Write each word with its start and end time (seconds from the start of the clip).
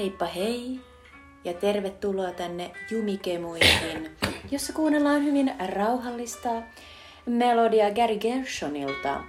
Heippa 0.00 0.26
hei 0.26 0.80
ja 1.44 1.52
tervetuloa 1.52 2.32
tänne 2.32 2.70
Jumikemuihin, 2.90 4.10
jossa 4.50 4.72
kuunnellaan 4.72 5.24
hyvin 5.24 5.52
rauhallista 5.66 6.50
melodia 7.26 7.90
Gary 7.90 8.18
Gershonilta. 8.18 9.20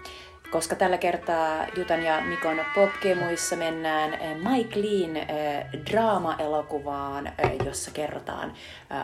Koska 0.52 0.76
tällä 0.76 0.98
kertaa 0.98 1.66
Jutan 1.78 2.04
ja 2.04 2.22
Mikon 2.22 2.62
popkemuissa 2.76 3.56
mennään 3.56 4.14
eh, 4.14 4.36
Mike 4.36 4.82
Lean 4.82 5.18
eh, 5.18 5.66
draama-elokuvaan, 5.92 7.28
eh, 7.28 7.52
jossa 7.66 7.92
kerrotaan 7.92 8.54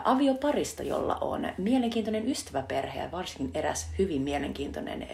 avioparista, 0.04 0.82
jolla 0.82 1.18
on 1.20 1.48
mielenkiintoinen 1.58 2.30
ystäväperhe 2.30 3.00
ja 3.00 3.10
varsinkin 3.12 3.60
eräs 3.60 3.90
hyvin 3.98 4.22
mielenkiintoinen 4.22 5.08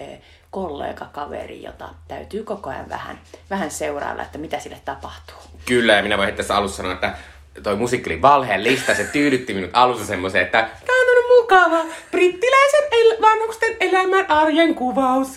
kollega-kaveri, 0.51 1.63
jota 1.63 1.89
täytyy 2.09 2.43
koko 2.45 2.71
ajan 2.71 2.89
vähän, 2.89 3.19
vähän 3.51 3.71
seurailla, 3.71 4.23
että 4.23 4.39
mitä 4.39 4.59
sille 4.59 4.81
tapahtuu. 4.85 5.37
Kyllä, 5.67 5.93
ja 5.93 6.03
minä 6.03 6.19
voin 6.19 6.35
tässä 6.35 6.57
alussa 6.57 6.77
sanoa, 6.77 6.93
että 6.93 7.15
toi 7.63 7.77
musiikki 7.77 8.11
oli 8.11 8.23
valheellista. 8.23 8.95
Se 8.95 9.05
tyydytti 9.05 9.55
minut 9.55 9.71
alussa 9.73 10.07
semmoiseen, 10.07 10.45
että 10.45 10.69
tää 10.87 10.97
on 10.97 11.41
mukava 11.41 11.85
brittiläisen 12.11 12.85
el- 12.93 13.23
vanhusten 13.23 13.77
elämän 13.81 14.31
arjen 14.31 14.75
kuvaus. 14.75 15.29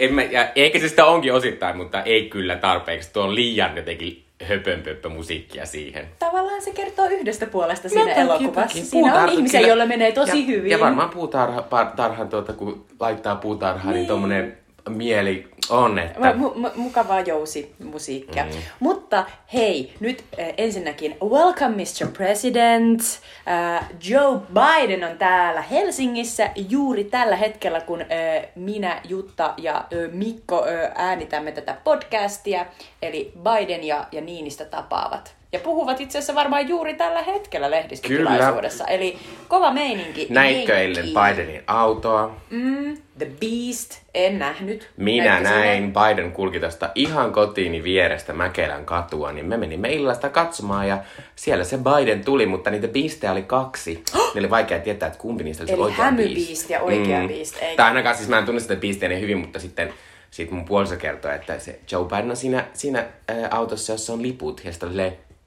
En 0.00 0.14
mä, 0.14 0.22
ja 0.22 0.48
eikä 0.54 0.78
se 0.78 0.88
sitä 0.88 1.04
onkin 1.06 1.32
osittain, 1.34 1.76
mutta 1.76 2.02
ei 2.02 2.28
kyllä 2.28 2.56
tarpeeksi. 2.56 3.12
Tuo 3.12 3.22
on 3.22 3.34
liian 3.34 3.76
jotenkin 3.76 4.24
höpönpöppö 4.42 5.08
musiikkia 5.08 5.66
siihen. 5.66 6.06
Tavallaan 6.18 6.62
se 6.62 6.70
kertoo 6.70 7.06
yhdestä 7.10 7.46
puolesta 7.46 7.88
siinä 7.88 8.04
toki, 8.14 8.20
elokuvassa. 8.20 8.84
Siinä 8.84 9.08
on 9.08 9.12
Puutarha- 9.20 9.32
ihmisiä, 9.32 9.60
kyllä. 9.60 9.68
joilla 9.68 9.86
menee 9.86 10.12
tosi 10.12 10.40
ja, 10.40 10.46
hyvin. 10.46 10.70
Ja 10.70 10.80
varmaan 10.80 11.10
puutarha, 11.10 11.60
par- 11.60 11.96
tarhan 11.96 12.28
tuota, 12.28 12.52
kun 12.52 12.86
laittaa 13.00 13.36
puutarhaan, 13.36 13.86
niin, 13.88 13.94
niin 13.98 14.06
tommonen 14.08 14.56
mieli 14.88 15.48
on, 15.70 15.98
että... 15.98 16.32
Mu- 16.32 16.54
mu- 16.54 16.76
mukavaa 16.76 17.20
jousimusiikkia. 17.20 18.44
Mm. 18.44 18.50
Mutta 18.80 19.24
hei, 19.52 19.94
nyt 20.00 20.24
äh, 20.40 20.48
ensinnäkin 20.56 21.16
welcome 21.22 21.76
Mr. 21.76 22.10
President. 22.16 23.00
Äh, 23.48 23.90
Joe 24.08 24.40
Biden 24.54 25.04
on 25.04 25.18
täällä 25.18 25.62
Helsingissä 25.62 26.50
juuri 26.68 27.04
tällä 27.04 27.36
hetkellä, 27.36 27.80
kun 27.80 28.00
äh, 28.00 28.06
minä, 28.54 29.00
Jutta 29.08 29.54
ja 29.56 29.76
äh, 29.76 30.12
Mikko 30.12 30.66
äh, 30.66 30.90
äänitämme 30.94 31.52
tätä 31.52 31.76
podcastia. 31.84 32.66
Eli 33.02 33.32
Biden 33.38 33.84
ja, 33.84 34.06
ja 34.12 34.20
Niinistä 34.20 34.64
tapaavat. 34.64 35.39
Ja 35.52 35.58
puhuvat 35.58 36.00
itse 36.00 36.18
asiassa 36.18 36.34
varmaan 36.34 36.68
juuri 36.68 36.94
tällä 36.94 37.22
hetkellä 37.22 37.70
lehdistötilaisuudessa. 37.70 38.86
Eli 38.86 39.18
kova 39.48 39.72
meininki. 39.72 40.26
Näitkö 40.30 40.78
eilen 40.78 41.04
Bidenin 41.04 41.62
autoa? 41.66 42.36
Mm, 42.50 42.96
The 43.18 43.26
Beast, 43.40 43.98
en 44.14 44.38
nähnyt. 44.38 44.90
Minä 44.96 45.24
Näitkö 45.24 45.50
näin, 45.50 45.92
Biden 45.92 46.32
kulki 46.32 46.60
tästä 46.60 46.92
ihan 46.94 47.32
kotiini 47.32 47.82
vierestä 47.82 48.32
Mäkelän 48.32 48.84
katua, 48.84 49.32
niin 49.32 49.46
me 49.46 49.56
menimme 49.56 49.92
illalla 49.92 50.14
sitä 50.14 50.28
katsomaan 50.28 50.88
ja 50.88 50.98
siellä 51.36 51.64
se 51.64 51.78
Biden 51.78 52.24
tuli, 52.24 52.46
mutta 52.46 52.70
niitä 52.70 52.88
biistejä 52.88 53.32
oli 53.32 53.42
kaksi. 53.42 54.04
ne 54.34 54.38
oli 54.38 54.50
vaikea 54.50 54.78
tietää, 54.78 55.06
että 55.06 55.18
kumpi 55.18 55.44
niistä 55.44 55.62
oli 55.62 55.68
se 55.68 55.74
Eli 55.74 55.82
oikea 55.82 56.04
hämybiist 56.04 56.70
ja 56.70 56.80
oikea 56.80 57.28
beast, 57.28 57.56
eikä? 57.62 57.76
Tai 57.76 57.86
ainakaan 57.86 58.16
siis 58.16 58.28
mä 58.28 58.38
en 58.38 58.44
tunne 58.44 58.60
sitä 58.60 58.76
biistiä 58.76 59.08
niin 59.08 59.20
hyvin, 59.20 59.38
mutta 59.38 59.58
sitten 59.58 59.92
sit 60.30 60.50
mun 60.50 60.64
puoliso 60.64 60.96
kertoi, 60.96 61.34
että 61.34 61.58
se 61.58 61.80
Joe 61.92 62.04
Biden 62.04 62.30
on 62.30 62.36
siinä, 62.36 62.64
siinä 62.72 63.06
ää, 63.28 63.48
autossa, 63.50 63.92
jossa 63.92 64.12
on 64.12 64.22
liput. 64.22 64.60
Ja 64.64 64.72
sitten 64.72 64.88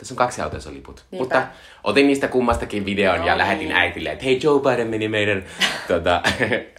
tässä 0.03 0.13
on 0.13 0.17
kaksi 0.17 0.41
autoa, 0.41 0.57
jossa 0.57 0.69
on 0.69 0.75
liput. 0.75 1.05
Niinpä. 1.11 1.23
Mutta 1.23 1.47
otin 1.83 2.07
niistä 2.07 2.27
kummastakin 2.27 2.85
videon 2.85 3.19
No 3.19 3.25
ja 3.25 3.33
niin. 3.33 3.37
lähetin 3.37 3.71
äitille, 3.71 4.11
että 4.11 4.25
hei 4.25 4.39
Joe 4.43 4.59
Biden 4.61 4.87
meni 4.87 5.07
meidän 5.07 5.43
tota, 5.87 6.21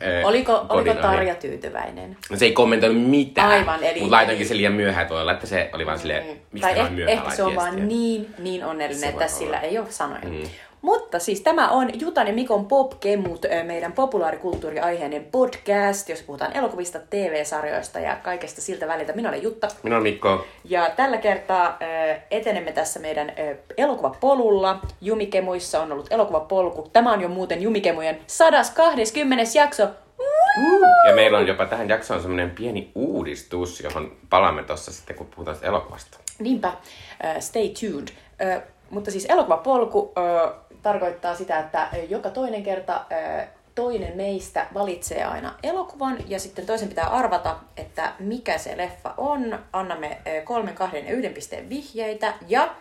ää, 0.00 0.26
Oliko, 0.28 0.66
oliko. 0.68 0.94
Tarja 0.94 1.34
tyytyväinen? 1.34 2.16
No 2.30 2.36
se 2.36 2.44
ei 2.44 2.52
kommentoinut 2.52 3.02
mitään. 3.10 3.50
Aivan, 3.50 3.82
eli- 3.84 4.00
Mutta 4.00 4.16
laitoinkin 4.16 4.48
sen 4.48 4.56
liian 4.56 4.72
myöhään, 4.72 5.02
että 5.02 5.14
voi 5.14 5.20
olla, 5.20 5.32
että 5.32 5.46
se 5.46 5.70
oli 5.72 5.86
vaan 5.86 5.98
silleen, 5.98 6.24
miksi 6.52 6.68
tai 6.70 6.78
eh, 6.80 6.90
myöhään 6.90 7.18
ehkä 7.18 7.30
se 7.30 7.42
on 7.42 7.56
vaan 7.56 7.88
niin, 7.88 8.34
niin 8.38 8.64
onnellinen, 8.64 9.00
Se 9.00 9.06
että 9.08 9.28
sillä 9.28 9.60
ei 9.60 9.78
ole 9.78 9.86
sanoja. 9.90 10.20
Mm. 10.24 10.42
Mutta 10.84 11.18
siis 11.18 11.40
tämä 11.40 11.68
on 11.68 12.00
Jutan 12.00 12.26
ja 12.26 12.32
Mikon 12.32 12.66
Popkemut, 12.66 13.46
meidän 13.66 13.92
populaarikulttuuriaiheinen 13.92 15.24
podcast, 15.24 16.08
jos 16.08 16.22
puhutaan 16.22 16.56
elokuvista, 16.56 16.98
TV-sarjoista 17.10 18.00
ja 18.00 18.16
kaikesta 18.16 18.60
siltä 18.60 18.88
väliltä. 18.88 19.12
Minä 19.12 19.28
olen 19.28 19.42
Jutta. 19.42 19.68
Minä 19.82 19.96
olen 19.96 20.02
Mikko. 20.02 20.46
Ja 20.64 20.90
tällä 20.96 21.16
kertaa 21.16 21.78
etenemme 22.30 22.72
tässä 22.72 23.00
meidän 23.00 23.32
elokuvapolulla. 23.76 24.80
Jumikemuissa 25.00 25.82
on 25.82 25.92
ollut 25.92 26.12
elokuvapolku. 26.12 26.90
Tämä 26.92 27.12
on 27.12 27.20
jo 27.20 27.28
muuten 27.28 27.62
Jumikemujen 27.62 28.18
120. 28.26 29.44
jakso. 29.54 29.88
Ja 31.08 31.14
meillä 31.14 31.38
on 31.38 31.46
jopa 31.46 31.66
tähän 31.66 31.88
jaksoon 31.88 32.20
semmoinen 32.20 32.50
pieni 32.50 32.90
uudistus, 32.94 33.80
johon 33.80 34.16
palaamme 34.30 34.62
tuossa 34.62 34.92
sitten, 34.92 35.16
kun 35.16 35.26
puhutaan 35.26 35.56
elokuvasta. 35.62 36.18
Niinpä, 36.38 36.68
uh, 36.68 37.40
stay 37.40 37.68
tuned. 37.68 38.08
Uh, 38.08 38.73
mutta 38.94 39.10
siis 39.10 39.26
elokuvapolku 39.28 39.98
uh, 39.98 40.12
tarkoittaa 40.82 41.34
sitä, 41.34 41.58
että 41.58 41.88
joka 42.08 42.30
toinen 42.30 42.62
kerta 42.62 42.96
uh, 42.96 43.48
toinen 43.74 44.16
meistä 44.16 44.66
valitsee 44.74 45.24
aina 45.24 45.54
elokuvan 45.62 46.18
ja 46.28 46.38
sitten 46.38 46.66
toisen 46.66 46.88
pitää 46.88 47.06
arvata, 47.06 47.56
että 47.76 48.12
mikä 48.18 48.58
se 48.58 48.76
leffa 48.76 49.14
on. 49.16 49.58
Annamme 49.72 50.18
kolmen, 50.44 50.74
kahden 50.74 51.06
ja 51.06 51.12
yhden 51.12 51.34
pisteen 51.34 51.68
vihjeitä 51.68 52.34
ja 52.48 52.74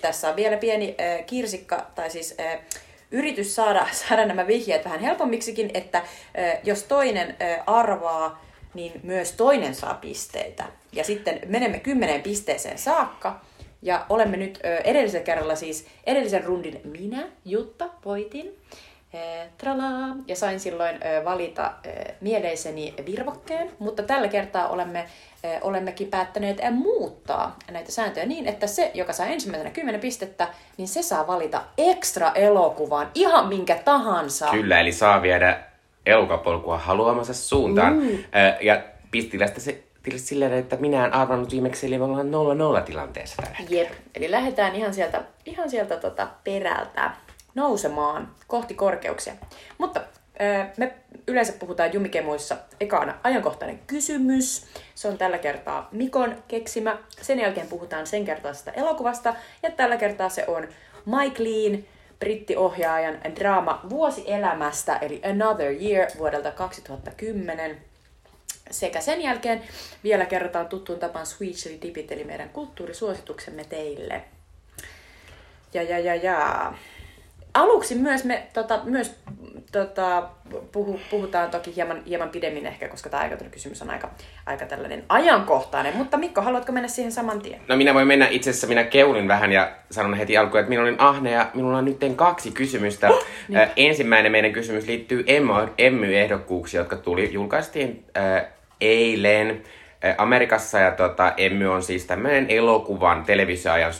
tässä 0.00 0.28
on 0.28 0.36
vielä 0.36 0.56
pieni 0.56 0.88
uh, 0.88 1.26
kirsikka, 1.26 1.86
tai 1.94 2.10
siis 2.10 2.34
uh, 2.40 2.80
yritys 3.10 3.54
saada, 3.54 3.86
saada 4.08 4.26
nämä 4.26 4.46
vihjeet 4.46 4.84
vähän 4.84 5.00
helpommiksikin, 5.00 5.70
että 5.74 5.98
uh, 5.98 6.60
jos 6.64 6.82
toinen 6.82 7.28
uh, 7.28 7.74
arvaa, 7.74 8.42
niin 8.74 9.00
myös 9.02 9.32
toinen 9.32 9.74
saa 9.74 9.94
pisteitä. 9.94 10.64
Ja 10.92 11.04
sitten 11.04 11.40
menemme 11.46 11.78
kymmeneen 11.78 12.22
pisteeseen 12.22 12.78
saakka. 12.78 13.40
Ja 13.82 14.06
olemme 14.08 14.36
nyt 14.36 14.58
ö, 14.64 14.76
edellisellä 14.76 15.24
kerralla 15.24 15.54
siis 15.54 15.86
edellisen 16.06 16.44
rundin 16.44 16.80
minä, 16.84 17.28
Jutta, 17.44 17.88
voitin. 18.04 18.56
Tralaa. 19.58 20.16
Ja 20.28 20.36
sain 20.36 20.60
silloin 20.60 21.00
valita 21.24 21.72
mieleiseni 22.20 22.94
virvokkeen, 23.06 23.70
mutta 23.78 24.02
tällä 24.02 24.28
kertaa 24.28 24.68
olemme, 24.68 25.06
olemmekin 25.62 26.08
päättäneet 26.08 26.58
muuttaa 26.70 27.56
näitä 27.70 27.92
sääntöjä 27.92 28.26
niin, 28.26 28.46
että 28.46 28.66
se, 28.66 28.90
joka 28.94 29.12
saa 29.12 29.26
ensimmäisenä 29.26 29.70
10 29.70 30.00
pistettä, 30.00 30.48
niin 30.76 30.88
se 30.88 31.02
saa 31.02 31.26
valita 31.26 31.62
ekstra 31.78 32.32
elokuvan, 32.32 33.10
ihan 33.14 33.48
minkä 33.48 33.78
tahansa. 33.84 34.50
Kyllä, 34.50 34.80
eli 34.80 34.92
saa 34.92 35.22
viedä 35.22 35.60
elokapolkua 36.06 36.78
haluamansa 36.78 37.34
suuntaan. 37.34 37.92
Mm. 37.96 38.18
Ja 38.60 38.82
pistillä 39.10 39.46
sitä 39.46 39.60
se 39.60 39.82
tili 40.06 40.18
silleen, 40.18 40.52
että 40.52 40.76
minä 40.76 41.06
en 41.06 41.14
arvannut 41.14 41.50
viimeksi, 41.50 41.86
eli 41.86 41.98
me 41.98 42.04
ollaan 42.04 42.80
0-0 42.80 42.82
tilanteessa 42.82 43.36
tällä 43.42 43.56
hetkellä. 43.56 43.82
Jep, 43.82 43.92
eli 44.14 44.30
lähdetään 44.30 44.74
ihan 44.74 44.94
sieltä, 44.94 45.24
ihan 45.46 45.70
sieltä 45.70 45.96
tota 45.96 46.28
perältä 46.44 47.10
nousemaan 47.54 48.30
kohti 48.46 48.74
korkeuksia. 48.74 49.32
Mutta 49.78 50.00
me 50.76 50.94
yleensä 51.26 51.52
puhutaan 51.52 51.92
jumikemuissa 51.92 52.56
ekana 52.80 53.14
ajankohtainen 53.22 53.78
kysymys. 53.86 54.66
Se 54.94 55.08
on 55.08 55.18
tällä 55.18 55.38
kertaa 55.38 55.88
Mikon 55.92 56.42
keksimä. 56.48 56.98
Sen 57.22 57.40
jälkeen 57.40 57.66
puhutaan 57.66 58.06
sen 58.06 58.24
kertaisesta 58.24 58.72
elokuvasta. 58.72 59.34
Ja 59.62 59.70
tällä 59.70 59.96
kertaa 59.96 60.28
se 60.28 60.44
on 60.46 60.68
Mike 61.06 61.44
Lean, 61.44 61.84
brittiohjaajan 62.18 63.18
draama 63.36 63.80
Vuosielämästä, 63.90 64.96
eli 64.96 65.20
Another 65.30 65.72
Year 65.82 66.10
vuodelta 66.18 66.50
2010. 66.50 67.76
Sekä 68.70 69.00
sen 69.00 69.22
jälkeen 69.22 69.62
vielä 70.04 70.26
kerrotaan 70.26 70.68
tuttuun 70.68 70.98
tapaan 70.98 71.26
Sweet 71.26 71.54
Chili 71.54 71.78
Dipit, 71.82 72.12
eli 72.12 72.24
meidän 72.24 72.48
kulttuurisuosituksemme 72.48 73.64
teille. 73.64 74.22
Ja, 75.74 75.82
ja, 75.82 75.98
ja, 75.98 76.14
ja. 76.14 76.72
Aluksi 77.54 77.94
myös 77.94 78.24
me 78.24 78.46
tota, 78.52 78.80
myös, 78.84 79.14
tota, 79.72 80.28
puhu, 80.72 81.00
puhutaan 81.10 81.50
toki 81.50 81.76
hieman, 81.76 82.02
hieman 82.06 82.28
pidemmin 82.28 82.66
ehkä, 82.66 82.88
koska 82.88 83.10
tämä 83.10 83.22
aikainen 83.22 83.50
kysymys 83.50 83.82
on 83.82 83.90
aika, 83.90 84.10
aika 84.46 84.66
tällainen 84.66 85.04
ajankohtainen. 85.08 85.96
Mutta 85.96 86.16
Mikko, 86.16 86.40
haluatko 86.40 86.72
mennä 86.72 86.88
siihen 86.88 87.12
saman 87.12 87.42
tien? 87.42 87.60
No 87.68 87.76
minä 87.76 87.94
voin 87.94 88.06
mennä 88.06 88.28
itse 88.30 88.50
asiassa, 88.50 88.66
minä 88.66 88.84
keulin 88.84 89.28
vähän 89.28 89.52
ja 89.52 89.72
sanon 89.90 90.14
heti 90.14 90.36
alkuun, 90.36 90.60
että 90.60 90.68
minä 90.68 90.82
olin 90.82 91.00
ahne 91.00 91.30
ja 91.30 91.50
minulla 91.54 91.78
on 91.78 91.84
nyt 91.84 92.00
kaksi 92.16 92.50
kysymystä. 92.50 93.08
Oh, 93.08 93.24
niin. 93.48 93.68
ensimmäinen 93.76 94.32
meidän 94.32 94.52
kysymys 94.52 94.86
liittyy 94.86 95.24
Emmy- 95.26 95.72
Emmy-ehdokkuuksiin, 95.78 96.78
jotka 96.78 96.96
tuli, 96.96 97.32
julkaistiin 97.32 98.04
äh, 98.16 98.46
eilen 98.80 99.62
äh, 100.04 100.14
Amerikassa 100.18 100.78
ja 100.78 100.90
tota, 100.90 101.32
Emmy 101.36 101.66
on 101.66 101.82
siis 101.82 102.04
tämmöinen 102.04 102.46
elokuvan 102.48 103.24
televisioajan 103.24 103.92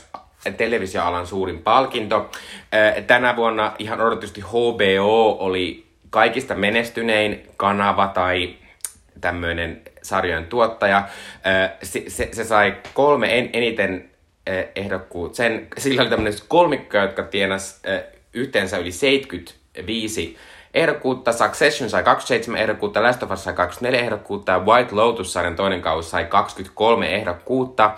televisioalan 0.57 1.27
suurin 1.27 1.59
palkinto. 1.59 2.29
Äh, 2.73 3.03
Tänä 3.07 3.35
vuonna 3.35 3.73
ihan 3.79 4.01
odotusti 4.01 4.41
HBO 4.41 5.37
oli 5.39 5.87
kaikista 6.09 6.55
menestynein 6.55 7.47
kanava 7.57 8.07
tai 8.07 8.55
tämmöinen 9.21 9.81
sarjojen 10.01 10.45
tuottaja. 10.45 10.97
Äh, 10.97 11.71
Se, 11.83 12.03
se, 12.07 12.29
se 12.31 12.43
sai 12.43 12.75
kolme 12.93 13.37
en, 13.37 13.49
eniten 13.53 14.09
ehdokkuut. 14.75 15.35
Sen, 15.35 15.67
sillä 15.77 16.01
oli 16.01 16.09
tämmöinen 16.09 16.39
kolmikko, 16.47 16.97
jotka 16.97 17.23
tienas 17.23 17.81
yhteensä 18.33 18.77
yli 18.77 18.91
75 18.91 20.37
ehdokkuutta. 20.77 21.33
Succession 21.33 21.89
sai 21.89 22.03
27 22.03 22.61
ehdokkuutta, 22.61 23.03
Last 23.03 23.23
of 23.23 23.31
Us 23.31 23.43
sai 23.43 23.53
24 23.53 23.99
ehdokkuutta 23.99 24.51
ja 24.51 24.59
White 24.59 24.95
Lotus-sarjan 24.95 25.55
toinen 25.55 25.81
kausi 25.81 26.09
sai 26.09 26.25
23 26.25 27.15
ehdokkuutta. 27.15 27.91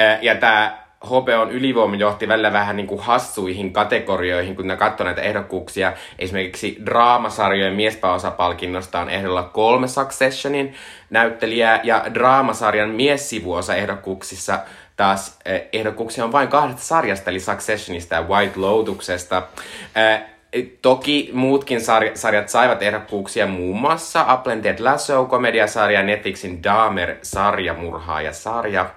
Äh, 0.00 0.18
Ja 0.22 0.34
tämä 0.34 0.84
HBOn 1.06 1.50
ylivoima 1.50 1.96
johti 1.96 2.28
välillä 2.28 2.52
vähän 2.52 2.76
niin 2.76 2.86
kuin 2.86 3.00
hassuihin 3.00 3.72
kategorioihin, 3.72 4.56
kun 4.56 4.66
ne 4.66 4.76
katsoi 4.76 5.04
näitä 5.04 5.22
ehdokkuuksia. 5.22 5.92
Esimerkiksi 6.18 6.78
draamasarjojen 6.86 7.74
miespäosapalkinnosta 7.74 9.00
on 9.00 9.10
ehdolla 9.10 9.42
kolme 9.42 9.88
Successionin 9.88 10.74
näyttelijää, 11.10 11.80
ja 11.82 12.04
draamasarjan 12.14 12.90
miessivuosa 12.90 13.74
ehdokkuuksissa 13.74 14.58
taas 14.96 15.38
eh, 15.44 15.62
ehdokkuuksia 15.72 16.24
on 16.24 16.32
vain 16.32 16.48
kahdesta 16.48 16.82
sarjasta, 16.82 17.30
eli 17.30 17.40
Successionista 17.40 18.14
ja 18.14 18.22
White 18.22 18.60
Lotuksesta. 18.60 19.42
Toki 20.82 21.30
muutkin 21.32 21.78
sarj- 21.78 22.16
sarjat 22.16 22.48
saivat 22.48 22.82
ehdokkuuksia 22.82 23.46
muun 23.46 23.80
muassa 23.80 24.24
Apple 24.28 24.62
Dead 24.62 24.78
Lasso, 24.78 25.24
komediasarja, 25.24 26.02
Netflixin 26.02 26.62
Dahmer, 26.62 27.16
sarjamurhaaja-sarja. 27.22 28.90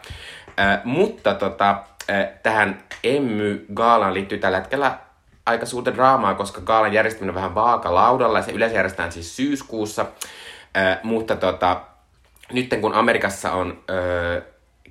Äh, 0.59 0.79
mutta 0.83 1.33
tota, 1.33 1.83
äh, 2.09 2.27
tähän 2.43 2.83
Emmy-gaalaan 3.03 4.13
liittyy 4.13 4.37
tällä 4.37 4.57
hetkellä 4.57 4.97
aika 5.45 5.65
suurta 5.65 5.95
draamaa, 5.95 6.33
koska 6.33 6.61
gaalan 6.61 6.93
järjestäminen 6.93 7.29
on 7.29 7.35
vähän 7.35 7.55
vaakalaudalla 7.55 8.39
ja 8.39 8.43
se 8.43 8.51
yleensä 8.51 8.75
järjestetään 8.75 9.11
siis 9.11 9.35
syyskuussa. 9.35 10.05
Äh, 10.77 10.99
mutta 11.03 11.35
tota, 11.35 11.81
nyt 12.53 12.75
kun 12.81 12.93
Amerikassa 12.93 13.51
on 13.51 13.83
äh, 13.89 14.43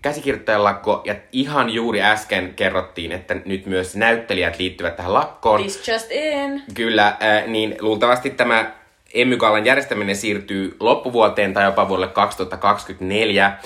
käsikirjoittajalakko 0.06 1.02
ja 1.04 1.14
ihan 1.32 1.70
juuri 1.70 2.02
äsken 2.02 2.54
kerrottiin, 2.54 3.12
että 3.12 3.36
nyt 3.44 3.66
myös 3.66 3.96
näyttelijät 3.96 4.58
liittyvät 4.58 4.96
tähän 4.96 5.14
lakkoon. 5.14 5.60
This 5.60 5.88
just 5.88 6.10
in. 6.10 6.62
Kyllä, 6.74 7.06
äh, 7.06 7.46
niin 7.46 7.76
luultavasti 7.80 8.30
tämä 8.30 8.72
Emmy-gaalan 9.14 9.66
järjestäminen 9.66 10.16
siirtyy 10.16 10.76
loppuvuoteen 10.80 11.54
tai 11.54 11.64
jopa 11.64 11.88
vuodelle 11.88 12.12
2024. 12.12 13.58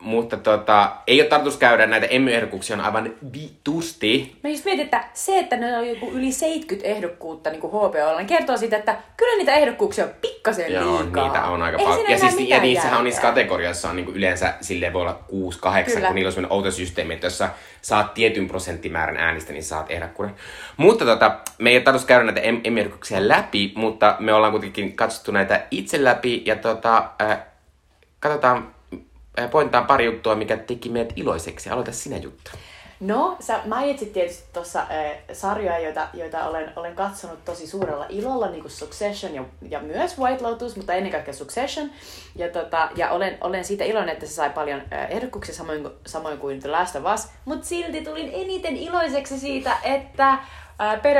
Mutta 0.00 0.36
tota, 0.36 0.92
ei 1.06 1.20
ole 1.20 1.28
tarkoitus 1.28 1.58
käydä 1.58 1.86
näitä 1.86 2.06
emmy-ehdokkuuksia 2.06 2.76
on 2.76 2.80
aivan 2.80 3.14
vitusti. 3.32 4.36
Mä 4.44 4.50
just 4.50 4.64
mietin, 4.64 4.84
että 4.84 5.04
se, 5.14 5.38
että 5.38 5.56
ne 5.56 5.78
on 5.78 5.88
joku 5.88 6.10
yli 6.10 6.32
70 6.32 6.88
ehdokkuutta 6.88 7.50
niin 7.50 7.60
kuin 7.60 7.70
HBOlla, 7.70 8.16
niin 8.16 8.26
kertoo 8.26 8.56
siitä, 8.56 8.76
että 8.76 8.96
kyllä 9.16 9.36
niitä 9.36 9.54
ehdokkuuksia 9.54 10.04
on 10.04 10.10
pikkasen 10.20 10.72
Joo, 10.72 11.02
liikaa. 11.02 11.24
niitä 11.24 11.44
on 11.44 11.62
aika 11.62 11.78
paljon. 11.78 12.10
Ja, 12.10 12.18
siis, 12.18 12.48
ja 12.48 12.60
niissähän 12.60 12.98
on 12.98 13.04
niissä 13.04 13.22
kategoriassa 13.22 13.90
on 13.90 13.96
niinku 13.96 14.12
yleensä 14.12 14.54
silleen 14.60 14.92
voi 14.92 15.02
olla 15.02 15.24
6-8, 15.28 15.84
Kyllä. 15.84 16.06
kun 16.06 16.14
niillä 16.14 16.28
on 16.28 16.32
sellainen 16.32 16.52
outo 16.52 16.70
systeemi, 16.70 17.14
että 17.14 17.26
jos 17.26 17.38
sä 17.38 17.48
saat 17.82 18.14
tietyn 18.14 18.48
prosenttimäärän 18.48 19.16
äänistä, 19.16 19.52
niin 19.52 19.64
saat 19.64 19.90
ehdokkuuden. 19.90 20.34
Mutta 20.76 21.04
tota, 21.04 21.36
me 21.58 21.70
ei 21.70 21.76
ole 21.76 21.82
tarkoitus 21.84 22.06
käydä 22.06 22.24
näitä 22.24 22.40
em- 22.40 22.78
ehdokkuuksia 22.78 23.28
läpi, 23.28 23.72
mutta 23.76 24.16
me 24.18 24.32
ollaan 24.32 24.52
kuitenkin 24.52 24.96
katsottu 24.96 25.32
näitä 25.32 25.66
itse 25.70 26.04
läpi 26.04 26.42
ja 26.46 26.56
tota, 26.56 27.10
äh, 27.22 27.38
katsotaan, 28.20 28.74
äh, 29.38 29.50
pointaan 29.50 29.86
pari 29.86 30.04
juttua, 30.04 30.34
mikä 30.34 30.56
teki 30.56 30.88
meidät 30.88 31.12
iloiseksi. 31.16 31.70
Aloita 31.70 31.92
sinä 31.92 32.16
juttu. 32.16 32.50
No, 33.00 33.36
sä 33.40 33.60
mainitsit 33.64 34.12
tietysti 34.12 34.48
tuossa 34.52 34.80
äh, 34.80 35.18
sarjoja, 35.32 35.78
joita, 35.78 36.08
joita 36.14 36.44
olen, 36.44 36.72
olen 36.76 36.94
katsonut 36.94 37.44
tosi 37.44 37.66
suurella 37.66 38.06
ilolla, 38.08 38.50
niin 38.50 38.60
kuin 38.60 38.72
Succession 38.72 39.34
ja, 39.34 39.44
ja 39.68 39.80
myös 39.80 40.18
White 40.18 40.42
Lotus, 40.42 40.76
mutta 40.76 40.94
ennen 40.94 41.12
kaikkea 41.12 41.34
Succession. 41.34 41.90
Ja, 42.36 42.48
tota, 42.48 42.88
ja 42.96 43.10
olen, 43.10 43.38
olen 43.40 43.64
siitä 43.64 43.84
iloinen, 43.84 44.12
että 44.12 44.26
se 44.26 44.32
sai 44.32 44.50
paljon 44.50 44.82
äh, 44.92 45.10
ehdokkuuksia 45.10 45.54
samoin, 45.54 45.88
samoin 46.06 46.38
kuin 46.38 46.60
The 46.60 46.70
Last 46.70 46.96
of 46.96 47.02
Us, 47.14 47.28
mutta 47.44 47.66
silti 47.66 48.04
tulin 48.04 48.30
eniten 48.32 48.76
iloiseksi 48.76 49.38
siitä, 49.38 49.76
että 49.82 50.38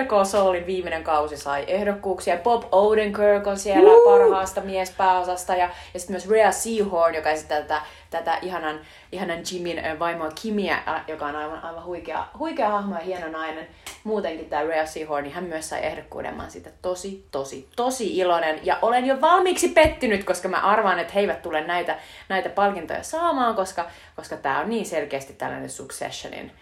Call 0.06 0.24
Saulin 0.24 0.66
viimeinen 0.66 1.04
kausi 1.04 1.36
sai 1.36 1.64
ehdokkuuksia. 1.66 2.36
Bob 2.36 2.64
Odenkirk 2.72 3.46
on 3.46 3.58
siellä 3.58 3.90
parhaasta 4.04 4.60
miespääosasta 4.60 5.56
ja, 5.56 5.70
ja 5.94 6.00
sitten 6.00 6.14
myös 6.14 6.28
Rhea 6.28 6.52
Seahorn, 6.52 7.14
joka 7.14 7.30
esittää 7.30 7.60
tätä, 7.60 7.82
tätä 8.10 8.38
ihanan, 8.42 8.80
ihanan 9.12 9.38
Jimin 9.52 9.82
vaimoa 9.98 10.30
Kimiä, 10.42 10.78
joka 11.08 11.26
on 11.26 11.36
aivan, 11.36 11.64
aivan 11.64 11.84
huikea, 11.84 12.26
huikea 12.38 12.68
hahmo 12.68 12.94
ja 12.94 13.00
hieno 13.00 13.28
nainen. 13.28 13.66
Muutenkin 14.04 14.48
tämä 14.48 14.62
Rhea 14.62 14.86
Seahorn, 14.86 15.22
niin 15.22 15.34
hän 15.34 15.44
myös 15.44 15.68
sai 15.68 15.86
ehdokkuuden. 15.86 16.34
Mä 16.34 16.48
siitä 16.48 16.70
tosi, 16.82 17.26
tosi, 17.30 17.68
tosi 17.76 18.16
iloinen. 18.16 18.60
Ja 18.62 18.78
olen 18.82 19.06
jo 19.06 19.20
valmiiksi 19.20 19.68
pettynyt, 19.68 20.24
koska 20.24 20.48
mä 20.48 20.60
arvaan, 20.60 20.98
että 20.98 21.12
he 21.12 21.20
eivät 21.20 21.42
tule 21.42 21.60
näitä, 21.60 21.98
näitä 22.28 22.48
palkintoja 22.48 23.02
saamaan, 23.02 23.54
koska, 23.54 23.90
koska 24.16 24.36
tämä 24.36 24.60
on 24.60 24.68
niin 24.68 24.86
selkeästi 24.86 25.32
tällainen 25.32 25.70
Successionin 25.70 26.52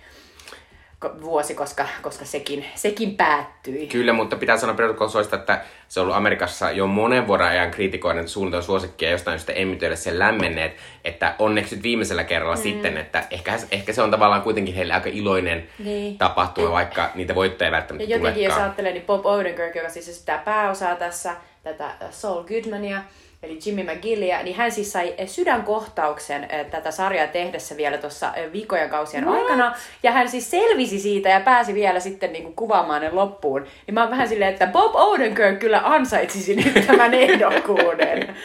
vuosi, 1.23 1.55
koska, 1.55 1.87
koska 2.03 2.25
sekin, 2.25 2.65
sekin 2.75 3.17
päättyi. 3.17 3.87
Kyllä, 3.87 4.13
mutta 4.13 4.37
pitää 4.37 4.57
sanoa 4.57 5.09
Saulista, 5.09 5.37
että 5.37 5.61
se 5.89 6.01
on 6.01 6.05
ollut 6.05 6.17
Amerikassa 6.17 6.71
jo 6.71 6.87
monen 6.87 7.27
vuoden 7.27 7.47
ajan 7.47 7.71
kriitikoiden 7.71 8.29
suunnitelma 8.29 8.67
suosikkia, 8.67 9.11
jostain 9.11 9.39
syystä 9.39 9.53
emmytöille 9.53 9.97
sen 9.97 10.19
lämmenneet, 10.19 10.77
että 11.05 11.35
onneksi 11.39 11.75
nyt 11.75 11.83
viimeisellä 11.83 12.25
kerralla 12.25 12.57
mm. 12.57 12.63
sitten, 12.63 12.97
että 12.97 13.25
ehkä, 13.31 13.59
ehkä 13.71 13.93
se 13.93 14.03
on 14.03 14.11
tavallaan 14.11 14.43
kuitenkin 14.43 14.75
heille 14.75 14.95
aika 14.95 15.09
iloinen 15.13 15.69
Niin. 15.79 16.19
tapahtuma, 16.19 16.73
vaikka 16.73 17.11
niitä 17.15 17.35
voittoja 17.35 17.69
ei 17.69 17.73
Ja 17.73 17.77
välttämättä 17.77 18.11
jotenkin 18.15 18.43
jos 18.45 18.53
tulekaan. 18.53 18.63
ajattelee, 18.63 18.93
niin 18.93 19.07
Bob 19.07 19.27
Odenkirk, 19.27 19.75
joka 19.75 19.89
siis 19.89 20.09
esittää 20.09 20.39
pääosaa 20.39 20.97
tässä, 20.97 21.37
tätä 21.63 21.91
Saul 22.11 22.43
Goodmania, 22.45 23.03
eli 23.43 23.59
Jimmy 23.67 23.83
McGillia, 23.83 24.43
niin 24.43 24.57
hän 24.57 24.73
siis 24.73 24.93
sai 24.93 25.15
äh, 25.21 25.27
sydänkohtauksen 25.29 26.45
äh, 26.45 26.67
tätä 26.67 26.91
sarjaa 26.91 27.27
tehdessä 27.27 27.77
vielä 27.77 27.99
tuossa 27.99 28.27
äh, 28.27 28.53
viikkojen 28.53 28.91
kausien 28.91 29.29
aikana. 29.29 29.75
Ja 30.03 30.13
hän 30.13 30.29
siis 30.29 30.51
selvisi 30.51 31.01
siitä 31.01 31.29
ja 31.29 31.41
pääsi 31.41 31.75
vielä 31.75 32.01
sitten 32.01 32.33
niinku 32.33 32.53
kuvaamaan 32.57 33.03
ne 33.03 33.11
loppuun. 33.11 33.67
Niin 33.87 33.95
mä 33.95 34.01
oon 34.03 34.11
vähän 34.11 34.29
silleen, 34.29 34.53
että 34.53 34.67
Bob 34.67 34.95
Odenkirk 34.95 35.59
kyllä 35.59 35.81
ansaitsisi 35.85 36.57
nyt 36.57 36.87
tämän 36.87 37.15
ehdokkuuden. 37.25 38.37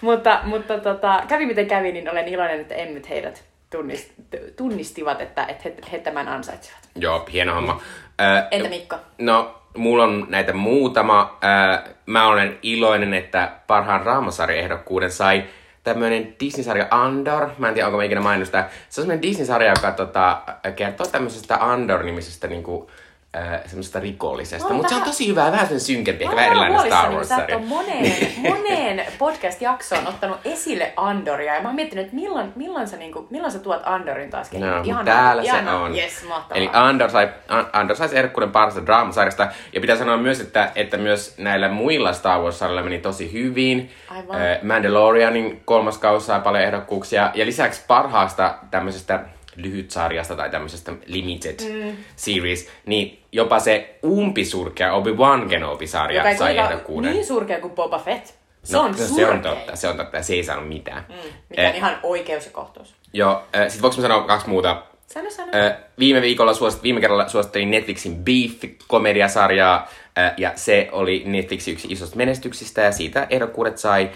mutta 0.00 0.40
mutta 0.44 0.78
tota, 0.78 1.22
kävi 1.28 1.46
miten 1.46 1.66
kävi, 1.66 1.92
niin 1.92 2.10
olen 2.10 2.28
iloinen, 2.28 2.60
että 2.60 2.74
emmyt 2.74 3.08
heidät 3.08 3.44
tunnist, 3.70 4.10
tunnistivat, 4.56 5.20
että, 5.20 5.44
että 5.44 5.62
he, 5.64 5.74
he 5.92 5.98
tämän 5.98 6.28
ansaitsivat. 6.28 6.80
Joo, 6.96 7.26
hieno 7.32 7.54
homma. 7.54 7.80
Äh, 8.20 8.46
Entä 8.50 8.68
Mikko? 8.68 8.96
No, 9.18 9.59
mulla 9.76 10.04
on 10.04 10.26
näitä 10.28 10.52
muutama. 10.52 11.38
Äh, 11.44 11.82
mä 12.06 12.28
olen 12.28 12.58
iloinen, 12.62 13.14
että 13.14 13.52
parhaan 13.66 14.02
raamasarjaehdokkuuden 14.02 15.10
sai 15.10 15.44
tämmöinen 15.84 16.34
Disney-sarja 16.40 16.86
Andor. 16.90 17.48
Mä 17.58 17.68
en 17.68 17.74
tiedä, 17.74 17.86
onko 17.86 17.96
mä 17.98 18.04
ikinä 18.04 18.44
sitä. 18.44 18.68
Se 18.88 19.00
on 19.00 19.04
semmoinen 19.04 19.22
Disney-sarja, 19.22 19.72
joka 19.76 19.92
tota, 19.92 20.42
kertoo 20.76 21.06
tämmöisestä 21.06 21.56
Andor-nimisestä 21.60 22.46
niinku, 22.48 22.90
äh, 23.36 23.60
semmoisesta 23.66 24.00
rikollisesta. 24.00 24.72
Mutta 24.72 24.88
se 24.88 24.94
on 24.94 25.02
tosi 25.02 25.28
hyvä, 25.28 25.52
vähän 25.52 25.66
sen 25.68 25.80
synkempi, 25.80 26.24
ehkä 26.24 26.36
vähän 26.36 26.50
erilainen 26.50 26.80
Star 26.80 27.10
Wars-sarja. 27.12 27.46
Sä 27.46 27.56
et 27.58 27.68
moneen, 27.68 28.32
moneen 28.48 29.06
podcast-jaksoon 29.18 30.06
ottanut 30.06 30.36
esille 30.44 30.92
Andoria. 30.96 31.54
Ja 31.54 31.62
mä 31.62 31.68
oon 31.68 31.74
miettinyt, 31.74 32.04
että 32.04 32.16
milloin, 32.16 32.52
milloin, 32.56 32.88
sä, 32.88 32.96
niinku, 32.96 33.26
milloin 33.30 33.52
sä 33.52 33.58
tuot 33.58 33.82
Andorin 33.84 34.30
taas 34.30 34.50
kehiin. 34.50 34.70
No, 34.70 34.82
Ihanaa, 34.84 35.04
täällä 35.04 35.42
se 35.42 35.48
ihanaa. 35.48 35.82
on. 35.82 35.96
Yes, 35.96 36.24
mahtavaa. 36.28 36.58
Eli 36.58 36.70
Andor, 36.72 37.10
sai, 37.10 37.28
An- 37.48 37.70
Andor 37.72 37.96
saisi 37.96 38.16
ehdokkuuden 38.18 38.52
parhaasta 38.52 38.86
draamasarjasta. 38.86 39.48
Ja 39.72 39.80
pitää 39.80 39.96
sanoa 39.96 40.16
myös, 40.16 40.40
että, 40.40 40.72
että 40.74 40.96
myös 40.96 41.34
näillä 41.38 41.68
muilla 41.68 42.12
Star 42.12 42.40
Wars-sarjoilla 42.40 42.82
meni 42.82 42.98
tosi 42.98 43.32
hyvin. 43.32 43.90
Aivan. 44.10 44.36
Äh, 44.42 44.62
Mandalorianin 44.62 45.62
kolmas 45.64 45.98
kausi 45.98 46.26
sai 46.26 46.40
paljon 46.40 46.64
ehdokkuuksia. 46.64 47.30
Ja 47.34 47.46
lisäksi 47.46 47.84
parhaasta 47.86 48.54
tämmöisestä 48.70 49.20
lyhytsarjasta 49.62 50.36
tai 50.36 50.50
tämmöisestä 50.50 50.92
limited 51.06 51.60
mm. 51.72 51.96
series, 52.16 52.68
niin 52.86 53.22
jopa 53.32 53.58
se 53.58 53.98
umpisurkea 54.04 54.92
Obi-Wan 54.92 55.48
Kenobi-sarja 55.48 56.24
Joka 56.24 56.36
sai 56.38 56.58
ehdokkuuden. 56.58 57.12
niin 57.12 57.26
surkea 57.26 57.60
kuin 57.60 57.72
Boba 57.74 57.98
Fett. 57.98 58.26
Se 58.62 58.76
No, 58.76 58.82
on 58.82 58.94
se 58.94 59.06
surkea. 59.08 59.30
on 59.30 59.40
totta, 59.40 59.76
se 59.76 59.88
on 59.88 59.96
totta. 59.96 60.22
Se 60.22 60.34
ei 60.34 60.44
saanut 60.44 60.68
mitään. 60.68 61.04
Mm. 61.08 61.14
Mikä 61.50 61.68
on 61.68 61.74
ihan 61.74 61.98
oikeus 62.02 62.44
ja 62.46 62.50
kohtuus. 62.52 62.94
Joo, 63.12 63.42
äh, 63.56 63.68
sit 63.68 63.82
voiko 63.82 63.96
mä 63.96 64.02
sanoa 64.02 64.22
kaksi 64.22 64.48
muuta 64.48 64.82
Sano, 65.06 65.30
sano. 65.30 65.52
Ö, 65.54 65.74
viime 65.98 66.22
viikolla 66.22 66.54
suosit, 66.54 66.82
viime 66.82 67.00
kerralla 67.00 67.28
suosittelin 67.28 67.70
Netflixin 67.70 68.16
Beef-komediasarjaa, 68.24 69.88
ö, 70.18 70.32
ja 70.36 70.52
se 70.54 70.88
oli 70.92 71.22
Netflixin 71.26 71.72
yksi 71.72 71.88
isosta 71.90 72.16
menestyksistä, 72.16 72.80
ja 72.82 72.92
siitä 72.92 73.26
ehdokkuudet 73.30 73.78
sai 73.78 74.10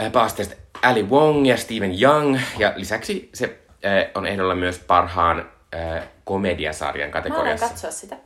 ö, 0.00 0.10
pääasiasta 0.10 0.54
Ali 0.82 1.02
Wong 1.02 1.48
ja 1.48 1.56
Steven 1.56 2.02
Young, 2.02 2.38
ja 2.58 2.72
lisäksi 2.76 3.30
se 3.34 3.58
on 4.14 4.26
ehdolla 4.26 4.54
myös 4.54 4.78
parhaan 4.78 5.46
ö, 5.74 6.02
komediasarjan 6.24 7.08
Mä 7.08 7.12
kategoriassa. 7.12 7.68
katsoa 7.68 7.90
sitä. 7.90 8.16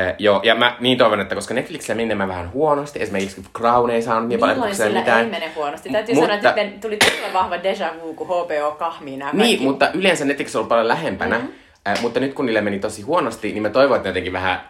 Ö, 0.00 0.14
joo, 0.18 0.40
ja 0.44 0.54
mä 0.54 0.76
niin 0.80 0.98
toivon, 0.98 1.20
että 1.20 1.34
koska 1.34 1.54
Netflixillä 1.54 1.96
menee 2.06 2.28
vähän 2.28 2.52
huonosti, 2.52 3.02
esimerkiksi 3.02 3.42
Crown 3.56 3.90
ei 3.90 4.02
saanut 4.02 4.28
niin 4.28 4.40
paljon 4.40 4.56
Milloin 4.56 4.74
sillä 4.76 4.98
mitään. 4.98 5.20
ei 5.24 5.30
mene 5.30 5.52
huonosti? 5.56 5.88
Täytyy 5.90 6.14
Mutta- 6.14 6.40
sanoa, 6.42 6.60
että 6.60 6.80
tuli 6.80 6.96
todella 6.96 7.32
vahva 7.32 7.62
deja 7.62 7.92
vu, 8.02 8.14
kun 8.14 8.26
HBO 8.26 8.70
kahmii 8.78 9.16
nämä 9.16 9.30
Niin, 9.32 9.40
kaikki. 9.42 9.64
mutta 9.64 9.90
yleensä 9.94 10.24
Netflix 10.24 10.54
on 10.54 10.58
ollut 10.58 10.68
paljon 10.68 10.88
lähempänä. 10.88 11.38
Mm-hmm. 11.38 11.52
Äh, 11.88 12.00
mutta 12.02 12.20
nyt 12.20 12.34
kun 12.34 12.46
niille 12.46 12.60
meni 12.60 12.78
tosi 12.78 13.02
huonosti, 13.02 13.52
niin 13.52 13.62
mä 13.62 13.70
toivon, 13.70 13.96
että 13.96 14.08
jotenkin 14.08 14.32
vähän 14.32 14.60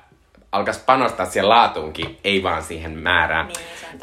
alkaisi 0.52 0.80
panostaa 0.86 1.26
siihen 1.26 1.48
laatuunkin, 1.48 2.18
ei 2.24 2.42
vaan 2.42 2.62
siihen 2.62 2.98
määrään. 2.98 3.46
Niin. 3.46 3.56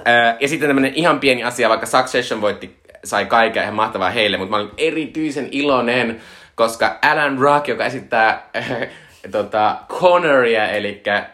Äh, 0.07 0.35
ja 0.39 0.47
sitten 0.47 0.69
tämmönen 0.69 0.93
ihan 0.95 1.19
pieni 1.19 1.43
asia, 1.43 1.69
vaikka 1.69 1.85
Succession 1.85 2.41
voitti, 2.41 2.77
sai 3.03 3.25
kaiken 3.25 3.63
ihan 3.63 3.75
mahtavaa 3.75 4.09
heille, 4.09 4.37
mutta 4.37 4.51
mä 4.51 4.57
olin 4.57 4.71
erityisen 4.77 5.47
iloinen, 5.51 6.21
koska 6.55 6.99
Alan 7.01 7.37
Rock, 7.37 7.67
joka 7.67 7.85
esittää 7.85 8.49
äh, 8.55 8.87
tota, 9.31 9.77
Connoria, 9.87 10.67
eli 10.67 11.03
äh, 11.07 11.25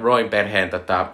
Royn 0.00 0.28
perheen 0.28 0.70
tota, 0.70 1.06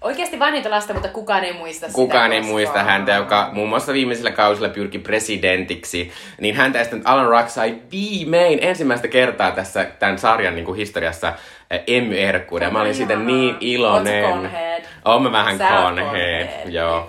Oikeasti 0.00 0.38
vain 0.38 0.52
niitä 0.52 0.70
lasta, 0.70 0.92
mutta 0.92 1.08
kukaan 1.08 1.44
ei 1.44 1.52
muista 1.52 1.86
sitä 1.86 1.96
Kukaan 1.96 2.32
ei 2.32 2.38
koskaan. 2.38 2.54
muista 2.54 2.82
häntä, 2.82 3.12
joka 3.12 3.48
muun 3.52 3.68
muassa 3.68 3.92
viimeisellä 3.92 4.30
kausilla 4.30 4.68
pyrki 4.68 4.98
presidentiksi. 4.98 6.12
Niin 6.40 6.54
häntä 6.54 6.80
sitten 6.84 7.02
Alan 7.04 7.28
Rock 7.28 7.48
sai 7.48 7.76
viimein 7.90 8.58
ensimmäistä 8.62 9.08
kertaa 9.08 9.50
tässä 9.50 9.84
tämän 9.84 10.18
sarjan 10.18 10.54
niin 10.54 10.64
kuin 10.64 10.76
historiassa 10.76 11.32
eh, 11.70 11.82
Emmy-ehdokkuuden. 11.86 12.66
Ja 12.66 12.72
Mä 12.72 12.80
olin 12.80 12.94
siitä 12.94 13.16
niin 13.16 13.56
iloinen. 13.60 14.50
Oon 15.04 15.22
mä 15.22 15.32
vähän 15.32 15.58
Sä 15.58 15.68
conhead. 15.68 16.48
Joo. 16.68 17.08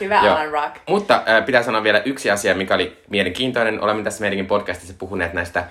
Hyvä 0.00 0.20
Joo. 0.24 0.34
Alan 0.34 0.50
Rock. 0.50 0.76
Mutta 0.88 1.22
äh, 1.28 1.46
pitää 1.46 1.62
sanoa 1.62 1.82
vielä 1.82 2.02
yksi 2.04 2.30
asia, 2.30 2.54
mikä 2.54 2.74
oli 2.74 2.96
mielenkiintoinen. 3.10 3.80
Olemme 3.80 4.02
tässä 4.02 4.20
meidänkin 4.20 4.46
podcastissa 4.46 4.94
puhuneet 4.98 5.32
näistä 5.32 5.64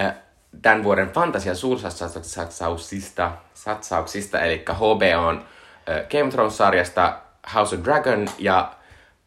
äh, 0.00 0.14
tämän 0.62 0.84
vuoden 0.84 1.10
fantasia 1.10 1.54
suursatsauksista, 1.54 3.32
satsauksista, 3.54 4.40
eli 4.40 4.64
HBOn 4.72 5.36
äh, 5.36 5.55
Game 6.10 6.24
of 6.28 6.34
Thrones-sarjasta 6.34 7.12
House 7.54 7.76
of 7.76 7.84
Dragon 7.84 8.28
ja 8.38 8.72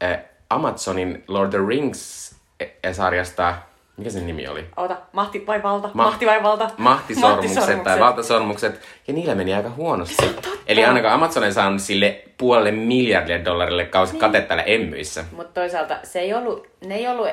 äh, 0.03 0.17
Amazonin 0.49 1.23
Lord 1.27 1.45
of 1.47 1.51
the 1.51 1.67
Rings-sarjasta, 1.67 3.53
mikä 3.97 4.09
sen 4.09 4.27
nimi 4.27 4.47
oli? 4.47 4.65
Oota, 4.77 4.97
Mahti 5.13 5.47
vai 5.47 5.63
valta? 5.63 5.89
Ma- 5.93 6.03
Mahti 6.03 6.25
vai 6.25 6.43
valta? 6.43 6.69
Mahtisormukset 6.77 7.83
tai 7.83 7.99
valtasormukset, 7.99 8.81
ja 9.07 9.13
niillä 9.13 9.35
meni 9.35 9.53
aika 9.53 9.69
huonosti. 9.69 10.35
Eli 10.67 10.85
ainakaan 10.85 11.13
Amazon 11.13 11.43
ei 11.43 11.53
saanut 11.53 11.81
sille 11.81 12.21
puolelle 12.37 12.71
miljardille 12.71 13.45
dollarille 13.45 13.85
kausi 13.85 14.11
Niin. 14.13 14.19
katetta 14.19 14.55
Emmyissä. 14.63 15.23
Mutta 15.35 15.53
toisaalta 15.61 15.95
se 16.03 16.19
ei 16.19 16.33
ollut, 16.33 16.67
ne 16.85 16.95
ei 16.95 17.07
ollut, 17.07 17.27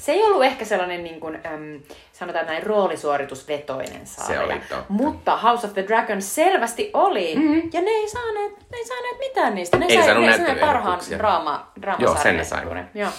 se 0.00 0.12
ei 0.12 0.22
ollut 0.22 0.44
ehkä 0.44 0.64
sellainen 0.64 1.04
niin 1.04 1.20
kuin, 1.20 1.34
äm, 1.46 1.80
sanotaan 2.12 2.46
näin 2.46 2.62
roolisuoritusvetoinen 2.62 4.06
sarja. 4.06 4.42
oli 4.42 4.54
totta. 4.54 4.84
Mutta 4.88 5.36
House 5.36 5.66
of 5.66 5.72
the 5.72 5.84
Dragon 5.86 6.22
selvästi 6.22 6.90
oli. 6.94 7.34
Mm-hmm. 7.36 7.70
Ja 7.72 7.80
ne 7.80 7.90
ei 7.90 8.08
saaneet, 8.08 8.52
ne 8.52 8.78
ei 8.78 8.86
saaneet 8.86 9.18
mitään 9.18 9.54
niistä. 9.54 9.78
Ne 9.78 9.86
Ei 9.88 9.96
sai, 9.96 10.04
saanut 10.04 10.24
ne 10.26 10.36
sai 10.36 10.56
parhaan 10.56 11.00
draama, 11.18 11.72
draamasarjan 11.82 12.16
Joo, 12.16 12.22
sen 12.22 12.36
ne 12.36 12.44
sai. 12.44 12.62
Joo. 12.94 13.10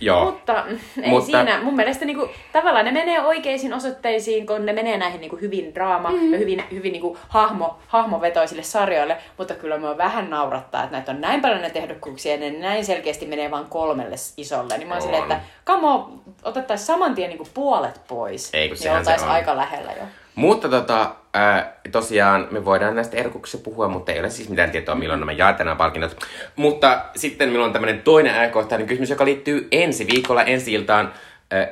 Joo. 0.00 0.24
Mutta 0.24 0.64
ei 1.02 1.10
Mutta- 1.10 1.26
siinä, 1.26 1.60
mun 1.62 1.76
mielestä 1.76 2.04
niinku, 2.04 2.28
tavallaan 2.52 2.84
ne 2.84 2.90
menee 2.92 3.20
oikeisiin 3.20 3.74
osoitteisiin, 3.74 4.46
kun 4.46 4.66
ne 4.66 4.72
menee 4.72 4.98
näihin 4.98 5.20
niinku, 5.20 5.36
hyvin 5.36 5.72
draama- 5.74 6.10
mm. 6.10 6.32
ja 6.32 6.38
hyvin, 6.38 6.64
hyvin 6.70 6.92
niinku, 6.92 7.18
hahmo, 7.28 7.78
hahmovetoisille 7.86 8.62
sarjoille, 8.62 9.16
mutta 9.38 9.54
kyllä 9.54 9.78
mua 9.78 9.98
vähän 9.98 10.30
naurattaa, 10.30 10.82
että 10.84 10.96
näitä 10.96 11.12
on 11.12 11.20
näin 11.20 11.40
paljon 11.40 11.60
näitä 11.60 11.78
ehdokkuuksia 11.78 12.32
ja 12.32 12.38
ne 12.38 12.50
näin 12.50 12.84
selkeästi 12.84 13.26
menee 13.26 13.50
vain 13.50 13.66
kolmelle 13.66 14.16
isolle. 14.36 14.78
Niin 14.78 14.88
mä 14.88 14.94
oon 14.94 15.02
silleen, 15.02 15.22
että 15.22 15.40
kamo, 15.64 16.10
otettaisiin 16.42 16.86
saman 16.86 17.14
tien 17.14 17.28
niinku, 17.28 17.48
puolet 17.54 18.00
pois, 18.08 18.50
Ei, 18.54 18.70
niin 18.80 18.92
oltaisiin 18.92 19.30
aika 19.30 19.56
lähellä 19.56 19.92
jo. 19.92 20.04
Mutta 20.36 20.68
tota, 20.68 21.10
ää, 21.34 21.72
tosiaan 21.92 22.48
me 22.50 22.64
voidaan 22.64 22.94
näistä 22.94 23.16
ehdokkuuksista 23.16 23.64
puhua, 23.64 23.88
mutta 23.88 24.12
ei 24.12 24.20
ole 24.20 24.30
siis 24.30 24.48
mitään 24.48 24.70
tietoa, 24.70 24.94
milloin 24.94 25.20
nämä 25.20 25.32
jaetaan 25.32 25.66
nämä 25.66 25.76
palkinnot. 25.76 26.16
Mutta 26.56 27.02
sitten 27.16 27.48
minulla 27.48 27.66
on 27.66 27.72
tämmöinen 27.72 28.02
toinen 28.02 28.34
ajankohtainen 28.34 28.86
kysymys, 28.86 29.10
joka 29.10 29.24
liittyy 29.24 29.68
ensi 29.72 30.06
viikolla, 30.12 30.42
ensi 30.42 30.72
iltaan 30.72 31.12
ää, 31.50 31.68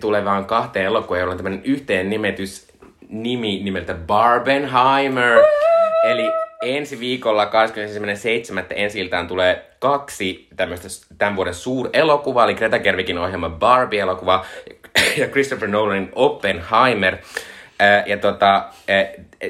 tulevaan 0.00 0.44
kahteen 0.44 0.86
elokuvaan, 0.86 1.20
jolla 1.20 1.32
on 1.32 1.38
tämmöinen 1.38 1.64
yhteen 1.64 2.10
nimetys 2.10 2.68
nimi 3.08 3.60
nimeltä 3.64 3.94
Barbenheimer. 3.94 5.38
Eli 6.04 6.24
ensi 6.62 7.00
viikolla 7.00 7.44
21.7. 7.44 7.50
ensi 8.70 9.00
iltaan 9.00 9.26
tulee 9.26 9.70
kaksi 9.78 10.48
tämmöistä 10.56 10.88
tämän 11.18 11.36
vuoden 11.36 11.54
suurelokuvaa, 11.54 12.44
eli 12.44 12.54
Greta 12.54 12.78
Gerwigin 12.78 13.18
ohjelma 13.18 13.50
Barbie-elokuva 13.50 14.44
ja 15.16 15.28
Christopher 15.28 15.68
Nolanin 15.68 16.08
Oppenheimer. 16.14 17.16
Ja 18.06 18.18
tota, 18.18 18.64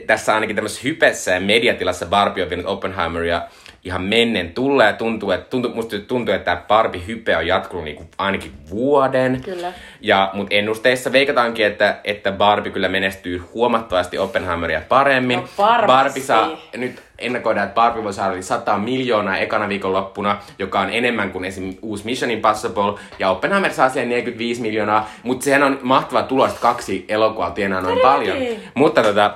tässä 0.07 0.35
ainakin 0.35 0.57
tämmöisessä 0.57 0.83
hypessä 0.85 1.31
ja 1.31 1.41
mediatilassa 1.41 2.07
Barbie 2.07 2.45
on 2.45 2.51
vienyt 2.51 2.67
Oppenheimeria 2.67 3.43
ihan 3.85 4.03
mennen 4.03 4.53
tulla 4.53 4.85
ja 4.85 4.93
tuntuu, 4.93 5.31
että, 5.31 5.51
tuntuu, 5.51 5.75
musta 5.75 5.99
tuntuu, 5.99 6.35
että 6.35 6.45
tämä 6.45 6.65
Barbie-hype 6.69 7.37
on 7.37 7.47
jatkunut 7.47 7.85
niinku 7.85 8.05
ainakin 8.19 8.53
vuoden. 8.71 9.41
Kyllä. 9.45 9.73
Ja, 10.01 10.31
mutta 10.33 10.55
ennusteissa 10.55 11.13
veikataankin, 11.13 11.67
että, 11.67 12.01
että 12.05 12.33
Barbie 12.33 12.73
kyllä 12.73 12.89
menestyy 12.89 13.43
huomattavasti 13.55 14.19
Oppenheimeria 14.19 14.83
paremmin. 14.89 15.39
No 15.39 15.49
varmasti. 15.59 15.87
Barbie 15.87 16.23
saa, 16.23 16.51
nyt 16.77 17.03
ennakoidaan, 17.19 17.67
että 17.67 17.75
Barbie 17.75 18.05
voi 18.05 18.13
saada 18.13 18.33
yli 18.33 18.43
100 18.43 18.79
miljoonaa 18.79 19.39
ekana 19.39 19.69
viikonloppuna, 19.69 20.39
joka 20.59 20.81
on 20.81 20.91
enemmän 20.91 21.31
kuin 21.31 21.45
esim. 21.45 21.75
uusi 21.83 22.05
Mission 22.05 22.31
Impossible. 22.31 22.95
Ja 23.19 23.31
Oppenheimer 23.31 23.73
saa 23.73 23.89
siihen 23.89 24.09
45 24.09 24.63
miljoonaa, 24.63 25.11
mutta 25.23 25.45
sehän 25.45 25.63
on 25.63 25.79
mahtava 25.83 26.23
tulos, 26.23 26.51
että 26.51 26.63
kaksi 26.63 27.05
elokuvaa 27.09 27.51
tienaa 27.51 27.81
noin 27.81 28.01
paljon. 28.01 28.37
Mutta 28.75 29.03
tota, 29.03 29.35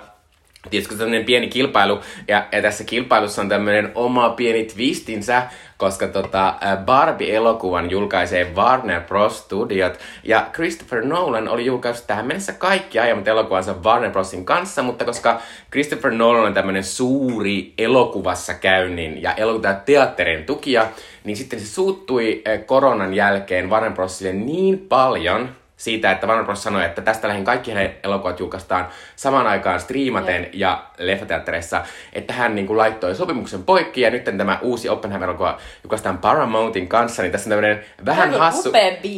Tietysti 0.71 0.97
tämmöinen 0.97 1.25
pieni 1.25 1.49
kilpailu, 1.49 2.01
ja, 2.29 2.47
ja 2.53 2.63
tässä 2.63 2.85
kilpailussa 2.85 3.43
on 3.43 3.49
tämmöinen 3.49 3.93
oma 3.95 4.31
pieni 4.31 4.65
twistinsä, 4.65 5.43
koska 5.77 6.09
tota, 6.09 6.49
ä, 6.49 6.77
Barbie-elokuvan 6.77 7.91
julkaisee 7.91 8.53
Warner 8.55 9.01
Bros. 9.01 9.39
Studiot, 9.39 9.99
ja 10.25 10.47
Christopher 10.53 11.05
Nolan 11.05 11.49
oli 11.49 11.67
julkaissut 11.67 12.07
tähän 12.07 12.27
mennessä 12.27 12.53
kaikki 12.53 12.99
aiemmat 12.99 13.29
elokuvansa 13.29 13.75
Warner 13.85 14.11
Brosin 14.11 14.45
kanssa, 14.45 14.83
mutta 14.83 15.05
koska 15.05 15.41
Christopher 15.71 16.11
Nolan 16.11 16.45
on 16.45 16.55
tämmöinen 16.55 16.85
suuri 16.85 17.75
elokuvassa 17.79 18.55
käynnin 18.55 19.23
ja 19.23 19.35
elokuvateatterin 19.35 20.45
tukija, 20.45 20.89
niin 21.25 21.37
sitten 21.37 21.61
se 21.61 21.67
suuttui 21.67 22.43
ä, 22.49 22.59
koronan 22.59 23.15
jälkeen 23.15 23.71
Warner 23.71 23.93
Brosille 23.93 24.33
niin 24.33 24.79
paljon, 24.79 25.49
siitä, 25.83 26.11
että 26.11 26.27
Warner 26.27 26.45
Bros. 26.45 26.63
sanoi, 26.63 26.85
että 26.85 27.03
tästä 27.03 27.29
lähin 27.29 27.45
kaikki 27.45 27.71
hänen 27.71 27.95
elokuvat 28.03 28.41
julkaistaan 28.41 28.89
samaan 29.17 29.47
aikaan 29.47 29.81
striimaten 29.81 30.49
ja 30.53 30.85
leffateattereissa, 30.99 31.83
että 32.13 32.33
hän 32.33 32.55
niin 32.55 32.67
kuin, 32.67 32.79
laittoi 32.79 33.15
sopimuksen 33.15 33.63
poikki 33.63 34.01
ja 34.01 34.11
nyt 34.11 34.25
tämä 34.25 34.59
uusi 34.63 34.89
Oppenheimer-elokuva 34.89 35.59
julkaistaan 35.85 36.19
Paramountin 36.19 36.89
kanssa, 36.89 37.23
niin 37.23 37.33
tässä 37.33 37.49
on 37.49 37.51
tämmöinen 37.51 37.85
vähän 38.07 38.29
Aivan 38.29 38.41
hassu, 38.41 38.73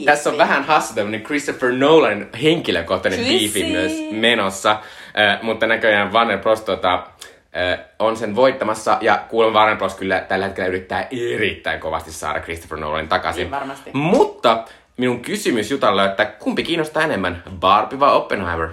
tässä 0.04 0.30
on 0.30 0.38
vähän 0.38 0.64
hassu 0.64 0.94
tämmöinen 0.94 1.22
Christopher 1.22 1.72
Nolan 1.72 2.26
henkilökohtainen 2.42 3.20
Twissi. 3.20 3.38
biifi 3.38 3.72
myös 3.72 3.92
menossa, 4.10 4.70
äh, 4.70 5.42
mutta 5.42 5.66
näköjään 5.66 6.12
Warner 6.12 6.38
Bros. 6.38 6.60
Tota, 6.60 6.94
äh, 6.94 7.78
on 7.98 8.16
sen 8.16 8.36
voittamassa 8.36 8.98
ja 9.00 9.24
kuulemma 9.28 9.58
Warner 9.58 9.76
Bros. 9.76 9.94
kyllä 9.94 10.20
tällä 10.20 10.46
hetkellä 10.46 10.68
yrittää 10.68 11.08
erittäin 11.10 11.80
kovasti 11.80 12.12
saada 12.12 12.40
Christopher 12.40 12.78
Nolanin 12.78 13.08
takaisin. 13.08 13.42
Niin 13.42 13.50
varmasti. 13.50 13.90
Mutta 13.92 14.64
minun 14.96 15.20
kysymys 15.20 15.70
Jutalle 15.70 16.04
että 16.04 16.24
kumpi 16.24 16.62
kiinnostaa 16.62 17.02
enemmän, 17.02 17.42
Barbie 17.60 18.00
vai 18.00 18.14
Oppenheimer? 18.14 18.68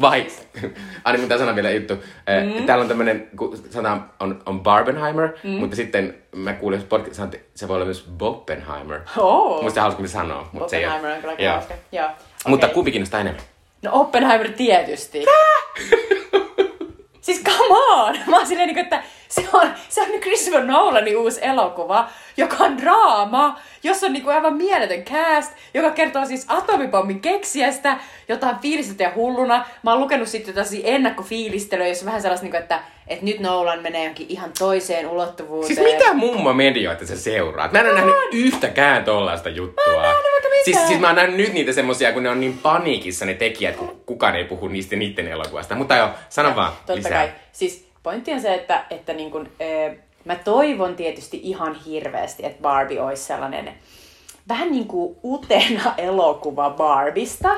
Vai, 0.00 0.26
aina 1.04 1.18
mitä 1.18 1.38
sanoa 1.38 1.54
vielä 1.54 1.70
juttu. 1.70 1.94
Mm. 1.94 2.66
Täällä 2.66 2.82
on 2.82 2.88
tämmönen, 2.88 3.28
sanotaan 3.70 4.10
on, 4.20 4.42
on 4.46 4.60
Barbenheimer, 4.60 5.28
mm. 5.42 5.50
mutta 5.50 5.76
sitten 5.76 6.14
mä 6.34 6.52
kuulin, 6.52 6.80
että 6.80 7.38
se 7.54 7.68
voi 7.68 7.74
olla 7.74 7.84
myös 7.84 8.08
Boppenheimer. 8.18 9.00
Oh. 9.16 9.62
Musta 9.62 9.80
hauska, 9.80 10.06
sanoo, 10.06 10.48
mutta 10.52 10.68
se 10.68 10.76
ei 10.76 10.86
ole. 10.86 11.14
on 11.14 11.20
kyllä 11.20 11.34
Joo. 11.38 11.62
Joo. 11.92 12.08
Mutta 12.46 12.66
Okei. 12.66 12.74
kumpi 12.74 12.90
kiinnostaa 12.90 13.20
enemmän? 13.20 13.42
No 13.82 13.90
Oppenheimer 13.94 14.52
tietysti. 14.52 15.24
siis 17.20 17.42
come 17.44 17.74
on! 17.90 18.16
Mä 18.26 18.36
oon 18.36 18.46
silleen, 18.46 18.66
niinku, 18.68 18.80
että 18.80 19.02
se 19.28 19.44
on, 19.52 19.68
se 19.88 20.02
on 20.02 20.08
Christopher 20.20 20.64
Nolanin 20.64 21.16
uusi 21.16 21.40
elokuva, 21.42 22.08
joka 22.36 22.56
on 22.64 22.78
draama, 22.78 23.60
jossa 23.82 24.06
on 24.06 24.12
niinku 24.12 24.30
aivan 24.30 24.56
mieletön 24.56 25.02
cast, 25.02 25.52
joka 25.74 25.90
kertoo 25.90 26.26
siis 26.26 26.44
atomipommin 26.48 27.20
keksijästä, 27.20 27.96
jota 28.28 28.46
on 28.46 28.58
fiilistetty 28.62 29.02
ja 29.02 29.12
hulluna. 29.14 29.66
Mä 29.82 29.90
oon 29.90 30.00
lukenut 30.00 30.28
sitten 30.28 30.54
jotain 30.56 30.80
ennakkofiilistelyä, 30.84 31.88
jossa 31.88 32.04
on 32.04 32.06
vähän 32.06 32.22
sellaista, 32.22 32.44
niinku, 32.44 32.56
että, 32.56 32.80
että 33.08 33.24
nyt 33.24 33.40
Nolan 33.40 33.82
menee 33.82 34.00
johonkin 34.00 34.26
ihan 34.28 34.50
toiseen 34.58 35.08
ulottuvuuteen. 35.08 35.76
Siis 35.76 35.94
mitä 35.94 36.14
mummo 36.14 36.52
medioita 36.52 37.06
sä 37.06 37.16
seuraat? 37.16 37.72
Mä 37.72 37.80
en 37.80 37.86
ole 37.86 37.94
nähnyt 37.94 38.14
yhtäkään 38.32 39.04
tollaista 39.04 39.48
juttua. 39.48 40.02
Mä 40.02 40.12
siis, 40.64 40.86
siis 40.86 41.00
mä 41.00 41.06
oon 41.06 41.16
nähnyt 41.16 41.36
nyt 41.36 41.52
niitä 41.52 41.72
semmosia, 41.72 42.12
kun 42.12 42.22
ne 42.22 42.28
on 42.28 42.40
niin 42.40 42.58
paniikissa 42.58 43.24
ne 43.24 43.34
tekijät, 43.34 43.76
kun 43.76 44.02
kukaan 44.06 44.36
ei 44.36 44.44
puhu 44.44 44.68
niistä 44.68 44.96
niiden 44.96 45.28
elokuvasta. 45.28 45.74
Mutta 45.74 45.96
joo, 45.96 46.08
sano 46.28 46.56
vaan 46.56 46.72
Totta 46.72 46.94
lisää. 46.94 47.12
kai. 47.12 47.32
Siis 47.52 47.85
pointti 48.06 48.32
on 48.32 48.40
se, 48.40 48.54
että, 48.54 48.84
että 48.90 49.12
niin 49.12 49.30
kun, 49.30 49.48
ö, 49.60 49.96
mä 50.24 50.34
toivon 50.34 50.96
tietysti 50.96 51.40
ihan 51.42 51.74
hirveästi, 51.74 52.46
että 52.46 52.62
Barbie 52.62 53.02
olisi 53.02 53.22
sellainen 53.22 53.74
vähän 54.48 54.70
niin 54.72 54.88
kuin 54.88 55.16
utena 55.24 55.94
elokuva 55.98 56.70
Barbista. 56.70 57.56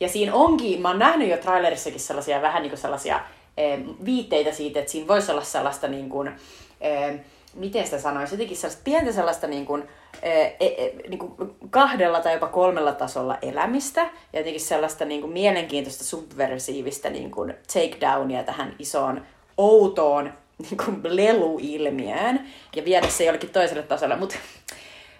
Ja 0.00 0.08
siinä 0.08 0.34
onkin, 0.34 0.82
mä 0.82 0.88
oon 0.88 0.98
nähnyt 0.98 1.28
jo 1.28 1.36
trailerissakin 1.36 2.00
sellaisia 2.00 2.42
vähän 2.42 2.62
niin 2.62 2.70
kuin 2.70 2.80
sellaisia 2.80 3.20
ö, 3.58 3.78
viitteitä 4.04 4.52
siitä, 4.52 4.80
että 4.80 4.92
siinä 4.92 5.08
voisi 5.08 5.32
olla 5.32 5.44
sellaista 5.44 5.88
niin 5.88 6.08
kuin, 6.08 6.28
ö, 6.28 7.18
miten 7.54 7.84
sitä 7.84 7.98
sanoisi, 7.98 8.34
jotenkin 8.34 8.56
sellaista 8.56 8.82
pientä 8.84 9.12
sellaista 9.12 9.46
niin 9.46 9.66
kuin, 9.66 9.82
eh, 10.22 10.56
eh, 10.60 10.92
niin 11.08 11.18
kuin 11.18 11.32
kahdella 11.70 12.20
tai 12.20 12.32
jopa 12.32 12.46
kolmella 12.46 12.92
tasolla 12.92 13.38
elämistä 13.42 14.00
ja 14.32 14.40
jotenkin 14.40 14.60
sellaista 14.60 15.04
niin 15.04 15.20
kuin 15.20 15.32
mielenkiintoista 15.32 16.04
subversiivista 16.04 17.10
niin 17.10 17.30
kuin 17.30 17.54
takedownia 17.72 18.42
tähän 18.42 18.74
isoon 18.78 19.26
outoon 19.58 20.32
niin 20.58 20.76
kuin 20.84 21.00
leluilmiöön 21.02 22.40
ja 22.76 22.84
viedä 22.84 23.08
se 23.08 23.24
jollekin 23.24 23.50
toiselle 23.50 23.82
tasolle. 23.82 24.16
Mutta 24.16 24.36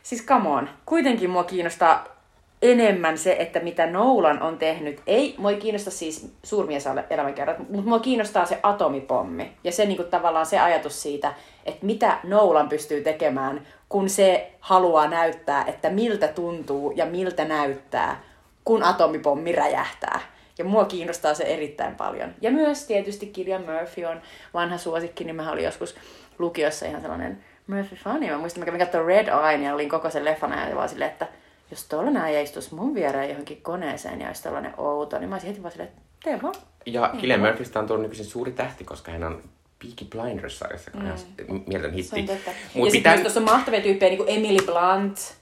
siis 0.03 0.27
come 0.27 0.49
on, 0.49 0.69
kuitenkin 0.87 1.31
mua 1.31 1.45
kiinnostaa 1.45 2.19
enemmän 2.63 3.19
se, 3.19 3.37
että 3.39 3.61
mitä 3.61 3.87
Nolan 3.87 4.43
on 4.43 4.59
tehnyt. 4.59 5.01
Ei, 5.07 5.35
mua 5.39 5.51
ei 5.51 5.57
kiinnosta 5.57 5.91
siis 5.91 6.33
suurmies 6.43 6.85
elämänkerrat, 7.11 7.59
mutta 7.59 7.89
mua 7.89 7.99
kiinnostaa 7.99 8.47
se 8.47 8.61
atomipommi. 8.63 9.53
Ja 9.65 9.73
se 9.73 9.87
niin 9.87 9.97
kuin, 9.97 10.09
tavallaan 10.09 10.47
se 10.47 10.59
ajatus 10.59 11.03
siitä, 11.03 11.35
että 11.67 11.87
mitä 11.87 12.19
Nolan 12.25 12.69
pystyy 12.69 13.01
tekemään, 13.01 13.67
kun 13.89 14.09
se 14.09 14.53
haluaa 14.61 15.09
näyttää, 15.09 15.65
että 15.65 15.91
miltä 15.91 16.29
tuntuu 16.29 16.93
ja 16.97 17.07
miltä 17.07 17.45
näyttää, 17.45 18.23
kun 18.65 18.83
atomipommi 18.83 19.53
räjähtää. 19.53 20.21
Ja 20.59 20.65
mua 20.65 20.85
kiinnostaa 20.85 21.35
se 21.35 21.45
erittäin 21.45 21.95
paljon. 21.95 22.35
Ja 22.41 22.51
myös 22.51 22.87
tietysti 22.87 23.27
Killian 23.27 23.63
Murphy 23.63 24.05
on 24.05 24.21
vanha 24.55 24.79
suosikki, 24.79 25.25
niin 25.25 25.37
mä 25.37 25.53
olin 25.53 25.65
joskus 25.65 25.97
lukiossa 26.39 26.87
ihan 26.87 27.01
sellainen 27.01 27.45
Murphy-fani. 27.67 28.31
Mä 28.31 28.39
muistan, 28.39 28.61
mä 28.61 28.65
kävin 28.65 28.81
katsomaan 28.81 29.07
Red 29.07 29.29
Eye 29.29 29.65
ja 29.65 29.75
olin 29.75 29.89
koko 29.89 30.11
sen 30.11 30.25
leffan 30.25 30.53
ajan 30.53 30.77
vaan 30.77 30.89
silleen, 30.89 31.11
että 31.11 31.29
jos 31.71 31.85
tollanen 31.85 32.23
äijä 32.23 32.41
istuisi 32.41 32.75
mun 32.75 32.95
viereen 32.95 33.29
johonkin 33.29 33.63
koneeseen 33.63 34.21
ja 34.21 34.27
olisi 34.27 34.43
tollanen 34.43 34.75
outo, 34.77 35.19
niin 35.19 35.29
mä 35.29 35.35
olisin 35.35 35.49
heti 35.49 35.63
vaan 35.63 35.73
silleen, 35.73 35.89
että 35.89 36.03
tee 36.25 36.43
vaan. 36.43 36.55
Ja 36.87 37.15
Killian 37.21 37.41
Murphystä 37.41 37.79
on 37.79 37.87
tullut 37.87 38.03
nykyisin 38.03 38.27
suuri 38.27 38.53
tähti, 38.53 38.85
koska 38.85 39.13
hän 39.13 39.25
on 39.25 39.43
Peaky 39.79 40.05
Blinders-sarjassa, 40.05 40.91
mm. 40.95 41.63
mieletön 41.67 41.93
hitti. 41.93 42.21
Mut 42.23 42.31
ja 42.31 42.93
pitää... 42.93 42.93
sitten 42.93 43.21
tuossa 43.21 43.41
on 43.41 43.45
mahtavia 43.45 43.81
tyyppejä, 43.81 44.11
niin 44.11 44.19
kuin 44.19 44.31
Emily 44.37 44.59
Blunt, 44.67 45.38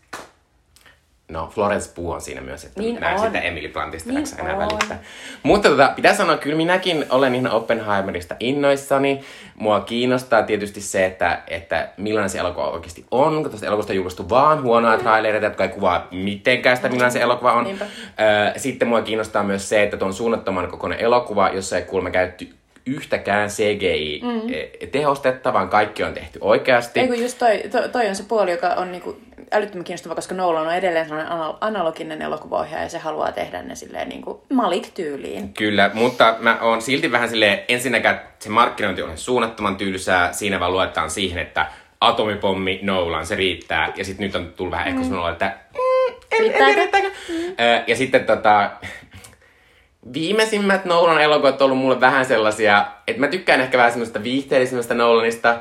No, 1.29 1.51
Florence 1.55 1.95
Pugh 1.95 2.15
on 2.15 2.21
siinä 2.21 2.41
myös, 2.41 2.65
että 2.65 2.81
niin 2.81 3.01
näen 3.01 3.19
sitä 3.19 3.41
Emily 3.41 3.69
Bluntista 3.69 4.13
niin 4.13 4.27
enää 4.39 4.59
välittää. 4.59 5.03
Mutta 5.43 5.69
tota, 5.69 5.93
pitää 5.97 6.15
sanoa, 6.15 6.37
kyllä 6.37 6.57
minäkin 6.57 7.07
olen 7.11 7.35
ihan 7.35 7.53
Oppenheimerista 7.53 8.37
innoissani. 8.41 9.21
Mua 9.55 9.81
kiinnostaa 9.81 10.43
tietysti 10.43 10.81
se, 10.81 11.07
että, 11.07 11.43
että 11.49 11.89
millainen 11.97 12.31
se 12.31 12.39
elokuva 12.39 12.71
oikeasti 12.71 13.05
on, 13.11 13.43
kun 13.43 13.51
tuosta 13.51 13.67
elokuvasta 13.67 13.93
on 13.93 13.97
julkaistu 13.97 14.29
vaan 14.29 14.63
huonoa 14.63 14.97
mm. 14.97 15.03
trailereita, 15.03 15.47
jotka 15.47 15.65
ei 15.65 15.71
kuvaa 15.71 16.09
mitenkään 16.11 16.77
sitä, 16.77 16.89
millainen 16.89 17.13
se 17.13 17.21
elokuva 17.21 17.53
on. 17.53 17.65
Niinpä. 17.65 17.87
Sitten 18.57 18.89
mua 18.89 19.03
kiinnostaa 19.03 19.43
myös 19.43 19.69
se, 19.69 19.83
että 19.83 19.97
tuon 19.97 20.15
suunnattoman 20.15 20.69
kokoinen 20.69 21.01
elokuva, 21.01 21.49
jossa 21.49 21.77
ei 21.77 21.83
kuulemma 21.83 22.11
käytetty 22.11 22.49
yhtäkään 22.87 23.49
CGI-tehostetta, 23.49 25.51
mm. 25.51 25.55
vaan 25.55 25.69
kaikki 25.69 26.03
on 26.03 26.15
tehty 26.15 26.39
oikeasti. 26.43 27.01
Ei 27.01 27.07
kun 27.07 27.23
just 27.23 27.39
toi, 27.39 27.63
toi, 27.71 27.89
toi 27.89 28.09
on 28.09 28.17
se 28.17 28.25
puoli, 28.29 28.51
joka 28.51 28.69
on 28.69 28.93
niinku 28.93 29.17
älyttömän 29.53 29.85
kiinnostava, 29.85 30.15
koska 30.15 30.35
Nolan 30.35 30.67
on 30.67 30.75
edelleen 30.75 31.09
sellainen 31.09 31.33
analoginen 31.61 32.23
elokuvaohjaaja 32.23 32.85
ja 32.85 32.89
se 32.89 32.99
haluaa 32.99 33.33
tehdä 33.33 33.63
ne 33.63 33.75
silleen 33.75 34.09
niin 34.09 34.23
kuin 34.23 34.39
Malik-tyyliin. 34.53 35.53
Kyllä, 35.53 35.91
mutta 35.95 36.37
mä 36.39 36.59
oon 36.61 36.83
silti 36.83 37.13
vähän 37.13 37.29
silleen, 37.29 37.61
ensinnäkään 37.69 38.21
se 38.39 38.49
markkinointi 38.49 39.03
on 39.03 39.19
suunnattoman 39.19 39.77
tylsää, 39.77 40.33
siinä 40.33 40.61
vaan 40.61 40.73
luetaan 40.73 41.11
siihen, 41.11 41.43
että 41.43 41.67
atomipommi, 42.01 42.81
Nolan, 42.83 43.27
se 43.27 43.35
riittää. 43.35 43.93
Ja 43.97 44.05
sitten 44.05 44.27
nyt 44.27 44.35
on 44.35 44.53
tullut 44.57 44.73
vähän 44.73 44.89
mm. 44.89 44.97
ehkä 44.97 45.09
sanoa, 45.09 45.31
että 45.31 45.57
mm, 45.75 46.15
en, 46.31 46.55
en, 46.55 46.89
en, 46.93 47.13
mm. 47.29 47.55
Ja 47.87 47.97
sitten 47.97 48.25
tota, 48.25 48.71
viimeisimmät 50.13 50.85
Nolan 50.85 51.23
elokuvat 51.23 51.63
on 51.63 51.65
ollut 51.65 51.79
mulle 51.79 52.01
vähän 52.01 52.25
sellaisia, 52.25 52.87
että 53.07 53.21
mä 53.21 53.29
tykkään 53.29 53.61
ehkä 53.61 53.79
vähän 53.79 53.93
semmoista 53.93 54.23
viihteellisemmästä 54.23 54.95
Nolanista, 54.95 55.57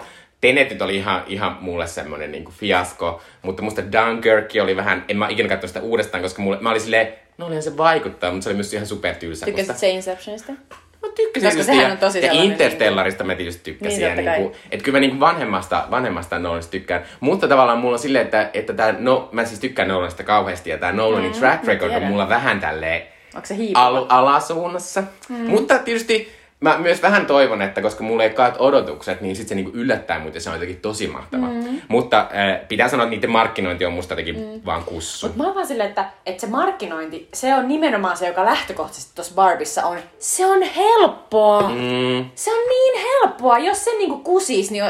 Tenetit 0.46 0.82
oli 0.82 0.96
ihan, 0.96 1.24
ihan 1.28 1.58
mulle 1.62 1.88
semmonen 1.88 2.32
niinku 2.32 2.52
fiasko, 2.52 3.22
mutta 3.42 3.62
musta 3.62 3.82
Dunkirk 3.82 4.52
oli 4.64 4.76
vähän, 4.76 5.06
en 5.08 5.18
mä 5.18 5.28
ikinä 5.30 5.50
katso 5.50 5.68
sitä 5.68 5.82
uudestaan, 5.82 6.24
koska 6.24 6.42
mulle, 6.42 6.58
mä 6.62 6.70
olin 6.70 6.82
silleen, 6.82 7.14
no 7.38 7.46
olihan 7.46 7.64
se 7.64 7.78
vaikuttaa, 7.78 8.32
mutta 8.32 8.44
se 8.44 8.50
oli 8.50 8.56
myös 8.56 8.74
ihan 8.74 8.88
supertyylsä. 8.88 9.46
Tykkäsit 9.46 9.78
se 9.78 9.90
Inceptionista? 9.90 10.52
Mä 10.52 11.10
tykkäsin 11.16 11.50
Koska 11.50 11.64
sehän 11.64 11.92
on 11.92 11.98
tosi 11.98 12.26
ja 12.26 12.32
Interstellarista 12.32 13.24
mä 13.24 13.36
tietysti 13.36 13.64
tykkäsin. 13.64 14.00
Niin, 14.00 14.26
ja 14.26 14.34
niinku, 14.36 14.56
että 14.72 14.84
kyllä 14.84 14.96
mä 14.96 15.00
niinku 15.00 15.20
vanhemmasta, 15.20 15.88
vanhemmasta 15.92 16.40
Nolanista 16.40 16.72
tykkään. 16.72 17.04
Mutta 17.20 17.48
tavallaan 17.48 17.78
mulla 17.78 17.94
on 17.94 18.00
silleen, 18.00 18.26
että, 18.26 18.50
että 18.54 18.74
tää, 18.74 18.96
no, 19.00 19.30
mä 19.32 19.46
siis 19.46 19.60
tykkään 19.60 19.88
Nolanista 19.88 20.24
kauheasti 20.24 20.70
ja 20.70 20.78
tää 20.78 20.92
Nolanin 20.92 21.32
mm, 21.32 21.40
track 21.40 21.64
record 21.64 21.94
on 21.94 22.04
mulla 22.04 22.30
vähän 22.30 22.60
tälleen 22.60 23.02
Onko 23.36 23.46
se 23.46 23.56
al- 23.74 24.06
alasuunnassa. 24.10 25.04
Mm. 25.30 25.50
Mutta 25.50 25.80
tietysti 25.80 26.32
mä 26.70 26.78
myös 26.78 27.02
vähän 27.02 27.26
toivon, 27.26 27.62
että 27.62 27.82
koska 27.82 28.04
mulla 28.04 28.24
ei 28.24 28.30
kaat 28.30 28.56
odotukset, 28.60 29.22
niin 29.22 29.36
sitten 29.36 29.50
se 29.50 29.56
niinku 29.56 29.72
yllättää 29.78 30.20
mut 30.20 30.36
ja 30.36 30.42
se 30.42 30.50
on 30.50 30.56
jotenkin 30.56 30.82
tosi 30.82 31.08
mahtava. 31.08 31.46
Mm. 31.46 31.82
Mutta 31.88 32.20
äh, 32.20 32.68
pitää 32.68 32.90
sanoa, 32.90 33.04
että 33.04 33.16
niiden 33.16 33.30
markkinointi 33.30 33.86
on 33.86 33.94
musta 33.94 34.12
jotenkin 34.12 34.36
mm. 34.36 34.62
vaan 34.66 34.84
kussu. 34.84 35.28
Mutta 35.28 35.42
mä 35.42 35.48
oon 35.48 35.56
vaan 35.56 35.68
silleen, 35.68 35.90
että, 35.90 36.06
että 36.26 36.42
se 36.42 36.48
markkinointi, 36.48 37.30
se 37.34 37.56
on 37.56 37.68
nimenomaan 37.68 38.18
se, 38.18 38.28
joka 38.28 38.46
lähtökohtaisesti 38.46 39.16
tuossa 39.16 39.36
Barbissa 39.36 39.86
on. 39.86 39.98
Se 40.20 40.46
on 40.46 40.62
helppoa. 40.62 41.62
Mm. 41.62 42.30
Se 42.36 42.54
on 42.54 42.70
niin 42.70 43.06
helppoa. 43.08 43.60
Jos 43.60 43.86
se 43.86 43.92
niinku 43.92 44.18
kusis, 44.18 44.72
niin 44.72 44.84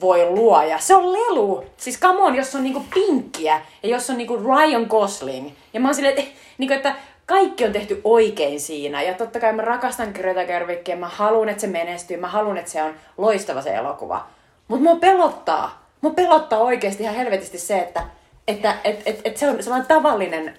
voi 0.00 0.26
luoja. 0.30 0.78
Se 0.78 0.94
on 0.94 1.12
lelu. 1.12 1.64
Siis 1.76 2.00
come 2.00 2.22
on, 2.22 2.34
jos 2.34 2.54
on 2.54 2.62
niinku 2.62 2.84
pinkkiä 2.94 3.60
ja 3.82 3.88
jos 3.88 4.10
on 4.10 4.18
niinku 4.18 4.36
Ryan 4.36 4.86
Gosling. 4.88 5.50
Ja 5.72 5.80
mä 5.80 5.88
oon 5.88 5.94
silleen, 5.94 6.18
että, 6.18 6.32
niinku, 6.58 6.74
että 6.74 6.94
kaikki 7.26 7.64
on 7.64 7.72
tehty 7.72 8.00
oikein 8.04 8.60
siinä. 8.60 9.02
Ja 9.02 9.14
totta 9.14 9.40
kai 9.40 9.52
mä 9.52 9.62
rakastan 9.62 10.12
Greta 10.14 10.44
Gerwiggia, 10.44 10.96
mä 10.96 11.08
haluan, 11.08 11.48
että 11.48 11.60
se 11.60 11.66
menestyy, 11.66 12.16
mä 12.16 12.28
haluan, 12.28 12.56
että 12.56 12.70
se 12.70 12.82
on 12.82 12.94
loistava 13.18 13.62
se 13.62 13.74
elokuva. 13.74 14.26
Mutta 14.68 14.82
mua 14.82 14.96
pelottaa, 14.96 15.88
mua 16.00 16.12
pelottaa 16.12 16.58
oikeasti 16.58 17.02
ihan 17.02 17.16
helvetisti 17.16 17.58
se, 17.58 17.78
että, 17.78 18.02
että 18.48 18.74
et, 18.84 19.02
et, 19.06 19.20
et 19.24 19.36
se 19.36 19.48
on 19.48 19.62
sellainen 19.62 19.88
tavallinen 19.88 20.56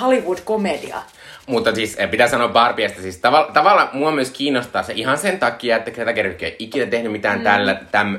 Hollywood-komedia. 0.00 0.96
Mutta 1.46 1.74
siis 1.74 1.96
pitää 2.10 2.28
sanoa 2.28 2.48
Barbiesta, 2.48 3.02
siis 3.02 3.16
tav- 3.16 3.52
tavallaan 3.52 3.88
mua 3.92 4.10
myös 4.10 4.30
kiinnostaa 4.30 4.82
se 4.82 4.92
ihan 4.92 5.18
sen 5.18 5.38
takia, 5.38 5.76
että 5.76 5.90
Greta 5.90 6.12
Gerwig 6.12 6.42
ei 6.42 6.56
ikinä 6.58 6.86
tehnyt 6.86 7.12
mitään 7.12 7.38
mm. 7.38 7.44
tällä, 7.44 7.80
täm, 7.90 8.18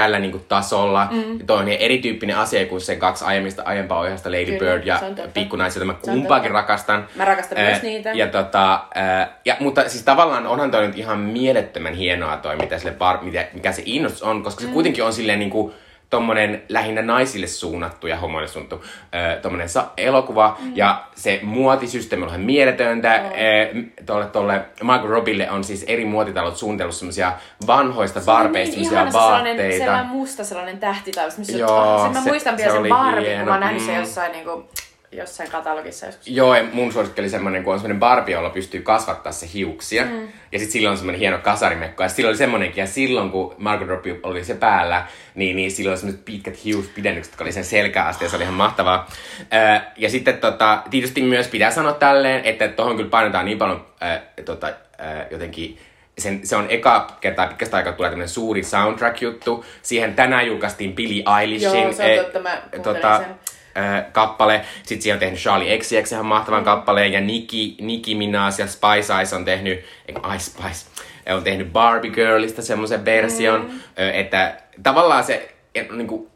tällä 0.00 0.18
niinku 0.18 0.38
tasolla. 0.38 1.08
Mm. 1.10 1.38
Ja 1.38 1.44
toi 1.46 1.58
on 1.58 1.64
niin 1.64 1.80
erityyppinen 1.80 2.36
asia 2.36 2.66
kuin 2.66 2.80
sen 2.80 2.98
kaksi 2.98 3.24
aiemmista 3.24 3.62
aiempaa 3.62 4.00
ohjasta 4.00 4.30
Lady 4.30 4.44
Kyllä, 4.44 4.58
Bird 4.58 4.86
ja 4.86 5.00
Pikkunaisia, 5.34 5.84
mä 5.84 5.94
kumpaakin 5.94 6.50
rakastan. 6.50 7.06
Mä 7.14 7.24
rakastan 7.24 7.58
äh, 7.58 7.64
myös 7.64 7.82
niitä. 7.82 8.12
Ja 8.12 8.26
tota, 8.26 8.74
äh, 8.74 9.28
ja, 9.44 9.56
mutta 9.60 9.88
siis 9.88 10.04
tavallaan 10.04 10.46
onhan 10.46 10.70
toi 10.70 10.86
nyt 10.86 10.98
ihan 10.98 11.18
mielettömän 11.18 11.94
hienoa 11.94 12.36
toi, 12.36 12.56
mitä 12.56 12.78
sille 12.78 12.92
bar, 12.92 13.18
mitä, 13.22 13.46
mikä 13.54 13.72
se 13.72 13.82
innostus 13.86 14.22
on, 14.22 14.42
koska 14.42 14.60
se 14.60 14.66
mm. 14.66 14.72
kuitenkin 14.72 15.04
on 15.04 15.12
silleen 15.12 15.38
niinku, 15.38 15.74
tommonen 16.10 16.62
lähinnä 16.68 17.02
naisille 17.02 17.46
suunnattu 17.46 18.06
ja 18.06 18.16
homoille 18.16 18.48
suunnattu 18.48 18.84
äh, 18.84 19.42
tommonen 19.42 19.68
sa- 19.68 19.90
elokuva. 19.96 20.56
Mm. 20.60 20.72
Ja 20.74 21.04
se 21.14 21.40
muotisysteemi 21.42 22.22
on 22.22 22.28
ihan 22.28 22.40
mieletöntä. 22.40 23.22
Oh. 23.24 23.26
Äh, 23.26 23.84
tolle, 24.06 24.26
tolle 24.26 24.64
Margot 24.82 25.10
Robille 25.10 25.50
on 25.50 25.64
siis 25.64 25.84
eri 25.88 26.04
muotitalot 26.04 26.56
suunnitellut 26.56 26.94
semmosia 26.94 27.32
vanhoista 27.66 28.20
barbeista 28.20 28.76
niin, 28.76 28.88
semmosia 28.88 29.20
vaatteita. 29.20 29.56
Sellainen, 29.56 29.78
sellainen 29.78 30.06
musta 30.06 30.44
sellainen 30.44 30.78
tähtitalo. 30.78 31.30
Joo, 31.56 32.02
sen 32.02 32.12
mä 32.12 32.20
se, 32.20 32.28
muistan 32.28 32.56
vielä 32.56 32.70
se 32.72 32.78
sen 32.80 32.88
Barbie, 32.88 33.36
kun 33.36 33.44
mä 33.44 33.50
oon 33.50 33.60
nähnyt 33.60 33.82
mm. 33.82 33.86
se 33.86 33.94
jossain 33.94 34.32
niinku 34.32 34.68
jossain 35.12 35.50
katalogissa 35.50 36.06
joskus. 36.06 36.28
Joo, 36.28 36.54
ja 36.54 36.64
mun 36.72 36.92
suosikki 36.92 37.20
oli 37.20 37.28
semmonen, 37.28 37.64
kun 37.64 37.72
on 37.72 37.78
semmonen 37.78 38.00
Barbie, 38.00 38.34
jolla 38.34 38.50
pystyy 38.50 38.80
kasvattaa 38.82 39.32
se 39.32 39.46
hiuksia. 39.54 40.04
Mm. 40.04 40.28
Ja 40.52 40.58
sitten 40.58 40.72
silloin 40.72 40.90
on 40.90 40.96
semmonen 40.96 41.18
hieno 41.18 41.38
kasarimekko. 41.38 42.02
Ja 42.02 42.08
silloin 42.08 42.30
oli 42.30 42.38
semmonenkin, 42.38 42.82
ja 42.82 42.86
silloin 42.86 43.30
kun 43.30 43.54
Margot 43.58 43.88
Robbie 43.88 44.20
oli 44.22 44.44
se 44.44 44.54
päällä, 44.54 45.06
niin, 45.34 45.56
niin 45.56 45.70
silloin 45.70 45.92
oli 45.92 45.98
semmoiset 45.98 46.24
pitkät 46.24 46.64
hiuspidennykset, 46.64 47.32
jotka 47.32 47.44
oli 47.44 47.52
sen 47.52 47.64
selkä 47.64 48.04
asti, 48.04 48.24
ja 48.24 48.30
se 48.30 48.36
oli 48.36 48.44
ihan 48.44 48.54
mahtavaa. 48.54 49.10
Öö, 49.54 49.80
ja 49.96 50.10
sitten 50.10 50.38
tota, 50.38 50.82
tietysti 50.90 51.22
myös 51.22 51.48
pitää 51.48 51.70
sanoa 51.70 51.92
tälleen, 51.92 52.44
että 52.44 52.68
tohon 52.68 52.96
kyllä 52.96 53.10
painetaan 53.10 53.44
niin 53.44 53.58
paljon 53.58 53.86
öö, 54.02 54.44
tota, 54.44 54.66
öö, 54.66 55.26
jotenkin 55.30 55.78
sen, 56.18 56.46
se 56.46 56.56
on 56.56 56.66
eka 56.68 57.16
kertaa 57.20 57.46
pitkästä 57.46 57.76
aikaa 57.76 57.92
tulee 57.92 58.10
tämmönen 58.10 58.28
suuri 58.28 58.62
soundtrack-juttu. 58.62 59.64
Siihen 59.82 60.14
tänään 60.14 60.46
julkaistiin 60.46 60.94
Billie 60.94 61.24
Eilishin. 61.40 61.82
Joo, 61.82 61.92
se 61.92 62.18
on 62.18 62.24
totta, 62.24 62.40
mä 62.40 62.62
tota, 62.82 63.18
sen 63.18 63.34
äh, 63.76 64.12
kappale. 64.12 64.60
Sitten 64.82 65.02
siellä 65.02 65.16
on 65.16 65.20
tehnyt 65.20 65.40
Charlie 65.40 65.78
XCX 65.78 66.12
ihan 66.12 66.26
mahtavan 66.26 66.60
mm. 66.60 66.64
kappaleen. 66.64 67.12
Ja 67.12 67.20
Nicki, 67.20 67.76
Nicki 67.80 68.14
Minaj 68.14 68.52
ja 68.58 68.66
Spice 68.66 69.14
Eyes 69.14 69.32
on 69.32 69.44
tehnyt, 69.44 69.84
eikö 70.08 70.20
Ice 70.34 70.44
Spice, 70.44 70.86
on 71.34 71.44
tehnyt 71.44 71.72
Barbie 71.72 72.10
Girlista 72.10 72.62
semmoisen 72.62 73.04
version. 73.04 73.60
Mm. 73.60 73.80
Että 74.14 74.56
tavallaan 74.82 75.24
se, 75.24 75.54
niin 75.92 76.06
kuin, 76.06 76.28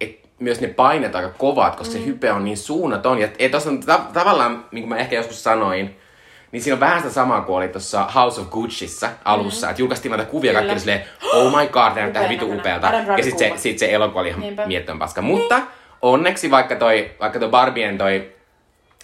et, 0.00 0.20
myös 0.38 0.60
ne 0.60 0.68
painet 0.68 1.14
aika 1.14 1.28
kovat, 1.28 1.76
koska 1.76 1.94
mm. 1.94 2.00
se 2.00 2.06
hype 2.06 2.32
on 2.32 2.44
niin 2.44 2.56
suunnaton. 2.56 3.18
Ja 3.18 3.28
et, 3.38 3.54
on 3.54 3.80
ta- 3.80 4.06
tavallaan, 4.12 4.64
niin 4.72 4.82
kuin 4.82 4.88
mä 4.88 4.96
ehkä 4.96 5.16
joskus 5.16 5.44
sanoin, 5.44 5.96
niin 6.52 6.62
siinä 6.62 6.74
on 6.74 6.80
vähän 6.80 7.00
sitä 7.00 7.12
samaa 7.12 7.40
kuin 7.40 7.56
oli 7.56 7.68
tuossa 7.68 8.04
House 8.14 8.40
of 8.40 8.50
Gucciissa 8.50 9.10
alussa. 9.24 9.66
Mm-hmm. 9.66 9.70
Että 9.70 9.82
julkaistiin 9.82 10.10
näitä 10.10 10.30
kuvia 10.30 10.52
kaikki 10.52 10.78
silleen, 10.78 11.04
oh 11.32 11.56
my 11.58 11.66
god, 11.66 11.88
tämä 11.88 12.00
näyttää 12.00 12.28
vitu 12.28 12.52
upealta. 12.52 12.92
Ja 13.16 13.24
sitten 13.24 13.52
se, 13.52 13.62
sit 13.62 13.78
se 13.78 13.92
elokuva 13.92 14.20
oli 14.20 14.28
ihan 14.28 14.42
miettön 14.66 14.98
paska. 14.98 15.20
Niin. 15.20 15.38
Mutta 15.38 15.60
onneksi 16.02 16.50
vaikka 16.50 16.76
toi, 16.76 17.10
vaikka 17.20 17.38
toi 17.38 17.48
Barbien 17.48 17.98
toi 17.98 18.32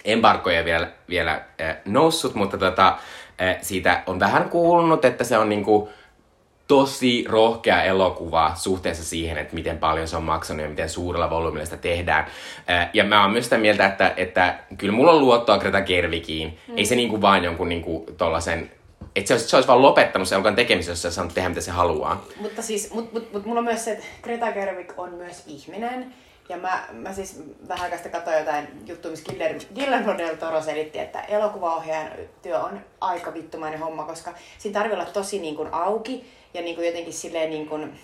embargo 0.05 0.51
ei 0.51 0.65
vielä, 0.65 0.91
vielä 1.09 1.33
äh, 1.61 1.77
noussut, 1.85 2.35
mutta 2.35 2.59
tota, 2.59 2.99
äh, 3.43 3.57
siitä 3.63 4.03
on 4.07 4.21
vähän 4.21 4.49
kuulunut, 4.49 5.05
että 5.05 5.25
se 5.25 5.39
on 5.39 5.49
niinku 5.49 5.89
tosi 6.69 7.25
rohkea 7.29 7.83
elokuva 7.83 8.53
suhteessa 8.55 9.05
siihen, 9.05 9.39
että 9.39 9.55
miten 9.55 9.79
paljon 9.79 10.09
se 10.09 10.17
on 10.17 10.23
maksanut 10.23 10.63
ja 10.63 10.69
miten 10.69 10.89
suurella 10.89 11.31
volyymilla 11.31 11.65
sitä 11.65 11.77
tehdään. 11.77 12.27
Äh, 12.71 12.91
ja 12.93 13.05
mä 13.05 13.23
oon 13.23 13.31
myös 13.31 13.45
sitä 13.45 13.59
mieltä, 13.59 13.87
että, 13.87 14.15
että 14.17 14.59
kyllä 14.79 14.93
mulla 14.93 15.13
on 15.13 15.21
luottoa 15.21 15.59
Greta 15.59 15.81
Gervigiin. 15.81 16.59
Mm. 16.69 16.79
Ei 16.79 16.85
se 16.85 16.97
niinku 16.97 17.21
vaan 17.21 17.45
jonkun 17.45 17.69
niinku 17.69 18.07
tollasen 18.17 18.71
että 19.17 19.29
se 19.29 19.35
olisi, 19.35 19.49
se 19.49 19.57
olisi 19.57 19.69
vaan 19.69 19.83
lopettanut 19.83 20.29
sen 20.29 20.37
elokuvan 20.37 20.57
tekemisen, 20.57 20.93
jos 20.93 21.03
se 21.03 21.11
saanut 21.11 21.35
tehdä 21.35 21.49
mitä 21.49 21.61
se 21.61 21.71
haluaa. 21.71 22.25
Mutta 22.41 22.63
siis, 22.63 22.93
mut, 22.93 23.13
mut, 23.13 23.33
mut 23.33 23.47
mulla 23.47 23.59
on 23.59 23.65
myös 23.65 23.85
se, 23.85 23.93
että 23.93 24.05
Greta 24.23 24.53
Gerwig 24.53 24.93
on 24.97 25.15
myös 25.15 25.43
ihminen. 25.47 26.15
Ja 26.49 26.57
mä, 26.57 26.85
mä 26.93 27.13
siis 27.13 27.43
vähän 27.69 27.93
aikaa 27.93 28.11
katsoin 28.13 28.39
jotain 28.39 28.69
juttuja, 28.87 29.11
missä 29.11 29.33
Guillermo 29.75 30.19
del 30.19 30.37
Toro 30.37 30.63
selitti, 30.63 30.99
että 30.99 31.21
elokuvaohjaajan 31.21 32.11
työ 32.43 32.61
on 32.61 32.81
aika 33.01 33.35
vittumainen 33.35 33.81
homma, 33.81 34.05
koska 34.05 34.35
siinä 34.59 34.79
tarvii 34.79 34.95
olla 34.95 35.05
tosi 35.05 35.39
niin 35.39 35.57
kuin 35.57 35.75
auki 35.75 36.31
ja 36.55 36.63
niin 36.63 36.75
kuin 36.77 36.87
jotenkin 36.87 37.13
silleen 37.13 37.51
niin 37.51 37.69
kuin, 37.69 37.99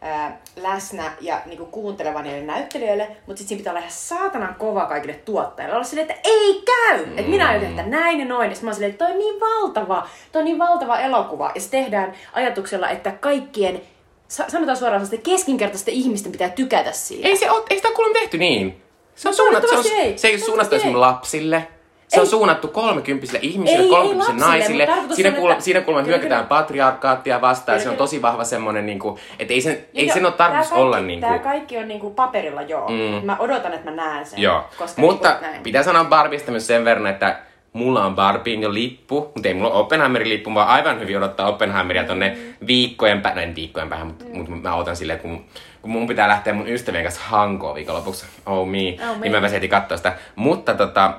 ää, 0.00 0.40
läsnä 0.56 1.12
ja 1.20 1.40
niinku 1.46 1.66
kuunteleva 1.66 2.22
niille 2.22 2.46
näyttelijöille, 2.46 3.06
mutta 3.06 3.38
sitten 3.38 3.48
siinä 3.48 3.58
pitää 3.58 3.70
olla 3.70 3.80
ihan 3.80 3.92
saatanan 3.92 4.54
kova 4.54 4.86
kaikille 4.86 5.14
tuottajille. 5.14 5.74
Olla 5.74 5.84
silleen, 5.84 6.10
että 6.10 6.30
ei 6.30 6.62
käy! 6.66 7.06
Mm. 7.06 7.18
Että 7.18 7.30
minä 7.30 7.48
aion 7.48 7.60
tehdä 7.60 7.82
näin 7.82 8.18
ja 8.18 8.24
noin. 8.24 8.48
Ja 8.48 8.54
sitten 8.54 8.68
mä 8.68 8.74
silleen, 8.74 8.92
että 8.92 9.04
toi 9.04 9.12
on 9.12 9.18
niin 9.18 9.40
valtava, 9.40 10.08
toi 10.32 10.40
on 10.40 10.44
niin 10.44 10.58
valtava 10.58 11.00
elokuva. 11.00 11.52
Ja 11.54 11.60
se 11.60 11.70
tehdään 11.70 12.12
ajatuksella, 12.32 12.90
että 12.90 13.10
kaikkien 13.10 13.80
sanotaan 14.28 14.76
suoraan, 14.76 15.02
että 15.02 15.16
keskinkertaisten 15.16 15.94
ihmisten 15.94 16.32
pitää 16.32 16.48
tykätä 16.48 16.92
siitä. 16.92 17.28
Ei, 17.28 17.36
se 17.36 17.50
ole, 17.50 17.64
ei 17.70 17.76
sitä 17.76 17.88
kuule 17.96 18.12
tehty 18.12 18.38
niin. 18.38 18.82
Se 19.14 19.28
on 19.28 19.34
suunnattu, 19.34 19.68
se, 19.68 19.76
on, 19.76 19.84
ei. 19.98 20.18
se 20.18 20.28
ei 20.28 20.34
ole 20.34 20.40
suunnattu 20.40 20.74
esimerkiksi 20.74 21.00
lapsille. 21.00 21.68
Se 22.08 22.16
ei. 22.16 22.20
on 22.20 22.26
suunnattu 22.26 22.68
kolmekymppisille 22.68 23.40
ihmisille, 23.42 23.82
ei, 23.82 23.88
kolmekymppisille 23.88 24.44
ei 24.44 24.48
naisille. 24.48 24.88
Siinä, 25.14 25.30
kuul- 25.30 25.50
että... 25.50 25.64
siinä 25.64 25.80
kuulemma 25.80 26.06
hyökätään 26.06 26.46
patriarkaattia 26.46 27.40
vastaan. 27.40 27.78
Kyllä, 27.78 27.82
se 27.84 27.90
on 27.90 27.96
tosi 27.96 28.22
vahva 28.22 28.44
semmonen, 28.44 28.86
niin 28.86 28.98
kuin, 28.98 29.18
että 29.38 29.54
ei 29.54 29.60
sen, 29.60 29.84
ei 29.94 30.10
sen 30.10 30.26
ole 30.26 30.32
tarkoitus 30.32 30.68
kaikki, 30.68 30.82
olla 30.82 31.00
niin 31.00 31.20
kuin... 31.20 31.32
Tämä 31.32 31.42
kaikki 31.42 31.78
on 31.78 31.88
niin 31.88 32.00
kuin 32.00 32.14
paperilla 32.14 32.62
joo. 32.62 32.88
Mm. 32.88 33.26
Mä 33.26 33.36
odotan, 33.38 33.74
että 33.74 33.90
mä 33.90 33.96
näen 33.96 34.26
sen. 34.26 34.38
Joo. 34.38 34.64
Koska 34.78 35.00
Mutta 35.00 35.28
niin 35.40 35.52
kuin, 35.52 35.62
pitää 35.62 35.82
sanoa 35.82 36.04
Barbista 36.04 36.50
myös 36.50 36.66
sen 36.66 36.84
verran, 36.84 37.06
että 37.06 37.40
mulla 37.72 38.06
on 38.06 38.14
Barbien 38.14 38.62
jo 38.62 38.74
lippu, 38.74 39.20
mutta 39.34 39.48
ei 39.48 39.54
mulla 39.54 39.70
ole 39.70 39.80
Oppenheimerin 39.80 40.28
lippu, 40.28 40.54
vaan 40.54 40.68
aivan 40.68 41.00
hyvin 41.00 41.16
odottaa 41.16 41.48
Oppenheimeria 41.48 42.04
tonne 42.04 42.28
mm. 42.28 42.66
viikkojen 42.66 43.20
päähän, 43.22 43.44
en 43.44 43.54
viikkojen 43.54 43.88
päähän, 43.88 44.06
mutta, 44.06 44.24
mutta 44.32 44.50
mä 44.52 44.74
otan 44.74 44.96
silleen, 44.96 45.18
kun, 45.18 45.44
kun 45.82 45.90
mun 45.90 46.06
pitää 46.06 46.28
lähteä 46.28 46.52
mun 46.52 46.68
ystävien 46.68 47.04
kanssa 47.04 47.20
Hankoon 47.24 47.74
viikonlopuksi, 47.74 48.26
oh 48.46 48.68
me, 48.68 48.96
oh, 49.10 49.20
niin 49.20 49.32
mä 49.32 49.40
pääsin 49.40 49.56
heti 49.56 49.68
katsoa 49.68 49.96
sitä. 49.96 50.16
Mutta 50.36 50.74
tota, 50.74 51.14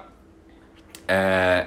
ää, 1.08 1.66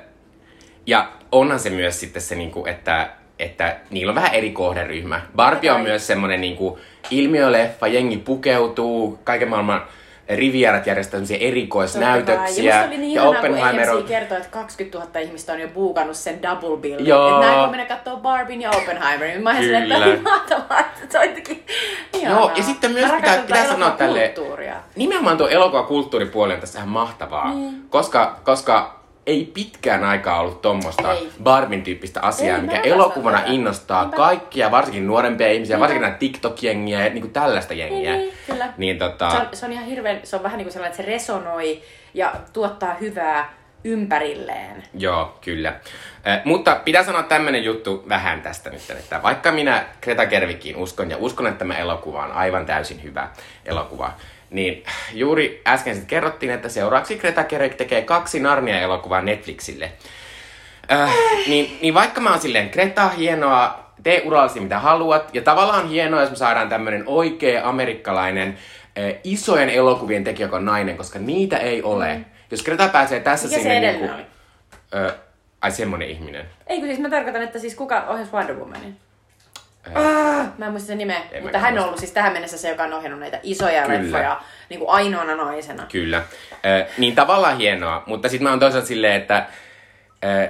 ja 0.87 1.09
onhan 1.33 1.61
se 1.61 1.71
myös 1.71 2.01
sitten 2.01 2.23
se, 2.23 2.35
niinku, 2.35 2.67
että, 2.67 3.11
että 3.39 3.77
niillä 3.91 4.11
on 4.11 4.15
vähän 4.15 4.35
eri 4.35 4.51
kohderyhmä. 4.51 5.21
Barbie 5.37 5.73
on 5.73 5.81
myös 5.81 6.07
semmonen 6.07 6.41
niinku, 6.41 6.79
ilmiöleffa, 7.11 7.87
jengi 7.87 8.17
pukeutuu, 8.17 9.21
kaiken 9.25 9.49
maailman 9.49 9.83
Rivierat 10.29 10.87
järjestää 10.87 11.21
erikoisnäytöksiä. 11.41 12.75
Ja 12.75 12.87
oli 12.87 12.99
niin 12.99 13.15
ja 13.15 13.23
Oppenheimer 13.23 13.91
on... 13.91 14.05
kertoo, 14.05 14.37
että 14.37 14.51
20 14.51 14.99
000 14.99 15.21
ihmistä 15.21 15.53
on 15.53 15.61
jo 15.61 15.69
buukannut 15.69 16.17
sen 16.17 16.43
double 16.43 16.77
bill. 16.77 17.07
Joo. 17.07 17.29
Että 17.29 17.47
näin 17.47 17.61
kun 17.61 17.71
mennä 17.71 17.85
katsoo 17.85 18.17
Barbin 18.17 18.63
ja 18.63 18.71
Oppenheimerin. 18.71 19.43
Mä 19.43 19.51
oon 19.51 19.63
silleen, 19.63 19.93
että 19.93 20.23
mahtavaa, 20.31 20.81
että 20.81 21.01
se 21.09 21.19
on 21.19 21.25
jotenkin 21.25 21.67
Joo, 22.23 22.53
ja 22.57 22.63
sitten 22.63 22.93
myös 22.93 23.13
pitää, 23.13 23.39
pitää 23.39 23.67
sanoa 23.67 23.91
tälle... 23.91 24.35
Nimenomaan 24.97 25.37
tuo 25.37 25.49
elokuvakulttuuripuoli 25.49 26.55
on 26.55 26.61
tässä 26.61 26.79
ihan 26.79 26.89
mahtavaa. 26.89 27.55
Niin. 27.55 27.85
Koska, 27.91 28.41
koska 28.45 29.02
ei 29.27 29.51
pitkään 29.55 30.05
aikaa 30.05 30.41
ollut 30.41 30.63
tuommoista 30.63 31.17
Barbin 31.43 31.83
tyyppistä 31.83 32.21
asiaa, 32.21 32.57
ei, 32.57 32.63
mikä 32.63 32.81
elokuvana 32.81 33.39
tätä. 33.39 33.53
innostaa 33.53 34.03
Niinpä. 34.03 34.17
kaikkia, 34.17 34.71
varsinkin 34.71 35.07
nuorempia 35.07 35.53
ihmisiä, 35.53 35.77
Niinpä. 35.77 35.81
varsinkin 35.81 36.03
näitä 36.03 36.19
TikTok-jengiä 36.19 37.05
ja 37.05 37.11
niin 37.11 37.21
kuin 37.21 37.33
tällaista 37.33 37.75
jengiä. 37.75 38.13
Niin, 38.17 38.33
kyllä. 38.47 38.73
Niin, 38.77 38.99
tota... 38.99 39.31
se, 39.31 39.37
on, 39.37 39.47
se 39.53 39.67
on 39.67 39.73
ihan 39.73 39.85
hirveän, 39.85 40.21
se 40.25 40.37
on 40.37 40.43
vähän 40.43 40.59
niin 40.59 40.65
kuin 40.67 40.73
sellainen, 40.73 40.93
että 40.93 41.03
se 41.05 41.11
resonoi 41.13 41.83
ja 42.15 42.33
tuottaa 42.53 42.95
hyvää 42.95 43.53
ympärilleen. 43.85 44.83
Joo, 44.99 45.39
kyllä. 45.45 45.69
Eh, 46.25 46.41
mutta 46.45 46.81
pitää 46.85 47.05
sanoa 47.05 47.23
tämmönen 47.23 47.65
juttu 47.65 48.05
vähän 48.09 48.43
tästä 48.43 48.71
nyt, 48.71 48.91
että 48.91 49.23
vaikka 49.23 49.53
minä 49.53 49.85
Greta 50.03 50.27
Gervikin 50.27 50.77
uskon 50.77 51.11
ja 51.11 51.17
uskon, 51.21 51.47
että 51.47 51.59
tämä 51.59 51.79
elokuva 51.79 52.25
on 52.25 52.33
aivan 52.33 52.67
täysin 52.67 53.03
hyvä 53.03 53.29
elokuva, 53.65 54.13
niin 54.53 54.85
juuri 55.13 55.63
äsken 55.67 55.95
sitten 55.95 56.09
kerrottiin, 56.09 56.53
että 56.53 56.69
seuraavaksi 56.69 57.19
Greta 57.19 57.45
Gerwig 57.45 57.75
tekee 57.75 58.03
kaksi 58.03 58.41
Narnia-elokuvaa 58.41 59.23
Netflixille. 59.23 59.93
Äh, 60.93 61.15
niin, 61.47 61.79
niin 61.83 61.95
vaikka 61.95 62.21
mä 62.21 62.31
oon 62.31 62.41
silleen, 62.41 62.71
Greta, 62.71 63.09
hienoa, 63.09 63.93
tee 64.03 64.23
urallasi 64.25 64.61
mitä 64.61 64.79
haluat. 64.79 65.35
Ja 65.35 65.43
tavallaan 65.43 65.89
hienoa, 65.89 66.21
jos 66.21 66.31
me 66.31 66.37
saadaan 66.37 66.69
tämmönen 66.69 67.03
oikea 67.07 67.69
amerikkalainen 67.69 68.49
äh, 68.99 69.15
isojen 69.25 69.69
elokuvien 69.69 70.25
tekijä, 70.25 70.47
joka 70.47 70.57
on 70.57 70.65
nainen, 70.65 70.97
koska 70.97 71.19
niitä 71.19 71.57
ei 71.57 71.83
ole. 71.83 72.17
Mm. 72.17 72.25
Jos 72.51 72.63
Greta 72.63 72.89
pääsee 72.89 73.21
tässä 73.21 73.49
Mikä 73.49 73.61
sinne... 73.61 73.75
se 73.75 73.81
niin 73.81 73.99
kuin, 73.99 74.11
oli? 74.11 74.23
Äh, 75.07 75.15
ai 75.61 75.71
semmonen 75.71 76.09
ihminen. 76.09 76.47
Ei 76.67 76.79
kun 76.79 76.89
siis 76.89 77.01
mä 77.01 77.11
tarkoitan, 77.11 77.43
että 77.43 77.59
siis 77.59 77.75
kuka 77.75 78.05
ohjasi 78.09 78.33
Wonder 78.33 78.57
Womanin? 78.57 78.97
Ah, 79.95 80.47
mä 80.59 80.67
en 80.67 80.71
muista 80.71 80.87
sen 80.87 80.99
nimeä, 80.99 81.21
en 81.33 81.43
mutta 81.43 81.59
hän 81.59 81.79
on 81.79 81.85
ollut 81.85 81.99
siis 81.99 82.13
tähän 82.13 82.33
mennessä 82.33 82.59
se, 82.59 82.69
joka 82.69 82.83
on 82.83 82.93
ohjannut 82.93 83.21
näitä 83.21 83.41
isoja 83.43 83.83
Kyllä. 83.83 84.03
leffoja 84.03 84.41
niin 84.69 84.79
kuin 84.79 84.91
ainoana 84.91 85.37
naisena. 85.37 85.87
Kyllä. 85.93 86.17
Äh, 86.17 86.87
niin 86.99 87.15
tavallaan 87.15 87.57
hienoa, 87.57 88.03
mutta 88.07 88.29
sitten 88.29 88.45
mä 88.45 88.51
oon 88.51 88.61
toisaalta 88.61 88.87
silleen, 88.89 89.21
että 89.21 89.37
äh, 89.37 90.43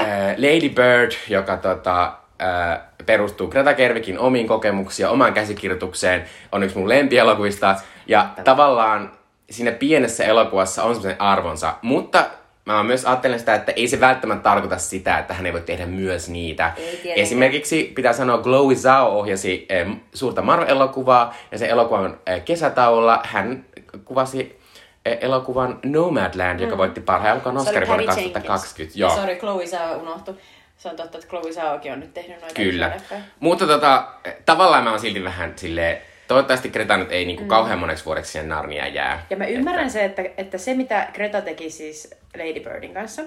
äh, 0.00 0.36
Lady 0.36 0.68
Bird, 0.68 1.12
joka 1.28 1.56
tota, 1.56 2.12
äh, 2.42 2.80
perustuu 3.06 3.48
Greta 3.48 3.74
Gerwigin 3.74 4.18
omiin 4.18 4.48
kokemuksiin 4.48 5.04
ja 5.04 5.10
omaan 5.10 5.34
käsikirjoitukseen, 5.34 6.24
on 6.52 6.62
yksi 6.62 6.78
mun 6.78 6.88
lempielokuvista. 6.88 7.76
Ja 8.06 8.28
Tämä. 8.34 8.44
tavallaan 8.44 9.12
siinä 9.50 9.72
pienessä 9.72 10.24
elokuvassa 10.24 10.82
on 10.82 10.94
semmoisen 10.94 11.20
arvonsa, 11.20 11.74
mutta 11.82 12.24
mä 12.64 12.82
myös 12.82 13.04
ajattelen 13.04 13.38
sitä, 13.38 13.54
että 13.54 13.72
ei 13.72 13.88
se 13.88 14.00
välttämättä 14.00 14.42
tarkoita 14.42 14.78
sitä, 14.78 15.18
että 15.18 15.34
hän 15.34 15.46
ei 15.46 15.52
voi 15.52 15.60
tehdä 15.60 15.86
myös 15.86 16.28
niitä. 16.28 16.72
Esimerkiksi 17.04 17.92
pitää 17.94 18.12
sanoa, 18.12 18.42
Chloe 18.42 18.74
Zhao 18.74 19.18
ohjasi 19.18 19.66
eh, 19.68 19.86
suurta 20.14 20.42
Marvel-elokuvaa, 20.42 21.34
ja 21.50 21.58
se 21.58 21.68
elokuvan 21.68 22.18
eh, 22.26 22.44
kesätauolla 22.44 23.20
hän 23.24 23.64
kuvasi 24.04 24.58
eh, 25.04 25.18
elokuvan 25.20 25.78
Nomadland, 25.84 26.58
mm. 26.58 26.64
joka 26.64 26.78
voitti 26.78 27.00
parhaan 27.00 27.32
elokuvan 27.32 27.56
Oscarin 27.56 27.88
vuonna 27.88 28.06
2020. 28.06 28.98
Joo. 28.98 29.16
Sorry, 29.16 29.36
Chloe 29.36 29.66
Zhao 29.66 29.96
unohtui. 29.96 30.36
Se 30.82 30.88
on 30.88 30.96
totta, 30.96 31.18
että 31.18 31.28
Chloe 31.28 31.52
Zhaokin 31.52 31.92
on 31.92 32.00
nyt 32.00 32.14
tehnyt 32.14 32.40
noita 32.40 32.54
Kyllä. 32.54 33.00
Mutta 33.40 33.66
tota, 33.66 34.08
tavallaan 34.46 34.84
mä 34.84 34.90
oon 34.90 35.00
silti 35.00 35.24
vähän 35.24 35.52
silleen, 35.56 36.02
Toivottavasti 36.32 36.70
Greta 36.70 36.96
nyt 36.96 37.12
ei 37.12 37.24
niinku 37.24 37.42
mm. 37.42 37.48
kauhean 37.48 37.78
moneksi 37.78 38.04
vuodeksi 38.04 38.32
siihen 38.32 38.48
Narnia 38.48 38.88
jää. 38.88 39.26
Ja 39.30 39.36
mä 39.36 39.46
ymmärrän 39.46 39.86
että... 39.86 39.92
se, 39.92 40.04
että, 40.04 40.22
että 40.36 40.58
se 40.58 40.74
mitä 40.74 41.08
Greta 41.14 41.40
teki 41.40 41.70
siis 41.70 42.14
Lady 42.36 42.60
Birdin 42.60 42.94
kanssa, 42.94 43.22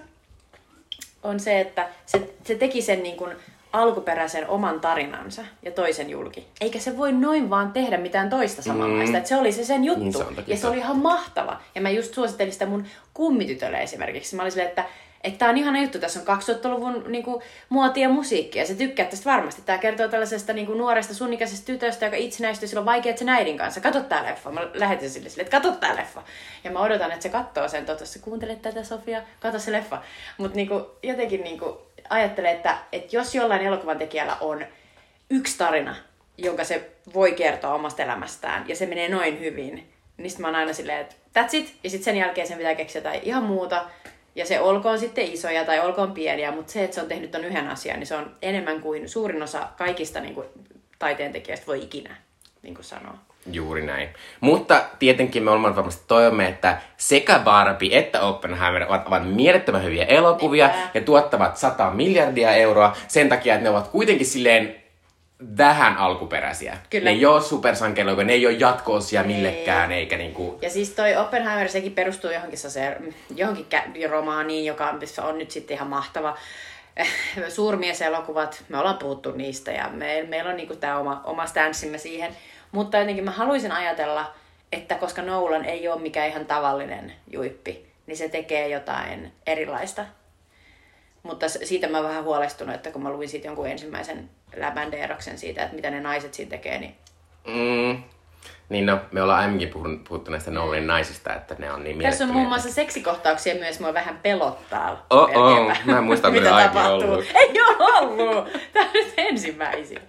on 1.24 1.40
se, 1.40 1.60
että 1.60 1.88
se, 2.06 2.30
se 2.44 2.56
teki 2.56 2.82
sen 2.82 3.04
niin 3.04 3.18
kuin 3.18 3.36
alkuperäisen 3.74 4.48
oman 4.48 4.80
tarinansa 4.80 5.42
ja 5.64 5.72
toisen 5.72 6.10
julki. 6.10 6.48
Eikä 6.62 6.80
se 6.80 6.98
voi 6.98 7.12
noin 7.12 7.50
vaan 7.50 7.72
tehdä 7.72 7.98
mitään 7.98 8.30
toista 8.30 8.62
samanlaista. 8.62 9.12
Mm. 9.12 9.16
Että 9.16 9.30
se 9.30 9.36
oli 9.36 9.52
se 9.52 9.66
sen 9.66 9.84
juttu. 9.84 10.04
Niin 10.04 10.14
se 10.14 10.44
ja 10.48 10.58
se 10.58 10.68
oli 10.68 10.78
ihan 10.78 10.98
mahtava. 10.98 11.62
Ja 11.76 11.82
mä 11.82 11.90
just 11.90 12.14
suosittelin 12.14 12.54
sitä 12.54 12.66
mun 12.66 12.86
kummitytölle 13.14 13.84
esimerkiksi. 13.84 14.36
Mä 14.36 14.42
olin 14.42 14.52
silleen, 14.52 14.70
että 14.70 14.86
että 15.26 15.40
tämä 15.40 15.52
on 15.52 15.58
ihana 15.58 15.82
juttu, 15.82 16.00
tässä 16.00 16.20
on 16.20 16.40
2000-luvun 16.40 17.04
niin 17.08 17.24
kuin, 17.24 17.44
muotia 17.70 18.04
ja 18.04 18.10
musiikkia, 18.10 18.62
ja 18.62 18.68
se 18.68 18.76
tykkää 18.76 19.06
tästä 19.06 19.30
varmasti. 19.32 19.62
Tämä 19.62 19.78
kertoo 19.78 20.08
tällaisesta 20.08 20.54
niin 20.54 20.68
kuin, 20.68 20.78
nuoresta 20.78 21.14
sunikäisestä 21.14 21.66
tytöstä, 21.66 22.06
joka 22.06 22.18
itsenäistyy 22.18 22.68
silloin 22.68 22.86
vaikeat 22.86 23.18
sen 23.18 23.30
äidin 23.30 23.58
kanssa. 23.58 23.82
Kato 23.82 24.02
tää 24.02 24.24
leffa. 24.24 24.52
Mä 24.52 24.62
lähetin 24.74 25.10
sille 25.10 25.30
sille, 25.30 25.44
että 25.44 25.62
kato 25.62 25.72
tää 25.72 25.96
leffa. 25.96 26.24
Ja 26.64 26.72
mä 26.72 26.80
odotan, 26.80 27.12
että 27.12 27.24
se 27.24 27.30
katsoo 27.30 27.68
sen, 27.68 27.86
toivottavasti 27.86 28.20
kuuntelet 28.20 28.62
tätä 28.62 28.84
Sofia, 28.84 29.22
kato 29.40 29.60
se 29.60 29.72
leffa. 29.72 30.02
Mutta 30.38 30.56
niin 30.56 30.70
jotenkin 31.04 31.44
niin 31.44 31.60
kuin, 31.60 31.76
ajattelee, 32.10 32.52
että, 32.52 32.78
että 32.92 33.16
jos 33.16 33.36
jollain 33.36 33.62
elokuvan 33.62 33.98
tekijällä 33.98 34.38
on 34.42 34.66
yksi 35.30 35.58
tarina, 35.58 35.96
jonka 36.38 36.64
se 36.64 36.90
voi 37.14 37.32
kertoa 37.32 37.74
omasta 37.74 38.04
elämästään, 38.04 38.70
ja 38.70 38.76
se 38.76 38.86
menee 38.86 39.10
noin 39.10 39.40
hyvin, 39.40 39.92
niin 40.18 40.30
sitten 40.30 40.42
mä 40.42 40.48
oon 40.48 40.56
aina 40.56 40.74
silleen, 40.74 41.02
että 41.02 41.16
that's 41.40 41.50
it, 41.54 41.76
ja 41.84 41.90
sitten 41.90 42.06
sen 42.06 42.18
jälkeen 42.18 42.48
sen 42.48 42.58
pitää 42.58 42.76
keksiä 42.76 43.00
jotain 43.00 43.24
ihan 43.24 43.44
muuta, 43.44 43.86
ja 44.36 44.46
se 44.46 44.60
olkoon 44.60 45.00
sitten 45.00 45.34
isoja 45.34 45.66
tai 45.66 45.80
olkoon 45.80 46.12
pieniä, 46.12 46.52
mutta 46.52 46.72
se, 46.72 46.84
että 46.84 46.96
se 46.96 47.02
on 47.02 47.08
tehnyt 47.08 47.32
ton 47.32 47.46
yhden 47.46 47.68
asian, 47.68 48.00
niin 48.00 48.08
se 48.08 48.16
on 48.16 48.36
enemmän 48.42 48.82
kuin 48.82 49.10
suurin 49.10 49.44
osa 49.44 49.68
kaikista 49.78 50.20
niin 50.20 50.36
kuin, 50.36 50.48
taiteentekijöistä 51.00 51.68
voi 51.68 51.84
ikinä 51.84 52.16
niin 52.62 52.76
kuin 52.76 52.86
sanoa. 52.86 53.18
Juuri 53.52 53.86
näin. 53.86 54.10
Mutta 54.40 54.84
tietenkin 55.00 55.44
me 55.44 55.52
olemme 55.52 55.76
varmasti 55.76 56.04
toivomme, 56.08 56.48
että 56.48 56.78
sekä 56.98 57.40
Barbie 57.40 57.98
että 58.00 58.22
Oppenheimer 58.22 58.84
ovat, 58.84 59.08
ovat 59.08 59.36
mielettömän 59.36 59.84
hyviä 59.84 60.06
elokuvia 60.06 60.68
Niinpä. 60.68 60.90
ja 60.94 61.02
tuottavat 61.02 61.58
100 61.58 61.92
miljardia 61.92 62.52
euroa 62.52 62.98
sen 63.08 63.30
takia, 63.30 63.54
että 63.54 63.64
ne 63.64 63.70
ovat 63.70 63.88
kuitenkin 63.88 64.26
silleen 64.26 64.85
vähän 65.58 65.98
alkuperäisiä. 65.98 66.78
Kyllä. 66.90 67.06
Ne 67.06 67.12
ei 67.12 67.26
ole 67.26 67.42
supersankeloita, 67.42 68.24
ne 68.24 68.34
ei 68.34 68.46
ole 68.46 68.56
jatkoosia 68.60 69.24
millekään, 69.24 69.92
ei. 69.92 70.00
eikä 70.00 70.18
niinku... 70.18 70.60
Ja 70.62 70.70
siis 70.70 70.90
toi 70.90 71.16
Oppenheimer, 71.16 71.70
sekin 71.70 71.92
perustuu 71.92 72.32
johonkin, 72.32 72.60
se, 72.60 72.98
johonkin 73.36 73.66
romaaniin, 74.10 74.66
joka 74.66 74.96
on 75.22 75.38
nyt 75.38 75.52
sitten 75.52 75.76
ihan 75.76 75.88
mahtava. 75.88 76.38
Suurmieselokuvat, 77.50 78.64
me 78.70 78.78
ollaan 78.78 78.98
puhuttu 78.98 79.32
niistä 79.32 79.72
ja 79.72 79.90
me, 79.90 80.26
meillä 80.30 80.50
on 80.50 80.58
niinku 80.58 80.76
tämä 80.76 80.98
oma, 80.98 81.22
oma 81.24 81.46
stanssimme 81.46 81.98
siihen. 81.98 82.36
Mutta 82.72 82.98
jotenkin 82.98 83.24
mä 83.24 83.32
haluaisin 83.32 83.72
ajatella, 83.72 84.34
että 84.72 84.96
koska 84.96 85.22
Nolan 85.22 85.66
ei 85.66 85.88
ole 85.88 86.02
mikään 86.02 86.30
ihan 86.30 86.46
tavallinen 86.46 87.14
juippi, 87.32 87.86
niin 88.08 88.18
se 88.18 88.30
tekee 88.30 88.70
jotain 88.70 89.32
erilaista. 89.48 90.06
Mutta 91.24 91.50
siitä 91.50 91.88
mä 91.88 91.98
oon 91.98 92.08
vähän 92.10 92.24
huolestunut, 92.24 92.76
että 92.76 92.92
kun 92.92 93.04
mä 93.04 93.12
luin 93.12 93.30
siitä 93.30 93.48
jonkun 93.48 93.68
ensimmäisen 93.68 94.30
läbändeeroksen 94.58 95.38
siitä, 95.38 95.64
että 95.64 95.76
mitä 95.76 95.90
ne 95.90 96.00
naiset 96.00 96.34
siinä 96.34 96.50
tekee, 96.50 96.80
niin... 96.80 96.96
Mm. 97.48 98.04
Niin 98.70 98.86
no, 98.86 99.00
me 99.12 99.22
ollaan 99.22 99.40
aiemminkin 99.40 99.70
puhuttu 100.08 100.32
näistä 100.32 100.52
Nolanin 100.52 100.88
naisista, 100.88 101.36
että 101.36 101.56
ne 101.60 101.72
on 101.72 101.84
niin 101.84 102.00
Tässä 102.00 102.24
on 102.24 102.32
muun 102.32 102.48
muassa 102.48 102.72
seksikohtauksia 102.72 103.56
myös, 103.56 103.80
mua 103.80 103.94
vähän 103.94 104.20
pelottaa. 104.24 105.06
Oh, 105.10 105.30
oh. 105.36 105.72
Mä 105.86 105.98
en 105.98 106.04
muista, 106.04 106.32
mitä 106.32 106.50
tapahtuu. 106.50 107.12
ollut. 107.12 107.26
Ei 107.36 107.52
ole 107.62 108.00
ollut! 108.00 108.50
Tämä 108.74 108.86
on 108.86 108.92
nyt 108.94 109.14
ensimmäisiä. 109.18 110.00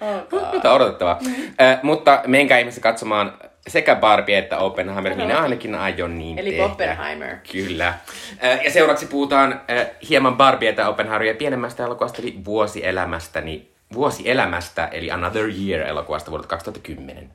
Okay. 0.00 0.52
Mutta 0.52 0.72
odotettavaa. 0.72 1.18
Äh, 1.60 1.78
mutta 1.82 2.22
menkää 2.26 2.58
ihmeessä 2.58 2.80
katsomaan 2.80 3.32
sekä 3.66 3.94
Barbie 3.94 4.38
että 4.38 4.58
Oppenheimer. 4.58 5.14
Minä 5.14 5.40
ainakin 5.40 5.74
aion 5.74 6.18
niin 6.18 6.38
Eli 6.38 6.50
tehdä. 6.50 6.64
Oppenheimer. 6.64 7.36
Kyllä. 7.52 7.94
Ja 8.64 8.70
seuraavaksi 8.70 9.06
puhutaan 9.06 9.60
hieman 10.08 10.36
Barbie 10.36 10.74
ja 10.76 10.88
Oppenheimeria 10.88 11.34
pienemmästä 11.34 11.84
elokuvasta, 11.84 12.22
eli 12.22 12.34
vuosielämästäni, 12.44 13.73
vuosielämästä, 13.94 14.86
eli 14.86 15.10
Another 15.10 15.48
Year-elokuvasta 15.48 16.30
vuodelta 16.30 16.48
2010. 16.48 17.30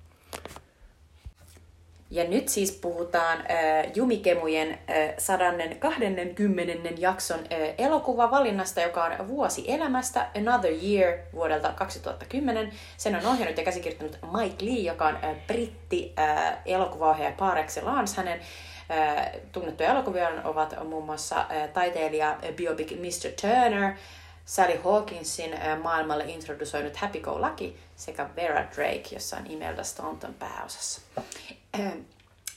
Ja 2.12 2.24
nyt 2.24 2.50
siis 2.50 2.72
puhutaan 2.72 3.38
äh, 3.38 3.91
Jumikemujen 3.95 4.72
äh, 4.72 5.13
120. 5.17 6.89
jakson 6.98 7.39
äh, 7.39 7.74
elokuvavalinnasta, 7.78 8.82
joka 8.82 9.04
on 9.04 9.28
Vuosi 9.28 9.65
elämästä, 9.67 10.28
Another 10.38 10.72
Year 10.84 11.17
vuodelta 11.34 11.74
2010. 11.76 12.72
Sen 12.98 13.15
on 13.15 13.26
ohjannut 13.26 13.58
ja 13.58 13.63
käsikirjoittanut 13.63 14.34
Mike 14.39 14.65
Lee, 14.65 14.80
joka 14.80 15.08
on 15.08 15.15
äh, 15.15 15.36
britti 15.48 16.13
äh, 16.19 16.58
elokuvaohjaaja 16.65 17.36
par 17.39 17.58
excellence. 17.58 18.17
Hänen 18.17 18.39
äh, 18.91 19.32
tunnettuja 19.52 19.91
elokuvia 19.91 20.30
ovat 20.43 20.76
muun 20.88 21.06
muassa 21.06 21.39
äh, 21.39 21.69
taiteilija 21.74 22.30
äh, 22.30 22.54
biopic 22.56 22.91
Mr. 22.91 23.32
Turner, 23.41 23.93
Sally 24.50 24.80
Hawkinsin 24.84 25.56
maailmalle 25.84 26.24
introdusoinut 26.26 26.96
Happy 26.96 27.20
Go 27.20 27.42
Lucky 27.42 27.74
sekä 27.96 28.30
Vera 28.36 28.64
Drake, 28.76 29.04
jossa 29.12 29.38
on 29.38 29.48
Imelda 29.48 29.84
Staunton 29.84 30.34
pääosassa. 30.34 31.02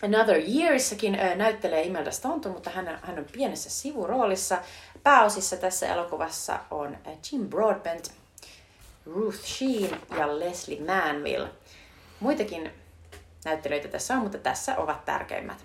Another 0.02 0.42
Yearssakin 0.48 1.14
äh, 1.14 1.36
näyttelee 1.36 1.82
Imelda 1.82 2.10
Staunton, 2.10 2.52
mutta 2.52 2.70
hän, 2.70 2.98
hän 3.02 3.18
on 3.18 3.24
pienessä 3.32 3.70
sivuroolissa. 3.70 4.58
Pääosissa 5.02 5.56
tässä 5.56 5.86
elokuvassa 5.86 6.58
on 6.70 6.96
Jim 7.32 7.48
Broadbent, 7.48 8.12
Ruth 9.06 9.44
Sheen 9.44 10.00
ja 10.18 10.38
Leslie 10.38 10.80
Manville. 10.80 11.48
Muitakin 12.20 12.70
näyttelijöitä 13.44 13.88
tässä 13.88 14.14
on, 14.14 14.22
mutta 14.22 14.38
tässä 14.38 14.76
ovat 14.76 15.04
tärkeimmät. 15.04 15.58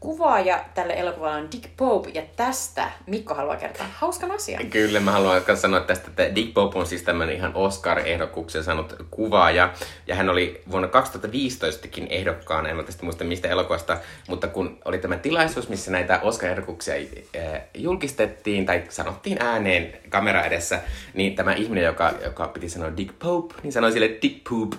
Kuvaaja 0.00 0.64
tälle 0.74 0.94
elokuvalle 0.94 1.36
on 1.36 1.48
Dick 1.52 1.76
Pope, 1.76 2.10
ja 2.14 2.22
tästä 2.36 2.90
Mikko 3.06 3.34
haluaa 3.34 3.56
kertoa 3.56 3.86
hauskan 3.92 4.30
asian. 4.30 4.66
Kyllä, 4.66 5.00
mä 5.00 5.10
haluan 5.10 5.42
myös 5.46 5.62
sanoa 5.62 5.80
tästä, 5.80 6.08
että 6.08 6.34
Dick 6.34 6.54
Pope 6.54 6.78
on 6.78 6.86
siis 6.86 7.02
tämmöinen 7.02 7.36
ihan 7.36 7.52
Oscar-ehdokkuuksen 7.54 8.64
saanut 8.64 8.96
kuvaaja. 9.10 9.72
Ja 10.06 10.14
hän 10.14 10.28
oli 10.28 10.62
vuonna 10.70 10.88
2015kin 10.88 12.06
ehdokkaana, 12.10 12.68
en 12.68 12.76
mä 12.76 12.82
tästä 12.82 13.04
muista 13.04 13.24
mistä 13.24 13.48
elokuvasta, 13.48 13.98
mutta 14.28 14.48
kun 14.48 14.78
oli 14.84 14.98
tämä 14.98 15.16
tilaisuus, 15.16 15.68
missä 15.68 15.90
näitä 15.90 16.20
Oscar-ehdokkuuksia 16.22 16.94
äh, 16.94 17.60
julkistettiin 17.74 18.66
tai 18.66 18.82
sanottiin 18.88 19.42
ääneen 19.42 19.98
kamera 20.08 20.44
edessä, 20.44 20.80
niin 21.14 21.34
tämä 21.34 21.52
ihminen, 21.52 21.84
joka, 21.84 22.12
joka 22.24 22.48
piti 22.48 22.68
sanoa 22.68 22.96
Dick 22.96 23.18
Pope, 23.18 23.54
niin 23.62 23.72
sanoi 23.72 23.92
sille 23.92 24.10
Dick 24.22 24.44
Poop. 24.48 24.72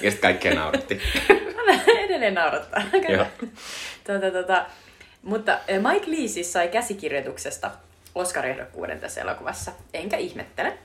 Ja 0.00 0.10
sitten 0.10 0.30
kaikkia 0.30 0.54
nauratti. 0.54 1.00
Edelleen 2.04 2.34
naurattaa. 2.34 2.82
Joo. 3.08 3.26
Tota, 4.12 4.30
tota. 4.30 4.66
Mutta 5.22 5.58
eh, 5.68 5.80
Mike 5.82 6.10
Lee 6.10 6.28
siis 6.28 6.52
sai 6.52 6.68
käsikirjoituksesta 6.68 7.70
Oscar-ehdokkuuden 8.14 9.00
tässä 9.00 9.20
elokuvassa, 9.20 9.72
enkä 9.94 10.16
ihmettele. 10.16 10.78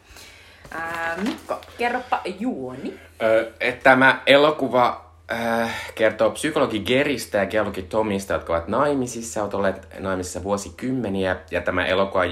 Mikko, 1.24 1.62
kerropa 1.78 2.22
juoni. 2.40 3.00
Tämä 3.84 4.22
elokuva 4.26 5.12
kertoo 5.96 6.30
psykologi 6.30 6.80
Geristä 6.80 7.38
ja 7.38 7.46
geologi 7.46 7.82
Tomista, 7.82 8.34
jotka 8.34 8.54
ovat 8.54 8.68
naimisissa, 8.68 9.42
ovat 9.42 9.54
olleet 9.54 9.88
naimisissa 10.00 10.44
vuosikymmeniä. 10.44 11.36
Ja 11.52 11.62
tämä 11.62 11.86
elokuva 11.86 12.24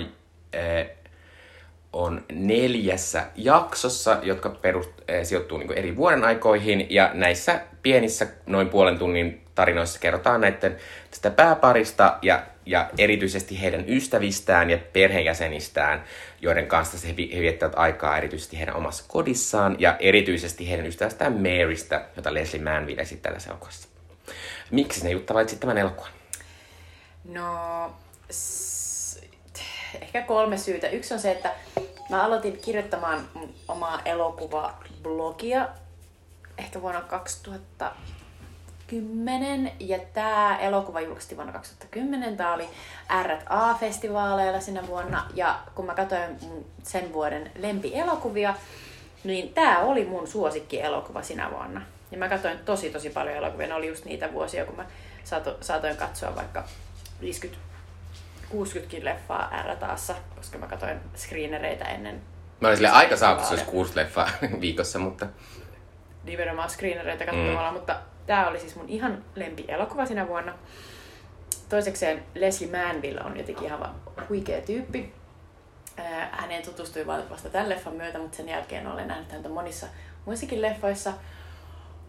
on 1.93 2.23
neljässä 2.32 3.23
jaksossa, 3.36 4.19
jotka 4.23 4.49
perust, 4.49 4.91
äh, 5.10 5.23
sijoittuu 5.23 5.58
niin 5.58 5.71
eri 5.71 5.95
vuoden 5.95 6.23
aikoihin. 6.23 6.88
Ja 6.89 7.12
näissä 7.13 7.62
pienissä 7.82 8.27
noin 8.45 8.69
puolen 8.69 8.97
tunnin 8.99 9.41
tarinoissa 9.62 10.00
kerrotaan 10.00 10.41
näiden 10.41 10.78
tästä 11.10 11.32
pääparista 11.32 12.17
ja, 12.21 12.43
ja 12.65 12.89
erityisesti 12.97 13.62
heidän 13.62 13.89
ystävistään 13.89 14.69
ja 14.69 14.78
perheenjäsenistään, 14.93 16.04
joiden 16.41 16.67
kanssa 16.67 17.08
he, 17.08 17.15
he 17.36 17.41
viettävät 17.41 17.74
aikaa 17.76 18.17
erityisesti 18.17 18.60
heidän 18.60 18.76
omassa 18.76 19.04
kodissaan 19.08 19.76
ja 19.80 19.95
erityisesti 20.00 20.69
heidän 20.69 20.86
ystävästään 20.86 21.34
Marystä, 21.34 22.06
jota 22.15 22.34
Leslie 22.34 22.63
Manville 22.63 23.02
esittää 23.02 23.34
tässä 23.34 23.50
elokuvassa. 23.50 23.88
Miksi 24.71 25.00
sinä 25.00 25.12
Jutta 25.12 25.34
valitsit 25.34 25.60
tämän 25.60 25.78
elokuvan? 25.78 26.12
No, 27.26 27.45
s- 28.32 29.21
ehkä 30.02 30.21
kolme 30.21 30.58
syytä. 30.58 30.89
Yksi 30.89 31.13
on 31.13 31.19
se, 31.19 31.32
että 31.32 31.52
mä 32.10 32.24
aloitin 32.24 32.58
kirjoittamaan 32.58 33.28
omaa 33.67 34.02
elokuvablogia 34.06 35.69
ehkä 36.58 36.82
vuonna 36.82 37.02
2010 38.91 39.71
ja 39.80 39.99
tämä 40.13 40.58
elokuva 40.60 41.01
julkaistiin 41.01 41.38
vuonna 41.38 41.54
2010. 41.54 42.38
Tämä 42.38 42.54
oli 42.54 42.69
R&A-festivaaleilla 43.23 44.60
sinä 44.60 44.88
vuonna 44.88 45.25
ja 45.34 45.60
kun 45.75 45.86
mä 45.86 45.93
katsoin 45.93 46.38
sen 46.84 47.13
vuoden 47.13 47.51
lempielokuvia, 47.56 48.56
niin 49.23 49.54
tämä 49.54 49.80
oli 49.80 50.06
mun 50.06 50.27
suosikkielokuva 50.27 51.21
sinä 51.21 51.51
vuonna. 51.51 51.82
Ja 52.12 52.17
mä 52.17 52.30
katsoin 52.30 52.60
tosi 52.60 52.89
tosi 52.89 53.10
paljon 53.10 53.36
elokuvia. 53.36 53.67
Ne 53.67 53.73
oli 53.73 53.88
just 53.88 54.06
niitä 54.06 54.34
vuosia, 54.34 54.65
kun 54.65 54.75
mä 54.75 54.86
saato, 55.23 55.58
saatoin 55.62 55.97
katsoa 55.97 56.36
vaikka 56.36 56.63
50 57.21 57.62
60 58.49 59.06
leffaa 59.06 59.63
R-taassa, 59.63 60.15
koska 60.36 60.58
mä 60.58 60.67
katsoin 60.67 60.99
screenereitä 61.15 61.86
ennen 61.86 62.21
Mä 62.60 62.67
olin 62.67 62.77
sille 62.77 62.89
aika 62.89 63.17
saavutus, 63.17 63.51
jos 63.51 63.63
kuusi 63.63 63.95
leffaa 63.95 64.30
viikossa, 64.62 64.99
mutta 64.99 65.27
nimenomaan 66.23 66.69
screenereitä 66.69 67.25
katsomalla, 67.25 67.71
mm. 67.71 67.77
mutta 67.77 67.95
tämä 68.25 68.47
oli 68.47 68.60
siis 68.60 68.75
mun 68.75 68.89
ihan 68.89 69.23
lempielokuva 69.36 70.05
sinä 70.05 70.27
vuonna. 70.27 70.53
Toisekseen 71.69 72.23
Leslie 72.36 72.86
Manville 72.86 73.21
on 73.23 73.38
jotenkin 73.38 73.65
ihan 73.65 73.95
huikea 74.29 74.62
tyyppi. 74.62 75.13
Häneen 76.31 76.63
tutustui 76.65 77.07
vasta 77.07 77.49
tämän 77.49 77.69
leffan 77.69 77.95
myötä, 77.95 78.19
mutta 78.19 78.38
sen 78.38 78.49
jälkeen 78.49 78.88
olen 78.88 79.07
nähnyt 79.07 79.31
häntä 79.31 79.49
monissa 79.49 79.88
muissakin 80.25 80.62
leffoissa. 80.62 81.13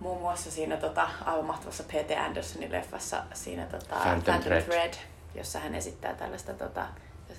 Muun 0.00 0.20
muassa 0.20 0.50
siinä 0.50 0.76
tota, 0.76 1.08
aivan 1.24 1.44
mahtavassa 1.44 1.82
P.T. 1.82 2.10
Andersonin 2.18 2.72
leffassa 2.72 3.22
siinä 3.34 3.66
tota, 3.66 3.96
Phantom 3.96 4.40
Thread. 4.40 4.62
Thread, 4.62 4.94
jossa 5.34 5.58
hän 5.58 5.74
esittää 5.74 6.14
tällaista 6.14 6.52
tota, 6.52 6.86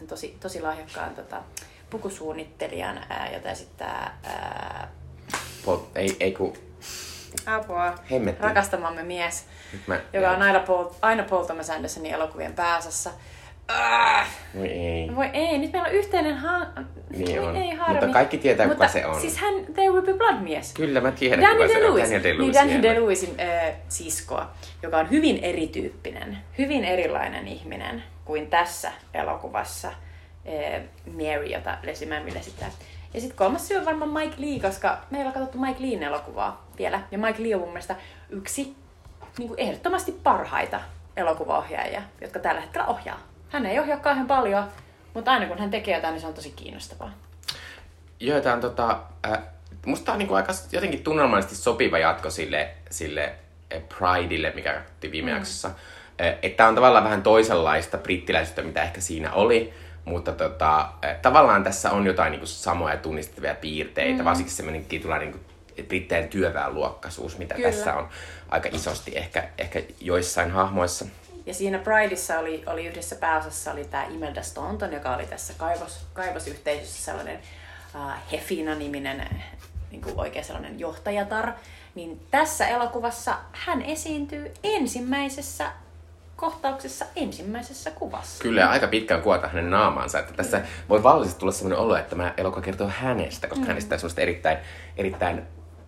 tosi, 0.08 0.38
tosi 0.40 0.62
lahjakkaan 0.62 1.16
tota, 1.16 1.42
pukusuunnittelijan, 1.90 2.98
ää, 3.10 3.30
jota 3.34 3.50
esittää 3.50 4.20
ää, 4.24 4.92
pol- 5.66 5.86
ei, 5.96 6.18
ei 6.20 6.32
kun... 6.32 6.54
apua, 7.46 7.96
Hemmetti. 8.12 8.44
rakastamamme 8.44 9.04
mies, 9.04 9.46
Nyt 9.74 9.88
mä... 9.88 10.00
joka 10.14 10.32
on 10.32 10.42
aina 10.42 10.60
Paul, 10.60 10.86
aina 11.02 11.24
Thomas 11.24 11.70
Andersonin 11.70 12.14
elokuvien 12.14 12.54
pääosassa. 12.54 13.12
Ah! 13.68 14.28
Voi 14.56 14.68
ei. 14.68 15.16
Voi 15.16 15.30
ei, 15.34 15.58
nyt 15.58 15.72
meillä 15.72 15.88
on 15.88 15.94
yhteinen 15.94 16.38
ha... 16.38 16.68
Niin 17.10 17.42
on. 17.42 17.56
ei, 17.56 17.70
harmi. 17.76 17.94
Mutta 17.94 18.14
kaikki 18.14 18.38
tietää, 18.38 18.68
kuka 18.68 18.84
Mutta 18.84 18.94
se 18.94 19.06
on. 19.06 19.22
Siis 19.22 19.38
hän, 19.38 19.54
There 19.74 19.90
Will 19.90 20.06
Be 20.06 20.14
Blood 20.14 20.40
mies. 20.42 20.74
Kyllä 20.74 21.02
mä 21.02 21.12
tiedän, 21.12 21.42
Daniel 21.42 21.58
kuka 21.58 21.68
se 21.80 21.88
on. 21.88 21.98
Daniel 21.98 22.24
DeLuis. 22.24 22.56
Niin, 22.66 22.84
Daniel 22.84 23.70
äh, 23.70 23.76
siskoa, 23.90 24.52
joka 24.84 24.98
on 24.98 25.10
hyvin 25.10 25.40
erityyppinen, 25.42 26.38
hyvin 26.58 26.84
erilainen 26.84 27.48
ihminen 27.48 28.04
kuin 28.26 28.48
tässä 28.48 28.92
elokuvassa 29.14 29.88
äh, 29.88 30.82
Mary, 31.06 31.46
jota 31.46 31.78
Leslie 31.84 32.10
Manville 32.16 32.40
esittää. 32.40 32.72
Ja 33.14 33.22
sitten 33.22 33.38
kolmas 33.38 33.68
syy 33.68 33.78
on 33.78 33.86
varmaan 33.86 34.14
Mike 34.14 34.36
Lee, 34.38 34.60
koska 34.60 34.98
meillä 35.12 35.28
on 35.28 35.34
katsottu 35.34 35.58
Mike 35.58 35.82
Leen 35.82 36.04
elokuvaa 36.04 36.68
vielä. 36.78 37.02
Ja 37.12 37.18
Mike 37.18 37.44
Lee 37.44 37.56
on 37.56 37.62
mun 37.62 37.70
mielestä 37.70 37.96
yksi 38.30 38.76
niin 39.38 39.48
kuin 39.48 39.60
ehdottomasti 39.60 40.12
parhaita 40.24 40.80
elokuvaohjaajia, 41.18 42.02
jotka 42.22 42.40
tällä 42.40 42.62
hetkellä 42.62 42.88
ohjaa. 42.88 43.20
Hän 43.50 43.66
ei 43.66 43.80
ohjaa 43.80 43.98
kauhean 44.00 44.28
paljon, 44.28 44.64
mutta 45.14 45.32
aina 45.32 45.46
kun 45.46 45.60
hän 45.60 45.72
tekee 45.72 45.96
jotain, 45.96 46.12
niin 46.12 46.22
se 46.22 46.28
on 46.28 46.34
tosi 46.34 46.54
kiinnostavaa. 46.56 47.12
Joo, 48.20 48.42
tää 48.42 48.54
on 48.54 48.62
tota... 48.62 49.00
Äh, 49.26 49.40
musta 49.86 50.12
on 50.12 50.18
niinku 50.18 50.34
aika 50.34 50.54
jotenkin 50.72 51.04
tunnelmallisesti 51.04 51.56
sopiva 51.56 51.98
jatko 51.98 52.30
sille, 52.30 52.70
sille 52.90 53.36
äh, 53.76 53.82
Prideille, 53.98 54.52
mikä 54.56 54.74
katsottiin 54.74 55.12
viime 55.12 55.32
mm. 55.32 55.38
jaksossa. 55.38 55.68
Äh, 55.68 56.36
että 56.42 56.68
on 56.68 56.76
tavallaan 56.76 57.04
vähän 57.04 57.24
toisenlaista 57.24 57.98
brittiläisyyttä, 57.98 58.62
mitä 58.62 58.84
ehkä 58.84 59.02
siinä 59.02 59.32
oli. 59.32 59.74
Mutta 60.06 60.32
tota, 60.32 60.82
äh, 61.06 61.16
tavallaan 61.22 61.64
tässä 61.64 61.92
on 61.92 62.06
jotain 62.06 62.32
niinku 62.32 62.46
samoja 62.46 62.98
tunnistettavia 62.98 63.56
piirteitä, 63.56 64.20
mm. 64.20 64.26
varsinkin 64.26 64.54
semmoinen 64.54 64.86
tietynlainen 64.86 65.32
niinku 65.32 65.46
brittein 65.88 66.30
työväenluokkaisuus, 66.30 67.38
mitä 67.38 67.56
Kyllä. 67.56 67.72
tässä 67.72 67.96
on 67.96 68.10
aika 68.50 68.70
isosti 68.72 69.18
ehkä, 69.18 69.50
ehkä 69.58 69.82
joissain 70.02 70.52
hahmoissa. 70.52 71.06
Ja 71.46 71.54
siinä 71.54 71.80
Prideissa 71.80 72.40
oli, 72.40 72.64
oli 72.66 72.86
yhdessä 72.86 73.16
pääosassa 73.16 73.72
oli 73.72 73.86
tämä 73.86 74.04
Imelda 74.04 74.42
Staunton, 74.42 74.94
joka 74.94 75.16
oli 75.16 75.26
tässä 75.26 75.54
kaivos, 75.58 76.06
kaivosyhteisössä 76.14 77.04
sellainen 77.04 77.40
uh, 77.96 78.12
Hefina-niminen 78.32 79.44
niin 79.92 80.02
kuin 80.02 80.20
oikein 80.20 80.46
sellainen 80.46 80.80
johtajatar. 80.80 81.52
niin 81.96 82.22
tässä 82.32 82.68
elokuvassa 82.68 83.38
hän 83.52 83.82
esiintyy 83.82 84.52
ensimmäisessä 84.64 85.72
kohtauksessa 86.44 87.06
ensimmäisessä 87.16 87.92
kuvassa. 87.92 88.44
Kyllä, 88.44 88.70
aika 88.70 88.88
pitkään 88.88 89.22
kuvata 89.22 89.48
hänen 89.48 89.70
naamaansa. 89.70 90.20
Että 90.20 90.34
tässä 90.34 90.62
voi 90.90 91.04
vallisesti 91.04 91.40
tulla 91.40 91.52
sellainen 91.52 91.80
olo, 91.80 91.96
että 91.96 92.10
tämä 92.10 92.34
elokuva 92.38 92.62
kertoo 92.62 92.92
hänestä, 92.98 93.48
koska 93.48 93.64
mm. 93.64 93.68
hänestä 93.68 93.96
on 93.96 94.00
sellaista 94.00 94.22
erittäin, 94.22 94.58
erittäin 94.98 95.42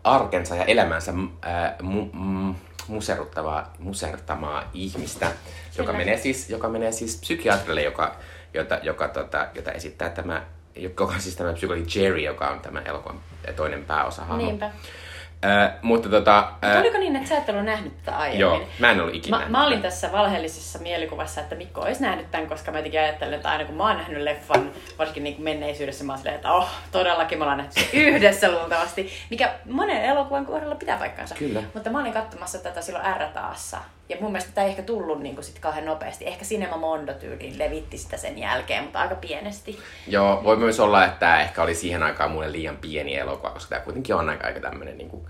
arkensa 0.04 0.56
ja 0.56 0.64
elämänsä 0.64 1.14
ää, 1.42 1.76
mu, 1.82 2.06
mu, 2.14 2.54
museruttavaa, 2.88 3.74
musertamaa 3.80 4.70
ihmistä, 4.74 5.32
joka 5.78 5.94
menee, 5.94 6.18
siis, 6.18 6.50
joka 6.50 6.70
menee 6.70 6.92
siis 6.92 7.20
psykiatrille, 7.20 7.82
joka, 7.82 8.16
jota, 8.54 8.80
joka, 8.84 9.08
tota, 9.08 9.48
jota 9.56 9.72
esittää 9.72 10.10
tämä, 10.10 10.46
joka 10.76 11.04
on 11.04 11.22
siis 11.22 11.36
tämä 11.36 11.54
psykologi 11.54 12.00
Jerry, 12.00 12.20
joka 12.20 12.48
on 12.48 12.60
tämä 12.60 12.82
elokuvan 12.82 13.20
toinen 13.56 13.86
pääosa. 13.86 14.38
Niinpä. 14.38 14.72
Äh, 15.46 15.72
mutta 15.82 16.10
tota... 16.10 16.48
Äh, 16.64 16.80
oliko 16.80 16.98
niin, 16.98 17.16
että 17.16 17.30
sä 17.30 17.38
et 17.38 17.50
ollut 17.50 17.66
nähnyt 17.66 17.98
tätä 17.98 18.18
aiemmin? 18.18 18.40
Joo, 18.40 18.62
mä 18.80 18.92
en 18.92 19.02
ollut 19.02 19.16
ikinä. 19.16 19.40
Mä, 19.40 19.46
mä 19.50 19.66
olin 19.66 19.82
tässä 19.82 20.12
valheellisessa 20.12 20.80
mielikuvassa, 20.80 21.42
että 21.42 21.56
Mikko 21.56 21.82
olisi 21.82 22.02
nähnyt 22.02 22.32
tämän, 22.32 22.48
koska 22.48 22.72
mä 22.72 22.78
jotenkin 22.78 23.00
ajattelen, 23.00 23.34
että 23.34 23.50
aina 23.50 23.66
kun 23.66 23.76
mä 23.76 23.88
oon 23.88 23.98
nähnyt 23.98 24.22
leffan, 24.22 24.72
varsinkin 25.00 25.24
niin 25.24 25.36
kuin 25.36 25.44
menneisyydessä, 25.44 26.04
mä 26.04 26.12
oon 26.12 26.18
silleen, 26.18 26.36
että 26.36 26.54
oh, 26.54 26.70
todellakin 26.92 27.38
me 27.38 27.44
ollaan 27.44 27.58
nähty 27.58 27.82
yhdessä 27.94 28.52
luultavasti, 28.52 29.12
mikä 29.30 29.54
monen 29.70 30.04
elokuvan 30.04 30.46
kohdalla 30.46 30.76
pitää 30.76 30.98
paikkansa. 30.98 31.36
Kyllä. 31.36 31.64
Mutta 31.74 31.90
mä 31.90 32.00
olin 32.00 32.14
katsomassa 32.14 32.58
tätä 32.58 32.82
silloin 32.82 33.06
R-taassa. 33.18 33.78
Ja 34.10 34.18
mun 34.20 34.32
mielestä 34.32 34.52
tämä 34.56 34.66
ei 34.66 34.70
ehkä 34.70 34.84
tullut 34.84 35.22
niin 35.22 35.36
kuin 35.36 35.46
sit 35.46 35.60
kauhean 35.60 35.86
nopeasti. 35.86 36.28
Ehkä 36.28 36.46
Cinema 36.46 36.78
Mondo 36.78 37.14
tyyliin 37.14 37.60
levitti 37.60 37.98
sitä 37.98 38.18
sen 38.18 38.40
jälkeen, 38.40 38.84
mutta 38.84 39.00
aika 39.00 39.16
pienesti. 39.16 39.80
Joo, 40.08 40.44
voi 40.44 40.58
myös 40.58 40.80
olla, 40.80 41.06
että 41.06 41.20
tämä 41.20 41.42
ehkä 41.42 41.64
oli 41.64 41.76
siihen 41.76 42.04
aikaan 42.04 42.32
mulle 42.32 42.52
liian 42.52 42.78
pieni 42.78 43.16
elokuva, 43.16 43.50
koska 43.50 43.70
tämä 43.70 43.82
kuitenkin 43.82 44.16
on 44.16 44.30
aika, 44.30 44.48
aika 44.48 44.60
tämmöinen 44.60 44.98
niin 44.98 45.10
kuin 45.10 45.26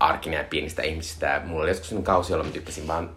arkinen 0.00 0.38
ja 0.38 0.44
pienistä 0.44 0.82
ihmisistä. 0.82 1.40
Mulla 1.44 1.62
oli 1.62 1.70
joskus 1.70 1.88
sellainen 1.88 2.06
kausi, 2.06 2.32
jolloin 2.32 2.48
mä 2.48 2.52
tykkäsin 2.52 2.88
vaan 2.88 3.10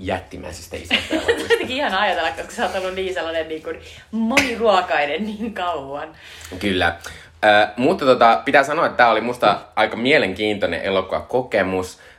jättimäisistä 0.00 0.76
isoista 0.76 1.14
elokuvista. 1.14 1.52
jotenkin 1.52 1.76
ihan 1.76 1.94
ajatella, 1.94 2.30
koska 2.30 2.52
sä 2.52 2.66
oot 2.66 2.74
ollut 2.74 2.94
niin 2.94 3.14
sellainen 3.14 3.48
niin 3.48 3.62
kuin 3.62 3.80
moniruokainen 4.10 5.26
niin 5.26 5.54
kauan. 5.54 6.08
Kyllä. 6.58 6.96
Äh, 7.44 7.72
mutta 7.76 8.04
tota, 8.04 8.42
pitää 8.44 8.64
sanoa, 8.64 8.86
että 8.86 8.96
tämä 8.96 9.10
oli 9.10 9.20
musta 9.20 9.58
aika 9.76 9.96
mielenkiintoinen 9.96 10.82
elokuvakokemus. 10.82 11.98
Äh, 11.98 12.15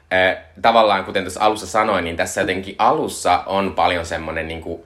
tavallaan, 0.62 1.06
kuten 1.06 1.24
tuossa 1.24 1.42
alussa 1.42 1.68
sanoin, 1.68 2.04
niin 2.04 2.18
tässä 2.18 2.42
jotenkin 2.42 2.76
alussa 2.78 3.44
on 3.46 3.74
paljon 3.76 4.06
semmoinen 4.06 4.48
niin 4.48 4.62
kuin 4.62 4.82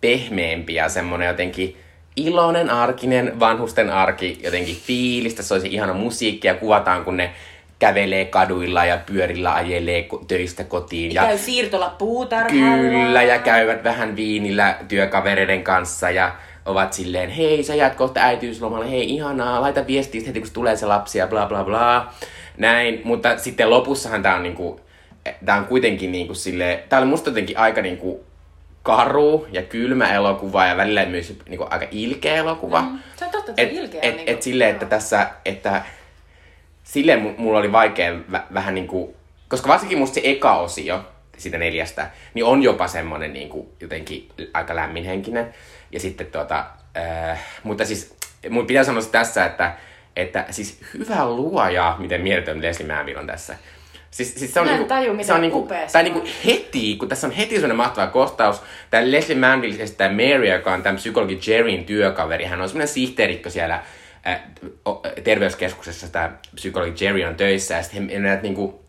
pehmeämpi 0.00 0.74
ja 0.74 0.88
semmoinen 0.88 1.28
jotenkin 1.28 1.76
iloinen, 2.16 2.70
arkinen, 2.70 3.40
vanhusten 3.40 3.90
arki, 3.90 4.38
jotenkin 4.44 4.76
fiilistä, 4.76 5.42
se 5.42 5.54
olisi 5.54 5.68
ihana 5.68 5.92
musiikki 5.92 6.48
ja 6.48 6.54
kuvataan, 6.54 7.04
kun 7.04 7.16
ne 7.16 7.30
kävelee 7.78 8.24
kaduilla 8.24 8.84
ja 8.84 8.98
pyörillä 9.06 9.54
ajelee 9.54 10.06
töistä 10.28 10.64
kotiin. 10.64 11.14
Ja, 11.14 11.22
ja 11.22 11.28
käy 11.28 11.38
siirtola 11.38 11.94
puutarhalla. 11.98 12.76
Kyllä, 12.76 13.22
ja 13.22 13.38
käyvät 13.38 13.84
vähän 13.84 14.16
viinillä 14.16 14.76
työkavereiden 14.88 15.64
kanssa 15.64 16.10
ja 16.10 16.32
ovat 16.66 16.92
silleen, 16.92 17.30
hei 17.30 17.62
sä 17.62 17.74
jäät 17.74 17.94
kohta 17.94 18.20
äitiyslomalle, 18.20 18.90
hei 18.90 19.10
ihanaa, 19.14 19.60
laita 19.60 19.86
viestiä 19.86 20.22
heti 20.26 20.40
kun 20.40 20.50
tulee 20.52 20.76
se 20.76 20.86
lapsi 20.86 21.18
ja 21.18 21.26
bla 21.26 21.46
bla 21.46 21.64
bla. 21.64 22.12
Näin, 22.56 23.00
mutta 23.04 23.38
sitten 23.38 23.70
lopussahan 23.70 24.22
tää 24.22 24.36
on 24.36 24.42
niinku, 24.42 24.80
tää 25.44 25.56
on 25.56 25.64
kuitenkin 25.64 26.12
niinku 26.12 26.34
sille, 26.34 26.84
tää 26.88 26.98
oli 26.98 27.06
musta 27.06 27.30
jotenkin 27.30 27.58
aika 27.58 27.82
niinku 27.82 28.24
karu 28.82 29.46
ja 29.52 29.62
kylmä 29.62 30.14
elokuva 30.14 30.66
ja 30.66 30.76
välillä 30.76 31.04
myös 31.04 31.34
niinku 31.48 31.66
aika 31.70 31.86
ilkeä 31.90 32.34
elokuva. 32.34 32.82
Mm, 32.82 32.98
se 33.16 33.24
on 33.24 33.30
totta, 33.30 33.50
että 33.50 33.62
et, 33.62 33.72
ilkeä. 33.72 34.00
Et, 34.02 34.16
niinku, 34.16 34.32
et 34.32 34.42
silleen, 34.42 34.70
että 34.70 34.86
tässä, 34.86 35.30
että 35.44 35.82
silleen 36.84 37.34
mulla 37.38 37.58
oli 37.58 37.72
vaikea 37.72 38.12
vä- 38.32 38.54
vähän 38.54 38.74
niinku, 38.74 39.16
koska 39.48 39.68
varsinkin 39.68 39.98
musta 39.98 40.14
se 40.14 40.20
eka 40.24 40.56
osio 40.56 41.04
siitä 41.38 41.58
neljästä, 41.58 42.10
niin 42.34 42.44
on 42.44 42.62
jopa 42.62 42.88
semmonen 42.88 43.32
niinku 43.32 43.72
jotenkin 43.80 44.28
aika 44.54 44.76
lämminhenkinen. 44.76 45.54
Ja 45.92 46.00
sitten 46.00 46.26
tuota, 46.26 46.66
äh, 46.96 47.44
mutta 47.62 47.84
siis 47.84 48.16
mun 48.50 48.66
pitää 48.66 48.84
sanoa 48.84 49.02
tässä, 49.02 49.46
että, 49.46 49.74
että 50.16 50.46
siis 50.50 50.80
hyvä 50.94 51.26
luoja, 51.28 51.96
miten 51.98 52.20
mieletön 52.20 52.62
Leslie 52.62 52.94
Manville 52.94 53.20
on 53.20 53.26
tässä. 53.26 53.56
Siis, 54.10 54.34
siis 54.34 54.54
se 54.54 54.60
on, 54.60 54.66
niinku, 54.66 54.84
taju, 54.84 55.16
se 55.22 55.32
on 55.32 55.40
niinku, 55.40 55.68
tai 55.92 56.02
niinku 56.02 56.24
heti, 56.46 56.96
kun 56.96 57.08
tässä 57.08 57.26
on 57.26 57.32
heti 57.32 57.54
sellainen 57.54 57.76
mahtava 57.76 58.06
kohtaus. 58.06 58.62
Tämä 58.90 59.10
Leslie 59.10 59.38
Manville 59.38 59.82
esittää 59.82 60.08
Mary, 60.08 60.48
joka 60.48 60.72
on 60.72 60.82
tämän 60.82 60.96
psykologi 60.96 61.40
Jerryn 61.46 61.84
työkaveri. 61.84 62.44
Hän 62.44 62.60
on 62.60 62.68
semmoinen 62.68 62.88
sihteerikko 62.88 63.50
siellä 63.50 63.82
terveyskeskuksessa 65.24 66.08
tämä 66.08 66.32
psykologi 66.54 67.04
Jerry 67.04 67.24
on 67.24 67.34
töissä 67.34 67.74
ja 67.74 67.82
sitten 67.82 68.08
he 68.08 68.18
menevät 68.18 68.42
niinku 68.42 68.84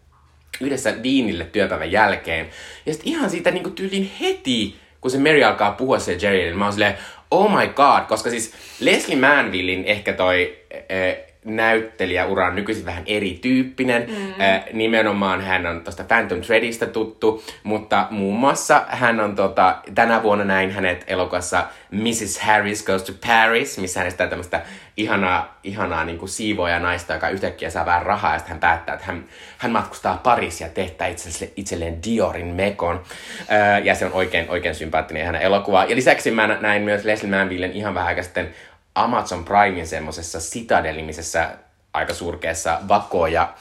yhdessä 0.61 1.03
viinille 1.03 1.43
työpäivän 1.43 1.91
jälkeen. 1.91 2.49
Ja 2.85 2.93
sitten 2.93 3.13
ihan 3.13 3.29
siitä 3.29 3.51
niinku 3.51 3.69
tyylin 3.69 4.11
heti, 4.19 4.75
kun 5.03 5.11
se 5.11 5.17
Mary 5.17 5.43
alkaa 5.43 5.71
puhua 5.71 5.99
se 5.99 6.17
Jerry, 6.21 6.37
niin 6.37 6.57
mä 6.57 6.65
oon 6.65 6.73
silleen, 6.73 6.97
oh 7.31 7.51
my 7.51 7.67
god, 7.67 8.07
koska 8.07 8.29
siis 8.29 8.53
Leslie 8.79 9.17
Manvillein 9.17 9.85
ehkä 9.85 10.13
toi 10.13 10.57
äh, 10.73 11.32
näyttelijäura 11.45 12.47
on 12.47 12.55
nykyisin 12.55 12.85
vähän 12.85 13.03
erityyppinen. 13.05 14.05
Mm. 14.07 14.41
Äh, 14.41 14.63
nimenomaan 14.73 15.41
hän 15.41 15.65
on 15.65 15.81
tuosta 15.83 16.03
Phantom 16.03 16.41
Threadista 16.41 16.85
tuttu, 16.85 17.43
mutta 17.63 18.07
muun 18.09 18.39
muassa 18.39 18.85
hän 18.87 19.19
on 19.19 19.35
tota, 19.35 19.77
tänä 19.95 20.23
vuonna 20.23 20.45
näin 20.45 20.71
hänet 20.71 21.03
elokuvassa 21.07 21.65
Mrs. 21.91 22.39
Harris 22.39 22.85
Goes 22.85 23.03
to 23.03 23.13
Paris, 23.27 23.77
missä 23.77 23.99
hänestä 23.99 24.27
tämmöistä 24.27 24.61
ihanaa, 24.97 25.59
ihanaa 25.63 26.05
niin 26.05 26.29
siivoja 26.29 26.79
naista, 26.79 27.13
joka 27.13 27.29
yhtäkkiä 27.29 27.69
saa 27.69 27.85
vähän 27.85 28.03
rahaa 28.03 28.33
ja 28.33 28.39
sitten 28.39 28.51
hän 28.51 28.59
päättää, 28.59 28.93
että 28.93 29.05
hän, 29.05 29.25
hän 29.57 29.71
matkustaa 29.71 30.17
Pariisia 30.23 30.67
ja 30.67 30.73
tehtää 30.73 31.07
itselleen, 31.07 31.51
itselleen 31.55 32.03
Diorin 32.03 32.47
mekon. 32.47 33.03
Äh, 33.51 33.85
ja 33.85 33.95
se 33.95 34.05
on 34.05 34.13
oikein, 34.13 34.49
oikein 34.49 34.75
sympaattinen 34.75 35.23
ihana 35.23 35.39
elokuva. 35.39 35.85
Ja 35.85 35.95
lisäksi 35.95 36.31
mä 36.31 36.47
näin 36.47 36.81
myös 36.81 37.05
Leslie 37.05 37.37
Manvillen 37.37 37.71
ihan 37.71 37.93
vähän 37.93 38.23
sitten 38.23 38.53
Amazon 38.95 39.45
Primein 39.45 39.87
semmoisessa 39.87 40.39
Citadel-nimisessä 40.39 41.49
aika 41.93 42.13
surkeassa 42.13 42.79
vakoja, 42.87 43.53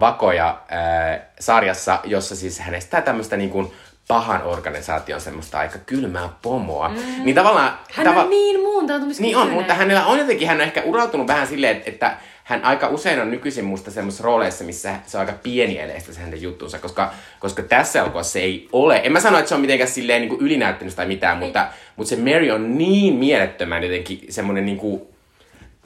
vakoja 0.00 0.60
ää, 0.68 1.20
sarjassa, 1.40 1.98
jossa 2.04 2.36
siis 2.36 2.58
hänestä 2.58 3.00
tämmöistä 3.00 3.36
niin 3.36 3.50
kuin 3.50 3.72
pahan 4.08 4.42
organisaation 4.42 5.20
semmoista 5.20 5.58
aika 5.58 5.78
kylmää 5.78 6.28
pomoa. 6.42 6.88
Mm. 6.88 7.24
Niin 7.24 7.34
tavallaan... 7.34 7.78
Hän 7.92 8.06
tava- 8.06 8.18
on 8.18 8.30
niin 8.30 8.60
muuntautumiskykyinen. 8.60 9.38
Niin 9.38 9.48
on, 9.48 9.54
mutta 9.58 9.74
hänellä 9.74 10.06
on 10.06 10.18
jotenkin, 10.18 10.48
hän 10.48 10.56
on 10.56 10.62
ehkä 10.62 10.82
urautunut 10.82 11.26
vähän 11.26 11.46
silleen, 11.46 11.76
että, 11.76 11.90
että 11.90 12.16
hän 12.50 12.64
aika 12.64 12.88
usein 12.88 13.20
on 13.20 13.30
nykyisin 13.30 13.64
musta 13.64 13.90
semmoisessa 13.90 14.24
rooleissa, 14.24 14.64
missä 14.64 14.94
se 15.06 15.16
on 15.16 15.20
aika 15.20 15.38
pienieleistä 15.42 16.12
se 16.12 16.20
hänen 16.20 16.42
juttunsa, 16.42 16.78
koska, 16.78 17.14
koska 17.40 17.62
tässä 17.62 17.98
elokuvassa 17.98 18.32
se 18.32 18.40
ei 18.40 18.68
ole. 18.72 19.00
En 19.04 19.12
mä 19.12 19.20
sano, 19.20 19.38
että 19.38 19.48
se 19.48 19.54
on 19.54 19.60
mitenkään 19.60 19.90
silleen 19.90 20.20
niin 20.20 20.28
kuin 20.28 20.40
ylinäyttänyt 20.40 20.96
tai 20.96 21.06
mitään, 21.06 21.38
mutta, 21.38 21.68
mutta 21.96 22.10
se 22.10 22.16
Mary 22.16 22.50
on 22.50 22.78
niin 22.78 23.14
mielettömän 23.14 23.82
jotenkin 23.82 24.20
semmoinen 24.28 24.66
niin 24.66 24.78
kuin 24.78 25.02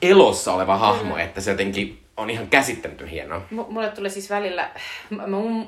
elossa 0.01 0.53
oleva 0.53 0.77
hahmo, 0.77 1.17
että 1.17 1.41
se 1.41 1.51
jotenkin 1.51 2.05
on 2.17 2.29
ihan 2.29 2.47
käsittämätön 2.47 3.07
hienoa. 3.07 3.41
M- 3.51 3.59
mulle 3.69 3.89
tuli 3.89 4.09
siis 4.09 4.29
välillä, 4.29 4.69
mä, 5.09 5.23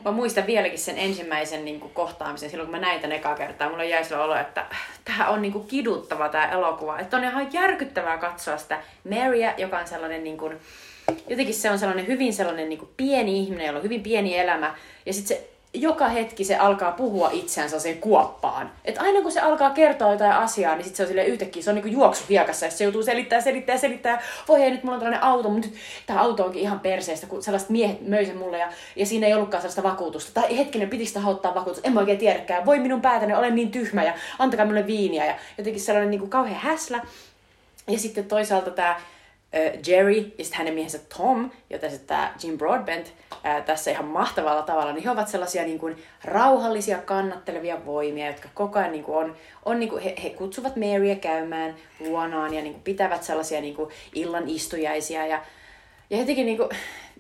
mä 0.06 0.12
muistan 0.12 0.48
vieläkin 0.48 0.80
sen 0.80 0.98
ensimmäisen 0.98 1.66
niin 1.66 1.80
kuin, 1.80 1.94
kohtaamisen 1.94 2.50
silloin, 2.50 2.70
kun 2.70 2.80
mä 2.80 2.86
näin 2.86 3.00
tämän 3.00 3.18
ekaa 3.18 3.36
kertaa. 3.36 3.70
Mulla 3.70 3.84
jäi 3.84 4.04
sillä 4.04 4.24
olo, 4.24 4.36
että 4.36 4.66
tämä 5.06 5.28
on 5.28 5.42
niin 5.42 5.52
kuin, 5.52 5.68
kiduttava 5.68 6.30
tämä 6.30 6.52
elokuva. 6.52 7.00
Että 7.00 7.18
on 7.18 7.24
ihan 7.24 7.54
järkyttävää 7.54 8.18
katsoa 8.18 8.58
sitä 8.58 8.80
Marya, 9.10 9.54
joka 9.58 9.80
on 9.80 9.88
sellainen 9.88 10.24
niin 10.24 10.38
kuin, 10.38 10.58
jotenkin 11.30 11.56
se 11.56 11.72
on 11.72 11.80
sellainen 11.80 12.08
hyvin 12.08 12.34
sellainen 12.34 12.70
niin 12.70 12.80
kuin, 12.80 12.90
pieni 12.98 13.40
ihminen, 13.40 13.66
jolla 13.66 13.80
on 13.80 13.84
hyvin 13.84 14.04
pieni 14.04 14.38
elämä. 14.38 14.76
Ja 15.06 15.14
sitten 15.14 15.38
se 15.38 15.50
joka 15.74 16.08
hetki 16.08 16.44
se 16.44 16.56
alkaa 16.56 16.92
puhua 16.92 17.30
itseänsä 17.34 17.80
se 17.80 17.94
kuoppaan. 17.94 18.72
Et 18.86 18.98
aina 18.98 19.22
kun 19.22 19.32
se 19.32 19.40
alkaa 19.40 19.70
kertoa 19.70 20.12
jotain 20.12 20.32
asiaa, 20.32 20.76
niin 20.76 20.86
sit 20.86 20.96
se 20.96 21.04
on 21.04 21.08
sille 21.08 21.26
yhtäkkiä, 21.26 21.64
se 21.64 21.70
on 21.70 21.76
niinku 21.76 21.90
juoksu 21.90 22.24
hiekassa, 22.30 22.66
ja 22.66 22.72
se 22.72 22.84
joutuu 22.84 23.04
selittää, 23.04 23.42
selittää, 23.42 23.78
selittää. 23.78 24.22
Voi 24.48 24.62
ei, 24.62 24.72
nyt 24.72 24.84
mulla 24.84 24.96
on 24.96 25.00
tällainen 25.00 25.24
auto, 25.24 25.50
mutta 25.50 25.68
nyt 25.68 25.78
tämä 26.06 26.22
auto 26.22 26.46
onkin 26.46 26.62
ihan 26.62 26.80
perseestä, 26.80 27.28
kun 27.28 27.44
sellaiset 27.44 27.70
miehet 27.70 28.08
möi 28.08 28.26
sen 28.26 28.38
mulle, 28.38 28.58
ja, 28.58 28.70
ja 28.96 29.06
siinä 29.06 29.28
ei 29.28 29.34
ollutkaan 29.34 29.62
sellaista 29.62 29.84
vakuutusta. 29.84 30.42
Tai 30.42 30.58
hetkinen, 30.58 30.90
pitikö 30.90 31.08
sitä 31.08 31.28
ottaa 31.28 31.56
vakuutusta? 31.56 31.88
En 31.88 31.94
mä 31.94 32.00
oikein 32.00 32.18
tiedäkään. 32.18 32.66
Voi 32.66 32.80
minun 32.80 33.02
päätäni, 33.02 33.34
olen 33.34 33.56
niin 33.56 33.72
tyhmä, 33.72 34.04
ja 34.04 34.14
antakaa 34.40 34.66
minulle 34.66 34.88
viiniä. 34.88 35.26
Ja 35.26 35.36
jotenkin 35.58 35.82
sellainen 35.82 36.12
niinku 36.12 36.28
kauhean 36.28 36.62
häslä. 36.62 37.02
Ja 37.88 38.00
sitten 38.00 38.26
toisaalta 38.26 38.72
tämä 38.72 39.00
Jerry 39.88 40.18
ja 40.38 40.44
sitten 40.44 40.58
hänen 40.58 40.74
miehensä 40.74 41.00
Tom, 41.18 41.52
jota 41.70 41.88
tämä 42.08 42.34
Jim 42.44 42.58
Broadbent 42.58 43.14
ää, 43.44 43.62
tässä 43.62 43.92
ihan 43.92 44.06
mahtavalla 44.06 44.62
tavalla, 44.62 44.94
niin 44.94 45.04
he 45.04 45.12
ovat 45.12 45.28
sellaisia 45.28 45.64
niin 45.64 45.80
kuin, 45.80 46.04
rauhallisia, 46.24 46.98
kannattelevia 46.98 47.86
voimia, 47.86 48.28
jotka 48.28 48.50
koko 48.54 48.80
ajan 48.80 48.92
niin 48.92 49.04
kuin, 49.04 49.18
on, 49.18 49.36
on 49.66 49.80
niin 49.80 49.90
kuin, 49.90 50.04
he, 50.04 50.16
he 50.24 50.30
kutsuvat 50.30 50.76
Marya 50.76 51.16
käymään 51.16 51.76
luonaan 52.00 52.54
ja 52.54 52.62
niin 52.62 52.74
kuin, 52.74 52.84
pitävät 52.84 53.24
sellaisia 53.24 53.62
niin 53.62 53.76
kuin, 53.76 53.90
illan 54.16 54.50
istujaisia. 54.50 55.28
Ja, 55.28 55.42
ja 56.10 56.18
jotenkin 56.18 56.46
niin 56.46 56.58
kuin, 56.58 56.70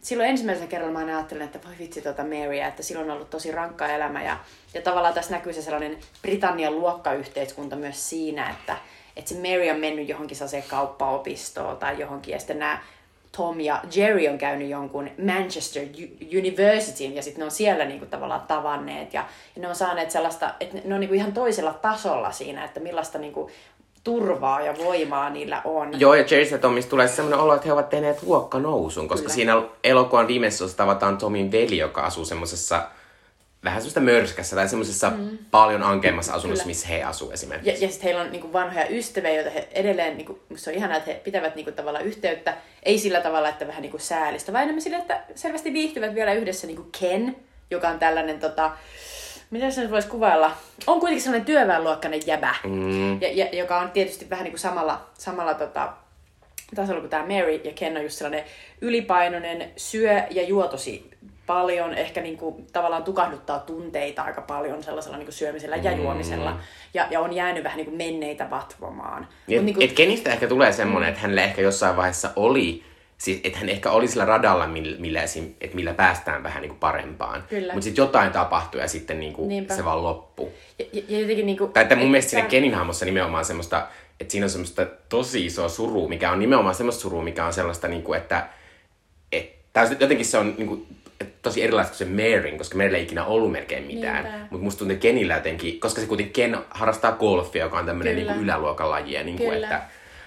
silloin 0.01 0.29
ensimmäisellä 0.29 0.69
kerralla 0.69 0.99
mä 0.99 1.05
ajattelin, 1.05 1.43
että 1.43 1.59
voi 1.65 1.73
vitsi 1.79 2.01
tuota 2.01 2.23
Marya, 2.23 2.67
että 2.67 2.83
silloin 2.83 3.09
on 3.09 3.15
ollut 3.15 3.29
tosi 3.29 3.51
rankka 3.51 3.87
elämä. 3.87 4.23
Ja, 4.23 4.37
ja 4.73 4.81
tavallaan 4.81 5.13
tässä 5.13 5.31
näkyy 5.31 5.53
se 5.53 5.61
sellainen 5.61 5.97
Britannian 6.21 6.79
luokkayhteiskunta 6.79 7.75
myös 7.75 8.09
siinä, 8.09 8.49
että 8.49 8.77
että 9.17 9.29
se 9.29 9.35
Mary 9.35 9.69
on 9.69 9.79
mennyt 9.79 10.09
johonkin 10.09 10.37
se 10.37 10.63
kauppaopistoon 10.67 11.77
tai 11.77 11.99
johonkin, 11.99 12.31
ja 12.31 12.39
sitten 12.39 12.59
nämä 12.59 12.79
Tom 13.37 13.59
ja 13.59 13.81
Jerry 13.95 14.27
on 14.27 14.37
käynyt 14.37 14.69
jonkun 14.69 15.09
Manchester 15.25 15.83
Universityn 16.37 17.15
ja 17.15 17.23
sitten 17.23 17.39
ne 17.39 17.45
on 17.45 17.51
siellä 17.51 17.85
niinku 17.85 18.05
tavallaan 18.05 18.41
tavanneet 18.41 19.13
ja, 19.13 19.25
ja 19.55 19.61
ne 19.61 19.67
on 19.67 19.75
saaneet 19.75 20.11
sellaista, 20.11 20.53
että 20.59 20.77
ne, 20.85 20.93
on 20.93 20.99
niinku 20.99 21.15
ihan 21.15 21.33
toisella 21.33 21.73
tasolla 21.73 22.31
siinä, 22.31 22.65
että 22.65 22.79
millaista 22.79 23.17
niinku 23.17 23.49
turvaa 24.03 24.61
ja 24.61 24.77
voimaa 24.77 25.29
niillä 25.29 25.61
on. 25.65 25.99
Joo, 25.99 26.13
ja 26.13 26.25
Jerry 26.31 26.49
ja 26.51 26.57
Tomista 26.57 26.89
tulee 26.89 27.07
sellainen 27.07 27.39
olo, 27.39 27.53
että 27.53 27.65
he 27.65 27.73
ovat 27.73 27.89
tehneet 27.89 28.23
luokkanousun, 28.23 29.07
koska 29.07 29.23
Kyllä. 29.23 29.35
siinä 29.35 29.61
elokuvan 29.83 30.27
viimeisessä 30.27 30.77
tavataan 30.77 31.17
Tomin 31.17 31.51
veli, 31.51 31.77
joka 31.77 32.01
asuu 32.01 32.25
semmoisessa 32.25 32.87
vähän 33.67 33.81
semmoista 33.81 33.99
mörskässä 33.99 34.55
tai 34.55 34.69
semmoisessa 34.69 35.09
mm. 35.09 35.37
paljon 35.51 35.83
ankeimmassa 35.83 36.33
asunnossa, 36.33 36.63
Kyllä. 36.63 36.69
missä 36.69 36.87
he 36.87 37.03
asuu 37.03 37.31
esimerkiksi. 37.31 37.69
Ja, 37.69 37.87
ja 37.87 37.91
sitten 37.91 38.03
heillä 38.03 38.21
on 38.21 38.31
niinku 38.31 38.53
vanhoja 38.53 38.87
ystäviä, 38.89 39.33
joita 39.33 39.49
he 39.49 39.67
edelleen, 39.71 40.17
niinku, 40.17 40.39
se 40.55 40.69
on 40.69 40.75
ihanaa, 40.75 40.97
että 40.97 41.11
he 41.11 41.21
pitävät 41.23 41.55
niinku 41.55 41.71
tavalla 41.71 41.99
yhteyttä, 41.99 42.57
ei 42.83 42.97
sillä 42.97 43.21
tavalla, 43.21 43.49
että 43.49 43.67
vähän 43.67 43.81
niinku 43.81 43.99
säälistä, 43.99 44.53
vaan 44.53 44.63
enemmän 44.63 44.81
sillä, 44.81 44.97
että 44.97 45.21
selvästi 45.35 45.73
viihtyvät 45.73 46.15
vielä 46.15 46.33
yhdessä 46.33 46.67
niinku 46.67 46.87
Ken, 46.99 47.35
joka 47.71 47.89
on 47.89 47.99
tällainen 47.99 48.39
tota, 48.39 48.71
mitä 49.51 49.71
se 49.71 49.91
voisi 49.91 50.07
kuvailla? 50.07 50.51
On 50.87 50.99
kuitenkin 50.99 51.23
sellainen 51.23 51.45
työväenluokkainen 51.45 52.21
jäbä, 52.25 52.55
mm. 52.63 53.21
ja, 53.21 53.31
ja, 53.31 53.57
joka 53.57 53.79
on 53.79 53.91
tietysti 53.91 54.29
vähän 54.29 54.43
niin 54.43 54.51
kuin 54.51 54.59
samalla, 54.59 55.09
samalla 55.13 55.53
tota, 55.53 55.93
tasolla 56.75 56.99
kuin 56.99 57.09
tämä 57.09 57.25
Mary, 57.25 57.61
ja 57.63 57.71
Ken 57.75 57.97
on 57.97 58.03
just 58.03 58.17
sellainen 58.17 58.45
ylipainoinen, 58.81 59.71
syö 59.77 60.23
ja 60.31 60.43
juo 60.43 60.67
tosi 60.67 61.09
paljon, 61.47 61.93
ehkä 61.93 62.21
niin 62.21 62.37
kuin, 62.37 62.67
tavallaan 62.73 63.03
tukahduttaa 63.03 63.59
tunteita 63.59 64.21
aika 64.21 64.41
paljon 64.41 64.83
sellaisella 64.83 65.17
niin 65.17 65.25
kuin 65.25 65.33
syömisellä 65.33 65.75
ja 65.75 65.91
mm. 65.91 66.01
juomisella, 66.01 66.59
ja, 66.93 67.07
ja 67.11 67.19
on 67.19 67.33
jäänyt 67.33 67.63
vähän 67.63 67.77
niin 67.77 67.85
kuin 67.85 67.97
menneitä 67.97 68.49
vatvomaan. 68.49 69.27
Niin, 69.47 69.65
niin 69.65 69.75
kuin... 69.75 69.85
et 69.85 69.93
Kenistä 69.93 70.31
ehkä 70.31 70.47
tulee 70.47 70.71
semmoinen, 70.71 71.07
mm. 71.07 71.09
että 71.09 71.21
hänellä 71.21 71.43
ehkä 71.43 71.61
jossain 71.61 71.95
vaiheessa 71.95 72.31
oli 72.35 72.83
siis, 73.17 73.41
että 73.43 73.59
hän 73.59 73.69
ehkä 73.69 73.91
oli 73.91 74.07
sillä 74.07 74.25
radalla, 74.25 74.67
millä, 74.67 74.97
millä, 74.99 75.21
esim, 75.21 75.53
että 75.61 75.75
millä 75.75 75.93
päästään 75.93 76.43
vähän 76.43 76.61
niin 76.61 76.69
kuin 76.69 76.79
parempaan. 76.79 77.43
Mutta 77.73 77.81
sitten 77.81 78.03
jotain 78.03 78.31
tapahtui 78.31 78.81
ja 78.81 78.87
sitten 78.87 79.19
niin 79.19 79.33
kuin 79.33 79.67
se 79.75 79.85
vaan 79.85 80.03
loppui. 80.03 80.49
Ja, 80.79 80.85
ja 81.07 81.19
jotenkin 81.19 81.45
niin 81.45 81.57
kuin, 81.57 81.73
tai 81.73 81.83
että 81.83 81.95
mun 81.95 82.11
mielestä 82.11 82.29
siinä 82.29 82.47
Kenin 82.47 82.73
hahmossa 82.73 83.05
nimenomaan 83.05 83.45
semmoista, 83.45 83.87
että 84.19 84.31
siinä 84.31 84.45
on 84.45 84.49
semmoista 84.49 84.85
tosi 85.09 85.45
isoa 85.45 85.69
surua, 85.69 86.09
mikä 86.09 86.31
on 86.31 86.39
nimenomaan 86.39 86.75
semmoista 86.75 87.01
surua, 87.01 87.23
mikä 87.23 87.45
on 87.45 87.53
sellaista, 87.53 87.87
niin 87.87 88.03
kuin, 88.03 88.17
että, 88.17 88.47
että 89.31 89.87
jotenkin 89.99 90.25
se 90.25 90.37
on 90.37 90.55
niin 90.57 90.67
kuin, 90.67 90.87
tosi 91.41 91.63
erilaista 91.63 91.97
kuin 91.97 91.97
se 91.97 92.05
Maryn, 92.05 92.57
koska 92.57 92.77
meillä 92.77 92.97
ei 92.97 93.03
ikinä 93.03 93.25
ollut 93.25 93.51
melkein 93.51 93.83
mitään. 93.83 94.47
Mutta 94.51 94.63
musta 94.63 94.79
tuntuu, 94.79 94.93
että 94.93 95.01
Kenillä 95.01 95.35
jotenkin, 95.35 95.79
koska 95.79 96.01
se 96.01 96.07
kuitenkin 96.07 96.33
Ken 96.33 96.57
harrastaa 96.69 97.11
golfia, 97.11 97.63
joka 97.63 97.79
on 97.79 97.85
tämmöinen 97.85 98.15
niin 98.15 98.35
yläluokan 98.35 98.89
laji. 98.89 99.23
Niin 99.23 99.37
kuin, 99.37 99.63
että, 99.63 99.81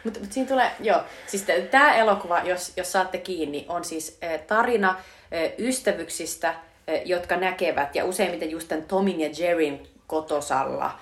mutta 0.04 0.20
mut 0.20 0.32
siinä 0.32 0.48
tulee, 0.48 0.70
joo, 0.80 1.00
siis 1.26 1.46
tämä 1.70 1.94
elokuva, 1.96 2.40
jos, 2.40 2.72
jos 2.76 2.92
saatte 2.92 3.18
kiinni, 3.18 3.66
on 3.68 3.84
siis 3.84 4.18
äh, 4.24 4.40
tarina 4.40 4.90
äh, 4.90 5.52
ystävyksistä, 5.58 6.48
äh, 6.48 6.56
jotka 7.04 7.36
näkevät, 7.36 7.94
ja 7.94 8.04
useimmiten 8.04 8.50
just 8.50 8.68
tämän 8.68 8.84
Tomin 8.84 9.20
ja 9.20 9.30
Jerryn 9.38 9.80
kotosalla, 10.06 10.98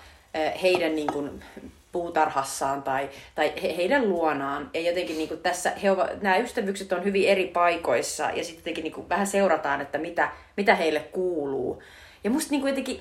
heidän 0.62 0.94
niin 0.94 1.12
kuin, 1.12 1.44
puutarhassaan 1.92 2.82
tai, 2.82 3.08
tai 3.34 3.52
he, 3.62 3.76
heidän 3.76 4.08
luonaan. 4.08 4.70
Ja 4.74 4.80
jotenkin 4.80 5.18
niin 5.18 5.28
kuin 5.28 5.40
tässä 5.40 5.70
he 5.82 5.90
ovat, 5.90 6.22
nämä 6.22 6.36
ystävykset 6.36 6.92
on 6.92 7.04
hyvin 7.04 7.28
eri 7.28 7.46
paikoissa 7.46 8.24
ja 8.24 8.44
sitten 8.44 8.60
jotenkin 8.60 8.84
niin 8.84 8.94
kuin 8.94 9.08
vähän 9.08 9.26
seurataan, 9.26 9.80
että 9.80 9.98
mitä, 9.98 10.28
mitä 10.56 10.74
heille 10.74 11.00
kuuluu. 11.00 11.82
Ja 12.24 12.30
musta 12.30 12.50
niin 12.50 12.60
kuin 12.60 12.70
jotenkin, 12.70 13.00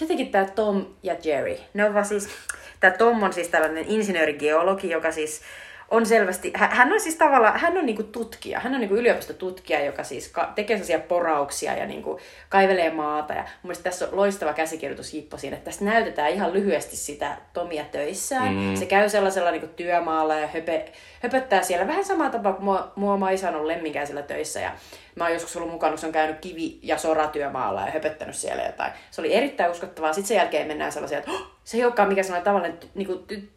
jotenkin 0.00 0.30
tämä 0.30 0.44
Tom 0.44 0.86
ja 1.02 1.16
Jerry, 1.24 1.56
ne 1.74 1.84
ovat 1.84 2.06
siis, 2.06 2.28
Tämä 2.84 2.96
Tom 2.96 3.22
on 3.22 3.32
siis 3.32 3.48
tällainen 3.48 3.84
insinöörigeologi, 3.88 4.90
joka 4.90 5.12
siis 5.12 5.40
on 5.94 6.06
selvästi, 6.06 6.52
hän 6.54 6.92
on 6.92 7.00
siis 7.00 7.16
tavallaan, 7.16 7.60
hän 7.60 7.76
on 7.76 7.86
niinku 7.86 8.02
tutkija, 8.02 8.60
hän 8.60 8.74
on 8.74 8.80
niinku 8.80 8.96
yliopistotutkija, 8.96 9.84
joka 9.84 10.04
siis 10.04 10.32
tekee 10.54 10.76
sellaisia 10.76 10.98
porauksia 10.98 11.76
ja 11.76 11.86
niinku 11.86 12.20
kaivelee 12.48 12.90
maata. 12.90 13.34
Ja 13.34 13.42
mun 13.42 13.50
mielestä 13.62 13.84
tässä 13.84 14.08
on 14.08 14.16
loistava 14.16 14.52
käsikirjoitus 14.52 15.14
Jippo 15.14 15.38
siinä, 15.38 15.56
että 15.56 15.64
tässä 15.64 15.84
näytetään 15.84 16.30
ihan 16.30 16.52
lyhyesti 16.52 16.96
sitä 16.96 17.36
Tomia 17.52 17.84
töissään. 17.84 18.54
Mm. 18.54 18.76
Se 18.76 18.86
käy 18.86 19.08
sellaisella 19.08 19.50
niinku 19.50 19.66
työmaalla 19.66 20.34
ja 20.34 20.46
höpe, 20.46 20.92
höpöttää 21.20 21.62
siellä 21.62 21.86
vähän 21.86 22.04
samaa 22.04 22.30
tapaa 22.30 22.52
kuin 22.52 22.64
mua, 22.64 22.92
mua 22.96 23.16
mä 23.16 23.30
isä 23.30 23.48
on 23.48 23.54
ollut 23.54 23.66
lemminkäisellä 23.66 24.22
töissä. 24.22 24.60
Ja 24.60 24.72
mä 25.14 25.24
oon 25.24 25.32
joskus 25.32 25.56
ollut 25.56 25.70
mukana, 25.70 25.90
kun 25.90 25.98
se 25.98 26.06
on 26.06 26.12
käynyt 26.12 26.40
kivi- 26.40 26.78
ja 26.82 26.98
soratyömaalla 26.98 27.80
ja 27.80 27.90
höpöttänyt 27.90 28.36
siellä 28.36 28.62
jotain. 28.62 28.92
Se 29.10 29.20
oli 29.20 29.34
erittäin 29.34 29.70
uskottavaa. 29.70 30.12
Sitten 30.12 30.28
sen 30.28 30.36
jälkeen 30.36 30.66
mennään 30.66 30.92
sellaisia, 30.92 31.18
että 31.18 31.30
oh, 31.30 31.46
se 31.64 31.76
ei 31.76 31.84
olekaan 31.84 32.08
mikään 32.08 32.24
sellainen 32.24 32.44
tavallinen 32.44 32.78
niin 32.94 33.06
kuin, 33.06 33.50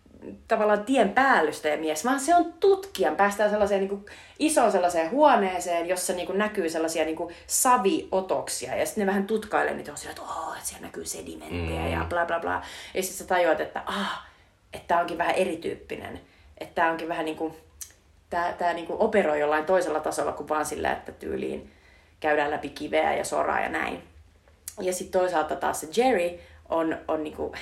tavallaan 0.48 0.86
tien 0.86 1.10
päällystäjämies, 1.10 2.06
vaan 2.06 2.20
se 2.20 2.36
on 2.36 2.54
tutkijan. 2.60 3.16
Päästään 3.16 3.50
sellaiseen 3.50 3.80
niin 3.80 3.90
kuin, 3.90 4.06
isoon 4.40 4.72
sellaiseen 4.72 5.12
huoneeseen, 5.12 5.88
jossa 5.88 6.14
niin 6.14 6.28
kuin, 6.28 6.38
näkyy 6.38 6.70
sellaisia 6.70 7.06
niin 7.06 7.16
kuin, 7.16 7.36
saviotoksia. 7.48 8.76
Ja 8.76 8.86
sitten 8.86 9.02
ne 9.02 9.08
vähän 9.08 9.28
tutkailee 9.28 9.74
niitä 9.74 9.92
on 9.92 9.98
että, 10.10 10.22
oh, 10.22 10.56
siellä 10.64 10.86
näkyy 10.86 11.06
sedimenttiä 11.06 11.80
mm. 11.80 11.92
ja 11.92 12.06
bla 12.10 12.26
bla 12.26 12.40
bla. 12.40 12.62
Ja 12.94 13.04
sitten 13.04 13.18
sä 13.18 13.26
tajuat, 13.26 13.60
että 13.60 13.84
ah, 13.86 14.28
että 14.74 14.88
tämä 14.88 15.02
onkin 15.02 15.18
vähän 15.18 15.36
erityyppinen. 15.36 16.20
Että 16.58 16.76
tämä 16.76 16.92
onkin 16.92 17.08
vähän 17.08 17.26
niin 17.26 17.38
kuin, 17.38 17.54
tämä, 18.30 18.54
tämä 18.58 18.74
niin 18.74 18.88
kuin 18.88 19.00
operoi 19.00 19.40
jollain 19.40 19.66
toisella 19.66 20.00
tasolla 20.00 20.32
kuin 20.32 20.50
vaan 20.50 20.66
sillä, 20.66 20.92
että 20.92 21.12
tyyliin 21.12 21.72
käydään 22.20 22.52
läpi 22.52 22.70
kiveä 22.70 23.16
ja 23.16 23.26
soraa 23.26 23.60
ja 23.60 23.70
näin. 23.70 24.04
Ja 24.82 24.94
sitten 24.94 25.22
toisaalta 25.22 25.56
taas 25.56 25.80
se 25.80 25.88
Jerry 25.96 26.40
on, 26.70 26.98
on 27.08 27.24
niin 27.24 27.36
kuin, 27.36 27.54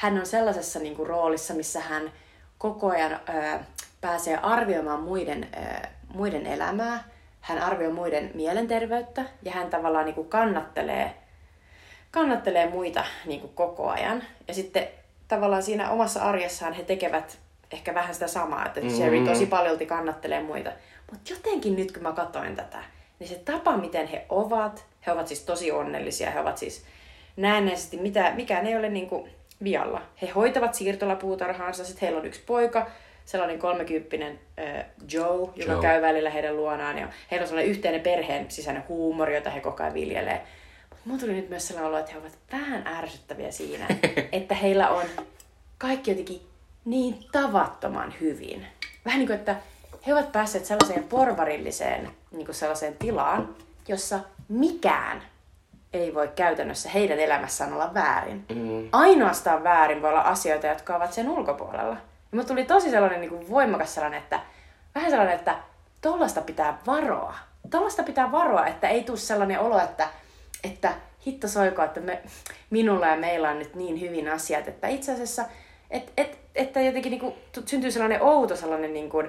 hän 0.00 0.18
on 0.18 0.26
sellaisessa 0.26 0.78
niin 0.78 0.96
kuin, 0.96 1.06
roolissa, 1.06 1.54
missä 1.54 1.80
hän 1.80 2.12
koko 2.58 2.88
ajan 2.88 3.12
ö, 3.12 3.58
pääsee 4.00 4.36
arvioimaan 4.36 5.02
muiden, 5.02 5.48
ö, 5.54 5.86
muiden 6.14 6.46
elämää. 6.46 7.04
Hän 7.40 7.58
arvioi 7.58 7.92
muiden 7.92 8.30
mielenterveyttä 8.34 9.24
ja 9.42 9.52
hän 9.52 9.70
tavallaan 9.70 10.04
niin 10.04 10.14
kuin, 10.14 10.28
kannattelee, 10.28 11.14
kannattelee 12.10 12.70
muita 12.70 13.04
niin 13.26 13.40
kuin, 13.40 13.52
koko 13.54 13.88
ajan. 13.88 14.22
Ja 14.48 14.54
sitten 14.54 14.88
tavallaan 15.28 15.62
siinä 15.62 15.90
omassa 15.90 16.22
arjessaan 16.22 16.72
he 16.72 16.82
tekevät 16.82 17.38
ehkä 17.70 17.94
vähän 17.94 18.14
sitä 18.14 18.26
samaa, 18.26 18.66
että 18.66 18.80
Sherry 18.80 19.16
mm-hmm. 19.16 19.32
tosi 19.32 19.46
paljolti 19.46 19.86
kannattelee 19.86 20.42
muita. 20.42 20.70
Mutta 21.10 21.32
jotenkin 21.32 21.76
nyt 21.76 21.92
kun 21.92 22.02
mä 22.02 22.12
katsoin 22.12 22.56
tätä, 22.56 22.78
niin 23.18 23.28
se 23.28 23.34
tapa, 23.34 23.76
miten 23.76 24.06
he 24.06 24.26
ovat, 24.28 24.84
he 25.06 25.12
ovat 25.12 25.28
siis 25.28 25.42
tosi 25.42 25.72
onnellisia, 25.72 26.30
he 26.30 26.40
ovat 26.40 26.58
siis 26.58 26.84
näennäisesti, 27.36 27.96
mitä, 27.96 28.32
mikään 28.36 28.66
ei 28.66 28.76
ole 28.76 28.88
niinku 28.88 29.28
vialla. 29.64 30.02
He 30.22 30.26
hoitavat 30.26 30.74
siirtolapuutarhaansa, 30.74 31.84
sitten 31.84 32.00
heillä 32.00 32.20
on 32.20 32.26
yksi 32.26 32.42
poika, 32.46 32.86
sellainen 33.24 33.58
kolmekymppinen 33.58 34.40
äh, 34.58 34.84
Joe, 35.12 35.50
joka 35.56 35.72
Joe. 35.72 35.82
käy 35.82 36.02
välillä 36.02 36.30
heidän 36.30 36.56
luonaan. 36.56 36.98
Ja 36.98 37.08
heillä 37.30 37.44
on 37.44 37.48
sellainen 37.48 37.70
yhteinen 37.70 38.00
perheen 38.00 38.50
sisäinen 38.50 38.84
huumori, 38.88 39.34
jota 39.34 39.50
he 39.50 39.60
koko 39.60 39.82
ajan 39.82 39.94
viljelee. 39.94 40.42
Mutta 40.90 41.04
mulla 41.04 41.20
tuli 41.20 41.32
nyt 41.32 41.50
myös 41.50 41.68
sellainen 41.68 41.88
olo, 41.88 41.98
että 41.98 42.12
he 42.12 42.18
ovat 42.18 42.38
vähän 42.52 42.86
ärsyttäviä 42.86 43.50
siinä, 43.50 43.86
että 44.32 44.54
heillä 44.54 44.88
on 44.88 45.04
kaikki 45.78 46.10
jotenkin 46.10 46.40
niin 46.84 47.18
tavattoman 47.32 48.14
hyvin. 48.20 48.66
Vähän 49.04 49.18
niin 49.18 49.26
kuin, 49.26 49.38
että 49.38 49.56
he 50.06 50.14
ovat 50.14 50.32
päässeet 50.32 50.64
sellaiseen 50.64 51.04
porvarilliseen 51.04 52.10
niin 52.30 52.46
kuin 52.46 52.56
sellaiseen 52.56 52.96
tilaan, 52.98 53.56
jossa 53.88 54.20
mikään 54.48 55.22
ei 55.92 56.14
voi 56.14 56.28
käytännössä 56.28 56.88
heidän 56.88 57.18
elämässään 57.18 57.72
olla 57.72 57.94
väärin. 57.94 58.44
Mm. 58.54 58.88
Ainoastaan 58.92 59.64
väärin 59.64 60.02
voi 60.02 60.10
olla 60.10 60.20
asioita, 60.20 60.66
jotka 60.66 60.96
ovat 60.96 61.12
sen 61.12 61.28
ulkopuolella. 61.28 61.92
Ja 61.92 62.36
mulla 62.36 62.48
tuli 62.48 62.64
tosi 62.64 62.90
sellainen 62.90 63.20
niin 63.20 63.30
kuin 63.30 63.50
voimakas 63.50 63.94
sellainen, 63.94 64.22
että 64.22 64.40
vähän 64.94 65.10
sellainen, 65.10 65.36
että 65.36 65.56
tollasta 66.00 66.40
pitää 66.40 66.78
varoa. 66.86 67.34
Tollasta 67.70 68.02
pitää 68.02 68.32
varoa, 68.32 68.66
että 68.66 68.88
ei 68.88 69.04
tule 69.04 69.16
sellainen 69.16 69.60
olo, 69.60 69.78
että, 69.78 70.08
että 70.64 70.92
hitto 71.26 71.48
soiko, 71.48 71.82
että 71.82 72.00
me, 72.00 72.22
minulla 72.70 73.06
ja 73.06 73.16
meillä 73.16 73.50
on 73.50 73.58
nyt 73.58 73.74
niin 73.74 74.00
hyvin 74.00 74.28
asiat, 74.28 74.68
että 74.68 74.88
itse 74.88 75.12
asiassa, 75.12 75.44
et, 75.90 76.12
et, 76.16 76.38
että 76.54 76.80
jotenkin 76.80 77.10
niin 77.10 77.20
kuin, 77.20 77.34
syntyy 77.66 77.90
sellainen 77.90 78.22
outo 78.22 78.56
sellainen, 78.56 78.92
niin 78.92 79.10
kuin, 79.10 79.28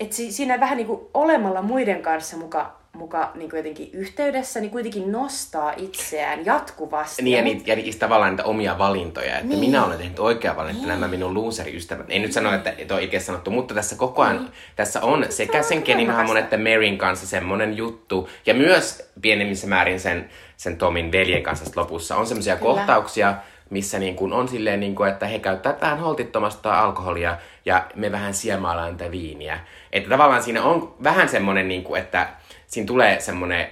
että 0.00 0.16
siinä 0.16 0.60
vähän 0.60 0.76
niin 0.76 0.86
kuin 0.86 1.00
olemalla 1.14 1.62
muiden 1.62 2.02
kanssa 2.02 2.36
muka 2.36 2.77
muka 2.98 3.30
niin 3.34 3.50
kuin 3.50 3.58
jotenkin 3.58 3.90
yhteydessä, 3.92 4.60
niin 4.60 4.70
kuitenkin 4.70 5.12
nostaa 5.12 5.72
itseään 5.76 6.44
jatkuvasti. 6.44 7.22
Niin, 7.22 7.36
ja, 7.36 7.42
niitä, 7.42 7.70
ja 7.70 7.76
niitä 7.76 7.98
tavallaan 7.98 8.30
niitä 8.30 8.44
omia 8.44 8.78
valintoja, 8.78 9.34
että 9.34 9.48
niin. 9.48 9.60
minä 9.60 9.84
olen 9.84 9.98
tehnyt 9.98 10.18
oikea 10.18 10.56
valinta, 10.56 10.80
niin. 10.80 10.88
nämä 10.88 11.08
minun 11.08 11.34
loseriystävät. 11.34 12.06
En 12.08 12.22
nyt 12.22 12.32
sano, 12.32 12.54
että 12.54 12.74
et 12.78 12.90
ole 12.90 13.00
oikein 13.00 13.22
sanottu, 13.22 13.50
mutta 13.50 13.74
tässä 13.74 13.96
koko 13.96 14.22
ajan, 14.22 14.36
niin. 14.36 14.52
tässä 14.76 15.00
on 15.02 15.26
sekä 15.28 15.62
sen 15.62 15.82
Kenin 15.82 16.10
hahmon 16.10 16.36
että 16.36 16.56
Maryn 16.56 16.98
kanssa 16.98 17.26
semmoinen 17.26 17.76
juttu, 17.76 18.28
ja 18.46 18.54
myös 18.54 19.10
pienemmissä 19.22 19.66
määrin 19.66 20.00
sen, 20.00 20.28
sen 20.56 20.76
Tomin 20.76 21.12
veljen 21.12 21.42
kanssa 21.42 21.70
lopussa 21.76 22.16
on 22.16 22.26
semmoisia 22.26 22.56
kohtauksia, 22.56 23.34
missä 23.70 23.98
niin 23.98 24.16
kuin 24.16 24.32
on 24.32 24.48
silleen, 24.48 24.80
niin 24.80 24.94
kuin, 24.94 25.10
että 25.10 25.26
he 25.26 25.38
käyttävät 25.38 25.80
vähän 25.80 25.98
holtittomasta 25.98 26.80
alkoholia 26.80 27.36
ja 27.64 27.86
me 27.94 28.12
vähän 28.12 28.34
siemaillaan 28.34 28.96
tätä 28.96 29.10
viiniä. 29.10 29.60
Että 29.92 30.08
tavallaan 30.08 30.42
siinä 30.42 30.62
on 30.62 30.94
vähän 31.04 31.28
semmoinen, 31.28 31.68
niin 31.68 31.84
kuin, 31.84 32.00
että 32.00 32.28
siinä 32.68 32.86
tulee 32.86 33.20
semmoinen 33.20 33.68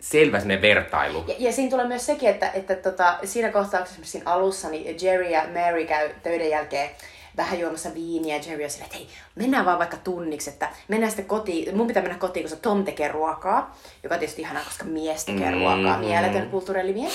selvä 0.00 0.38
sinne 0.40 0.62
vertailu. 0.62 1.24
Ja, 1.28 1.34
ja 1.38 1.52
siinä 1.52 1.70
tulee 1.70 1.86
myös 1.86 2.06
sekin, 2.06 2.28
että, 2.28 2.50
että 2.50 2.74
tota, 2.74 3.18
siinä 3.24 3.52
kohtauksessa 3.52 4.00
siinä 4.04 4.30
alussa 4.30 4.68
niin 4.68 4.96
Jerry 5.02 5.30
ja 5.30 5.44
Mary 5.54 5.86
käy 5.86 6.10
töiden 6.22 6.50
jälkeen 6.50 6.90
vähän 7.36 7.60
juomassa 7.60 7.94
viiniä. 7.94 8.36
Jerry 8.36 8.64
on 8.64 8.70
silleen, 8.70 8.86
että 8.86 8.96
hei, 8.98 9.08
mennään 9.34 9.64
vaan 9.64 9.78
vaikka 9.78 9.96
tunniksi, 9.96 10.50
että 10.50 10.68
mennään 10.88 11.10
sitten 11.10 11.26
kotiin. 11.26 11.76
Mun 11.76 11.86
pitää 11.86 12.02
mennä 12.02 12.18
kotiin, 12.18 12.44
koska 12.44 12.58
Tom 12.62 12.84
tekee 12.84 13.08
ruokaa, 13.08 13.78
joka 14.02 14.14
on 14.14 14.18
tietysti 14.18 14.42
ihanaa, 14.42 14.64
koska 14.64 14.84
mies 14.84 15.24
tekee 15.24 15.50
Mm, 15.50 15.58
ruokaa, 15.58 15.98
mieletön 15.98 16.44
mm. 16.44 16.50
kulttuurielimiä. 16.50 17.08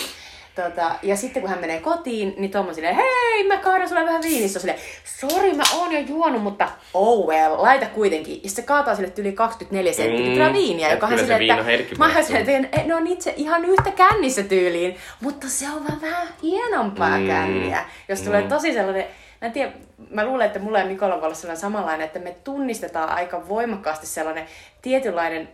Tota, 0.56 0.92
ja 1.04 1.16
sitten 1.16 1.42
kun 1.42 1.50
hän 1.50 1.60
menee 1.60 1.80
kotiin, 1.80 2.34
niin 2.38 2.52
Tom 2.52 2.68
on 2.68 2.76
silleen, 2.76 2.96
hei, 2.96 3.48
mä 3.48 3.58
kaadan 3.58 3.90
sulle 3.90 4.02
vähän 4.06 4.16
on 4.16 4.24
silleen, 4.24 4.80
sori, 5.20 5.54
mä 5.54 5.64
oon 5.76 5.92
jo 5.92 6.00
juonut, 6.00 6.44
mutta 6.44 6.70
oh 6.94 7.28
well, 7.28 7.62
laita 7.64 7.86
kuitenkin. 7.86 8.40
Ja 8.44 8.50
se 8.50 8.62
kaataa 8.62 8.96
sille 8.96 9.12
yli 9.18 9.32
24 9.32 9.94
senttilitriä 9.94 10.48
Mm, 10.48 10.54
viiniä, 10.54 10.92
joka 10.92 11.10
se 11.10 11.18
silleen, 11.18 11.42
että 11.70 11.96
mä 11.98 12.08
maistuu. 12.14 12.36
ajattelin, 12.36 12.66
että 12.66 12.82
ne 12.88 12.96
on 12.96 13.08
itse 13.08 13.34
ihan 13.38 13.66
yhtä 13.66 13.92
kännissä 13.92 14.44
tyyliin, 14.44 14.96
mutta 15.22 15.48
se 15.50 15.66
on 15.76 15.88
vaan 15.88 16.02
vähän 16.02 16.28
hienompaa 16.44 17.18
Mm, 17.18 17.28
känniä. 17.28 17.86
Jos 18.10 18.20
mm. 18.20 18.26
tulee 18.26 18.42
tosi 18.42 18.74
sellainen, 18.74 19.06
mä 19.42 19.46
en 19.48 19.52
tiedä, 19.52 19.72
mä 20.10 20.26
luulen, 20.26 20.48
että 20.48 20.60
mulla 20.60 20.80
ja 20.80 20.86
Mikolla 20.86 21.16
voi 21.16 21.24
olla 21.26 21.36
sellainen 21.36 21.62
samanlainen, 21.62 22.06
että 22.06 22.20
me 22.20 22.36
tunnistetaan 22.44 23.10
aika 23.10 23.48
voimakkaasti 23.48 24.08
sellainen 24.08 24.46
tietynlainen, 24.82 25.50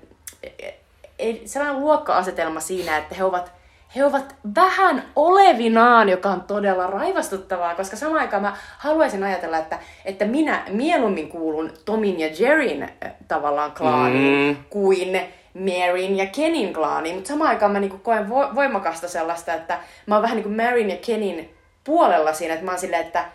ei- 1.19 1.41
sellainen 1.45 1.79
luokka-asetelma 1.81 2.59
siinä, 2.59 2.97
että 2.97 3.15
he 3.15 3.23
ovat 3.23 3.51
he 3.95 4.05
ovat 4.05 4.35
vähän 4.55 5.03
olevinaan, 5.15 6.09
joka 6.09 6.29
on 6.29 6.41
todella 6.41 6.87
raivastuttavaa, 6.87 7.75
koska 7.75 7.95
samaan 7.95 8.21
aikaan 8.21 8.41
mä 8.41 8.55
haluaisin 8.77 9.23
ajatella, 9.23 9.57
että, 9.57 9.79
että 10.05 10.25
minä 10.25 10.63
mieluummin 10.69 11.29
kuulun 11.29 11.71
Tomin 11.85 12.19
ja 12.19 12.27
Jerin 12.39 12.83
äh, 12.83 13.11
tavallaan 13.27 13.71
klaaniin 13.71 14.55
Mm. 14.57 14.63
kuin 14.69 15.19
Maryn 15.53 16.17
ja 16.17 16.25
Kenin 16.25 16.73
klaaniin, 16.73 17.15
mutta 17.15 17.27
samaan 17.27 17.49
aikaan 17.49 17.71
mä 17.71 17.79
niinku 17.79 17.97
koen 17.97 18.25
vo- 18.29 18.55
voimakasta 18.55 19.07
sellaista, 19.07 19.53
että 19.53 19.79
mä 20.05 20.15
oon 20.15 20.21
vähän 20.21 20.35
niin 20.35 20.43
kuin 20.43 20.55
Maryn 20.55 20.89
ja 20.89 20.97
Kenin 21.05 21.55
puolella 21.83 22.33
siinä, 22.33 22.53
että 22.53 22.65
mä 22.65 22.71
oon 22.71 22.79
silleen, 22.79 23.05
että 23.05 23.25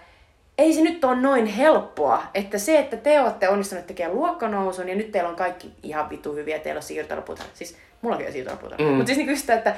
ei 0.59 0.73
se 0.73 0.81
nyt 0.81 1.05
ole 1.05 1.17
noin 1.17 1.47
helppoa, 1.47 2.23
että 2.35 2.59
se, 2.59 2.79
että 2.79 2.97
te 2.97 3.21
olette 3.21 3.49
onnistuneet 3.49 3.87
tekemään 3.87 4.17
luokkanousun 4.17 4.89
ja 4.89 4.95
nyt 4.95 5.13
teillä 5.13 5.29
on 5.31 5.37
kaikki 5.37 5.73
ihan 5.83 6.11
vitu 6.11 6.33
hyviä, 6.35 6.59
teillä 6.59 6.79
on 6.79 6.83
siirtolapuutarha. 6.83 7.51
Siis 7.55 7.77
mullakin 8.03 8.27
on 8.27 8.33
siirtolapuutarha. 8.33 8.91
Mm. 8.91 8.95
Mutta 8.95 9.15
siis 9.15 9.27
niin 9.27 9.39
sitä, 9.39 9.55
että, 9.55 9.75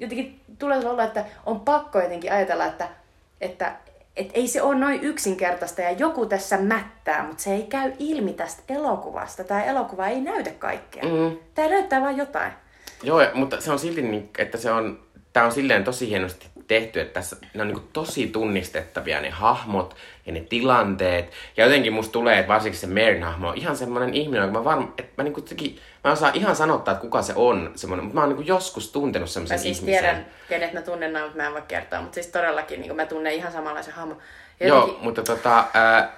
jotenkin 0.00 0.40
tulee 0.58 0.78
olla, 0.78 1.04
että 1.04 1.24
on 1.46 1.60
pakko 1.60 2.00
jotenkin 2.00 2.32
ajatella, 2.32 2.66
että, 2.66 2.88
että 3.40 3.72
et 4.16 4.30
ei 4.34 4.48
se 4.48 4.62
ole 4.62 4.74
noin 4.78 5.00
yksinkertaista 5.02 5.80
ja 5.80 5.90
joku 5.90 6.26
tässä 6.26 6.58
mättää, 6.58 7.26
mutta 7.26 7.42
se 7.42 7.54
ei 7.54 7.62
käy 7.62 7.92
ilmi 7.98 8.32
tästä 8.32 8.62
elokuvasta. 8.68 9.44
Tämä 9.44 9.64
elokuva 9.64 10.06
ei 10.06 10.20
näytä 10.20 10.50
kaikkea. 10.50 11.02
Mm. 11.02 11.38
Tämä 11.54 11.68
näyttää 11.68 12.00
vain 12.00 12.16
jotain. 12.16 12.52
Joo, 13.02 13.20
mutta 13.34 13.60
se 13.60 13.72
on 13.72 13.78
silti, 13.78 14.02
niin, 14.02 14.30
että 14.38 14.58
se 14.58 14.72
on, 14.72 15.00
tää 15.32 15.44
on 15.44 15.52
silleen 15.52 15.84
tosi 15.84 16.08
hienosti 16.08 16.51
tehty, 16.72 17.00
että 17.00 17.14
tässä, 17.14 17.36
ne 17.54 17.62
on 17.62 17.68
niin 17.68 17.88
tosi 17.92 18.26
tunnistettavia 18.26 19.20
ne 19.20 19.30
hahmot 19.30 19.96
ja 20.26 20.32
ne 20.32 20.40
tilanteet. 20.40 21.30
Ja 21.56 21.64
jotenkin 21.64 21.92
musta 21.92 22.12
tulee, 22.12 22.38
että 22.38 22.52
varsinkin 22.52 22.80
se 22.80 22.86
Maryn 22.86 23.22
hahmo 23.22 23.48
on 23.48 23.56
ihan 23.56 23.76
semmoinen 23.76 24.14
ihminen, 24.14 24.42
joka 24.42 24.58
mä 24.58 24.64
varma, 24.64 24.92
että 24.98 25.12
mä, 25.16 25.24
niin 25.24 25.34
kuin, 25.34 25.80
mä 26.04 26.12
osaan 26.12 26.34
ihan 26.34 26.56
sanottaa, 26.56 26.92
että 26.92 27.00
kuka 27.02 27.22
se 27.22 27.32
on 27.36 27.72
semmoinen, 27.74 28.04
mutta 28.04 28.20
mä 28.20 28.26
oon 28.26 28.36
niin 28.36 28.46
joskus 28.46 28.92
tuntenut 28.92 29.30
semmoisen 29.30 29.58
siis 29.58 29.78
ihmisen. 29.78 30.00
tiedän, 30.00 30.26
kenet 30.48 30.72
mä 30.72 30.82
tunnen 30.82 31.12
nämä, 31.12 31.24
mutta 31.24 31.38
mä 31.38 31.46
en 31.46 31.52
voi 31.52 31.62
kertoa. 31.68 32.00
Mutta 32.00 32.14
siis 32.14 32.26
todellakin 32.26 32.80
niin 32.80 32.96
mä 32.96 33.06
tunnen 33.06 33.32
ihan 33.32 33.52
samanlaisen 33.52 33.94
hahmon. 33.94 34.18
Ja 34.60 34.68
Joo, 34.68 34.80
jotenkin- 34.80 35.04
mutta 35.04 35.22
tota, 35.22 35.64
ää, 35.74 36.12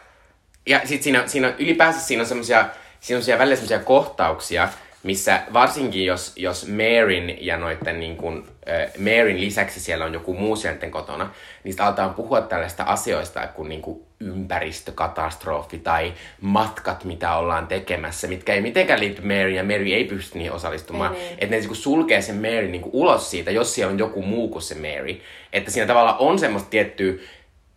ja 0.66 0.80
sit 0.84 1.02
siinä, 1.02 1.26
siinä 1.26 1.54
ylipäänsä 1.58 2.00
siinä 2.00 2.22
on 2.22 2.26
semmosia, 2.26 2.58
siinä 3.00 3.18
on 3.18 3.22
semmosia 3.22 3.38
välillä 3.38 3.56
semmosia 3.56 3.78
kohtauksia, 3.78 4.68
missä 5.04 5.42
varsinkin 5.52 6.06
jos, 6.06 6.32
jos 6.36 6.68
Maryn 6.68 7.46
ja 7.46 7.56
noitten 7.56 8.00
niin 8.00 8.16
kun, 8.16 8.46
äh, 8.68 8.90
Maryn 8.98 9.40
lisäksi 9.40 9.80
siellä 9.80 10.04
on 10.04 10.12
joku 10.12 10.34
muu 10.34 10.56
sieltä 10.56 10.90
kotona, 10.90 11.30
niin 11.64 11.74
aletaan 11.78 12.14
puhua 12.14 12.40
tällaista 12.40 12.82
asioista 12.82 13.46
kuin 13.46 13.68
niin 13.68 13.82
kuin 13.82 14.02
ympäristökatastrofi 14.20 15.78
tai 15.78 16.12
matkat, 16.40 17.04
mitä 17.04 17.36
ollaan 17.36 17.66
tekemässä, 17.66 18.28
mitkä 18.28 18.54
ei 18.54 18.60
mitenkään 18.60 19.00
liity 19.00 19.22
Maryin 19.22 19.56
ja 19.56 19.64
Mary 19.64 19.92
ei 19.92 20.04
pysty 20.04 20.38
niihin 20.38 20.52
osallistumaan. 20.52 21.12
Niin. 21.12 21.32
Että 21.38 21.56
ne 21.56 21.60
niin 21.60 21.76
sulkee 21.76 22.22
sen 22.22 22.36
Mary 22.36 22.68
niin 22.68 22.82
ulos 22.92 23.30
siitä, 23.30 23.50
jos 23.50 23.74
siellä 23.74 23.92
on 23.92 23.98
joku 23.98 24.22
muu 24.22 24.48
kuin 24.48 24.62
se 24.62 24.74
Mary. 24.74 25.20
Että 25.52 25.70
siinä 25.70 25.86
tavalla 25.86 26.16
on 26.16 26.38
semmoista 26.38 26.70
tiettyä 26.70 27.14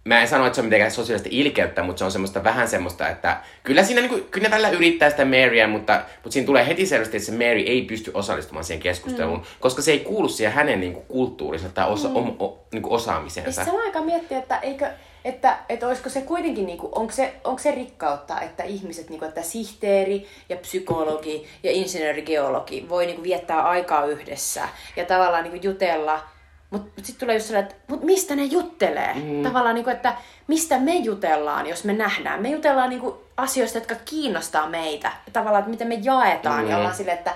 mä 0.08 0.22
en 0.22 0.28
sano, 0.28 0.46
että 0.46 0.56
se 0.56 0.62
on 0.62 0.66
mitenkään 0.66 0.92
sosiaalista 0.92 1.30
ilkeyttä, 1.32 1.84
mutta 1.84 2.00
se 2.00 2.06
on 2.06 2.12
semmoista 2.12 2.44
vähän 2.44 2.68
semmoista, 2.68 3.10
että 3.10 3.42
kyllä 3.64 3.84
siinä 3.84 4.02
niinku, 4.02 4.20
kyllä 4.32 4.48
ne 4.48 4.52
välillä 4.52 4.70
yrittää 4.70 5.10
sitä 5.10 5.26
Maryä, 5.26 5.68
mutta, 5.68 6.02
mutta 6.24 6.34
siinä 6.34 6.46
tulee 6.46 6.68
heti 6.68 6.86
selvästi, 6.86 7.18
että 7.18 7.26
se 7.26 7.32
Mary 7.32 7.60
ei 7.60 7.82
pysty 7.82 8.12
osallistumaan 8.14 8.64
siihen 8.64 8.82
keskusteluun, 8.82 9.40
mm. 9.40 9.46
koska 9.60 9.82
se 9.82 9.92
ei 9.92 10.00
kuulu 10.00 10.30
siihen 10.30 10.54
hänen 10.54 10.80
niinku, 10.80 11.02
kulttuurinsa 11.02 11.70
tai 11.70 11.90
osa, 11.90 12.08
mm. 12.08 12.16
om, 12.16 12.36
o, 12.40 12.66
niinku, 12.72 12.90
Ja 12.90 12.96
osaamiseensa. 12.96 13.52
sitten 13.52 13.66
samaan 13.66 13.86
aikaan 13.86 14.06
miettiä, 14.06 14.38
että 14.38 14.60
eikö, 14.60 14.90
että, 15.26 15.58
että 15.70 15.88
olisiko 15.88 16.10
se 16.10 16.22
kuitenkin, 16.22 16.66
niinku, 16.66 16.90
onko, 16.96 17.14
se, 17.14 17.34
onko 17.44 17.62
se 17.62 17.72
rikkautta, 17.72 18.42
että 18.42 18.64
ihmiset, 18.64 19.10
niinku, 19.10 19.26
että 19.26 19.42
sihteeri 19.42 20.28
ja 20.50 20.58
psykologi 20.58 21.48
ja 21.64 21.72
insinöörigeologi 21.72 22.90
voi 22.90 23.06
niinku, 23.06 23.24
viettää 23.24 23.62
aikaa 23.62 24.06
yhdessä 24.06 24.70
ja 24.96 25.06
tavallaan 25.06 25.44
niinku, 25.44 25.68
jutella. 25.68 26.37
Mutta 26.70 26.92
mut 26.98 27.06
sitten 27.06 27.20
tulee 27.20 27.36
just 27.36 27.48
sellainen, 27.48 27.72
että 27.72 27.84
mut 27.88 28.04
mistä 28.04 28.36
ne 28.36 28.44
juttelee? 28.44 29.14
Mm. 29.14 29.44
Tavallaan, 29.44 29.76
niinku, 29.76 29.90
että 29.90 30.16
mistä 30.48 30.80
me 30.80 30.96
jutellaan, 30.96 31.68
jos 31.68 31.84
me 31.84 31.94
nähdään. 31.94 32.42
Me 32.42 32.50
jutellaan 32.50 32.90
niinku, 32.90 33.22
asioista, 33.38 33.78
jotka 33.78 33.96
kiinnostaa 34.06 34.70
meitä. 34.70 35.12
Tavallaan, 35.34 35.60
että 35.60 35.72
miten 35.72 35.88
me 35.88 36.00
jaetaan 36.04 36.64
Mm. 36.66 36.72
ja 36.72 36.94
silleen, 36.94 37.18
että 37.18 37.34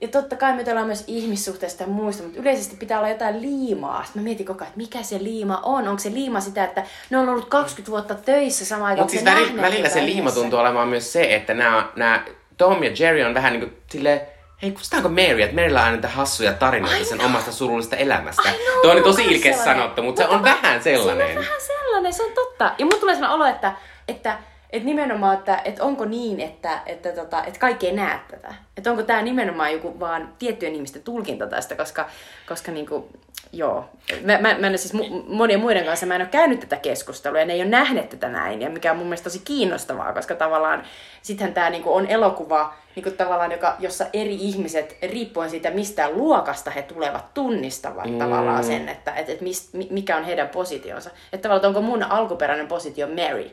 ja 0.00 0.08
totta 0.08 0.36
kai 0.36 0.52
me 0.52 0.58
jutellaan 0.58 0.86
myös 0.86 1.04
ihmissuhteista 1.06 1.82
ja 1.82 1.88
muista, 1.88 2.22
mutta 2.22 2.40
yleisesti 2.40 2.76
pitää 2.76 2.98
olla 2.98 3.08
jotain 3.08 3.42
liimaa. 3.42 4.04
Sitten 4.04 4.22
mä 4.22 4.24
mietin 4.24 4.46
koko 4.46 4.58
ajan, 4.58 4.68
että 4.68 4.76
mikä 4.78 5.02
se 5.02 5.18
liima 5.22 5.60
on. 5.62 5.88
Onko 5.88 5.98
se 5.98 6.10
liima 6.12 6.40
sitä, 6.40 6.64
että 6.64 6.82
ne 7.10 7.18
on 7.18 7.28
ollut 7.28 7.48
20 7.48 7.90
vuotta 7.90 8.14
töissä 8.14 8.64
samaan 8.64 8.90
aikaan, 8.90 9.04
Mutta 9.04 9.10
siis 9.12 9.24
välillä, 9.62 9.88
se 9.88 10.04
liima 10.06 10.32
tuntuu 10.32 10.58
olevan 10.58 10.88
myös 10.88 11.12
se, 11.12 11.34
että 11.34 11.54
nämä, 11.54 11.88
nämä 11.96 12.24
Tom 12.56 12.82
ja 12.82 12.90
Jerry 12.98 13.22
on 13.22 13.34
vähän 13.34 13.52
niin 13.52 13.60
kuin 13.60 13.76
silleen, 13.90 14.20
hei, 14.62 14.70
kustaanko 14.70 15.08
Mary, 15.08 15.42
että 15.42 15.54
Maryllä 15.54 15.78
on 15.78 15.84
aina 15.84 15.96
niitä 15.96 16.08
hassuja 16.08 16.52
tarinoita 16.52 16.96
I 16.96 17.04
sen 17.04 17.20
omasta 17.20 17.52
surullisesta 17.52 17.96
elämästä. 17.96 18.42
Know, 18.42 18.82
Tuo 18.82 18.92
on 18.92 19.02
tosi 19.02 19.24
ilkeä 19.24 19.56
sanottu, 19.64 20.02
mutta 20.02 20.22
se 20.22 20.28
on 20.28 20.42
vähän 20.42 20.82
sellainen. 20.82 21.26
Se 21.26 21.38
on 21.38 21.44
vähän 21.44 21.60
sellainen, 21.60 22.12
se 22.12 22.22
on 22.22 22.32
totta. 22.32 22.74
Ja 22.78 22.84
mulla 22.84 22.98
tulee 23.00 23.14
sellainen 23.14 23.36
olo, 23.36 23.46
että, 23.46 23.72
että, 24.08 24.38
että 24.70 24.86
nimenomaan, 24.86 25.38
että, 25.38 25.62
että 25.64 25.84
onko 25.84 26.04
niin, 26.04 26.40
että, 26.40 26.82
että, 26.86 27.12
tota, 27.12 27.44
että 27.44 27.60
kaikki 27.60 27.86
ei 27.86 27.92
näe 27.92 28.20
tätä. 28.30 28.54
Että 28.76 28.90
onko 28.90 29.02
tämä 29.02 29.22
nimenomaan 29.22 29.72
joku 29.72 30.00
vaan 30.00 30.34
tiettyjen 30.38 30.74
ihmisten 30.74 31.02
tulkinta 31.02 31.46
tästä, 31.46 31.76
koska, 31.76 32.08
koska 32.48 32.72
niinku, 32.72 33.08
joo. 33.52 33.88
Mä, 34.22 34.38
mä, 34.38 34.58
mä 34.58 34.66
en 34.66 34.78
siis 34.78 34.94
mu- 34.94 35.24
monien 35.26 35.60
muiden 35.60 35.84
kanssa, 35.84 36.06
mä 36.06 36.14
en 36.14 36.20
ole 36.20 36.28
käynyt 36.28 36.60
tätä 36.60 36.76
keskustelua 36.76 37.38
ja 37.38 37.46
ne 37.46 37.52
ei 37.52 37.60
ole 37.60 37.68
nähneet 37.68 38.08
tätä 38.08 38.28
näin, 38.28 38.62
ja 38.62 38.70
mikä 38.70 38.90
on 38.90 38.96
mun 38.96 39.06
mielestä 39.06 39.24
tosi 39.24 39.38
kiinnostavaa, 39.44 40.12
koska 40.12 40.34
tavallaan 40.34 40.82
sittenhän 41.22 41.54
tämä 41.54 41.70
niinku 41.70 41.94
on 41.94 42.06
elokuva, 42.06 42.74
niinku 42.96 43.10
tavallaan, 43.10 43.52
joka, 43.52 43.76
jossa 43.78 44.06
eri 44.12 44.34
ihmiset, 44.34 44.96
riippuen 45.02 45.50
siitä 45.50 45.70
mistä 45.70 46.10
luokasta 46.10 46.70
he 46.70 46.82
tulevat, 46.82 47.34
tunnistavat 47.34 48.10
mm. 48.10 48.18
tavallaan 48.18 48.64
sen, 48.64 48.88
että 48.88 49.14
et, 49.14 49.28
et 49.28 49.40
mist, 49.40 49.74
mi- 49.74 49.88
mikä 49.90 50.16
on 50.16 50.24
heidän 50.24 50.48
positionsa. 50.48 51.10
Että 51.32 51.48
tavallaan, 51.48 51.66
onko 51.66 51.80
mun 51.80 52.02
alkuperäinen 52.02 52.68
positio 52.68 53.06
Mary? 53.06 53.50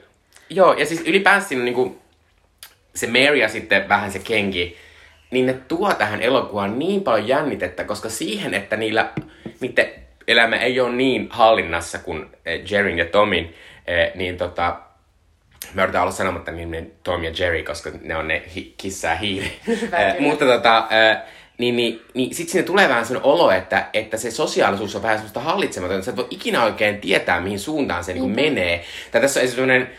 Joo, 0.49 0.73
ja 0.73 0.85
siis 0.85 1.01
ylipäänsä 1.01 1.47
siinä 1.47 1.63
niinku, 1.63 1.97
se 2.95 3.07
Mary 3.07 3.37
ja 3.37 3.49
sitten 3.49 3.89
vähän 3.89 4.11
se 4.11 4.19
Kenki, 4.19 4.77
niin 5.35 5.45
ne 5.45 5.53
tuo 5.53 5.93
tähän 5.93 6.21
elokuvaan 6.21 6.79
niin 6.79 7.01
paljon 7.01 7.27
jännitettä, 7.27 7.83
koska 7.83 8.09
siihen, 8.09 8.53
että 8.53 8.77
niillä, 8.77 9.09
niiden 9.59 9.89
elämä 10.27 10.55
ei 10.55 10.79
ole 10.79 10.91
niin 10.91 11.27
hallinnassa 11.29 11.99
kuin 11.99 12.25
eh, 12.45 12.61
Jerryn 12.71 12.97
ja 12.97 13.05
Tomin, 13.05 13.55
eh, 13.87 14.11
niin 14.15 14.37
tota, 14.37 14.75
mä 15.73 15.83
yritän 15.83 16.01
olla 16.01 16.11
sanomatta 16.11 16.51
nimen 16.51 16.91
Tom 17.03 17.23
ja 17.23 17.31
Jerry, 17.39 17.63
koska 17.63 17.91
ne 18.01 18.15
on 18.15 18.27
ne 18.27 18.43
hi- 18.55 18.73
kissa 18.77 19.07
ja 19.07 19.15
hiiri. 19.15 19.51
Eh, 19.67 20.19
mutta 20.19 20.45
tota, 20.45 20.87
niin, 21.57 21.75
niin, 21.75 22.01
niin 22.13 22.35
sitten 22.35 22.51
sinne 22.51 22.65
tulee 22.65 22.89
vähän 22.89 23.05
sellainen 23.05 23.31
olo, 23.31 23.51
että, 23.51 23.85
että 23.93 24.17
se 24.17 24.31
sosiaalisuus 24.31 24.95
on 24.95 25.01
vähän 25.01 25.17
semmoista 25.17 25.39
hallitsematonta. 25.39 26.05
Sä 26.05 26.11
et 26.11 26.17
voi 26.17 26.27
ikinä 26.29 26.63
oikein 26.63 27.01
tietää, 27.01 27.41
mihin 27.41 27.59
suuntaan 27.59 28.03
se 28.03 28.13
niin 28.13 28.29
menee. 28.29 28.83
Tai 29.11 29.21
tässä 29.21 29.39
on 29.39 29.47
semmoinen 29.47 29.89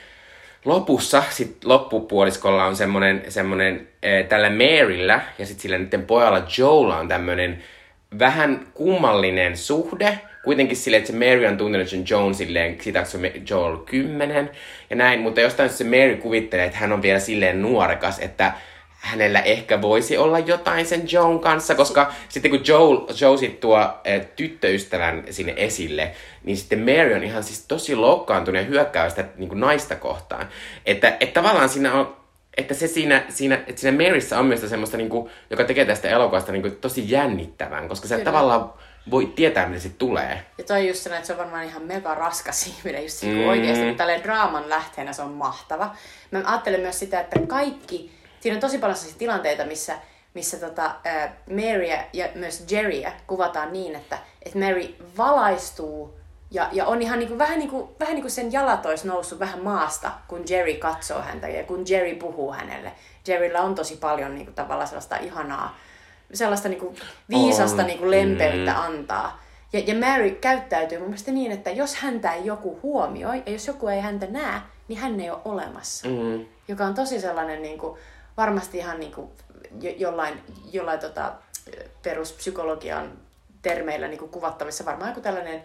lopussa, 0.67 1.23
sit 1.31 1.65
loppupuoliskolla 1.65 2.65
on 2.65 2.77
semmonen, 2.77 3.23
semmonen 3.29 3.89
äh, 4.05 4.29
tällä 4.29 4.51
Maryllä 4.51 5.21
ja 5.39 5.47
sitten 5.47 5.63
sillä 5.63 5.79
niiden 5.79 6.07
pojalla 6.07 6.43
Joella 6.59 6.99
on 6.99 7.09
tämmönen 7.09 7.63
vähän 8.19 8.67
kummallinen 8.75 9.57
suhde. 9.57 10.19
Kuitenkin 10.45 10.77
silleen, 10.77 11.01
että 11.01 11.13
se 11.13 11.19
Mary 11.19 11.47
on 11.47 11.57
tuntenut 11.57 11.89
sen 11.89 12.05
Joan 12.11 12.35
silleen, 12.35 12.77
siitä 12.81 12.99
kun 12.99 13.09
se 13.09 13.33
Joel 13.51 13.73
on 13.73 13.85
kymmenen 13.87 14.51
ja 14.91 14.97
näin, 14.97 15.21
mutta 15.21 15.41
jostain 15.41 15.71
se 15.71 15.85
Mary 15.85 16.17
kuvittelee, 16.17 16.65
että 16.65 16.79
hän 16.79 16.93
on 16.93 17.03
vielä 17.03 17.19
silleen 17.19 17.63
nuorekas, 17.63 18.19
että 18.19 18.53
hänellä 19.07 19.41
ehkä 19.41 19.83
voisi 19.83 20.19
olla 20.19 20.39
jotain 20.39 20.87
sen 20.87 21.13
Joan 21.13 21.41
kanssa, 21.41 21.75
koska 21.75 22.13
sitten 22.29 22.51
kun 22.51 22.61
Joe, 22.67 23.07
Joe 23.21 23.37
sit 23.37 23.61
tuo 23.61 24.01
eh, 24.05 24.27
tyttöystävän 24.37 25.25
sinne 25.31 25.55
esille, 25.57 26.13
niin 26.45 26.57
sitten 26.57 26.79
Mary 26.79 27.15
on 27.15 27.25
ihan 27.25 27.45
siis 27.45 27.65
tosi 27.69 27.97
loukkaantunut 27.97 28.61
ja 28.61 28.67
hyökkää 28.67 29.09
sitä 29.09 29.25
niin 29.37 29.49
kuin 29.49 29.61
naista 29.61 29.97
kohtaan. 29.97 30.49
Että, 30.87 31.17
että 31.21 31.41
tavallaan 31.41 31.69
siinä 31.69 31.95
on, 31.95 32.17
että 32.57 32.75
se 32.75 32.87
siinä, 32.87 33.23
siinä, 33.29 33.55
että 33.55 33.81
siinä 33.81 34.05
Maryssä 34.05 34.39
on 34.39 34.47
myös 34.47 34.61
semmoista, 34.61 34.97
niin 34.97 35.09
kuin, 35.09 35.31
joka 35.51 35.65
tekee 35.65 35.85
tästä 35.85 36.09
elokuvasta 36.09 36.53
niin 36.53 36.63
kuin, 36.63 36.77
tosi 36.77 37.11
jännittävän, 37.11 37.89
koska 37.89 38.09
Kyllä. 38.09 38.25
tavallaan 38.25 38.73
voi 39.11 39.27
tietää, 39.27 39.69
mitä 39.69 39.81
sitten 39.81 39.99
tulee. 39.99 40.45
Ja 40.59 40.65
toi 40.65 40.81
on 40.81 40.87
just 40.87 41.01
sellainen, 41.01 41.21
että 41.21 41.27
se 41.27 41.33
on 41.33 41.39
varmaan 41.39 41.65
ihan 41.65 41.83
mega 41.83 42.15
raskas 42.15 42.67
ihminen, 42.79 43.03
just. 43.03 43.23
Mm. 43.23 43.49
oikeasti, 43.49 43.85
kun 43.85 43.97
tälleen 43.97 44.23
draaman 44.23 44.69
lähteenä 44.69 45.13
se 45.13 45.23
on 45.23 45.33
mahtava. 45.33 45.95
Mä 46.31 46.43
ajattelen 46.45 46.81
myös 46.81 46.99
sitä, 46.99 47.21
että 47.21 47.41
kaikki, 47.47 48.16
siinä 48.41 48.57
on 48.57 48.61
tosi 48.61 48.79
paljon 48.79 48.97
sellaisia 48.97 49.19
tilanteita, 49.19 49.65
missä, 49.65 49.97
missä 50.35 50.57
tota, 50.57 50.85
äh, 51.07 51.33
Maryä 51.51 52.05
ja 52.13 52.29
myös 52.35 52.65
Jerryä 52.71 53.13
kuvataan 53.27 53.73
niin, 53.73 53.95
että, 53.97 54.19
että 54.43 54.59
Mary 54.59 54.95
valaistuu 55.19 56.15
ja, 56.51 56.69
ja 56.73 56.87
on 56.87 57.03
ihan 57.03 57.19
niinku, 57.19 57.39
vähän, 57.39 57.59
niinku, 57.59 57.97
vähän 58.01 58.15
niinku 58.15 58.31
sen 58.31 58.53
jalat 58.53 58.87
olisi 58.87 59.09
noussut 59.09 59.39
vähän 59.39 59.63
maasta, 59.63 60.11
kun 60.29 60.45
Jerry 60.49 60.75
katsoo 60.75 61.23
häntä 61.23 61.49
ja 61.49 61.65
kun 61.65 61.85
Jerry 61.89 62.15
puhuu 62.15 62.53
hänelle. 62.53 62.93
Jerryllä 63.29 63.61
on 63.61 63.75
tosi 63.75 63.97
paljon 63.97 64.35
niinku, 64.35 64.53
tavallaan 64.53 64.89
sellaista 64.89 65.17
ihanaa, 65.17 65.77
sellaista 66.33 66.69
niinku, 66.69 66.95
viisasta 67.29 67.83
On. 67.83 67.87
niinku, 67.87 68.11
lempeyttä 68.11 68.73
Mm. 68.73 68.81
antaa. 68.81 69.43
Ja, 69.73 69.81
ja 69.87 69.95
Mary 69.95 70.31
käyttäytyy 70.31 70.99
mun 70.99 71.09
mielestä 71.09 71.31
niin, 71.31 71.53
että 71.53 71.71
jos 71.71 71.95
häntä 71.95 72.33
ei 72.33 72.47
joku 72.47 72.79
huomioi 72.83 73.43
ja 73.47 73.53
jos 73.53 73.67
joku 73.67 73.89
ei 73.89 74.01
häntä 74.01 74.27
näe, 74.27 74.61
niin 74.89 74.99
hän 74.99 75.21
ei 75.21 75.31
ole 75.31 75.39
olemassa. 75.45 76.09
Mm. 76.09 76.45
Joka 76.69 76.85
on 76.85 76.95
tosi 76.95 77.21
sellainen 77.21 77.63
niin 77.63 77.79
kuin, 77.79 77.99
varmasti 78.37 78.79
ihan 78.79 79.01
niin 79.01 79.13
kuin, 79.13 79.31
jo, 79.81 79.91
jollain, 79.97 80.43
jollain 80.73 81.01
tota, 81.01 81.33
peruspsykologian 82.03 83.13
termeillä 83.63 84.09
niin 84.09 84.19
kuin 84.19 84.31
kuvattavissa. 84.31 84.85
Varmaan 84.85 85.11
joku 85.11 85.21
tällainen 85.21 85.63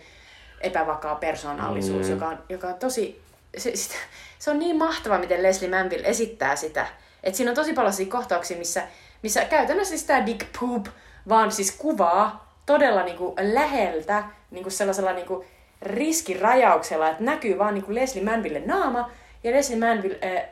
epävakaa 0.61 1.15
persoonallisuus, 1.15 2.07
Mm. 2.07 2.13
joka, 2.13 2.27
on, 2.27 2.43
joka 2.49 2.67
on 2.67 2.73
tosi... 2.73 3.21
Se, 3.57 3.75
sitä, 3.75 3.95
se 4.39 4.51
on 4.51 4.59
niin 4.59 4.77
mahtava, 4.77 5.17
miten 5.17 5.43
Leslie 5.43 5.69
Manville 5.69 6.07
esittää 6.07 6.55
sitä. 6.55 6.87
Että 7.23 7.37
siinä 7.37 7.51
on 7.51 7.55
tosi 7.55 7.73
paljon 7.73 8.07
kohtauksia, 8.09 8.57
missä, 8.57 8.83
missä 9.23 9.45
käytännössä 9.45 9.97
sitä 9.97 10.25
Dick 10.25 10.45
Poop 10.59 10.85
vaan 11.29 11.51
siis 11.51 11.71
kuvaa 11.71 12.53
todella 12.65 13.03
niin 13.03 13.17
kuin 13.17 13.33
läheltä 13.53 14.23
niin 14.51 14.63
kuin 14.63 14.73
sellaisella 14.73 15.13
niin 15.13 15.25
kuin 15.27 15.47
riskirajauksella, 15.81 17.09
että 17.09 17.23
näkyy 17.23 17.57
vaan 17.57 17.73
niin 17.73 17.83
kuin 17.83 17.95
Leslie 17.95 18.23
Manville 18.23 18.61
naama, 18.65 19.11
ja 19.43 19.51
Leslie 19.51 19.79
Manville 19.79 20.19
äh, 20.23 20.43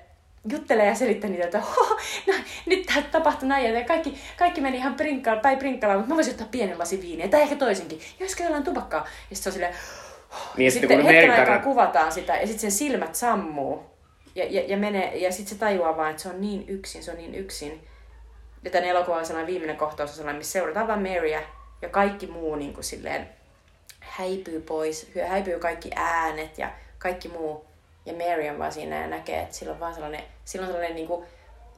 juttelee 0.52 0.86
ja 0.86 0.96
selittää 0.96 1.30
niitä, 1.30 1.46
että 1.46 1.62
no, 2.28 2.34
nyt 2.66 2.86
tämä 2.86 3.02
tapahtui 3.02 3.50
näin, 3.50 3.74
ja 3.74 3.86
kaikki, 3.86 4.18
kaikki 4.38 4.62
meni 4.62 4.78
ihan 4.78 4.96
prinkkalla, 4.96 5.42
päin 5.42 5.58
prinkkalaan, 5.60 6.00
mutta 6.00 6.10
mä 6.10 6.16
voisin 6.16 6.34
ottaa 6.34 6.48
pienen 6.52 6.80
lasin 6.80 7.02
viiniä, 7.02 7.28
tai 7.28 7.42
ehkä 7.42 7.56
toisenkin, 7.56 8.00
ja 8.00 8.24
olisiko 8.24 8.44
jollain 8.44 8.64
tupakkaa. 8.64 9.08
Ja 9.30 9.36
sitten 9.36 9.44
se 9.44 9.50
on 9.50 9.54
silleen, 9.54 9.76
Niin, 10.58 10.72
sitten 10.72 10.90
sitten 10.90 11.06
kun 11.06 11.14
hetken 11.16 11.32
aikaa 11.32 11.46
tarina- 11.46 11.64
kuvataan 11.64 12.12
sitä, 12.12 12.36
ja 12.36 12.48
sitten 12.48 12.60
sen 12.60 12.72
silmät 12.72 13.16
sammuu, 13.16 13.84
ja, 14.36 14.46
ja, 14.50 14.62
ja, 14.68 14.78
menee, 14.78 15.18
ja 15.18 15.32
sitten 15.32 15.50
se 15.54 15.60
tajuaa 15.60 15.98
vaan, 15.98 16.10
että 16.10 16.22
se 16.22 16.30
on 16.30 16.42
niin 16.42 16.70
yksin, 16.70 17.04
se 17.04 17.12
on 17.12 17.18
niin 17.18 17.36
yksin. 17.36 17.88
Ja 18.64 18.72
tämän 18.72 18.88
elokuvan 18.90 19.26
sellainen 19.26 19.48
viimeinen 19.52 19.78
kohtaus 19.78 20.10
on 20.10 20.16
sellainen, 20.16 20.38
missä 20.40 20.52
seurataan 20.52 20.88
vaan 20.88 21.02
Maryä, 21.02 21.42
ja 21.82 21.90
kaikki 21.90 22.28
muu 22.28 22.56
niin 22.56 22.74
kuin 22.74 22.84
silleen 22.84 23.30
häipyy 24.00 24.62
pois, 24.62 25.12
häipyy 25.28 25.60
kaikki 25.60 25.90
äänet 25.96 26.58
ja 26.58 26.72
kaikki 26.98 27.28
muu. 27.28 27.68
Ja 28.06 28.14
Mary 28.14 28.50
on 28.50 28.60
vaan 28.60 28.72
siinä 28.72 29.02
ja 29.02 29.08
näkee, 29.08 29.39
että 29.41 29.56
sillä 29.56 29.74
on 29.74 29.80
vaan 29.80 29.93
sellainen, 29.93 30.24
sillä 30.45 30.66
on 30.66 30.72
sellainen 30.72 30.95
niin 30.95 31.08
kuin 31.08 31.26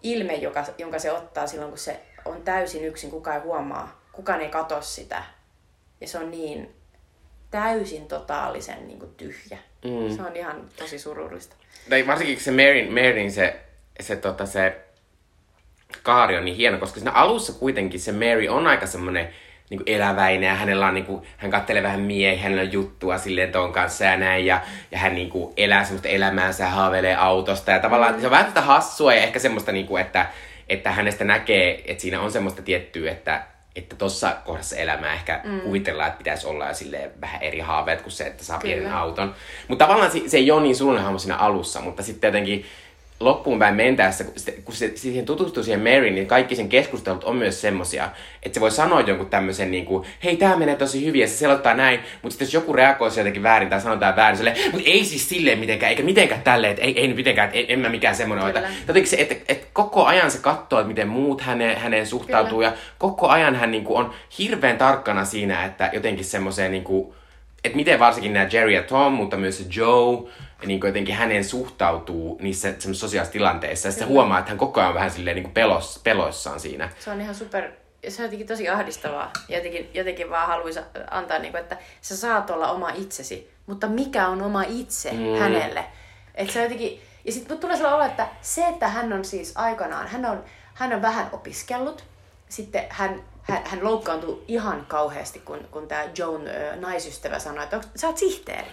ilme, 0.04 0.34
joka, 0.34 0.66
jonka 0.78 1.00
se 1.00 1.12
ottaa 1.12 1.48
silloin, 1.48 1.72
kun 1.72 1.78
se 1.78 2.00
on 2.26 2.42
täysin 2.42 2.86
yksin, 2.86 3.12
kukaan 3.12 3.38
ei 3.38 3.44
huomaa, 3.44 4.02
kukaan 4.12 4.42
ei 4.42 4.50
katso 4.50 4.82
sitä. 4.82 5.24
Ja 6.02 6.08
se 6.08 6.18
on 6.18 6.32
niin 6.32 6.76
täysin 7.52 8.08
totaalisen 8.08 8.88
niin 8.88 9.00
kuin 9.00 9.16
tyhjä. 9.16 9.58
Mm. 9.86 10.16
Se 10.16 10.22
on 10.22 10.36
ihan 10.36 10.70
tosi 10.76 11.00
surullista. 11.00 11.56
Tai 11.90 12.08
varsinkin 12.08 12.40
se 12.40 12.52
Maryn, 12.52 12.94
Maryn 12.94 13.32
se, 13.32 13.60
se, 14.00 14.16
tota, 14.16 14.46
se 14.46 14.82
kaari 16.04 16.38
on 16.38 16.46
niin 16.46 16.58
hieno, 16.58 16.78
koska 16.78 17.00
siinä 17.00 17.12
alussa 17.12 17.54
kuitenkin 17.54 18.00
se 18.00 18.12
Mary 18.12 18.48
on 18.48 18.68
aika 18.68 18.86
semmoinen 18.86 19.34
niin 19.72 19.84
eläväinen 19.86 20.48
ja 20.48 20.56
hänellä 20.56 20.88
on, 20.88 20.94
niin 20.94 21.06
kuin, 21.06 21.22
hän 21.38 21.52
kattelee 21.52 21.84
vähän 21.84 22.00
miehiä, 22.00 22.44
hänellä 22.44 22.62
on 22.62 22.72
juttua 22.72 23.18
silleen 23.18 23.52
ton 23.52 23.74
kanssa 23.74 24.06
ja 24.06 24.18
näin 24.18 24.46
ja, 24.46 24.62
ja 24.92 24.98
hän 24.98 25.16
niin 25.16 25.30
kuin, 25.30 25.54
elää 25.58 25.84
semmoista 25.84 26.10
elämäänsä 26.10 26.64
ja 26.64 26.70
haaveilee 26.70 27.16
autosta 27.16 27.72
ja 27.72 27.80
tavallaan 27.80 28.22
se 28.22 28.28
on 28.28 28.32
vähän 28.32 28.46
tätä 28.46 28.62
hassua 28.62 29.14
ja 29.14 29.22
ehkä 29.22 29.40
semmoista, 29.40 29.72
niin 29.72 29.88
kuin, 29.88 30.02
että, 30.02 30.26
että 30.70 30.92
hänestä 30.92 31.24
näkee, 31.24 31.82
että 31.86 32.02
siinä 32.02 32.22
on 32.22 32.32
semmoista 32.32 32.62
tiettyä, 32.62 33.12
että 33.12 33.44
että 33.76 33.96
tuossa 33.96 34.36
kohdassa 34.46 34.76
elämää 34.76 35.14
ehkä 35.14 35.42
mm. 35.44 35.62
kuvitellaan, 35.62 36.08
että 36.08 36.18
pitäisi 36.18 36.48
olla 36.48 36.74
silleen 36.74 37.12
vähän 37.22 37.42
eri 37.42 37.60
haaveet 37.60 38.02
kuin 38.02 38.12
se, 38.12 38.24
että 38.24 38.44
saa 38.44 38.60
Kyllä. 38.60 38.76
pienen 38.76 38.94
auton. 38.94 39.36
Mutta 39.68 39.86
tavallaan 39.86 40.12
se, 40.12 40.22
se 40.28 40.38
ei 40.38 40.52
ole 40.52 40.62
niin 40.62 40.76
surullinen 40.76 41.04
hahmo 41.04 41.20
siinä 41.20 41.38
alussa, 41.38 41.82
mutta 41.82 42.04
sitten 42.04 42.28
jotenkin 42.28 42.66
loppuun 43.22 43.60
päin 43.60 43.76
mentäessä, 43.76 44.24
kun, 44.24 44.34
se, 44.38 44.52
kun 44.52 44.76
se 44.76 44.92
siihen 44.96 45.26
tutustuu 45.26 45.64
siihen 45.64 45.80
Maryin, 45.80 46.16
niin 46.16 46.28
kaikki 46.28 46.56
sen 46.56 46.70
keskustelut 46.70 47.24
on 47.24 47.36
myös 47.36 47.62
semmosia, 47.62 48.10
että 48.44 48.54
se 48.54 48.62
voi 48.62 48.72
sanoa 48.72 49.02
jonkun 49.02 49.30
tämmöisen 49.30 49.72
niin 49.72 49.86
kuin, 49.86 50.08
hei, 50.24 50.38
tämä 50.38 50.56
menee 50.56 50.76
tosi 50.76 51.06
hyvin, 51.06 51.22
ja 51.22 51.28
se 51.28 51.34
selottaa 51.34 51.74
näin, 51.74 52.00
mutta 52.22 52.30
sitten 52.34 52.46
jos 52.46 52.54
joku 52.54 52.74
reagoi 52.74 53.10
jotenkin 53.18 53.44
väärin 53.44 53.70
tai 53.70 53.82
sanotaan 53.82 54.16
väärin, 54.16 54.38
silleen, 54.38 54.58
mutta 54.72 54.90
ei 54.90 55.06
siis 55.06 55.30
silleen 55.30 55.60
mitenkään, 55.60 55.90
eikä 55.90 56.04
mitenkään 56.04 56.42
tälleen, 56.42 56.72
että 56.72 56.84
ei, 56.84 57.00
ei 57.00 57.14
mitenkään, 57.14 57.48
että 57.48 57.60
en, 57.60 57.66
en 57.68 57.80
mä 57.80 57.90
mikään 57.90 58.16
semmoinen 58.16 58.46
ole. 58.46 58.64
Jotenkin 58.88 59.10
se, 59.10 59.18
että, 59.20 59.36
että 59.48 59.68
koko 59.74 60.06
ajan 60.06 60.32
se 60.32 60.38
katsoo, 60.38 60.80
että 60.80 60.88
miten 60.88 61.08
muut 61.08 61.42
häneen, 61.42 61.78
häneen 61.78 62.08
suhtautuu, 62.08 62.58
Kyllä. 62.58 62.72
ja 62.72 62.78
koko 62.98 63.28
ajan 63.28 63.56
hän 63.56 63.72
niin 63.72 63.84
kuin, 63.84 63.98
on 63.98 64.14
hirveän 64.40 64.78
tarkkana 64.78 65.26
siinä, 65.26 65.66
että 65.66 65.90
jotenkin 65.94 66.26
semmoiseen 66.26 66.72
niin 66.72 66.84
kuin, 66.84 67.14
että 67.64 67.76
miten 67.76 68.00
varsinkin 68.00 68.34
nämä 68.34 68.48
Jerry 68.52 68.72
ja 68.72 68.84
Tom, 68.84 69.14
mutta 69.14 69.38
myös 69.38 69.58
se 69.58 69.66
Joe, 69.76 70.18
niin 70.66 70.80
kuin 70.80 70.90
jotenkin 70.90 71.16
hänen 71.16 71.44
suhtautuu 71.44 72.38
niissä 72.42 72.74
sosiaalisissa 72.80 73.34
tilanteissa. 73.34 73.88
Ja 73.88 73.92
sitten 73.92 74.08
se 74.08 74.14
huomaa, 74.14 74.40
että 74.40 74.50
hän 74.52 74.58
koko 74.58 74.80
ajan 74.80 74.90
on 74.90 74.96
vähän 74.96 75.12
silleen 75.12 75.36
niin 75.36 75.44
kuin 75.44 75.54
pelos, 75.54 76.02
peloissaan 76.04 76.60
siinä. 76.60 76.90
Se 77.00 77.12
on 77.12 77.22
ihan 77.22 77.36
super, 77.36 77.72
se 78.10 78.22
on 78.22 78.26
jotenkin 78.26 78.48
tosi 78.48 78.70
ahdistavaa. 78.70 79.32
Jotenkin, 79.50 79.90
jotenkin 79.94 80.30
vaan 80.30 80.48
haluaisi 80.48 80.80
antaa, 81.12 81.40
niin 81.40 81.52
kuin, 81.52 81.62
että 81.62 81.78
sä 82.02 82.18
saat 82.18 82.50
olla 82.50 82.72
oma 82.72 82.90
itsesi, 82.90 83.52
mutta 83.68 83.88
mikä 83.88 84.28
on 84.28 84.42
oma 84.42 84.64
itse 84.64 85.12
mm. 85.12 85.40
hänelle? 85.40 85.86
Et 86.36 86.50
se 86.50 86.64
jotenkin, 86.64 87.02
ja 87.26 87.32
sitten 87.32 87.58
tulee 87.58 87.76
sellainen 87.78 88.00
olo, 88.02 88.06
että 88.12 88.28
se, 88.42 88.68
että 88.68 88.88
hän 88.88 89.14
on 89.14 89.26
siis 89.26 89.52
aikanaan, 89.56 90.08
hän 90.08 90.26
on, 90.26 90.44
hän 90.74 90.94
on 90.94 91.02
vähän 91.02 91.30
opiskellut, 91.32 92.04
sitten 92.50 92.86
hän, 92.90 93.24
hän, 93.44 93.62
hän 93.66 93.84
loukkaantui 93.84 94.44
ihan 94.48 94.86
kauheasti, 94.88 95.40
kun, 95.40 95.60
kun 95.72 95.88
tämä 95.88 96.04
Joan 96.18 96.48
ö, 96.48 96.76
naisystävä 96.76 97.40
sanoi, 97.40 97.64
että 97.64 97.78
"Onks- 97.78 97.88
sä 97.96 98.08
oot 98.08 98.18
sihteeri. 98.18 98.68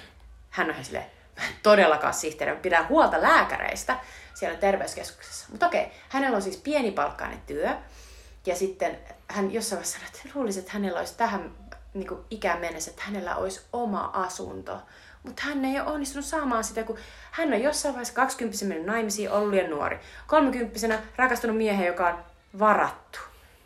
Hän 0.50 0.66
on 0.66 0.72
ihan 0.72 0.84
silleen, 0.84 1.04
"Mä 1.04 1.10
en 1.10 1.17
todellakaan 1.62 2.14
sihteeri, 2.14 2.54
mä 2.54 2.60
pidän 2.60 2.88
huolta 2.88 3.22
lääkäreistä 3.22 3.96
siellä 4.34 4.58
terveyskeskuksessa. 4.58 5.46
Mutta 5.50 5.66
okei, 5.66 5.92
hänellä 6.08 6.36
on 6.36 6.42
siis 6.42 6.56
pienipalkkainen 6.56 7.40
työ. 7.46 7.70
Ja 8.46 8.56
sitten 8.56 8.98
hän 9.28 9.52
jossain 9.52 9.78
vaiheessa 9.78 9.98
sanoi, 9.98 10.10
että 10.14 10.38
luulisi, 10.38 10.58
että 10.58 10.72
hänellä 10.72 10.98
olisi 10.98 11.16
tähän 11.16 11.50
niin 11.94 12.08
kuin 12.08 12.20
ikään 12.30 12.60
mennessä, 12.60 12.90
että 12.90 13.02
hänellä 13.02 13.36
olisi 13.36 13.60
oma 13.72 14.10
asunto. 14.12 14.82
Mutta 15.22 15.42
hän 15.42 15.64
ei 15.64 15.80
ole 15.80 15.92
onnistunut 15.92 16.24
saamaan 16.24 16.64
sitä, 16.64 16.82
kun 16.82 16.98
hän 17.30 17.52
on 17.52 17.62
jossain 17.62 17.94
vaiheessa 17.94 18.14
20 18.14 18.64
mennyt 18.64 18.86
naimisiin, 18.86 19.30
ollut 19.30 19.50
liian 19.50 19.70
nuori. 19.70 19.98
30 20.26 20.98
rakastunut 21.16 21.56
miehen, 21.56 21.86
joka 21.86 22.08
on 22.08 22.24
varattu. 22.58 23.18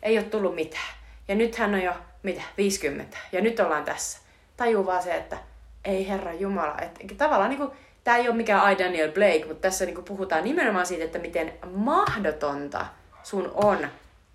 Ei 0.03 0.17
ole 0.17 0.25
tullut 0.25 0.55
mitään. 0.55 0.93
Ja 1.27 1.35
nyt 1.35 1.55
hän 1.55 1.73
on 1.73 1.81
jo, 1.81 1.93
mitä, 2.23 2.41
50. 2.57 3.17
Ja 3.31 3.41
nyt 3.41 3.59
ollaan 3.59 3.85
tässä. 3.85 4.19
Tajuu 4.57 4.85
vaan 4.85 5.03
se, 5.03 5.15
että 5.15 5.37
ei 5.85 6.07
herra 6.07 6.33
Jumala. 6.33 6.77
Että 6.81 7.15
tavallaan 7.17 7.49
niin 7.49 7.59
kuin, 7.59 7.71
tämä 8.03 8.17
ei 8.17 8.27
ole 8.27 8.35
mikään 8.35 8.73
I 8.73 8.83
Daniel 8.83 9.11
Blake, 9.11 9.45
mutta 9.47 9.61
tässä 9.61 9.85
niin 9.85 9.95
kuin 9.95 10.05
puhutaan 10.05 10.43
nimenomaan 10.43 10.85
siitä, 10.85 11.03
että 11.03 11.19
miten 11.19 11.53
mahdotonta 11.73 12.85
sun 13.23 13.51
on, 13.53 13.87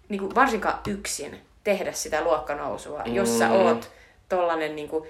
niin 0.08 0.20
kuin 0.20 0.34
varsinkaan 0.34 0.80
yksin, 0.86 1.40
tehdä 1.64 1.92
sitä 1.92 2.24
luokkanousua, 2.24 3.02
mm. 3.06 3.14
jos 3.14 3.38
sä 3.38 3.50
oot 3.50 3.90
tollanen 4.28 4.76
niin 4.76 4.88
kuin, 4.88 5.08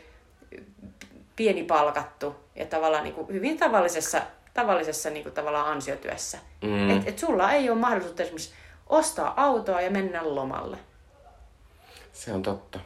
pieni 1.37 1.65
palkattu 1.65 2.37
ja 2.55 2.67
tavallaan 2.67 3.05
niin 3.05 3.15
kuin, 3.15 3.29
hyvin 3.29 3.59
tavallisessa, 3.59 4.23
tavallisessa 4.55 5.11
niin 5.11 5.23
kuin, 5.23 5.35
tavallaan 5.35 5.73
ansiotyössä. 5.73 6.39
Mm. 6.63 6.91
Et, 6.91 7.09
et 7.09 7.19
sulla 7.19 7.53
ei 7.53 7.71
ole 7.71 7.79
mahdollisuutta 7.79 8.23
esimerkiksi 8.23 8.55
ostaa 8.87 9.43
autoa 9.43 9.81
ja 9.81 9.91
mennä 9.91 10.35
lomalle. 10.35 10.77
Se 12.13 12.33
on 12.33 12.43
totta. 12.43 12.81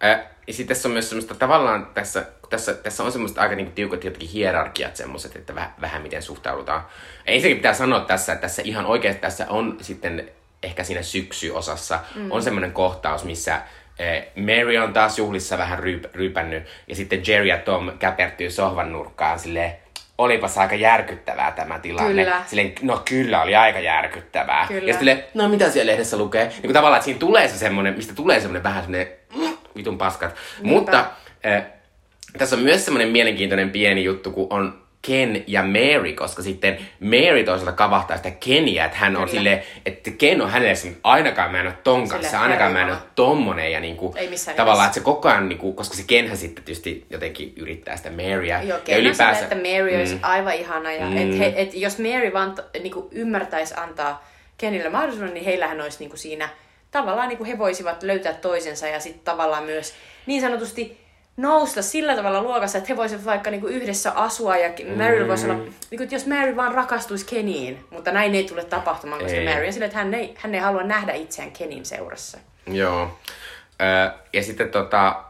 Ää, 0.00 0.30
ja 0.46 0.52
sitten 0.52 0.76
tässä 0.76 0.88
on 0.88 0.92
myös 0.92 1.08
semmoista 1.08 1.34
tavallaan 1.34 1.86
tässä, 1.94 2.26
tässä, 2.50 2.74
tässä 2.74 3.02
on 3.02 3.12
semmoista 3.12 3.40
aika 3.40 3.54
niinku 3.54 3.72
tiukat 3.74 4.04
jotenkin 4.04 4.28
hierarkiat 4.28 4.96
semmoiset, 4.96 5.36
että 5.36 5.54
vähän, 5.54 5.74
vähän 5.80 6.02
miten 6.02 6.22
suhtaudutaan. 6.22 6.82
Ensinnäkin 7.26 7.56
pitää 7.56 7.74
sanoa 7.74 8.00
tässä, 8.00 8.32
että 8.32 8.42
tässä 8.42 8.62
ihan 8.64 8.86
oikeasti 8.86 9.20
tässä 9.20 9.46
on 9.48 9.76
sitten 9.80 10.30
ehkä 10.62 10.84
siinä 10.84 11.02
syksyosassa 11.02 12.00
mm. 12.14 12.30
on 12.30 12.42
semmoinen 12.42 12.72
kohtaus, 12.72 13.24
missä 13.24 13.62
eh, 13.98 14.26
Mary 14.36 14.76
on 14.76 14.92
taas 14.92 15.18
juhlissa 15.18 15.58
vähän 15.58 15.78
ryyp, 15.78 16.14
ryypännyt 16.14 16.62
ja 16.86 16.94
sitten 16.94 17.22
Jerry 17.26 17.46
ja 17.46 17.58
Tom 17.58 17.98
käpertyy 17.98 18.50
sohvan 18.50 18.92
nurkkaan 18.92 19.38
silleen, 19.38 19.76
olipas 20.18 20.58
aika 20.58 20.74
järkyttävää 20.74 21.52
tämä 21.52 21.78
tilanne. 21.78 22.24
Kyllä. 22.24 22.42
Silleen, 22.46 22.72
no 22.82 23.02
kyllä, 23.04 23.42
oli 23.42 23.56
aika 23.56 23.80
järkyttävää. 23.80 24.66
Kyllä. 24.68 24.88
Ja 24.88 24.92
sitten 24.92 25.24
no 25.34 25.48
mitä 25.48 25.70
siellä 25.70 25.90
lehdessä 25.90 26.16
lukee? 26.16 26.48
Niin 26.48 26.62
kuin 26.62 26.72
tavallaan, 26.72 26.98
että 26.98 27.04
siinä 27.04 27.20
tulee 27.20 27.48
se 27.48 27.58
semmoinen, 27.58 27.94
mistä 27.96 28.14
tulee 28.14 28.40
semmoinen 28.40 28.62
vähän 28.62 28.82
semmoinen 28.82 29.08
mm, 29.36 29.56
vitun 29.76 29.98
paskat. 29.98 30.34
Mutta 30.62 31.06
äh, 31.46 31.64
tässä 32.38 32.56
on 32.56 32.62
myös 32.62 32.84
semmoinen 32.84 33.08
mielenkiintoinen 33.08 33.70
pieni 33.70 34.04
juttu, 34.04 34.30
kun 34.30 34.46
on 34.50 34.88
Ken 35.02 35.44
ja 35.46 35.62
Mary, 35.62 36.12
koska 36.12 36.42
sitten 36.42 36.78
Mary 37.00 37.44
toisaalta 37.44 37.72
kavahtaa 37.72 38.16
sitä 38.16 38.30
Keniä, 38.30 38.84
että 38.84 38.98
hän 38.98 39.16
on 39.16 39.22
Kyllä. 39.22 39.38
silleen, 39.38 39.62
että 39.86 40.10
Ken 40.10 40.42
on 40.42 40.50
hänelle 40.50 40.74
semmoinen, 40.74 41.00
ainakaan 41.04 41.52
mä 41.52 41.60
en 41.60 41.66
ole 41.66 41.74
ton 41.84 42.08
kanssa, 42.08 42.40
ainakaan 42.40 42.72
mä 42.72 42.82
en 42.82 42.88
ole 42.88 42.98
tommonen 43.14 43.72
ja 43.72 43.80
niinku, 43.80 44.14
tavallaan, 44.56 44.86
että 44.86 44.94
se 44.94 45.04
koko 45.04 45.28
ajan, 45.28 45.48
niinku, 45.48 45.72
koska 45.72 45.96
se 45.96 46.02
Kenhän 46.06 46.36
sitten 46.36 46.64
tietysti 46.64 47.06
jotenkin 47.10 47.52
yrittää 47.56 47.96
sitä 47.96 48.10
Maryä. 48.10 48.62
Joo, 48.62 48.78
ja 48.78 48.84
Ken 48.84 48.98
ylipäänsä... 49.00 49.42
että 49.42 49.54
Mary 49.54 49.96
olisi 49.96 50.14
mm. 50.14 50.20
aivan 50.22 50.54
ihana. 50.54 50.92
Ja 50.92 51.06
Mm. 51.06 51.14
mm. 51.14 51.32
et 51.32 51.38
he, 51.38 51.52
et 51.56 51.74
jos 51.74 51.98
Mary 51.98 52.32
vaan 52.32 52.54
t- 52.54 52.82
niinku 52.82 53.08
ymmärtäisi 53.12 53.74
antaa 53.76 54.28
Kenille 54.58 54.88
mahdollisuuden, 54.88 55.34
niin 55.34 55.44
heillähän 55.44 55.80
olisi 55.80 55.98
niinku 55.98 56.16
siinä... 56.16 56.48
Tavallaan 56.90 57.28
niinku 57.28 57.44
he 57.44 57.58
voisivat 57.58 58.02
löytää 58.02 58.32
toisensa 58.34 58.86
ja 58.86 59.00
sitten 59.00 59.24
tavallaan 59.24 59.64
myös 59.64 59.94
niin 60.26 60.40
sanotusti 60.40 61.07
nousta 61.38 61.82
sillä 61.82 62.16
tavalla 62.16 62.42
luokassa, 62.42 62.78
että 62.78 62.88
he 62.88 62.96
voisivat 62.96 63.24
vaikka 63.24 63.50
niinku 63.50 63.66
yhdessä 63.66 64.10
asua 64.12 64.56
ja 64.56 64.70
Mary 64.96 65.22
Mm. 65.22 65.28
voisi 65.28 65.44
olla, 65.50 65.54
niinku, 65.90 66.02
että 66.02 66.14
jos 66.14 66.26
Mary 66.26 66.56
vaan 66.56 66.74
rakastuisi 66.74 67.26
Keniin, 67.26 67.84
mutta 67.90 68.12
näin 68.12 68.34
ei 68.34 68.44
tule 68.44 68.64
tapahtumaan, 68.64 69.22
koska 69.22 69.38
Ei. 69.38 69.48
Mary 69.54 69.66
on 69.66 69.72
sillä, 69.72 69.86
että 69.86 69.98
hän 69.98 70.14
ei, 70.14 70.34
hän 70.36 70.54
ei 70.54 70.60
halua 70.60 70.82
nähdä 70.82 71.12
itseään 71.12 71.50
Kenin 71.50 71.84
seurassa. 71.86 72.38
Joo. 72.66 73.18
Ö, 73.80 74.12
ja 74.32 74.42
sitten 74.42 74.68
tota, 74.70 75.22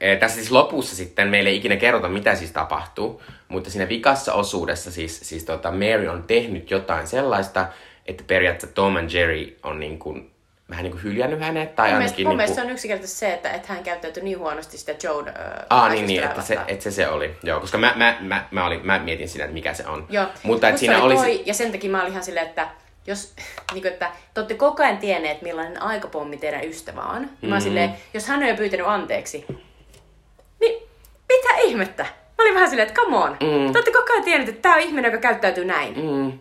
e, 0.00 0.16
tässä 0.16 0.36
siis 0.36 0.50
lopussa 0.50 0.96
sitten 0.96 1.28
meille 1.28 1.50
ei 1.50 1.56
ikinä 1.56 1.76
kerrota, 1.76 2.08
mitä 2.08 2.34
siis 2.34 2.50
tapahtuu, 2.50 3.22
mutta 3.48 3.70
siinä 3.70 3.88
vikassa 3.88 4.32
osuudessa 4.34 4.90
siis, 4.90 5.20
siis 5.28 5.44
tota 5.44 5.70
Mary 5.70 6.08
on 6.08 6.22
tehnyt 6.22 6.70
jotain 6.70 7.06
sellaista, 7.06 7.66
että 8.06 8.24
periaatteessa 8.26 8.74
Tom 8.74 8.96
and 8.96 9.10
Jerry 9.10 9.56
on 9.62 9.80
niin 9.80 9.98
kuin, 9.98 10.30
vähän 10.70 10.82
niin 10.82 10.92
kuin 10.92 11.02
hyljännyt 11.02 11.40
hänet, 11.40 11.76
tai 11.76 11.88
Mun 11.88 11.98
mielestä, 11.98 12.18
mun 12.22 12.28
niin 12.28 12.36
mielestä 12.36 12.54
se 12.54 12.60
kuin... 12.60 12.66
on 12.70 12.72
yksinkertaisesti 12.74 13.18
se, 13.20 13.32
että, 13.32 13.50
että 13.50 13.72
hän 13.72 13.82
käyttäytyi 13.84 14.22
niin 14.22 14.38
huonosti 14.38 14.78
sitä 14.78 14.94
Joan 15.02 15.28
äh, 15.28 15.34
Ah, 15.70 15.90
niin, 15.90 16.06
niin, 16.06 16.24
että 16.24 16.42
se, 16.42 16.58
että 16.68 16.82
se, 16.84 16.90
se 16.90 17.08
oli. 17.08 17.36
Joo, 17.42 17.60
koska 17.60 17.78
mä, 17.78 17.92
mä, 17.96 18.16
mä, 18.20 18.44
mä, 18.50 18.66
olin, 18.66 18.86
mä 18.86 18.98
mietin 18.98 19.28
siinä, 19.28 19.44
että 19.44 19.54
mikä 19.54 19.74
se 19.74 19.86
on. 19.86 20.06
Joo. 20.10 20.26
Mutta 20.42 20.68
että 20.68 20.78
siinä 20.80 21.02
oli 21.02 21.14
toi, 21.14 21.42
ja 21.46 21.54
sen 21.54 21.72
takia 21.72 21.90
mä 21.90 22.00
olin 22.00 22.10
ihan 22.12 22.24
silleen, 22.24 22.46
että 22.46 22.68
jos, 23.06 23.34
niin 23.72 23.82
kuin, 23.82 23.92
että 23.92 24.10
te 24.34 24.40
olette 24.40 24.54
koko 24.54 24.82
ajan 24.82 24.98
tienneet, 24.98 25.42
millainen 25.42 25.82
aikapommi 25.82 26.36
teidän 26.36 26.64
ystävä 26.64 27.00
on. 27.02 27.22
Niin 27.22 27.30
Mm. 27.42 27.48
mä 27.48 27.54
olin 27.54 27.62
silleen, 27.62 27.90
jos 28.14 28.26
hän 28.28 28.42
on 28.42 28.48
jo 28.48 28.54
pyytänyt 28.56 28.86
anteeksi, 28.86 29.44
niin 30.60 30.82
mitä 31.28 31.48
ihmettä? 31.62 32.02
Mä 32.02 32.44
olin 32.44 32.54
vähän 32.54 32.68
silleen, 32.70 32.88
että 32.88 33.00
come 33.00 33.16
on. 33.16 33.30
Mm. 33.30 33.72
Te 33.72 33.78
olette 33.78 33.92
koko 33.92 34.12
ajan 34.12 34.24
tienneet, 34.24 34.48
että 34.48 34.62
tää 34.62 34.74
on 34.74 34.80
ihminen, 34.80 35.12
joka 35.12 35.20
käyttäytyy 35.22 35.64
näin. 35.64 35.94
Mm, 35.94 36.38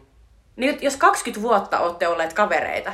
Niin 0.56 0.78
jos 0.82 0.98
20 0.98 1.42
vuotta 1.48 1.80
olette 1.80 2.08
olleet 2.08 2.34
kavereita, 2.34 2.94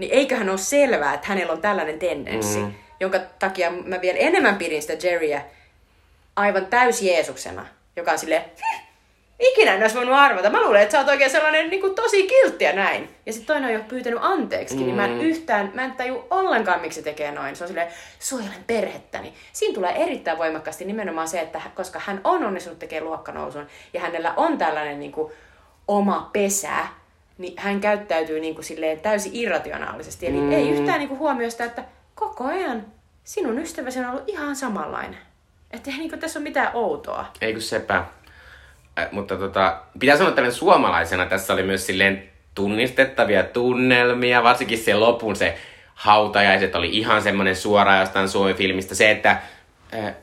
niin 0.00 0.12
eiköhän 0.12 0.48
ole 0.48 0.58
selvää, 0.58 1.14
että 1.14 1.26
hänellä 1.26 1.52
on 1.52 1.60
tällainen 1.60 1.98
tendenssi, 1.98 2.58
Mm. 2.58 2.72
jonka 3.00 3.18
takia 3.38 3.70
mä 3.70 4.00
vielä 4.00 4.18
enemmän 4.18 4.56
pidin 4.56 4.82
sitä 4.82 5.06
Jerryä 5.06 5.42
aivan 6.36 6.66
täys 6.66 7.02
Jeesuksena, 7.02 7.66
joka 7.96 8.12
on 8.12 8.18
silleen, 8.18 8.42
"Hm, 8.42 8.80
ikinä 9.40 9.74
en 9.74 9.82
olisi 9.82 9.94
voinut 9.96 10.14
arvata. 10.14 10.50
Mä 10.50 10.62
luulen, 10.62 10.82
että 10.82 10.92
sä 10.92 10.98
oot 10.98 11.08
oikein 11.08 11.30
sellainen 11.30 11.70
niin 11.70 11.80
kuin, 11.80 11.94
tosi 11.94 12.26
kiltti 12.26 12.64
ja 12.64 12.72
näin. 12.72 13.08
Ja 13.26 13.32
sitten 13.32 13.46
toinen 13.46 13.68
on 13.68 13.74
jo 13.74 13.80
pyytänyt 13.88 14.18
anteeksi, 14.22 14.74
mm. 14.76 14.82
niin 14.82 14.94
mä 14.94 15.04
en 15.04 15.20
yhtään, 15.20 15.70
mä 15.74 15.84
en 15.84 15.92
taju 15.92 16.26
ollenkaan, 16.30 16.80
miksi 16.80 16.96
se 17.00 17.04
tekee 17.04 17.32
noin. 17.32 17.56
Se 17.56 17.64
on 17.64 17.68
silleen, 17.68 17.88
suojelen 18.18 18.64
perhettäni. 18.66 19.34
Siinä 19.52 19.74
tulee 19.74 19.92
erittäin 20.02 20.38
voimakkaasti 20.38 20.84
nimenomaan 20.84 21.28
se, 21.28 21.40
että 21.40 21.60
koska 21.74 22.00
hän 22.04 22.20
on 22.24 22.44
onnistunut 22.44 22.78
tekemään 22.78 23.04
luokkanousun 23.08 23.66
ja 23.92 24.00
hänellä 24.00 24.32
on 24.36 24.58
tällainen 24.58 25.00
niin 25.00 25.12
kuin, 25.12 25.32
oma 25.88 26.30
pesä, 26.32 26.70
niin 27.40 27.54
hän 27.56 27.80
käyttäytyy 27.80 28.40
niin 28.40 28.54
kuin, 28.54 28.64
silleen 28.64 29.00
täysin 29.00 29.32
irrationaalisesti. 29.34 30.26
Eli 30.26 30.36
mm. 30.36 30.52
ei 30.52 30.70
yhtään 30.70 30.98
niin 30.98 31.08
kuin, 31.08 31.18
huomioi 31.18 31.50
sitä, 31.50 31.64
että 31.64 31.84
koko 32.14 32.44
ajan 32.44 32.86
sinun 33.24 33.58
ystäväsi 33.58 33.98
on 33.98 34.06
ollut 34.06 34.28
ihan 34.28 34.56
samanlainen. 34.56 35.18
Että 35.70 35.90
ei 35.90 35.96
niin 35.96 36.10
kuin, 36.10 36.20
tässä 36.20 36.38
ole 36.38 36.42
mitään 36.48 36.70
outoa. 36.74 37.26
ei 37.40 37.52
kun 37.52 37.62
sepä. 37.62 38.04
Äh, 38.98 39.08
mutta 39.12 39.36
tota, 39.36 39.82
pitää 39.98 40.16
sanoa, 40.16 40.30
että 40.30 40.50
suomalaisena 40.50 41.26
tässä 41.26 41.52
oli 41.52 41.62
myös 41.62 41.86
silleen 41.86 42.30
tunnistettavia 42.54 43.42
tunnelmia, 43.42 44.42
varsinkin 44.42 44.78
se 44.78 44.94
lopun 44.94 45.36
se 45.36 45.58
hautajaiset 45.94 46.74
oli 46.74 46.88
ihan 46.96 47.22
semmoinen 47.22 47.56
suora 47.56 48.00
jostain 48.00 48.28
Suomi-filmistä. 48.28 48.94
Se, 48.94 49.10
että 49.10 49.30
äh, 49.94 50.14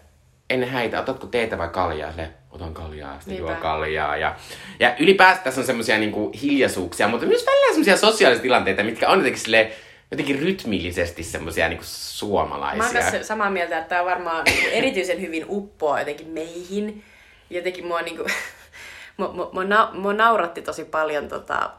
ennen 0.50 0.70
häitä, 0.70 1.00
otatko 1.00 1.28
teetä 1.28 1.58
vai 1.58 1.70
kaljaa? 1.70 2.12
Sille, 2.12 2.30
otan 2.58 2.74
kaljaa, 2.74 3.20
sitten 3.20 3.38
juo 3.38 3.56
kaljaa. 3.56 4.18
Ja, 4.18 4.36
ja 4.80 4.96
ylipäätään 5.00 5.44
tässä 5.44 5.62
on 5.62 5.68
semmoisia 5.68 5.98
niinku 5.98 6.32
hiljaisuuksia, 6.42 7.08
mutta 7.08 7.26
myös 7.26 7.46
välillä 7.46 7.68
semmoisia 7.68 7.98
sosiaalisia 7.98 8.42
tilanteita, 8.42 8.84
mitkä 8.84 9.10
on 9.10 9.18
jotenkin 9.18 9.42
silleen, 9.42 9.72
jotenkin 10.12 10.40
rytmillisesti 10.40 11.24
semmoisia 11.24 11.70
niinku 11.70 11.84
suomalaisia. 11.88 12.78
Mä 12.78 12.86
oon 12.86 12.94
tässä 12.94 13.24
samaa 13.24 13.50
mieltä, 13.50 13.78
että 13.78 13.90
tämä 13.90 14.06
varmaan 14.06 14.44
niinku 14.46 14.70
erityisen 14.72 15.22
hyvin 15.22 15.46
uppoaa 15.50 16.00
jotenkin 16.00 16.28
meihin. 16.28 17.04
Jotenkin 17.50 17.88
mua, 17.88 18.02
niinku, 18.02 18.24
mua, 19.18 19.34
mua, 19.34 19.50
mua, 19.54 19.64
na, 19.64 19.90
mua 19.94 20.14
nauratti 20.14 20.62
tosi 20.62 20.86
paljon, 20.86 21.28
tota, 21.28 21.70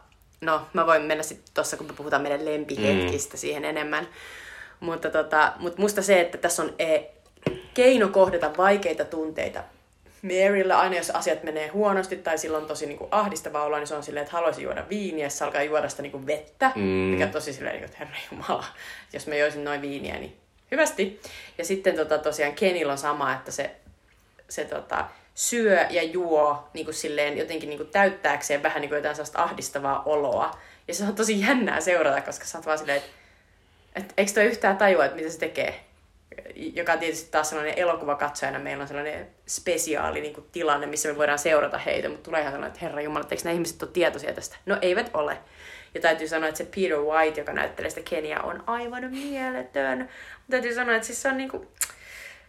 no 0.40 0.62
mä 0.72 0.86
voin 0.86 1.02
mennä 1.02 1.22
sitten 1.22 1.54
tuossa, 1.54 1.76
kun 1.76 1.86
me 1.86 1.92
puhutaan 1.92 2.22
meidän 2.22 2.44
lempihetkistä 2.44 3.34
mm. 3.34 3.38
siihen 3.38 3.64
enemmän. 3.64 4.08
Mutta 4.80 5.10
tota, 5.10 5.52
mut 5.58 5.78
musta 5.78 6.02
se, 6.02 6.20
että 6.20 6.38
tässä 6.38 6.62
on 6.62 6.74
e, 6.78 6.98
keino 7.74 8.08
kohdata 8.08 8.50
vaikeita 8.56 9.04
tunteita. 9.04 9.62
Maryllä 10.22 10.78
aina, 10.78 10.96
jos 10.96 11.10
asiat 11.10 11.42
menee 11.42 11.68
huonosti 11.68 12.16
tai 12.16 12.38
silloin 12.38 12.66
tosi 12.66 12.86
niinku 12.86 13.08
ahdistava 13.10 13.64
olo, 13.64 13.76
niin 13.78 13.86
se 13.86 13.94
on 13.94 14.02
silleen, 14.02 14.22
että 14.24 14.36
haluaisi 14.36 14.62
juoda 14.62 14.84
viiniä, 14.88 15.26
ja 15.26 15.30
se 15.30 15.44
alkaa 15.44 15.62
juoda 15.62 15.88
sitä 15.88 16.02
niinku 16.02 16.26
vettä, 16.26 16.72
Mm. 16.74 16.82
mikä 16.82 17.24
on 17.24 17.30
tosi 17.30 17.52
silleen, 17.52 17.72
niinku, 17.74 17.84
että 17.86 17.98
herra 17.98 18.14
jumala, 18.32 18.64
jos 19.12 19.26
mä 19.26 19.34
joisin 19.34 19.64
noin 19.64 19.82
viiniä, 19.82 20.14
niin 20.18 20.36
hyvästi. 20.70 21.20
Ja 21.58 21.64
sitten 21.64 21.96
tota, 21.96 22.18
tosiaan 22.18 22.52
Kenillä 22.54 22.92
on 22.92 22.98
sama, 22.98 23.32
että 23.34 23.50
se, 23.50 23.70
se 24.48 24.64
tota, 24.64 25.04
syö 25.34 25.86
ja 25.90 26.02
juo 26.02 26.68
niin 26.74 26.84
kuin 26.86 26.94
silleen, 26.94 27.38
jotenkin 27.38 27.68
niin 27.68 27.78
kuin 27.78 27.90
täyttääkseen 27.90 28.62
vähän 28.62 28.80
niin 28.80 28.88
kuin 28.88 28.96
jotain 28.96 29.14
sellaista 29.14 29.42
ahdistavaa 29.42 30.02
oloa. 30.06 30.58
Ja 30.88 30.94
se 30.94 31.04
on 31.04 31.14
tosi 31.14 31.40
jännää 31.40 31.80
seurata, 31.80 32.20
koska 32.20 32.44
sä 32.44 32.58
oot 32.58 32.66
vaan 32.66 32.78
silleen, 32.78 32.98
että 32.98 33.10
et, 33.96 34.12
eikö 34.16 34.32
toi 34.32 34.44
yhtään 34.44 34.76
tajua, 34.76 35.04
että 35.04 35.16
mitä 35.16 35.30
se 35.30 35.38
tekee? 35.38 35.80
Joka 36.56 36.92
on 36.92 36.98
tietysti 36.98 37.30
taas 37.30 37.48
sellainen 37.48 37.78
elokuvakatsojana, 37.78 38.58
meillä 38.58 38.82
on 38.82 38.88
sellainen 38.88 39.28
spesiaali 39.48 40.20
niin 40.20 40.34
kuin 40.34 40.46
tilanne, 40.52 40.86
missä 40.86 41.08
me 41.08 41.18
voidaan 41.18 41.38
seurata 41.38 41.78
heitä, 41.78 42.08
mutta 42.08 42.24
tulee 42.24 42.40
ihan 42.40 42.52
sellainen, 42.52 42.74
että 42.74 42.86
herra 42.86 43.00
jumala, 43.00 43.26
eikö 43.30 43.44
nämä 43.44 43.54
ihmiset 43.54 43.82
ole 43.82 43.90
tietoisia 43.92 44.32
tästä? 44.32 44.56
No 44.66 44.78
eivät 44.82 45.10
ole. 45.14 45.38
Ja 45.94 46.00
täytyy 46.00 46.28
sanoa, 46.28 46.48
että 46.48 46.58
se 46.58 46.64
Peter 46.64 46.98
White, 46.98 47.40
joka 47.40 47.52
näyttelee 47.52 47.90
sitä 47.90 48.10
Keniaa, 48.10 48.42
on 48.42 48.64
aivan 48.66 49.10
mieletön. 49.10 49.98
Mutta 49.98 50.50
täytyy 50.50 50.74
sanoa, 50.74 50.94
että 50.94 51.06
siis 51.06 51.22
se 51.22 51.28
on 51.28 51.36
niinku, 51.36 51.66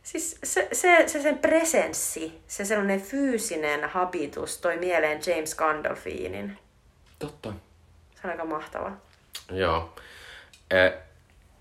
siis 0.03 0.39
se, 0.43 0.67
se, 0.71 1.03
se 1.07 1.21
sen 1.21 1.37
presenssi, 1.37 2.41
se 2.47 2.65
sellainen 2.65 3.01
fyysinen 3.01 3.89
habitus 3.89 4.57
toi 4.57 4.77
mieleen 4.77 5.19
James 5.27 5.55
Gandolfinin. 5.55 6.57
Totta. 7.19 7.53
Se 8.15 8.21
on 8.23 8.29
aika 8.29 8.45
mahtava. 8.45 8.91
Joo. 9.51 9.93
Eh, 10.71 10.93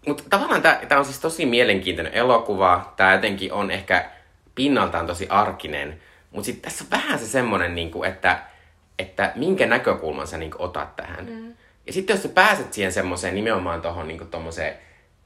mutta 0.08 0.24
tavallaan 0.30 0.62
tämä 0.62 0.98
on 0.98 1.04
siis 1.04 1.20
tosi 1.20 1.46
mielenkiintoinen 1.46 2.14
elokuva. 2.14 2.92
Tämä 2.96 3.12
jotenkin 3.12 3.52
on 3.52 3.70
ehkä 3.70 4.10
pinnaltaan 4.54 5.06
tosi 5.06 5.26
arkinen. 5.28 6.00
Mutta 6.30 6.46
sitten 6.46 6.70
tässä 6.70 6.84
on 6.84 6.90
vähän 6.90 7.18
se 7.18 7.26
semmoinen, 7.26 7.74
niinku, 7.74 8.02
että, 8.02 8.42
että 8.98 9.32
minkä 9.36 9.66
näkökulman 9.66 10.26
sä 10.26 10.38
niinku, 10.38 10.56
otat 10.60 10.96
tähän. 10.96 11.26
Mm. 11.26 11.54
Ja 11.86 11.92
sitten 11.92 12.14
jos 12.14 12.22
sä 12.22 12.28
pääset 12.28 12.72
siihen 12.72 12.92
semmoiseen 12.92 13.34
nimenomaan 13.34 13.82
tuohon 13.82 14.08
niinku, 14.08 14.24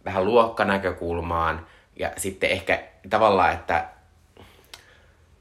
vähän 0.04 0.24
luokkanäkökulmaan 0.24 1.66
ja 1.96 2.12
sitten 2.16 2.50
ehkä 2.50 2.82
tavallaan, 3.10 3.52
että 3.52 3.88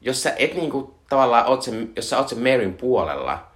jos 0.01 0.23
sä 0.23 0.33
et 0.37 0.53
niinku, 0.53 0.99
tavallaan 1.09 1.45
oot 1.45 1.61
sen, 1.61 1.91
jos 1.95 2.09
sä 2.09 2.17
oot 2.17 2.29
sen 2.29 2.39
Maryn 2.39 2.73
puolella, 2.73 3.47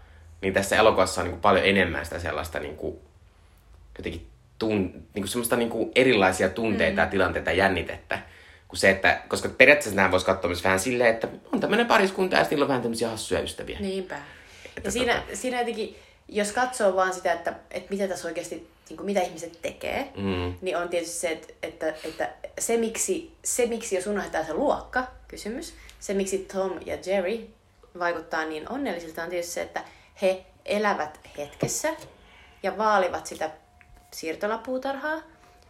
niin 0.41 0.53
tässä 0.53 0.75
elokuvassa 0.75 1.21
on 1.21 1.27
niinku, 1.27 1.41
paljon 1.41 1.65
enemmän 1.65 2.05
sitä 2.05 2.19
sellaista 2.19 2.59
niinku, 2.59 3.01
jotenkin 3.97 4.27
tun, 4.59 5.07
niinku 5.13 5.27
semmoista 5.27 5.55
niinku 5.55 5.91
erilaisia 5.95 6.49
tunteita 6.49 7.01
ja 7.01 7.07
tilanteita 7.07 7.51
ja 7.51 7.57
jännitettä. 7.57 8.19
Kuin 8.67 8.79
se, 8.79 8.89
että, 8.89 9.21
koska 9.27 9.49
periaatteessa 9.49 9.95
nämä 9.95 10.11
voisi 10.11 10.25
katsoa 10.25 10.47
myös 10.49 10.63
vähän 10.63 10.79
silleen, 10.79 11.13
että 11.13 11.27
on 11.53 11.59
tämmöinen 11.59 11.85
pariskunta 11.85 12.35
ja 12.35 12.43
sitten 12.43 12.61
on 12.61 12.67
vähän 12.67 12.81
tämmöisiä 12.81 13.09
hassuja 13.09 13.41
ystäviä. 13.41 13.79
Niinpä. 13.79 14.15
Että 14.77 14.87
Ja 14.87 14.91
siinä, 14.91 15.13
tota- 15.31 15.35
siinä 15.35 15.59
jotenkin, 15.59 15.95
jos 16.27 16.51
katsoo 16.51 16.95
vaan 16.95 17.13
sitä, 17.13 17.33
että, 17.33 17.53
että 17.71 17.89
mitä 17.89 18.07
tässä 18.07 18.27
oikeasti, 18.27 18.67
niin 18.89 18.97
kuin 18.97 19.05
mitä 19.05 19.21
ihmiset 19.21 19.59
tekee, 19.61 20.11
Mm. 20.17 20.53
niin 20.61 20.77
on 20.77 20.89
tietysti 20.89 21.15
se, 21.15 21.29
että, 21.29 21.53
että, 21.63 21.93
että 22.03 22.29
se, 22.59 22.77
miksi, 22.77 23.31
se, 23.43 23.65
miksi 23.65 23.95
jos 23.95 24.07
unohdetaan 24.07 24.45
se 24.45 24.53
luokka, 24.53 25.07
kysymys, 25.27 25.73
se, 25.99 26.13
miksi 26.13 26.37
Tom 26.53 26.71
ja 26.85 26.97
Jerry 27.05 27.47
vaikuttaa 27.99 28.45
niin 28.45 28.71
onnellisilta, 28.71 29.23
on 29.23 29.29
tietysti 29.29 29.53
se, 29.53 29.61
että 29.61 29.83
he 30.21 30.45
elävät 30.65 31.19
hetkessä 31.37 31.93
ja 32.63 32.77
vaalivat 32.77 33.25
sitä 33.25 33.49
siirtolapuutarhaa 34.15 35.21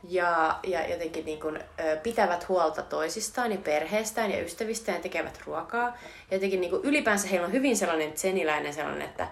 ja, 0.09 0.59
ja 0.63 0.87
jotenkin 0.89 1.25
niin 1.25 1.39
kuin, 1.39 1.59
ö, 1.79 1.97
pitävät 2.03 2.49
huolta 2.49 2.81
toisistaan 2.81 3.51
ja 3.51 3.57
perheestään 3.57 4.31
ja 4.31 4.41
ystävistään 4.43 4.95
ja 4.97 5.01
tekevät 5.01 5.39
ruokaa. 5.45 5.97
Ja 6.31 6.35
jotenkin 6.37 6.61
niin 6.61 6.71
kuin, 6.71 6.83
ylipäänsä 6.85 7.27
heillä 7.27 7.45
on 7.47 7.53
hyvin 7.53 7.77
sellainen 7.77 8.13
tseniläinen 8.13 8.73
sellainen, 8.73 9.01
että, 9.09 9.27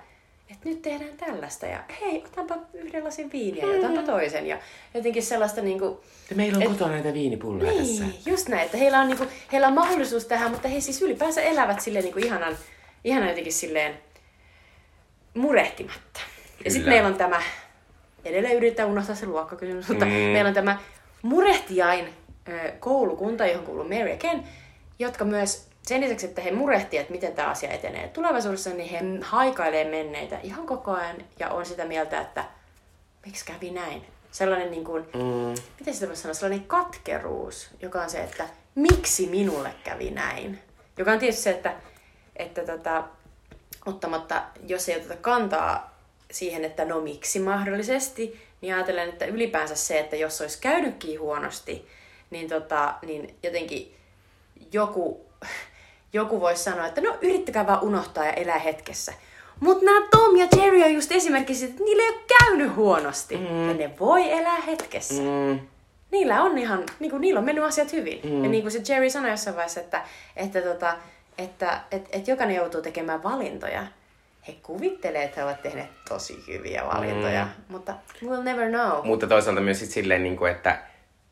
että 0.51 0.69
nyt 0.69 0.81
tehdään 0.81 1.17
tällaista 1.17 1.65
ja 1.65 1.83
hei, 2.01 2.23
otanpa 2.25 2.55
yhden 2.73 3.03
lasin 3.03 3.31
viiniä 3.31 3.65
ja 3.65 3.77
otanpa 3.79 4.01
toisen. 4.01 4.47
Ja 4.47 4.57
jotenkin 4.93 5.23
sellaista 5.23 5.61
niin 5.61 5.79
kuin, 5.79 5.97
Ja 6.29 6.35
meillä 6.35 6.57
on 6.57 6.63
Et- 6.63 6.69
kotona 6.69 6.91
näitä 6.91 7.13
viinipulloja 7.13 7.73
tässä. 7.73 8.03
niin, 8.03 8.19
just 8.25 8.47
näin, 8.47 8.65
että 8.65 8.77
heillä 8.77 8.99
on, 8.99 9.07
niinku, 9.07 9.25
heillä 9.51 9.67
on 9.67 9.73
mahdollisuus 9.73 10.25
tähän, 10.25 10.51
mutta 10.51 10.67
he 10.67 10.79
siis 10.79 11.01
ylipäänsä 11.01 11.41
elävät 11.41 11.81
sille 11.81 12.01
niinku 12.01 12.19
ihanan, 12.19 12.57
ihan 13.03 13.27
jotenkin 13.27 13.53
silleen 13.53 13.99
murehtimatta. 15.33 16.19
Ja 16.65 16.71
sitten 16.71 16.83
Kyllä. 16.83 16.89
meillä 16.95 17.07
on 17.07 17.15
tämä, 17.15 17.41
edelleen 18.25 18.57
yritetään 18.57 18.89
unohtaa 18.89 19.15
se 19.15 19.25
luokkakysymys, 19.25 19.89
mutta 19.89 20.05
mm. 20.05 20.11
meillä 20.11 20.47
on 20.47 20.53
tämä 20.53 20.77
murehtiain 21.21 22.09
koulukunta, 22.79 23.45
johon 23.47 23.65
kuuluu 23.65 23.83
Mary 23.83 24.09
ja 24.09 24.17
Ken, 24.17 24.43
jotka 24.99 25.25
myös 25.25 25.67
sen 25.81 26.01
lisäksi, 26.01 26.25
että 26.25 26.41
he 26.41 26.51
murehtii, 26.51 26.99
että 26.99 27.11
miten 27.11 27.33
tämä 27.33 27.49
asia 27.49 27.71
etenee 27.71 28.07
tulevaisuudessa, 28.07 28.69
niin 28.69 28.89
he 28.89 28.99
haikailee 29.21 29.89
menneitä 29.89 30.39
ihan 30.43 30.65
koko 30.65 30.91
ajan 30.91 31.15
ja 31.39 31.49
on 31.49 31.65
sitä 31.65 31.85
mieltä, 31.85 32.21
että 32.21 32.45
miksi 33.25 33.45
kävi 33.45 33.71
näin. 33.71 34.05
Sellainen 34.31 34.71
niin 34.71 34.83
kuin, 34.83 35.03
Mm. 35.13 35.55
miten 35.79 35.93
sitä 35.93 36.07
voisi 36.07 36.21
sanoa, 36.21 36.33
sellainen 36.33 36.67
katkeruus, 36.67 37.69
joka 37.81 38.01
on 38.01 38.09
se, 38.09 38.23
että 38.23 38.47
miksi 38.75 39.27
minulle 39.27 39.69
kävi 39.83 40.11
näin. 40.11 40.59
Joka 40.97 41.11
on 41.11 41.19
tietysti 41.19 41.41
se, 41.43 41.49
että, 41.49 41.73
että 42.35 42.61
tota, 42.61 43.03
ottamatta, 43.85 44.43
jos 44.67 44.89
ei 44.89 44.95
oteta 44.97 45.15
kantaa 45.15 45.92
siihen, 46.33 46.65
että 46.65 46.85
no 46.85 47.01
miksi 47.01 47.39
mahdollisesti, 47.39 48.41
niin 48.61 48.73
ajattelen, 48.73 49.09
että 49.09 49.25
ylipäänsä 49.25 49.75
se, 49.75 49.99
että 49.99 50.15
jos 50.15 50.41
olisi 50.41 50.61
käynytkin 50.61 51.19
huonosti, 51.19 51.87
niin, 52.29 52.49
tota, 52.49 52.93
niin 53.05 53.35
jotenkin 53.43 53.95
joku, 54.71 55.25
joku 56.13 56.41
voisi 56.41 56.63
sanoa, 56.63 56.87
että 56.87 57.01
no 57.01 57.17
yrittäkää 57.21 57.67
vaan 57.67 57.83
unohtaa 57.83 58.25
ja 58.25 58.33
elää 58.33 58.59
hetkessä. 58.59 59.13
Mutta 59.59 59.85
nämä 59.85 60.07
Tom 60.11 60.35
ja 60.35 60.47
Jerry 60.57 60.83
on 60.83 60.93
just 60.93 61.11
esimerkki 61.11 61.55
siitä, 61.55 61.71
että 61.71 61.83
niillä 61.83 62.03
ei 62.03 62.09
ole 62.09 62.23
käynyt 62.39 62.75
huonosti. 62.75 63.37
Mm. 63.37 63.67
Ja 63.67 63.73
ne 63.73 63.99
voi 63.99 64.31
elää 64.31 64.61
hetkessä. 64.61 65.21
Mm. 65.21 65.59
Niillä 66.11 66.43
on 66.43 66.57
ihan, 66.57 66.83
niin 66.99 67.11
kuin, 67.11 67.21
niillä 67.21 67.37
on 67.37 67.43
mennyt 67.43 67.63
asiat 67.63 67.93
hyvin. 67.93 68.19
Mm. 68.23 68.43
Ja 68.43 68.49
niin 68.49 68.63
kuin 68.63 68.71
se 68.71 68.81
Jerry 68.87 69.09
sanoi 69.09 69.31
jossain 69.31 69.55
vaiheessa, 69.55 69.79
että, 69.79 70.01
että, 70.35 70.61
tota, 70.61 70.95
että 71.37 71.81
et, 71.91 72.09
et 72.11 72.27
jokainen 72.27 72.55
joutuu 72.55 72.81
tekemään 72.81 73.23
valintoja. 73.23 73.87
He 74.47 74.55
kuvittelee, 74.63 75.23
että 75.23 75.39
he 75.39 75.43
ovat 75.43 75.61
tehneet 75.61 75.89
tosi 76.09 76.43
hyviä 76.47 76.83
valintoja, 76.85 77.43
mm. 77.43 77.49
mutta 77.67 77.93
we'll 78.25 78.43
never 78.43 78.69
know. 78.69 79.05
Mutta 79.05 79.27
toisaalta 79.27 79.61
myös 79.61 79.79
sit 79.79 79.89
silleen, 79.89 80.23
niin 80.23 80.37
kuin, 80.37 80.51
että 80.51 80.79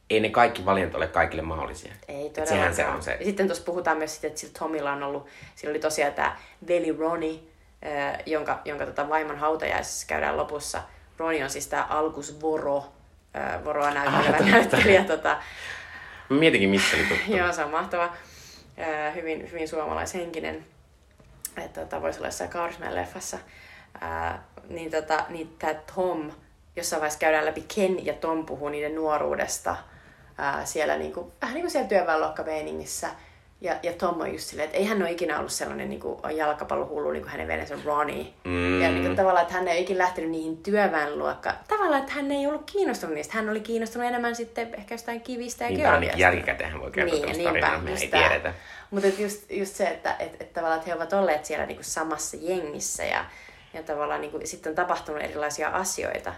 ei 0.09 0.19
ne 0.19 0.29
kaikki 0.29 0.65
valinnat 0.65 0.95
ole 0.95 1.07
kaikille 1.07 1.41
mahdollisia. 1.41 1.93
Ei 2.07 2.29
todellakaan. 2.29 2.47
Sehän 2.47 2.75
se 2.75 2.87
on 2.87 3.03
se. 3.03 3.17
Ja 3.19 3.25
sitten 3.25 3.47
tuossa 3.47 3.63
puhutaan 3.63 3.97
myös 3.97 4.11
siitä, 4.11 4.27
että 4.27 4.39
sillä 4.39 4.53
Tomilla 4.59 4.91
on 4.91 5.03
ollut, 5.03 5.27
sillä 5.55 5.71
oli 5.71 5.79
tosiaan 5.79 6.13
tämä 6.13 6.37
veli 6.67 6.95
Ronnie, 6.99 7.39
äh, 7.85 8.19
jonka, 8.25 8.61
jonka 8.65 8.85
tota 8.85 9.09
vaimon 9.09 9.37
hautajaisessa 9.37 10.07
käydään 10.07 10.37
lopussa. 10.37 10.81
Ronnie 11.17 11.43
on 11.43 11.49
siis 11.49 11.67
tämä 11.67 11.83
Alkus 11.83 12.41
Voro, 12.41 12.85
äh, 13.35 13.63
Voroa 13.63 13.91
näyttelevä 13.91 14.37
totta. 14.37 14.51
näyttelijä. 14.51 15.03
Tota, 15.03 15.37
mietinkin, 16.29 16.69
mistä 16.69 16.97
oli. 16.97 17.37
Joo, 17.37 17.51
se 17.51 17.63
on 17.63 17.71
mahtava. 17.71 18.03
Äh, 18.79 19.15
hyvin, 19.15 19.51
hyvin 19.51 19.67
suomalaishenkinen. 19.67 20.65
Että 21.57 21.81
tota, 21.81 22.01
voisi 22.01 22.19
olla 22.19 22.27
jossain 22.27 22.49
Kaurismäen 22.49 22.95
leffassa. 22.95 23.37
Äh, 24.03 24.39
niin 24.69 24.91
tota, 24.91 25.25
niin 25.29 25.55
tämä 25.59 25.73
Tom, 25.95 26.31
jossain 26.75 26.99
vaiheessa 26.99 27.19
käydään 27.19 27.45
läpi 27.45 27.65
Ken 27.75 28.05
ja 28.05 28.13
Tom 28.13 28.45
puhuu 28.45 28.69
niiden 28.69 28.95
nuoruudesta. 28.95 29.75
Äh, 30.39 30.65
siellä 30.65 30.97
niinku, 30.97 31.31
vähän 31.41 31.53
niin 31.53 31.63
kuin 31.63 31.71
siellä 31.71 31.89
työväenluokkameiningissä. 31.89 33.09
Ja, 33.61 33.75
ja 33.83 33.93
Tom 33.93 34.21
on 34.21 34.31
just 34.31 34.47
silleen, 34.47 34.65
että 34.65 34.77
ei 34.77 34.85
hän 34.85 35.01
ole 35.01 35.11
ikinä 35.11 35.37
ollut 35.37 35.51
sellainen 35.51 35.89
niin 35.89 35.99
kuin 35.99 36.37
jalkapallohullu 36.37 37.11
niin 37.11 37.21
kuin 37.23 37.31
hänen 37.31 37.47
veljensä 37.47 37.75
Ronnie. 37.85 38.25
Mm. 38.43 38.81
Ja 38.81 38.89
niin 38.89 39.03
kuin, 39.03 39.15
tavallaan, 39.15 39.41
että 39.41 39.53
hän 39.53 39.67
ei 39.67 39.81
ikinä 39.81 39.97
lähtenyt 39.97 40.31
niihin 40.31 40.57
työväenluokka. 40.57 41.53
Tavallaan, 41.67 42.01
että 42.01 42.13
hän 42.13 42.31
ei 42.31 42.47
ollut 42.47 42.71
kiinnostunut 42.71 43.15
niistä. 43.15 43.33
Hän 43.33 43.49
oli 43.49 43.59
kiinnostunut 43.59 44.07
enemmän 44.07 44.35
sitten 44.35 44.75
ehkä 44.75 44.93
jostain 44.93 45.21
kivistä 45.21 45.63
ja 45.63 45.69
Niin, 45.69 45.79
geologiasta. 45.79 46.19
jälkikäteen 46.19 46.79
voi 46.79 46.91
kertoa 46.91 47.13
Niin, 47.13 47.21
tämmöistä 47.21 47.51
niinpä, 47.51 47.67
tarinaa, 47.67 47.81
me 47.81 47.91
ei 47.91 48.07
tiedetä. 48.07 48.53
Mutta 48.91 49.07
just, 49.07 49.51
just 49.51 49.75
se, 49.75 49.87
että 49.87 50.15
et, 50.19 50.41
et 50.41 50.53
tavallaan, 50.53 50.79
että 50.79 50.89
he 50.89 50.95
ovat 50.95 51.13
olleet 51.13 51.45
siellä 51.45 51.65
niinku 51.65 51.83
samassa 51.83 52.37
jengissä 52.39 53.03
ja, 53.03 53.25
ja 53.73 53.83
tavallaan 53.83 54.21
niinku, 54.21 54.39
sitten 54.43 54.69
on 54.69 54.75
tapahtunut 54.75 55.21
erilaisia 55.21 55.69
asioita. 55.69 56.33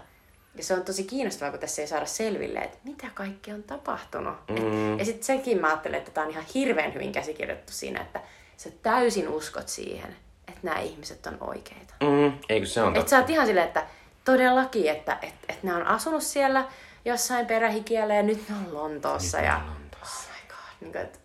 Ja 0.56 0.64
se 0.64 0.74
on 0.74 0.84
tosi 0.84 1.04
kiinnostavaa, 1.04 1.50
kun 1.50 1.60
tässä 1.60 1.82
ei 1.82 1.88
saada 1.88 2.06
selville, 2.06 2.58
että 2.58 2.78
mitä 2.84 3.06
kaikki 3.14 3.52
on 3.52 3.62
tapahtunut. 3.62 4.34
Mm. 4.50 4.92
Et, 4.92 4.98
ja 4.98 5.04
sitten 5.04 5.24
sekin 5.24 5.60
mä 5.60 5.68
ajattelen, 5.68 5.98
että 5.98 6.10
tämä 6.10 6.24
on 6.24 6.30
ihan 6.30 6.44
hirveän 6.54 6.94
hyvin 6.94 7.12
käsikirjoitettu 7.12 7.72
siinä, 7.72 8.00
että 8.00 8.20
sä 8.56 8.70
täysin 8.82 9.28
uskot 9.28 9.68
siihen, 9.68 10.16
että 10.48 10.60
nämä 10.62 10.80
ihmiset 10.80 11.26
on 11.26 11.36
oikeita. 11.40 11.94
Mm. 12.00 12.38
Eikö 12.48 12.66
se 12.66 12.82
on 12.82 12.88
Että 12.88 12.98
totta? 13.00 13.10
sä 13.10 13.18
oot 13.18 13.30
ihan 13.30 13.46
silleen, 13.46 13.66
että 13.66 13.86
todellakin, 14.24 14.90
että 14.90 15.18
et, 15.22 15.34
et 15.48 15.62
ne 15.62 15.74
on 15.74 15.86
asunut 15.86 16.22
siellä 16.22 16.64
jossain 17.04 17.46
perähikiellä 17.46 18.14
ja 18.14 18.22
nyt 18.22 18.48
ne 18.48 18.54
on 18.54 18.74
Lontoossa. 18.74 19.38
Nyt 19.38 19.46
ja, 19.46 19.56
on 19.56 19.66
Lontoossa. 19.66 20.28
Oh 20.30 20.36
my 20.42 20.48
god. 20.48 20.56
Niin 20.80 20.92
kuin, 20.92 21.02
että, 21.02 21.18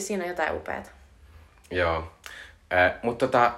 si- 0.00 0.06
siinä 0.06 0.24
on 0.24 0.30
jotain 0.30 0.54
upeata. 0.54 0.90
Joo. 1.70 2.12
Äh, 2.72 2.92
mutta 3.02 3.26
tota, 3.26 3.52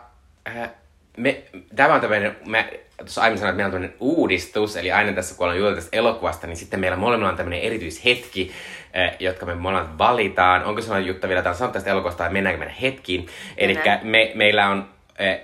äh, 0.48 0.70
me, 1.16 1.42
tämä 1.76 1.94
on 1.94 2.00
tämmöinen, 2.00 2.36
mä 2.46 2.64
tuossa 2.96 3.20
aiemmin 3.22 3.38
sanoin, 3.38 3.50
että 3.50 3.56
meillä 3.56 3.66
on 3.66 3.72
tämmöinen 3.72 3.96
uudistus, 4.00 4.76
eli 4.76 4.92
aina 4.92 5.12
tässä 5.12 5.34
kun 5.34 5.44
ollaan 5.44 5.58
juteltu 5.58 5.80
tästä 5.80 5.96
elokuvasta, 5.96 6.46
niin 6.46 6.56
sitten 6.56 6.80
meillä 6.80 6.96
molemmilla 6.96 7.30
on 7.30 7.36
tämmöinen 7.36 7.60
erityishetki, 7.60 8.52
äh, 8.96 9.16
jotka 9.18 9.46
me 9.46 9.54
molemmat 9.54 9.98
valitaan. 9.98 10.64
Onko 10.64 10.80
sellainen 10.80 11.08
Jutta 11.08 11.28
vielä 11.28 11.38
jotain 11.38 11.56
sanoa 11.56 11.72
tästä 11.72 11.90
elokuvasta, 11.90 12.24
vai 12.24 12.32
mennäänkö 12.32 12.58
mennä 12.58 12.74
hetkiin? 12.82 13.26
Eli 13.56 13.78
me, 14.02 14.32
meillä 14.34 14.68
on 14.68 14.88
äh, 15.20 15.40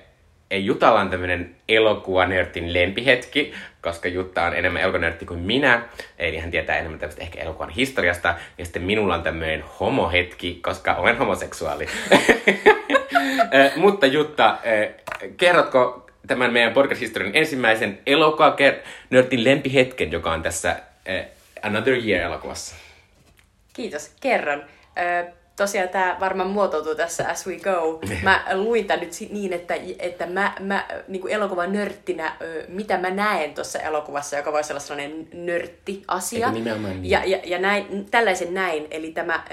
Jutalla 0.50 1.00
on 1.00 1.10
tämmöinen 1.10 1.56
elokuvanörtin 1.68 2.72
lempihetki, 2.72 3.54
koska 3.82 4.08
Jutta 4.08 4.44
on 4.44 4.56
enemmän 4.56 4.82
elokuvanörtti 4.82 5.26
kuin 5.26 5.40
minä, 5.40 5.82
eli 6.18 6.38
hän 6.38 6.50
tietää 6.50 6.78
enemmän 6.78 6.98
tämmöistä 6.98 7.22
ehkä 7.22 7.40
elokuvan 7.40 7.70
historiasta, 7.70 8.34
ja 8.58 8.64
sitten 8.64 8.82
minulla 8.82 9.14
on 9.14 9.22
tämmöinen 9.22 9.64
homohetki, 9.80 10.60
koska 10.62 10.94
olen 10.94 11.18
homoseksuaali. 11.18 11.86
Mutta 13.76 14.06
Jutta, 14.06 14.58
kerrotko 15.36 16.10
tämän 16.26 16.52
meidän 16.52 16.72
podcast-historian 16.72 17.36
ensimmäisen 17.36 17.98
elokuvanörtin 18.06 19.44
lempihetken, 19.44 20.12
joka 20.12 20.32
on 20.32 20.42
tässä 20.42 20.76
Another 21.62 21.94
Year-elokuvassa? 21.94 22.74
Kiitos, 23.72 24.10
kerron. 24.20 24.64
Tosiaan 25.60 25.88
tämä 25.88 26.16
varmaan 26.20 26.50
muotoutuu 26.50 26.94
tässä 26.94 27.28
as 27.28 27.46
we 27.46 27.56
go. 27.56 28.00
Mä 28.22 28.44
luin 28.52 28.86
tän 28.86 29.00
nyt 29.00 29.10
niin, 29.30 29.52
että, 29.52 29.74
että 29.98 30.26
mä, 30.26 30.52
mä 30.60 30.86
niin 31.08 31.20
kuin 31.20 31.32
elokuvan 31.32 31.72
nörttinä, 31.72 32.36
mitä 32.68 32.98
mä 32.98 33.10
näen 33.10 33.54
tuossa 33.54 33.78
elokuvassa, 33.78 34.36
joka 34.36 34.52
voisi 34.52 34.72
olla 34.72 34.80
sellainen 34.80 35.28
nörtti-asia. 35.32 36.50
Niin? 36.50 36.64
Ja, 37.02 37.24
ja, 37.24 37.38
ja 37.44 37.58
näin, 37.58 38.06
tällaisen 38.10 38.54
näin, 38.54 38.86
eli 38.90 39.12
tämä 39.12 39.44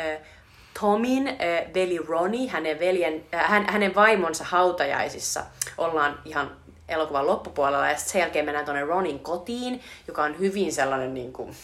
Tomin 0.82 1.38
veli 1.74 1.98
Ronnie, 1.98 2.50
hänen, 2.50 2.80
veljen, 2.80 3.24
äh, 3.34 3.50
hän, 3.50 3.66
hänen 3.70 3.96
vaimonsa 3.96 4.44
hautajaisissa 4.44 5.44
ollaan 5.78 6.20
ihan 6.26 6.52
elokuvan 6.90 7.28
loppupuolella, 7.28 7.88
ja 7.88 7.96
sitten 7.96 8.12
sen 8.12 8.20
jälkeen 8.20 8.46
mennään 8.46 8.66
tuonne 8.66 8.84
Ronin 8.84 9.20
kotiin, 9.20 9.82
joka 10.08 10.24
on 10.24 10.40
hyvin 10.40 10.74
sellainen 10.74 11.14
niin 11.14 11.34
kuin, 11.34 11.56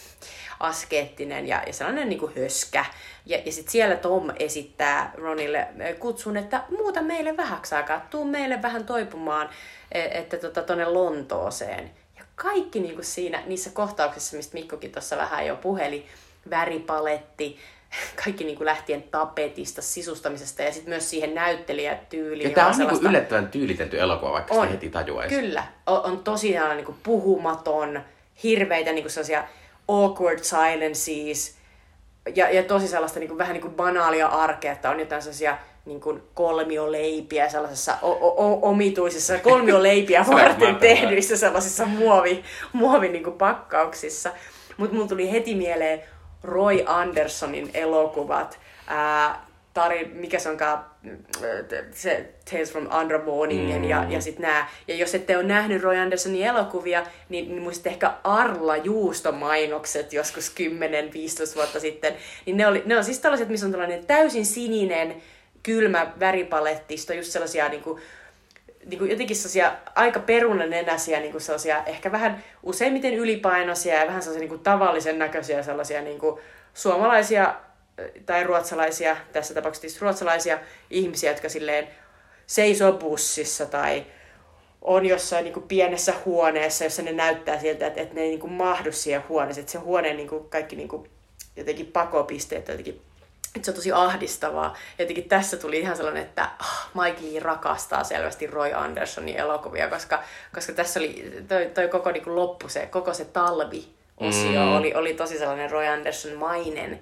askeettinen 0.59 1.47
ja, 1.47 1.63
ja 1.67 1.73
sellainen 1.73 2.09
niin 2.09 2.19
kuin 2.19 2.33
höskä. 2.35 2.85
Ja, 3.25 3.39
ja 3.45 3.51
sitten 3.51 3.71
siellä 3.71 3.95
Tom 3.95 4.29
esittää 4.39 5.11
Ronille 5.17 5.67
kutsun, 5.99 6.37
että 6.37 6.63
muuta 6.77 7.01
meille 7.01 7.37
vähäksi 7.37 7.75
aikaa, 7.75 8.07
tuu 8.09 8.25
meille 8.25 8.61
vähän 8.61 8.85
toipumaan, 8.85 9.49
e- 9.91 10.19
että 10.19 10.37
tota, 10.37 10.61
tuonne 10.61 10.85
Lontooseen. 10.85 11.91
Ja 12.17 12.23
kaikki 12.35 12.79
niin 12.79 12.95
kuin 12.95 13.05
siinä, 13.05 13.43
niissä 13.45 13.69
kohtauksissa, 13.69 14.37
mistä 14.37 14.53
Mikkokin 14.53 14.91
tuossa 14.91 15.17
vähän 15.17 15.47
jo 15.47 15.55
puheli, 15.55 16.05
väripaletti, 16.49 17.59
kaikki 18.23 18.43
niin 18.43 18.57
kuin 18.57 18.65
lähtien 18.65 19.03
tapetista, 19.03 19.81
sisustamisesta 19.81 20.61
ja 20.61 20.71
sitten 20.71 20.89
myös 20.89 21.09
siihen 21.09 21.35
näyttelijätyyliin. 21.35 22.49
Ja 22.49 22.55
tämä 22.55 22.67
on 22.67 22.77
niinku 22.77 23.07
yllättävän 23.07 23.47
tyylitelty 23.47 23.99
elokuva, 23.99 24.31
vaikka 24.31 24.53
sitä 24.53 24.67
heti 24.67 24.89
tajuaisi. 24.89 25.35
Kyllä. 25.35 25.63
On, 25.85 26.05
on 26.05 26.23
tosiaan 26.23 26.77
niin 26.77 26.85
kuin 26.85 26.97
puhumaton, 27.03 28.01
hirveitä 28.43 28.91
niin 28.91 29.03
kuin 29.03 29.11
sellaisia 29.11 29.43
awkward 29.87 30.39
silences 30.39 31.62
ja, 32.35 32.49
ja 32.49 32.63
tosi 32.63 32.87
sellaista 32.87 33.19
niin 33.19 33.27
kuin, 33.27 33.37
vähän 33.37 33.53
niin 33.53 33.61
kuin 33.61 33.73
banaalia 33.73 34.27
arkea, 34.27 34.71
että 34.71 34.89
on 34.89 34.99
jotain 34.99 35.21
sellaisia 35.21 35.57
niin 35.85 36.01
kuin 36.01 36.23
kolmioleipiä 36.33 37.49
sellaisessa 37.49 37.97
o- 38.01 38.11
o- 38.27 38.45
o- 38.45 38.69
omituisissa 38.69 39.39
kolmioleipiä 39.39 40.25
varten 40.31 40.75
tehdyissä 40.75 41.37
sellaisissa 41.37 41.85
muovi, 41.85 42.43
muovi 42.73 43.09
niin 43.09 43.23
kuin 43.23 43.37
pakkauksissa. 43.37 44.31
Mutta 44.77 44.95
mulla 44.95 45.07
tuli 45.07 45.31
heti 45.31 45.55
mieleen 45.55 46.01
Roy 46.43 46.83
Andersonin 46.85 47.69
elokuvat, 47.73 48.59
ää, 48.87 49.45
tari, 49.73 50.05
mikä 50.13 50.39
se 50.39 50.49
onkaan, 50.49 50.85
se 51.91 52.29
Tales 52.51 52.71
from 52.71 52.89
Underwaningen 53.01 53.81
mm. 53.81 53.89
ja, 53.89 54.05
ja 54.09 54.21
sit 54.21 54.39
nää. 54.39 54.69
Ja 54.87 54.95
jos 54.95 55.15
ette 55.15 55.37
ole 55.37 55.45
nähnyt 55.45 55.81
Roy 55.81 55.97
Andersonin 55.97 56.45
elokuvia, 56.45 57.05
niin, 57.29 57.49
niin 57.49 57.61
muistatte 57.61 57.89
ehkä 57.89 58.13
Arla 58.23 58.77
juustomainokset 58.77 60.13
joskus 60.13 60.55
10-15 61.51 61.55
vuotta 61.55 61.79
sitten. 61.79 62.13
Niin 62.45 62.57
ne, 62.57 62.67
oli, 62.67 62.83
ne 62.85 62.97
on 62.97 63.03
siis 63.03 63.19
tällaiset, 63.19 63.49
missä 63.49 63.65
on 63.65 63.71
tällainen 63.71 64.05
täysin 64.05 64.45
sininen, 64.45 65.15
kylmä 65.63 66.11
väripalettisto, 66.19 67.13
just 67.13 67.31
sellaisia 67.31 67.69
niinku, 67.69 67.99
niin 68.85 68.99
kuin 68.99 69.11
jotenkin 69.11 69.35
sellaisia 69.35 69.71
aika 69.95 70.19
perunanenäisiä, 70.19 71.19
niin 71.19 71.31
kuin 71.31 71.41
sellaisia 71.41 71.83
ehkä 71.85 72.11
vähän 72.11 72.43
useimmiten 72.63 73.13
ylipainoisia 73.13 73.99
ja 73.99 74.07
vähän 74.07 74.21
sellaisia 74.21 74.39
niin 74.39 74.49
kuin 74.49 74.63
tavallisen 74.63 75.19
näköisiä 75.19 75.63
sellaisia 75.63 76.01
niin 76.01 76.19
kuin 76.19 76.39
suomalaisia 76.73 77.55
tai 78.25 78.43
ruotsalaisia, 78.43 79.17
tässä 79.33 79.53
tapauksessa 79.53 79.99
ruotsalaisia 80.01 80.59
ihmisiä, 80.89 81.31
jotka 81.31 81.49
silleen 81.49 81.87
seisoo 82.47 82.91
bussissa 82.91 83.65
tai 83.65 84.05
on 84.81 85.05
jossain 85.05 85.43
niin 85.43 85.53
kuin 85.53 85.67
pienessä 85.67 86.13
huoneessa, 86.25 86.83
jossa 86.83 87.01
ne 87.01 87.11
näyttää 87.11 87.59
siltä, 87.59 87.87
että, 87.87 88.01
että 88.01 88.15
ne 88.15 88.21
ei 88.21 88.29
niin 88.29 88.39
kuin 88.39 88.53
mahdu 88.53 88.91
siihen 88.91 89.23
huoneeseen. 89.29 89.61
Että 89.61 89.71
se 89.71 89.77
huoneen 89.77 90.17
niin 90.17 90.29
kuin 90.29 90.49
kaikki 90.49 90.75
niin 90.75 90.87
kuin 90.87 91.09
jotenkin 91.55 91.87
pakopisteet 91.87 92.67
jotenkin 92.67 93.01
että 93.55 93.65
se 93.65 93.71
on 93.71 93.75
tosi 93.75 93.91
ahdistavaa. 93.91 94.77
Jotenkin 94.99 95.29
tässä 95.29 95.57
tuli 95.57 95.79
ihan 95.79 95.95
sellainen, 95.95 96.23
että 96.23 96.49
oh, 96.61 97.03
Mike 97.03 97.21
Lee 97.21 97.39
rakastaa 97.39 98.03
selvästi 98.03 98.47
Roy 98.47 98.73
Andersonin 98.73 99.37
elokuvia, 99.37 99.89
koska, 99.89 100.23
koska 100.55 100.73
tässä 100.73 100.99
oli 100.99 101.33
toi, 101.47 101.71
toi 101.73 101.87
koko 101.87 102.11
niin 102.11 102.23
kuin 102.23 102.35
loppu, 102.35 102.69
se, 102.69 102.85
koko 102.85 103.13
se 103.13 103.25
talvi 103.25 103.87
osio 104.17 104.65
mm. 104.65 104.75
oli, 104.75 104.93
oli 104.93 105.13
tosi 105.13 105.37
sellainen 105.37 105.71
Roy 105.71 105.85
Anderson-mainen. 105.85 106.99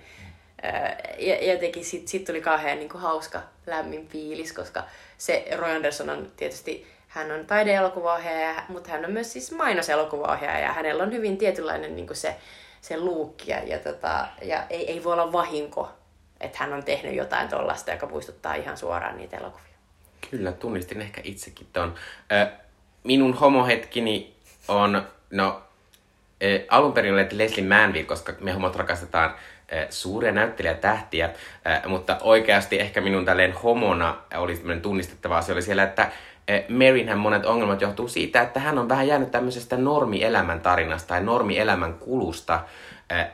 Ja 1.17 1.53
jotenkin 1.53 1.85
sit, 1.85 2.07
sit 2.07 2.25
tuli 2.25 2.41
kauhean 2.41 2.79
niin 2.79 2.89
kuin 2.89 3.01
hauska, 3.01 3.41
lämmin 3.67 4.07
fiilis, 4.07 4.53
koska 4.53 4.83
se 5.17 5.47
Roy 5.55 5.71
Anderson 5.71 6.09
on 6.09 6.31
tietysti, 6.37 6.87
hän 7.07 7.31
on 7.31 7.45
taideelokuvaohjaaja, 7.45 8.63
mutta 8.67 8.89
hän 8.91 9.05
on 9.05 9.11
myös 9.11 9.33
siis 9.33 9.51
mainoselokuvaohjaaja 9.51 10.59
ja 10.59 10.73
hänellä 10.73 11.03
on 11.03 11.11
hyvin 11.11 11.37
tietynlainen 11.37 11.95
niin 11.95 12.07
kuin 12.07 12.17
se, 12.17 12.35
se 12.81 12.99
luukki 12.99 13.51
ja, 13.51 13.63
ja, 13.63 13.79
tota, 13.79 14.27
ja 14.41 14.63
ei, 14.69 14.91
ei 14.91 15.03
voi 15.03 15.13
olla 15.13 15.31
vahinko 15.31 15.89
että 16.41 16.57
hän 16.57 16.73
on 16.73 16.83
tehnyt 16.83 17.15
jotain 17.15 17.49
tuollaista, 17.49 17.91
joka 17.91 18.05
muistuttaa 18.05 18.55
ihan 18.55 18.77
suoraan 18.77 19.17
niitä 19.17 19.37
elokuvia. 19.37 19.71
Kyllä, 20.29 20.51
tunnistin 20.51 21.01
ehkä 21.01 21.21
itsekin 21.23 21.67
ton. 21.73 21.95
minun 23.03 23.33
homohetkini 23.33 24.35
on, 24.67 25.07
no, 25.31 25.61
alun 26.69 26.93
perin 26.93 27.13
oli 27.13 27.27
Leslie 27.31 27.67
Manville, 27.67 28.05
koska 28.05 28.33
me 28.39 28.51
homot 28.51 28.75
rakastetaan 28.75 29.35
suuria 29.89 30.31
näyttelijätähtiä, 30.31 31.29
mutta 31.87 32.17
oikeasti 32.21 32.79
ehkä 32.79 33.01
minun 33.01 33.25
tälleen 33.25 33.53
homona 33.53 34.17
oli 34.37 34.55
tämmöinen 34.55 34.81
tunnistettava 34.81 35.37
asia 35.37 35.53
oli 35.53 35.61
siellä, 35.61 35.83
että 35.83 36.11
Marynhän 36.69 37.17
monet 37.17 37.45
ongelmat 37.45 37.81
johtuu 37.81 38.07
siitä, 38.07 38.41
että 38.41 38.59
hän 38.59 38.77
on 38.77 38.89
vähän 38.89 39.07
jäänyt 39.07 39.31
tämmöisestä 39.31 39.77
normielämän 39.77 40.61
tarinasta 40.61 41.07
tai 41.07 41.23
normielämän 41.23 41.93
kulusta 41.93 42.59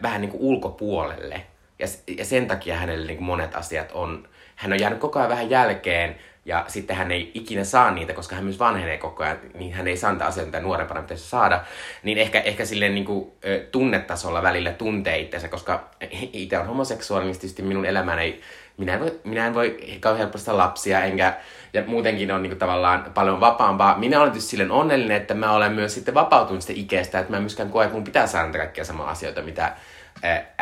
vähän 0.02 0.22
niin 0.22 0.32
kuin 0.32 0.42
ulkopuolelle. 0.42 1.42
Ja, 1.80 1.88
ja 2.18 2.26
sen 2.26 2.48
takia 2.48 2.76
hänelle 2.76 3.08
niin 3.08 3.18
kuin 3.18 3.28
monet 3.28 3.56
asiat 3.56 3.92
on, 3.92 4.28
hän 4.56 4.74
on 4.74 4.80
jäänyt 4.80 5.00
koko 5.00 5.20
ajan 5.20 5.30
vähän 5.30 5.50
jälkeen 5.50 6.16
ja 6.48 6.66
sitten 6.68 6.96
hän 6.96 7.12
ei 7.12 7.32
ikinä 7.34 7.64
saa 7.64 7.92
niitä, 7.92 8.14
koska 8.14 8.36
hän 8.36 8.44
myös 8.44 8.60
vanhenee 8.60 8.98
koko 8.98 9.24
ajan, 9.24 9.38
niin 9.54 9.74
hän 9.74 9.88
ei 9.88 9.98
saa 9.98 10.12
niitä 10.12 10.26
asioita, 10.26 10.48
mitä 10.48 10.60
nuorempana 10.60 11.02
pitäisi 11.02 11.30
saada. 11.30 11.62
Niin 12.04 12.18
ehkä, 12.18 12.40
ehkä 12.40 12.66
silleen 12.66 12.96
niin 12.96 13.06
kuin, 13.06 13.32
tunnetasolla 13.72 14.44
välillä 14.44 14.72
tuntee 14.72 15.18
itsensä, 15.18 15.48
koska 15.48 15.90
itse 16.34 16.60
on 16.60 16.68
homoseksuaali, 16.68 17.32
minun 17.62 17.86
elämäni 17.86 18.22
ei, 18.22 18.42
minä 18.78 18.94
en 18.94 19.00
voi, 19.00 19.20
minä 19.24 19.48
en 19.48 19.54
voi 19.54 19.78
kauhean 20.00 20.20
helposti 20.20 20.52
lapsia, 20.52 21.04
enkä, 21.04 21.38
ja 21.74 21.84
muutenkin 21.88 22.32
on 22.32 22.44
niin 22.44 22.52
kuin, 22.52 22.60
tavallaan 22.60 23.12
paljon 23.14 23.40
vapaampaa. 23.40 23.98
Minä 23.98 24.20
olen 24.20 24.32
tietysti 24.32 24.50
silleen 24.50 24.72
onnellinen, 24.72 25.18
että 25.18 25.34
mä 25.34 25.52
olen 25.52 25.72
myös 25.72 25.94
sitten 25.94 26.14
vapautunut 26.14 26.62
sitä 26.62 26.74
ikästä, 26.76 27.20
että 27.20 27.34
mä 27.34 27.40
myöskään 27.40 27.70
koe, 27.70 27.84
että 27.84 27.96
mun 27.96 28.04
pitää 28.04 28.28
saada 28.28 28.58
kaikkia 28.58 28.86
samaa 28.86 29.10
asioita, 29.10 29.42
mitä, 29.42 29.74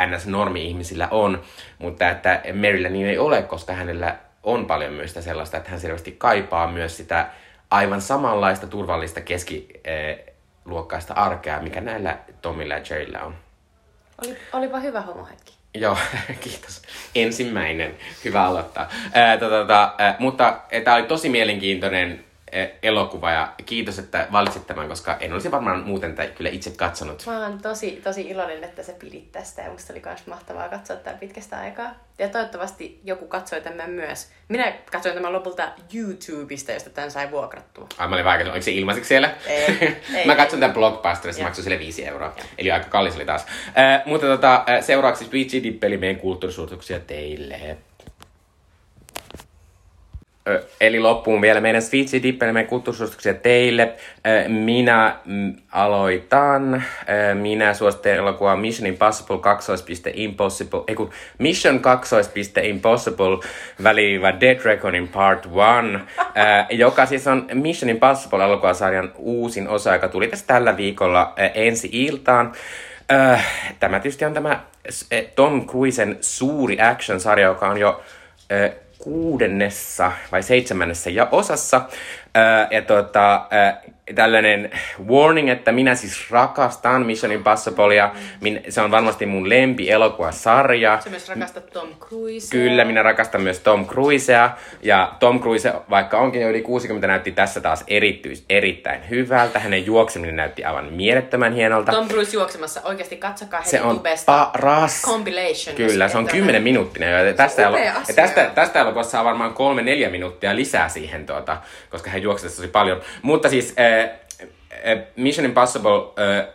NS-normi-ihmisillä 0.07 1.07
on, 1.11 1.41
mutta 1.77 2.09
että 2.09 2.41
Merillä 2.53 2.89
niin 2.89 3.07
ei 3.07 3.17
ole, 3.17 3.41
koska 3.41 3.73
hänellä 3.73 4.15
on 4.45 4.65
paljon 4.65 4.93
myös 4.93 5.09
sitä 5.09 5.21
sellaista, 5.21 5.57
että 5.57 5.69
hän 5.69 5.79
selvästi 5.79 6.11
kaipaa 6.11 6.67
myös 6.67 6.97
sitä 6.97 7.27
aivan 7.71 8.01
samanlaista 8.01 8.67
turvallista 8.67 9.21
keskiluokkaista 9.21 11.13
arkea, 11.13 11.61
mikä 11.61 11.81
näillä 11.81 12.17
Tomilla 12.41 12.73
ja 12.73 12.81
Jerryllä 12.89 13.23
on. 13.23 13.35
Oli, 14.25 14.37
olipa 14.53 14.79
hyvä 14.79 15.01
homohetki. 15.01 15.53
Joo, 15.73 15.97
kiitos. 16.43 16.81
Ensimmäinen. 17.15 17.95
Hyvä 18.25 18.43
aloittaa. 18.43 18.89
Ää, 19.13 19.37
tota, 19.37 19.59
tota, 19.59 19.95
ää, 19.97 20.15
mutta 20.19 20.59
tämä 20.83 20.97
oli 20.97 21.05
tosi 21.05 21.29
mielenkiintoinen 21.29 22.25
elokuva 22.83 23.31
ja 23.31 23.53
kiitos, 23.65 23.99
että 23.99 24.27
valitsit 24.31 24.67
tämän, 24.67 24.87
koska 24.87 25.17
en 25.19 25.33
olisi 25.33 25.51
varmaan 25.51 25.83
muuten 25.83 26.15
tai 26.15 26.27
kyllä 26.27 26.49
itse 26.49 26.71
katsonut. 26.71 27.23
Mä 27.27 27.39
oon 27.39 27.61
tosi, 27.61 28.01
tosi 28.03 28.21
iloinen, 28.21 28.63
että 28.63 28.83
sä 28.83 28.93
pidit 28.99 29.31
tästä 29.31 29.61
ja 29.61 29.71
musta 29.71 29.93
oli 29.93 30.01
myös 30.05 30.27
mahtavaa 30.27 30.69
katsoa 30.69 30.95
tämän 30.95 31.19
pitkästä 31.19 31.59
aikaa. 31.59 31.95
Ja 32.19 32.29
toivottavasti 32.29 32.99
joku 33.03 33.27
katsoi 33.27 33.61
tämän 33.61 33.89
myös. 33.89 34.31
Minä 34.47 34.73
katsoin 34.91 35.15
tämän 35.15 35.33
lopulta 35.33 35.71
YouTubesta, 35.93 36.71
josta 36.71 36.89
tämän 36.89 37.11
sai 37.11 37.31
vuokrattua. 37.31 37.87
Ai 37.97 38.07
mä 38.07 38.15
olin 38.15 38.25
vaikka, 38.25 38.51
oliko 38.51 38.61
se 38.61 38.71
ilmaiseksi 38.71 39.07
siellä? 39.07 39.35
Ei. 39.47 39.77
ei 40.15 40.25
mä 40.25 40.35
katsoin 40.35 40.59
tämän 40.59 40.73
Blockbusterissa, 40.73 41.43
maksoi 41.43 41.63
sille 41.63 41.79
5 41.79 42.05
euroa. 42.05 42.33
Ja. 42.37 42.43
Eli 42.57 42.71
aika 42.71 42.89
kallis 42.89 43.15
oli 43.15 43.25
taas. 43.25 43.45
Äh, 43.77 44.01
mutta 44.05 44.27
tota, 44.27 44.65
seuraavaksi 44.81 45.25
Twitchi 45.25 45.63
Dippeli 45.63 45.97
meidän 45.97 46.21
kulttuurisuutuksia 46.21 46.99
teille. 46.99 47.77
Eli 50.81 50.99
loppuun 50.99 51.41
vielä 51.41 51.61
meidän 51.61 51.81
Switchi 51.81 52.23
Dippelemme 52.23 52.63
kulttuurisuosituksia 52.63 53.33
teille. 53.33 53.93
Minä 54.47 55.15
mm, 55.25 55.55
aloitan. 55.71 56.83
Minä 57.33 57.73
suosittelen 57.73 58.17
elokuvaa 58.17 58.55
Mission 58.55 58.87
Impossible 58.87 59.37
2. 59.37 59.71
Impossible, 60.13 60.83
ei 60.87 60.95
kun 60.95 61.09
Mission 61.37 61.79
2. 61.79 62.15
Impossible 62.63 63.39
väliivä 63.83 64.39
Dead 64.39 64.59
Reckoning 64.63 65.11
Part 65.11 65.45
1, 65.45 65.53
joka 66.69 67.05
siis 67.05 67.27
on 67.27 67.47
Mission 67.53 67.89
Impossible 67.89 68.43
elokuvasarjan 68.43 69.11
uusin 69.15 69.67
osa, 69.67 69.93
joka 69.93 70.07
tuli 70.07 70.27
tässä 70.27 70.47
tällä 70.47 70.77
viikolla 70.77 71.33
ensi 71.53 71.89
iltaan. 71.91 72.53
Tämä 73.79 73.99
tietysti 73.99 74.25
on 74.25 74.33
tämä 74.33 74.59
Tom 75.35 75.67
Cruisen 75.67 76.17
suuri 76.21 76.77
action-sarja, 76.81 77.47
joka 77.47 77.69
on 77.69 77.77
jo 77.77 78.01
kuudennessa 79.05 80.11
vai 80.31 80.43
seitsemännessä 80.43 81.09
ja 81.09 81.27
osassa. 81.31 81.81
Ja 82.71 82.81
tota, 82.81 83.47
tällainen 84.15 84.71
warning, 85.07 85.49
että 85.49 85.71
minä 85.71 85.95
siis 85.95 86.31
rakastan 86.31 87.05
Mission 87.05 87.31
Impossiblea. 87.31 88.15
Min, 88.41 88.63
se 88.69 88.81
on 88.81 88.91
varmasti 88.91 89.25
mun 89.25 89.49
lempi 89.49 89.91
elokuvasarja. 89.91 90.99
Se 91.01 91.09
myös 91.09 91.29
rakastat 91.29 91.69
Tom 91.73 91.89
Cruisea. 91.99 92.49
Kyllä, 92.49 92.85
minä 92.85 93.03
rakastan 93.03 93.41
myös 93.41 93.59
Tom 93.59 93.85
Cruisea. 93.87 94.49
Ja 94.81 95.13
Tom 95.19 95.39
Cruise, 95.39 95.73
vaikka 95.89 96.17
onkin 96.17 96.41
jo 96.41 96.49
yli 96.49 96.61
60, 96.61 97.07
näytti 97.07 97.31
tässä 97.31 97.61
taas 97.61 97.83
erityis, 97.87 98.45
erittäin 98.49 99.09
hyvältä. 99.09 99.59
Hänen 99.59 99.85
juokseminen 99.85 100.35
näytti 100.35 100.63
aivan 100.63 100.93
mielettömän 100.93 101.53
hienolta. 101.53 101.91
Tom 101.91 102.07
Cruise 102.07 102.37
juoksemassa, 102.37 102.81
oikeasti 102.83 103.17
katsokaa 103.17 103.63
Se 103.63 103.81
on 103.81 104.01
paras. 104.25 105.01
Compilation. 105.01 105.75
Kyllä, 105.75 106.07
se 106.07 106.17
on 106.17 106.27
10 106.27 106.63
minuuttia. 106.63 107.09
Ja 107.09 107.33
tästä, 107.33 107.63
elo- 107.63 107.77
ja 107.77 107.93
tästä, 108.15 108.51
tästä 108.55 108.81
elokuvassa 108.81 109.11
saa 109.11 109.23
varmaan 109.23 109.53
kolme 109.53 109.81
neljä 109.81 110.09
minuuttia 110.09 110.55
lisää 110.55 110.89
siihen, 110.89 111.25
tuota, 111.25 111.57
koska 111.89 112.09
hän 112.09 112.21
juoksee 112.21 112.49
tosi 112.49 112.67
paljon. 112.67 113.01
Mutta 113.21 113.49
siis 113.49 113.73
äh, 113.79 113.94
Mission 115.15 115.45
Impossible 115.45 116.13
äh, 116.19 116.47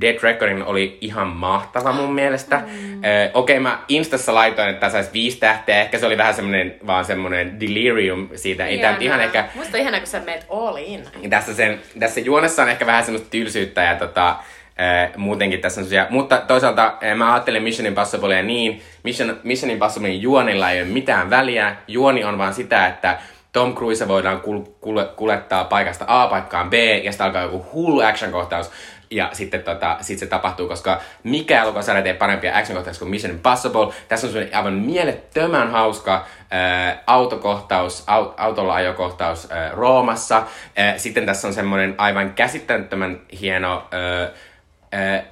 Dead 0.00 0.18
Reckoning 0.22 0.68
oli 0.68 0.98
ihan 1.00 1.28
mahtava 1.28 1.92
mun 1.92 2.14
mielestä. 2.14 2.56
Mm. 2.56 2.98
Okei, 2.98 3.30
okay, 3.34 3.58
mä 3.58 3.78
Instassa 3.88 4.34
laitoin, 4.34 4.68
että 4.68 4.90
saisi 4.90 5.10
viisi 5.12 5.38
tähteä. 5.38 5.80
Ehkä 5.80 5.98
se 5.98 6.06
oli 6.06 6.18
vähän 6.18 6.34
semmonen, 6.34 6.74
vaan 6.86 7.04
semmonen 7.04 7.60
delirium 7.60 8.28
siitä. 8.34 8.66
Ei 8.66 8.78
tämä 8.78 8.96
ihan 9.00 9.20
ehkä... 9.20 9.44
Musta 9.54 9.76
on 9.76 9.80
ihanaa, 9.80 10.00
kun 10.00 10.06
sä 10.06 10.20
meet 10.20 10.46
all 10.50 10.76
in. 10.76 11.30
Tässä, 11.30 11.54
sen, 11.54 11.80
tässä 12.00 12.20
juonessa 12.20 12.62
on 12.62 12.68
ehkä 12.68 12.86
vähän 12.86 13.04
semmoista 13.04 13.30
tylsyyttä 13.30 13.82
ja 13.82 13.94
tota, 13.94 14.28
äh, 14.28 15.16
muutenkin 15.16 15.60
tässä 15.60 15.80
on 15.80 15.86
sellaisia. 15.86 16.12
Mutta 16.14 16.42
toisaalta 16.46 16.98
mä 17.16 17.32
ajattelen 17.32 17.62
Mission 17.62 17.86
Impossiblea 17.86 18.42
niin, 18.42 18.82
Mission, 19.02 19.40
Mission 19.42 19.70
Impossiblein 19.70 20.22
juonilla 20.22 20.70
ei 20.70 20.82
ole 20.82 20.88
mitään 20.88 21.30
väliä. 21.30 21.76
Juoni 21.88 22.24
on 22.24 22.38
vaan 22.38 22.54
sitä, 22.54 22.86
että 22.86 23.18
Tom 23.52 23.74
Cruise 23.74 24.08
voidaan 24.08 24.40
kul- 24.40 24.72
kul- 24.80 25.14
kulettaa 25.16 25.64
paikasta 25.64 26.04
A 26.08 26.26
paikkaan 26.26 26.70
B, 26.70 26.74
ja 27.04 27.12
sitten 27.12 27.26
alkaa 27.26 27.42
joku 27.42 27.66
hullu 27.72 28.00
action-kohtaus, 28.00 28.70
ja 29.10 29.28
sitten 29.32 29.62
tota, 29.62 29.96
sit 30.00 30.18
se 30.18 30.26
tapahtuu, 30.26 30.68
koska 30.68 31.00
mikä 31.22 31.62
elokuvasarja 31.62 32.02
tee 32.02 32.14
parempia 32.14 32.56
action-kohtauksia 32.56 32.98
kuin 32.98 33.10
Mission 33.10 33.32
Impossible. 33.32 33.94
Tässä 34.08 34.26
on 34.26 34.32
sellainen 34.32 34.56
aivan 34.56 34.72
mielettömän 34.72 35.70
hauska 35.70 36.26
ää, 36.50 37.02
autokohtaus, 37.06 38.00
au- 38.06 38.34
autolla 38.36 38.74
ajokohtaus 38.74 39.50
ää, 39.50 39.70
Roomassa. 39.72 40.42
Ää, 40.76 40.98
sitten 40.98 41.26
tässä 41.26 41.48
on 41.48 41.54
semmoinen 41.54 41.94
aivan 41.98 42.32
käsittämättömän 42.32 43.20
hieno 43.40 43.88
ää, 43.90 45.22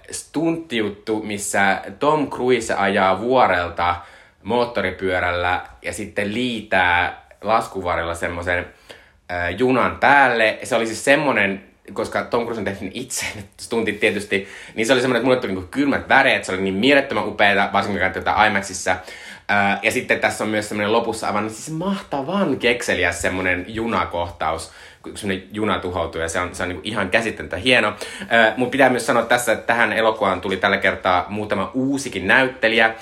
missä 1.22 1.82
Tom 1.98 2.30
Cruise 2.30 2.74
ajaa 2.74 3.20
vuorelta 3.20 3.96
moottoripyörällä 4.42 5.60
ja 5.82 5.92
sitten 5.92 6.34
liitää 6.34 7.25
laskuvarjolla 7.46 8.14
semmoisen 8.14 8.66
junan 9.58 9.96
päälle. 9.98 10.58
Se 10.62 10.76
oli 10.76 10.86
siis 10.86 11.04
semmonen, 11.04 11.64
koska 11.92 12.24
Tom 12.24 12.42
Cruise 12.42 12.60
on 12.60 12.64
tehnyt 12.64 12.90
itse 12.94 13.26
stuntit 13.60 14.00
tietysti, 14.00 14.48
niin 14.74 14.86
se 14.86 14.92
oli 14.92 15.00
semmoinen, 15.00 15.20
että 15.20 15.26
mulle 15.26 15.40
tuli 15.40 15.52
niin 15.52 15.68
kylmät 15.68 16.08
väreet, 16.08 16.44
se 16.44 16.52
oli 16.52 16.60
niin 16.60 16.74
mielettömän 16.74 17.28
upeaa, 17.28 17.72
varsinkin 17.72 18.02
kun 18.02 18.12
tätä 18.12 18.46
IMAXissa. 18.46 18.96
Äh, 19.50 19.78
ja 19.82 19.90
sitten 19.90 20.20
tässä 20.20 20.44
on 20.44 20.50
myös 20.50 20.68
semmoinen 20.68 20.92
lopussa 20.92 21.26
aivan 21.26 21.50
siis 21.50 21.70
mahtavan 21.70 22.56
kekseliä 22.58 23.12
semmoinen 23.12 23.64
junakohtaus, 23.68 24.70
semmoinen 25.14 25.48
juna 25.52 25.78
tuhoutuu 25.78 26.20
ja 26.20 26.28
se 26.28 26.40
on, 26.40 26.54
se 26.54 26.62
on 26.62 26.68
niin 26.68 26.80
ihan 26.84 27.10
käsittämättä 27.10 27.56
hieno. 27.56 27.92
Mutta 28.56 28.72
pitää 28.72 28.88
myös 28.88 29.06
sanoa 29.06 29.22
tässä, 29.22 29.52
että 29.52 29.66
tähän 29.66 29.92
elokuvaan 29.92 30.40
tuli 30.40 30.56
tällä 30.56 30.76
kertaa 30.76 31.26
muutama 31.28 31.70
uusikin 31.74 32.26
näyttelijä. 32.26 32.94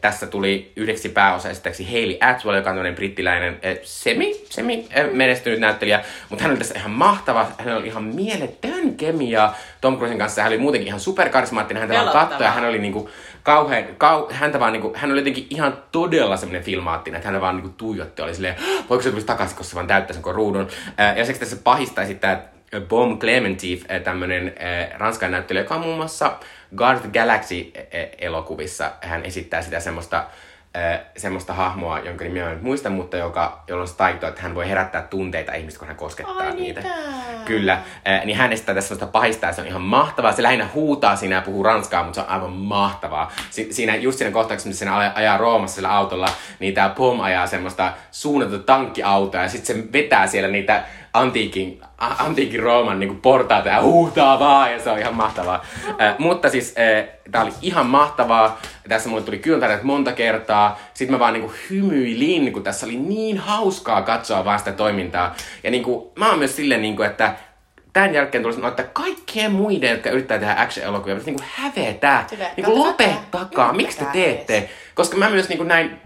Tässä 0.00 0.26
tuli 0.26 0.72
yhdeksi 0.76 1.08
pääosaiseksi 1.08 1.84
Hayley 1.92 2.16
Atwell, 2.20 2.56
joka 2.56 2.70
on 2.70 2.76
tämmöinen 2.76 2.94
brittiläinen 2.94 3.60
semi, 3.82 4.44
semi 4.50 4.88
menestynyt 5.12 5.60
näyttelijä, 5.60 6.04
mutta 6.28 6.42
hän 6.42 6.50
oli 6.50 6.58
tässä 6.58 6.78
ihan 6.78 6.90
mahtava, 6.90 7.46
hän 7.58 7.76
oli 7.76 7.86
ihan 7.86 8.04
mieletön 8.04 8.94
kemia 8.96 9.52
Tom 9.80 9.96
Cruisen 9.96 10.18
kanssa, 10.18 10.42
hän 10.42 10.50
oli 10.50 10.58
muutenkin 10.58 10.88
ihan 10.88 11.00
superkarismaattinen, 11.00 11.80
häntä 11.80 11.94
vaan 11.94 12.08
katsoi 12.08 12.46
ja 12.46 12.50
hän 12.50 12.64
oli 12.64 12.78
niinku 12.78 13.10
kauhean, 13.42 13.84
kau, 13.98 14.26
häntä 14.30 14.60
vaan 14.60 14.72
niinku, 14.72 14.92
hän 14.96 15.10
oli 15.10 15.20
jotenkin 15.20 15.46
ihan 15.50 15.82
todella 15.92 16.36
semmoinen 16.36 16.62
filmaattinen, 16.62 17.18
että 17.18 17.30
hän 17.30 17.40
vaan 17.40 17.56
niinku 17.56 17.74
tuijotti, 17.76 18.22
oli 18.22 18.34
silleen, 18.34 18.56
voiko 18.90 19.02
se 19.02 19.10
tulisi 19.10 19.26
takaisin, 19.26 19.56
koska 19.56 19.70
se 19.70 19.76
vaan 19.76 19.86
täyttää 19.86 20.14
sen 20.14 20.34
ruudun. 20.34 20.68
Ja 21.16 21.24
seksi 21.24 21.40
tässä 21.40 21.56
pahista 21.64 22.02
esittää 22.02 22.48
Bom 22.88 23.18
Clementif, 23.18 23.84
tämmönen 24.04 24.54
ranskan 24.98 25.30
näyttelijä, 25.30 25.62
joka 25.62 25.74
on 25.74 25.80
muun 25.80 25.96
muassa 25.96 26.36
Guard 26.76 27.00
Galaxy-elokuvissa. 27.12 28.90
Hän 29.00 29.24
esittää 29.24 29.62
sitä 29.62 29.80
semmoista 29.80 30.24
semmoista 31.16 31.52
hahmoa, 31.52 31.98
jonka 31.98 32.24
nimi 32.24 32.38
en 32.38 32.58
muista, 32.62 32.90
mutta 32.90 33.16
joka, 33.16 33.64
jolla 33.68 33.82
on 33.82 33.88
se 33.88 33.96
taito, 33.96 34.28
että 34.28 34.42
hän 34.42 34.54
voi 34.54 34.68
herättää 34.68 35.02
tunteita 35.02 35.54
ihmistä, 35.54 35.78
kun 35.78 35.88
hän 35.88 35.96
koskettaa 35.96 36.36
Ai, 36.36 36.54
niitä. 36.54 36.80
Niin 36.80 37.44
Kyllä. 37.44 37.72
Äh, 38.08 38.24
niin 38.24 38.36
hän 38.36 38.52
esittää 38.52 38.74
tässä 38.74 38.88
semmoista 38.88 39.12
pahista 39.12 39.46
ja 39.46 39.52
se 39.52 39.60
on 39.60 39.66
ihan 39.66 39.82
mahtavaa. 39.82 40.32
Se 40.32 40.42
lähinnä 40.42 40.68
huutaa 40.74 41.16
siinä 41.16 41.34
ja 41.36 41.42
puhuu 41.42 41.62
ranskaa, 41.62 42.04
mutta 42.04 42.14
se 42.14 42.20
on 42.20 42.32
aivan 42.32 42.52
mahtavaa. 42.52 43.32
Si- 43.50 43.72
siinä, 43.72 43.96
just 43.96 44.18
siinä 44.18 44.32
kohtauksessa, 44.32 44.68
missä 44.68 44.84
se 44.84 44.90
ajaa 45.14 45.36
Roomassa 45.36 45.74
sillä 45.74 45.94
autolla, 45.94 46.28
niin 46.58 46.74
tää 46.74 46.88
Pom 46.88 47.20
ajaa 47.20 47.46
semmoista 47.46 47.92
suunnatonta 48.10 48.66
tankkiautoa 48.66 49.42
ja 49.42 49.48
sitten 49.48 49.76
se 49.76 49.92
vetää 49.92 50.26
siellä 50.26 50.48
niitä 50.48 50.84
antiikin, 51.14 51.80
antiikin 51.98 52.60
Rooman 52.60 53.00
niin 53.00 53.20
portaita 53.20 53.68
ja 53.68 53.82
huutaa 53.82 54.38
vaan 54.38 54.72
ja 54.72 54.78
se 54.78 54.90
on 54.90 54.98
ihan 54.98 55.14
mahtavaa. 55.14 55.64
Äh, 56.00 56.14
mutta 56.18 56.50
siis 56.50 56.74
äh, 56.78 57.08
tää 57.30 57.42
oli 57.42 57.52
ihan 57.62 57.86
mahtavaa. 57.86 58.60
Tässä 58.88 59.08
mulle 59.08 59.22
tuli 59.22 59.38
kyltäneet 59.38 59.82
monta 59.82 60.12
kertaa. 60.12 60.78
Sitten 60.94 61.14
mä 61.14 61.18
vaan 61.18 61.32
niin 61.32 61.42
kuin 61.42 61.54
hymyilin, 61.70 62.52
kun 62.52 62.62
tässä 62.62 62.86
oli 62.86 62.96
niin 62.96 63.38
hauskaa 63.38 64.02
katsoa 64.02 64.44
vaan 64.44 64.58
sitä 64.58 64.72
toimintaa. 64.72 65.34
Ja 65.64 65.70
niin 65.70 65.82
kuin, 65.82 66.10
mä 66.18 66.28
oon 66.28 66.38
myös 66.38 66.56
silleen, 66.56 66.82
niin 66.82 66.96
kuin, 66.96 67.08
että 67.08 67.34
tämän 67.92 68.14
jälkeen 68.14 68.42
tulisi 68.42 68.56
sanoa, 68.56 68.70
että 68.70 68.82
kaikkien 68.82 69.52
muiden, 69.52 69.90
jotka 69.90 70.10
yrittää 70.10 70.38
tehdä 70.38 70.56
action-elokuvia, 70.58 71.14
pitäisi 71.14 71.30
niin 71.30 71.50
hävetä. 71.54 72.24
Niin 72.56 72.64
kuin 72.64 72.78
lopettakaa, 72.78 73.72
miksi 73.72 73.98
te 73.98 74.04
teette? 74.12 74.70
Koska 74.94 75.16
mä 75.16 75.30
myös 75.30 75.48
niin 75.48 75.56
kuin 75.56 75.68
näin 75.68 76.00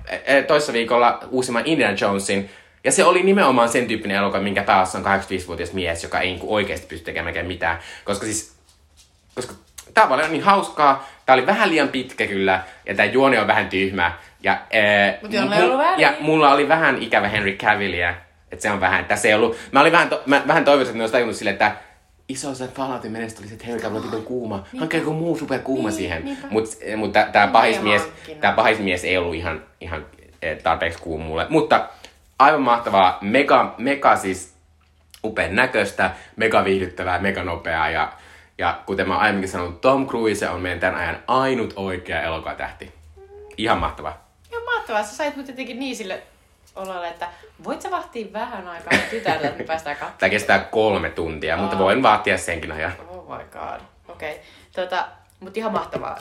toissa 0.46 0.72
viikolla 0.72 1.18
uusimman 1.30 1.62
Indiana 1.66 1.96
Jonesin, 2.00 2.50
ja 2.84 2.92
se 2.92 3.04
oli 3.04 3.22
nimenomaan 3.22 3.68
sen 3.68 3.86
tyyppinen 3.86 4.16
elokuva, 4.16 4.42
minkä 4.42 4.62
päässä 4.62 4.98
on 4.98 5.04
85-vuotias 5.04 5.72
mies, 5.72 6.02
joka 6.02 6.20
ei 6.20 6.30
niin 6.30 6.40
oikeasti 6.42 6.86
pysty 6.86 7.04
tekemään 7.04 7.46
mitään. 7.46 7.78
Koska 8.04 8.26
siis, 8.26 8.54
koska 9.34 9.54
tää 9.94 10.08
oli 10.08 10.28
niin 10.28 10.42
hauskaa, 10.42 11.08
tää 11.26 11.34
oli 11.34 11.46
vähän 11.46 11.70
liian 11.70 11.88
pitkä 11.88 12.26
kyllä, 12.26 12.62
ja 12.86 12.94
tää 12.94 13.04
juoni 13.04 13.38
on 13.38 13.46
vähän 13.46 13.68
tyhmä. 13.68 14.12
Ja, 14.42 14.58
ee, 14.70 15.18
Mut 15.22 15.30
mu- 15.30 16.00
ja 16.00 16.14
mulla 16.20 16.52
oli 16.52 16.68
vähän 16.68 17.02
ikävä 17.02 17.28
Henry 17.28 17.52
Cavillia, 17.52 18.14
että 18.52 18.62
se 18.62 18.70
on 18.70 18.80
vähän, 18.80 19.04
tässä 19.04 19.28
ei 19.28 19.34
ollut, 19.34 19.56
mä 19.72 19.80
olin 19.80 19.92
vähän, 19.92 20.08
to, 20.08 20.22
mä, 20.26 20.42
vähän 20.46 20.64
toivoisin, 20.64 20.90
että 20.90 20.98
ne 20.98 21.02
olisi 21.02 21.12
tajunnut 21.12 21.36
silleen, 21.36 21.52
että 21.52 21.76
iso 22.28 22.54
se 22.54 22.68
Falloutin 22.68 23.12
menestä 23.12 23.40
oli 23.40 23.48
se, 23.48 23.54
että 23.54 23.66
Henry 23.66 23.82
Cavill 23.82 24.14
on 24.14 24.22
kuuma. 24.22 24.66
Hankkeen 24.78 25.00
joku 25.00 25.12
muu 25.12 25.38
superkuuma 25.38 25.88
niin, 25.88 25.96
siihen. 25.96 26.38
Mutta 26.50 26.76
mut 26.96 27.12
tää 27.32 27.46
pahismies, 27.46 28.08
tää 28.40 28.52
pahismies 28.52 29.04
ei 29.04 29.18
ollut 29.18 29.34
ihan, 29.34 29.62
ihan 29.80 30.06
tarpeeksi 30.62 30.98
kuuma 30.98 31.24
mulle. 31.24 31.46
Mutta 31.48 31.88
aivan 32.38 32.62
mahtavaa, 32.62 33.18
mega, 33.20 33.74
mega 33.78 34.16
siis 34.16 34.54
upean 35.24 35.54
näköistä, 35.56 36.10
mega 36.36 36.64
viihdyttävää, 36.64 37.18
mega 37.18 37.44
nopeaa 37.44 37.90
ja, 37.90 38.12
ja 38.58 38.80
kuten 38.86 39.08
mä 39.08 39.18
aiemminkin 39.18 39.50
sanonut, 39.50 39.80
Tom 39.80 40.08
Cruise 40.08 40.48
on 40.48 40.60
meidän 40.60 40.80
tämän 40.80 41.00
ajan 41.00 41.22
ainut 41.26 41.72
oikea 41.76 42.22
elokuvatähti. 42.22 42.94
Ihan 43.56 43.78
mahtavaa. 43.78 44.28
Ihan 44.50 44.64
mahtavaa. 44.64 45.02
Sä 45.02 45.16
sait 45.16 45.36
mut 45.36 45.48
jotenkin 45.48 45.78
niin 45.78 45.96
sille 45.96 46.22
olalle, 46.76 47.08
että 47.08 47.28
voit 47.64 47.82
sä 47.82 47.90
vahtia 47.90 48.32
vähän 48.32 48.68
aikaa 48.68 48.98
tytärtä, 49.10 49.48
että 49.48 49.58
me 49.58 49.64
päästään 49.64 49.96
katsomaan. 49.96 50.18
Tämä 50.18 50.30
kestää 50.30 50.58
kolme 50.58 51.10
tuntia, 51.10 51.54
oh. 51.54 51.60
mutta 51.60 51.78
voin 51.78 52.02
vaatia 52.02 52.38
senkin 52.38 52.72
ajan. 52.72 52.92
Oh 53.08 53.38
my 53.38 53.44
god. 53.44 53.80
Okei. 54.08 54.30
Okay. 54.30 54.44
Tota, 54.72 55.08
mutta 55.40 55.58
ihan 55.58 55.72
mahtavaa. 55.72 56.18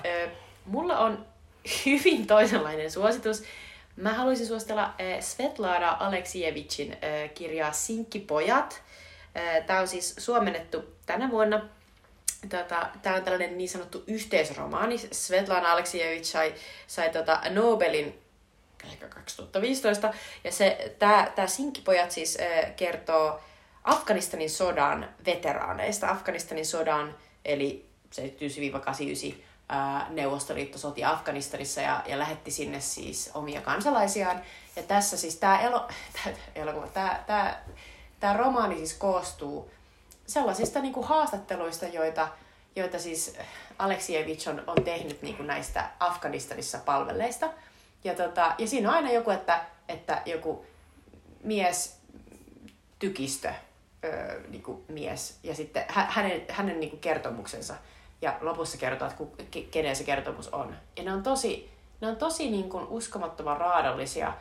Mulla 0.66 1.00
on 1.00 1.26
hyvin 1.86 2.28
toisenlainen 2.28 2.92
suositus. 2.92 3.44
Mä 3.96 4.14
haluaisin 4.14 4.48
suositella 4.48 4.94
Svetlana 5.20 5.98
Aleksijevicin 6.00 6.98
kirjaa 7.34 7.72
Sinkkipojat. 7.72 8.82
Tämä 9.68 9.80
on 9.80 9.88
siis 9.88 10.16
suomennettu 10.18 10.84
tänä 11.06 11.32
vuonna. 11.32 11.70
Tota, 12.50 12.90
tämä 13.02 13.16
on 13.16 13.24
tällainen 13.24 13.58
niin 13.58 13.70
sanottu 13.70 14.04
yhteisromaani. 14.08 14.98
Svetlana 14.98 15.72
Aleksijevich 15.72 16.26
sai, 16.26 16.54
sai 16.88 17.10
tota 17.10 17.42
Nobelin 17.50 18.20
ehkä 18.84 19.08
2015. 19.08 20.14
Ja 20.44 20.52
se, 20.52 20.96
tämä, 21.00 21.32
tämä 21.36 21.48
Sinkkipojat 21.48 22.12
siis 22.12 22.38
kertoo 22.76 23.40
Afganistanin 23.84 24.50
sodan 24.50 25.10
veteraaneista. 25.26 26.10
Afganistanin 26.10 26.66
sodan, 26.66 27.16
eli 27.46 27.86
79-89 28.16 29.36
Neuvostoliitto 30.10 30.78
soti 30.78 31.04
Afganistanissa 31.04 31.82
ja, 31.82 32.04
ja 32.06 32.20
lähetti 32.20 32.52
sinne 32.52 32.82
siis 32.82 33.32
omia 33.34 33.62
kansalaisiaan. 33.62 34.42
Ja 34.76 34.84
tässä 34.84 35.18
siis 35.18 35.36
tämä 35.36 35.62
elo, 35.62 35.88
elokuva, 36.56 36.88
tämä, 36.88 37.24
tämä, 37.28 37.62
tämä 38.20 38.34
romaani 38.34 38.76
siis 38.76 38.94
koostuu 38.94 39.72
sellaisista 40.28 40.80
niin 40.80 40.94
kuin 40.94 41.08
haastatteluista, 41.08 41.86
joita, 41.86 42.28
joita 42.76 43.00
siis 43.00 43.38
Aleksievich 43.80 44.50
on, 44.50 44.64
on 44.68 44.84
tehnyt 44.84 45.22
niin 45.22 45.38
kuin 45.38 45.48
näistä 45.48 45.90
Afganistanissa 46.00 46.78
palvelleista. 46.86 47.50
Ja, 48.04 48.16
tota, 48.16 48.56
ja 48.58 48.68
siinä 48.68 48.90
on 48.90 48.96
aina 48.96 49.12
joku, 49.12 49.32
että, 49.32 49.66
että 49.88 50.22
joku 50.26 50.66
mies 51.44 51.98
tykistö, 53.00 53.54
öö, 54.04 54.42
niin 54.48 54.64
kuin 54.64 54.84
mies, 54.88 55.40
ja 55.44 55.56
sitten 55.56 55.86
hänen, 55.88 56.42
hänen 56.50 56.80
niin 56.80 56.90
kuin 56.90 57.00
kertomuksensa– 57.00 57.76
ja 58.24 58.34
lopussa 58.42 58.78
kertoo, 58.78 59.08
että 59.08 59.60
kenen 59.72 59.96
se 59.96 60.04
kertomus 60.04 60.50
on. 60.54 60.76
Ja 60.98 61.04
ne 61.04 61.14
on 61.14 61.24
tosi, 61.24 61.70
ne 62.02 62.08
on 62.08 62.16
tosi 62.16 62.52
niin 62.52 62.70
kuin 62.70 62.88
uskomattoman 62.88 63.58
raadollisia 63.58 64.34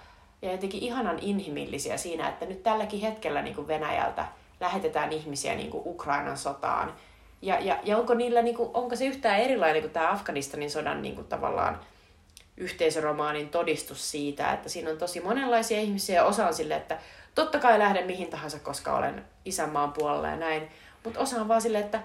ja 0.43 0.53
jotenkin 0.53 0.83
ihanan 0.83 1.19
inhimillisiä 1.19 1.97
siinä, 1.97 2.29
että 2.29 2.47
nyt 2.47 2.63
tälläkin 2.63 3.01
hetkellä 3.01 3.43
niin 3.43 3.55
kuin 3.55 3.69
Venäjältä 3.69 4.27
lähetetään 4.61 5.13
ihmisiä 5.13 5.55
niin 5.55 5.71
kuin 5.71 5.83
Ukrainan 5.87 6.37
sotaan. 6.37 6.95
Ja, 7.43 7.61
ja, 7.61 7.79
ja 7.85 7.99
onko, 7.99 8.15
niillä, 8.15 8.43
niin 8.43 8.57
kuin, 8.57 8.71
onko 8.75 8.97
se 8.97 9.05
yhtään 9.05 9.41
erilainen 9.41 9.83
kuin 9.83 9.93
tämä 9.93 10.11
Afganistanin 10.11 10.71
sodan 10.71 11.03
niin 11.03 11.15
kuin 11.15 11.27
tavallaan 11.27 11.81
yhteisöromaanin 12.57 13.49
todistus 13.49 14.11
siitä, 14.11 14.53
että 14.53 14.69
siinä 14.69 14.91
on 14.91 14.99
tosi 14.99 15.21
monenlaisia 15.21 15.81
ihmisiä 15.81 16.17
ja 16.17 16.25
osa 16.25 16.47
on 16.47 16.55
sille, 16.55 16.77
että 16.77 16.99
totta 17.35 17.59
kai 17.59 17.79
lähden 17.79 18.07
mihin 18.07 18.31
tahansa, 18.31 18.59
koska 18.59 18.97
olen 18.97 19.25
isänmaan 19.45 19.93
puolella 19.93 20.29
ja 20.29 20.37
näin. 20.37 20.69
Mutta 21.05 21.21
osa 21.21 21.41
on 21.41 21.49
vaan 21.49 21.63
silleen, 21.63 21.85
että 21.85 22.01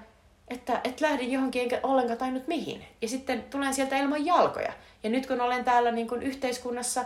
että 0.47 0.81
et 0.83 1.01
lähdin 1.01 1.31
johonkin 1.31 1.61
enkä 1.61 1.79
ollenkaan 1.83 2.17
tainnut 2.17 2.47
mihin. 2.47 2.85
Ja 3.01 3.07
sitten 3.07 3.43
tulen 3.43 3.73
sieltä 3.73 3.97
ilman 3.97 4.25
jalkoja. 4.25 4.73
Ja 5.03 5.09
nyt 5.09 5.25
kun 5.25 5.41
olen 5.41 5.63
täällä 5.63 5.91
niin 5.91 6.07
kuin 6.07 6.23
yhteiskunnassa, 6.23 7.05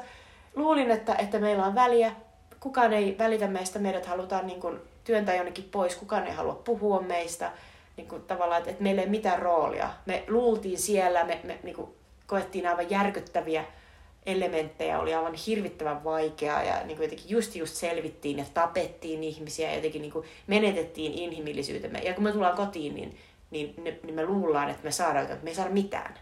luulin, 0.56 0.92
että, 0.92 1.16
että 1.16 1.40
meillä 1.40 1.66
on 1.66 1.76
väliä. 1.76 2.12
Kukaan 2.60 2.94
ei 2.94 3.16
välitä 3.20 3.48
meistä, 3.48 3.80
meidät 3.80 4.06
halutaan 4.06 4.48
niin 4.48 4.60
kuin 4.60 4.80
työntää 5.04 5.36
jonnekin 5.36 5.70
pois, 5.72 5.96
kukaan 5.96 6.28
ei 6.28 6.34
halua 6.34 6.62
puhua 6.66 7.02
meistä. 7.02 7.52
Niin 7.98 8.08
kuin 8.08 8.22
tavallaan, 8.22 8.60
että, 8.60 8.72
että 8.72 8.84
meillä 8.84 9.02
ei 9.02 9.10
mitään 9.10 9.42
roolia. 9.42 9.90
Me 10.06 10.24
luultiin 10.28 10.80
siellä, 10.80 11.24
me, 11.24 11.40
me 11.44 11.60
niin 11.64 11.76
kuin 11.76 11.92
koettiin 12.28 12.68
aivan 12.68 12.90
järkyttäviä 12.90 13.66
elementtejä, 14.26 15.00
oli 15.00 15.14
aivan 15.14 15.34
hirvittävän 15.34 16.04
vaikeaa 16.04 16.64
ja 16.64 16.84
niin 16.86 16.98
kuin 16.98 17.06
jotenkin 17.06 17.30
just 17.30 17.56
just 17.56 17.76
selvittiin 17.76 18.38
ja 18.38 18.46
tapettiin 18.54 19.24
ihmisiä 19.24 19.70
ja 19.70 19.76
jotenkin 19.76 20.02
niin 20.02 20.12
kuin 20.12 20.26
menetettiin 20.48 21.14
inhimillisyytemme. 21.14 22.00
Ja 22.00 22.14
kun 22.14 22.24
me 22.24 22.32
tullaan 22.32 22.58
kotiin, 22.58 22.96
niin 22.96 23.18
niin, 23.52 23.74
ne, 23.84 24.00
niin 24.04 24.16
me 24.16 24.26
luullaan, 24.26 24.70
että 24.70 24.84
me 24.84 24.92
saadaan 24.92 25.26
että 25.26 25.44
me 25.44 25.50
ei 25.50 25.56
saada 25.56 25.70
mitään. 25.70 26.20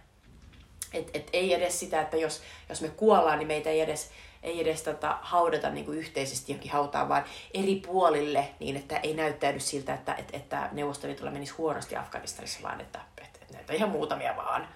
Et, 0.94 1.10
et 1.14 1.30
ei 1.34 1.54
edes 1.54 1.80
sitä, 1.80 2.02
että 2.02 2.18
jos, 2.18 2.42
jos 2.70 2.82
me 2.82 2.90
kuollaan, 2.90 3.40
niin 3.40 3.48
meitä 3.48 3.70
ei 3.70 3.82
edes, 3.82 4.12
ei 4.44 4.62
edes 4.62 4.84
tota, 4.84 5.18
haudata 5.22 5.70
niin 5.70 5.86
kuin 5.86 5.98
yhteisesti 5.98 6.52
johonkin 6.52 6.72
hautaan, 6.72 7.10
vaan 7.10 7.24
eri 7.54 7.76
puolille 7.76 8.50
niin, 8.60 8.76
että 8.76 8.98
ei 8.98 9.14
näyttäydy 9.14 9.60
siltä, 9.60 9.94
että, 9.94 10.16
että, 10.16 10.38
että 10.38 10.70
Neuvostoliitolla 10.72 11.32
menisi 11.32 11.54
huonosti 11.54 11.96
Afganistanissa, 11.96 12.60
vaan 12.64 12.82
että, 12.82 13.00
että, 13.18 13.40
että 13.42 13.54
näitä 13.54 13.74
ihan 13.74 13.90
muutamia 13.90 14.36
vaan. 14.36 14.68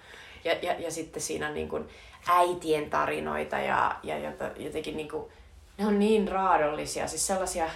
Ja, 0.44 0.52
ja, 0.52 0.80
ja 0.80 0.90
sitten 0.90 1.22
siinä 1.22 1.48
on 1.48 1.54
niin 1.54 1.68
kuin 1.68 1.88
äitien 2.26 2.90
tarinoita 2.90 3.58
ja, 3.58 3.96
ja 4.02 4.16
jotenkin 4.56 4.96
niin 4.96 5.08
kuin, 5.08 5.32
ne 5.78 5.86
on 5.86 5.98
niin 5.98 6.28
raadollisia, 6.28 7.08
siis 7.08 7.26
sellaisia, 7.26 7.70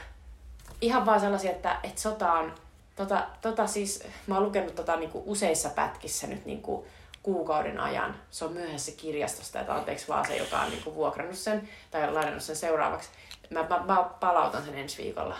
ihan 0.80 1.06
vaan 1.06 1.20
sellaisia, 1.20 1.50
että, 1.50 1.80
että 1.82 2.00
sota 2.00 2.32
on 2.32 2.52
Tota, 2.98 3.26
tota 3.40 3.66
siis, 3.66 4.02
mä 4.26 4.34
oon 4.34 4.44
lukenut 4.44 4.74
tota 4.74 4.96
niinku 4.96 5.22
useissa 5.26 5.68
pätkissä 5.68 6.26
nyt 6.26 6.46
niinku 6.46 6.86
kuukauden 7.22 7.80
ajan. 7.80 8.14
Se 8.30 8.44
on 8.44 8.52
myöhässä 8.52 8.92
kirjastosta, 8.92 9.60
että 9.60 9.74
anteeksi 9.74 10.08
vaan 10.08 10.26
se, 10.26 10.36
joka 10.36 10.60
on 10.60 10.70
niinku 10.70 10.94
vuokrannut 10.94 11.36
sen 11.38 11.68
tai 11.90 12.12
lainannut 12.12 12.42
sen 12.42 12.56
seuraavaksi. 12.56 13.08
Mä, 13.50 13.62
mä, 13.62 13.84
mä 13.86 14.10
palautan 14.20 14.64
sen 14.64 14.74
ensi 14.74 15.02
viikolla. 15.02 15.36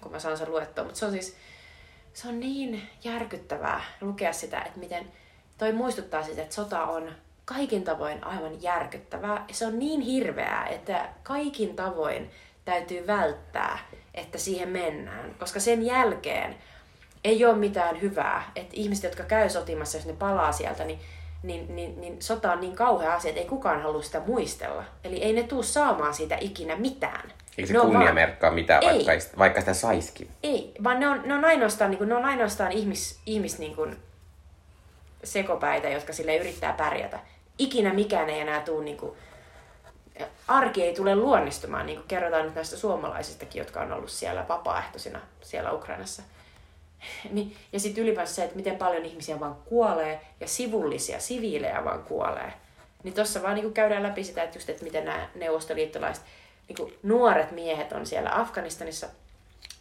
kun 0.00 0.12
mä 0.12 0.18
saan 0.18 0.38
sen 0.38 0.50
luettua. 0.50 0.84
Mutta 0.84 0.98
se 0.98 1.06
on 1.06 1.12
siis, 1.12 1.36
se 2.14 2.28
on 2.28 2.40
niin 2.40 2.88
järkyttävää 3.04 3.84
lukea 4.00 4.32
sitä, 4.32 4.60
että 4.60 4.80
miten 4.80 5.12
toi 5.58 5.72
muistuttaa 5.72 6.22
sitä, 6.22 6.42
että 6.42 6.54
sota 6.54 6.84
on 6.84 7.12
kaikin 7.44 7.84
tavoin 7.84 8.24
aivan 8.24 8.62
järkyttävää. 8.62 9.44
Se 9.52 9.66
on 9.66 9.78
niin 9.78 10.00
hirveää, 10.00 10.66
että 10.66 11.08
kaikin 11.22 11.76
tavoin 11.76 12.30
täytyy 12.64 13.06
välttää, 13.06 13.78
että 14.14 14.38
siihen 14.38 14.68
mennään. 14.68 15.34
Koska 15.38 15.60
sen 15.60 15.86
jälkeen 15.86 16.56
ei 17.24 17.44
ole 17.44 17.54
mitään 17.56 18.00
hyvää. 18.00 18.50
Että 18.56 18.72
ihmiset, 18.76 19.04
jotka 19.04 19.22
käy 19.22 19.48
sotimassa, 19.50 19.98
jos 19.98 20.06
ne 20.06 20.12
palaa 20.12 20.52
sieltä, 20.52 20.84
niin, 20.84 20.98
niin, 21.42 21.76
niin, 21.76 22.00
niin 22.00 22.22
sota 22.22 22.52
on 22.52 22.60
niin 22.60 22.76
kauhea 22.76 23.14
asia, 23.14 23.28
että 23.28 23.40
ei 23.40 23.46
kukaan 23.48 23.82
halua 23.82 24.02
sitä 24.02 24.20
muistella. 24.26 24.84
Eli 25.04 25.22
ei 25.22 25.32
ne 25.32 25.42
tuu 25.42 25.62
saamaan 25.62 26.14
siitä 26.14 26.36
ikinä 26.40 26.76
mitään. 26.76 27.32
Eikö 27.58 27.66
se 27.66 27.72
Ne 27.72 27.80
on 27.80 27.86
kunnia 27.86 28.14
vaan- 28.14 28.54
mitään, 28.54 28.82
Ei. 28.82 28.88
vaikka, 28.94 29.12
ei- 29.12 29.20
vaikka 29.38 29.60
sitä 29.60 29.74
saiskin? 29.74 30.28
Ei, 30.42 30.72
vaan 30.84 31.00
ne 31.00 31.08
on, 31.08 31.22
ne 31.24 31.34
on 31.34 31.44
ainoastaan, 31.44 31.90
niin 31.90 31.98
kuin, 31.98 32.08
ne 32.08 32.14
on 32.14 32.24
ainoastaan 32.24 32.72
ihmis, 32.72 33.20
ihmis 33.26 33.58
niin 33.58 33.76
kuin, 33.76 33.96
sekopäitä, 35.24 35.88
jotka 35.88 36.12
sille 36.12 36.36
yrittää 36.36 36.72
pärjätä. 36.72 37.18
Ikinä 37.58 37.92
mikään 37.94 38.30
ei 38.30 38.40
enää 38.40 38.60
tule, 38.60 38.84
niin 38.84 38.96
kuin, 38.96 39.12
arki 40.48 40.82
ei 40.82 40.94
tule 40.94 41.16
luonnistumaan, 41.16 41.86
niin 41.86 41.98
kuin 41.98 42.08
kerrotaan 42.08 42.44
nyt 42.44 42.54
näistä 42.54 42.76
suomalaisistakin, 42.76 43.60
jotka 43.60 43.80
on 43.80 43.92
ollut 43.92 44.10
siellä 44.10 44.48
vapaaehtoisina 44.48 45.20
siellä 45.42 45.72
Ukrainassa. 45.72 46.22
Niin- 47.30 47.56
Ja 47.72 47.80
sitten 47.80 48.04
ylipäänsä 48.04 48.34
se, 48.34 48.44
että 48.44 48.56
miten 48.56 48.76
paljon 48.76 49.04
ihmisiä 49.04 49.40
vaan 49.40 49.56
kuolee 49.64 50.20
ja 50.40 50.48
sivullisia, 50.48 51.20
siviilejä 51.20 51.84
vaan 51.84 52.02
kuolee. 52.02 52.52
Niin 53.02 53.14
tuossa 53.14 53.42
vaan 53.42 53.54
niin 53.54 53.72
käydään 53.72 54.02
läpi 54.02 54.24
sitä, 54.24 54.42
että, 54.42 54.58
just, 54.58 54.70
että 54.70 54.84
miten 54.84 55.04
nämä 55.04 55.28
neuvostoliittolaiset 55.34 56.24
niin 56.68 56.94
nuoret 57.02 57.50
miehet 57.50 57.92
on 57.92 58.06
siellä 58.06 58.40
Afganistanissa 58.40 59.06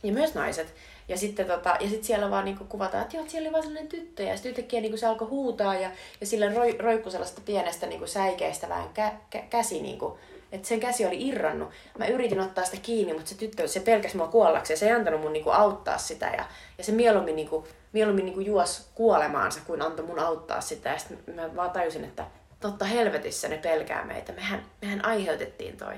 ja 0.04 0.14
myös 0.14 0.34
naiset. 0.34 0.74
Ja 1.08 1.18
sitten 1.18 1.48
tota, 1.48 1.78
ja 1.80 1.90
sit 1.90 2.04
siellä 2.04 2.32
vaan 2.32 2.46
niinku 2.46 2.64
kuvataan, 2.64 3.04
että 3.04 3.18
joo, 3.18 3.26
siellä 3.28 3.48
oli 3.48 3.54
vaan 3.54 3.64
sellainen 3.64 3.90
tyttö. 3.90 4.24
Ja 4.24 4.34
sitten 4.36 4.50
yhtäkkiä 4.50 4.82
niinku 4.82 4.98
se 4.98 5.06
alkoi 5.06 5.28
huutaa 5.28 5.76
ja, 5.76 5.92
ja 6.22 6.28
sillä 6.28 6.54
roi, 6.54 6.76
roikkui 6.80 7.12
sellaista 7.12 7.42
pienestä 7.46 7.88
niinku 7.88 8.08
säikeistä 8.08 8.70
vähän 8.70 8.90
kä, 8.94 9.12
kä, 9.30 9.44
käsi. 9.50 9.82
Niinku, 9.82 10.18
että 10.52 10.68
sen 10.68 10.80
käsi 10.80 11.06
oli 11.06 11.28
irrannut. 11.28 11.72
Mä 11.98 12.06
yritin 12.06 12.40
ottaa 12.40 12.64
sitä 12.64 12.78
kiinni, 12.82 13.14
mutta 13.14 13.30
se 13.30 13.38
tyttö, 13.38 13.68
se 13.68 13.80
pelkäsi 13.80 14.18
mua 14.18 14.28
kuollakseen. 14.28 14.78
Se 14.78 14.86
ei 14.86 14.92
antanut 14.92 15.22
mun 15.22 15.34
niinku 15.34 15.50
auttaa 15.50 15.98
sitä. 15.98 16.26
Ja, 16.26 16.46
ja 16.78 16.84
se 16.84 16.92
mieluummin, 16.92 17.36
niinku, 17.36 17.68
mieluummin 17.94 18.26
niinku 18.26 18.42
juos 18.42 18.90
kuolemaansa, 18.96 19.60
kuin 19.68 19.82
antoi 19.82 20.06
mun 20.06 20.20
auttaa 20.20 20.62
sitä. 20.62 20.90
Ja 20.90 20.98
sitten 20.98 21.36
mä 21.36 21.56
vaan 21.56 21.72
tajusin, 21.72 22.04
että 22.04 22.26
totta 22.60 22.86
helvetissä 22.86 23.48
ne 23.48 23.58
pelkää 23.58 24.06
meitä. 24.06 24.34
Mehän, 24.34 24.66
mehän 24.82 25.06
aiheutettiin 25.06 25.78
toi. 25.78 25.96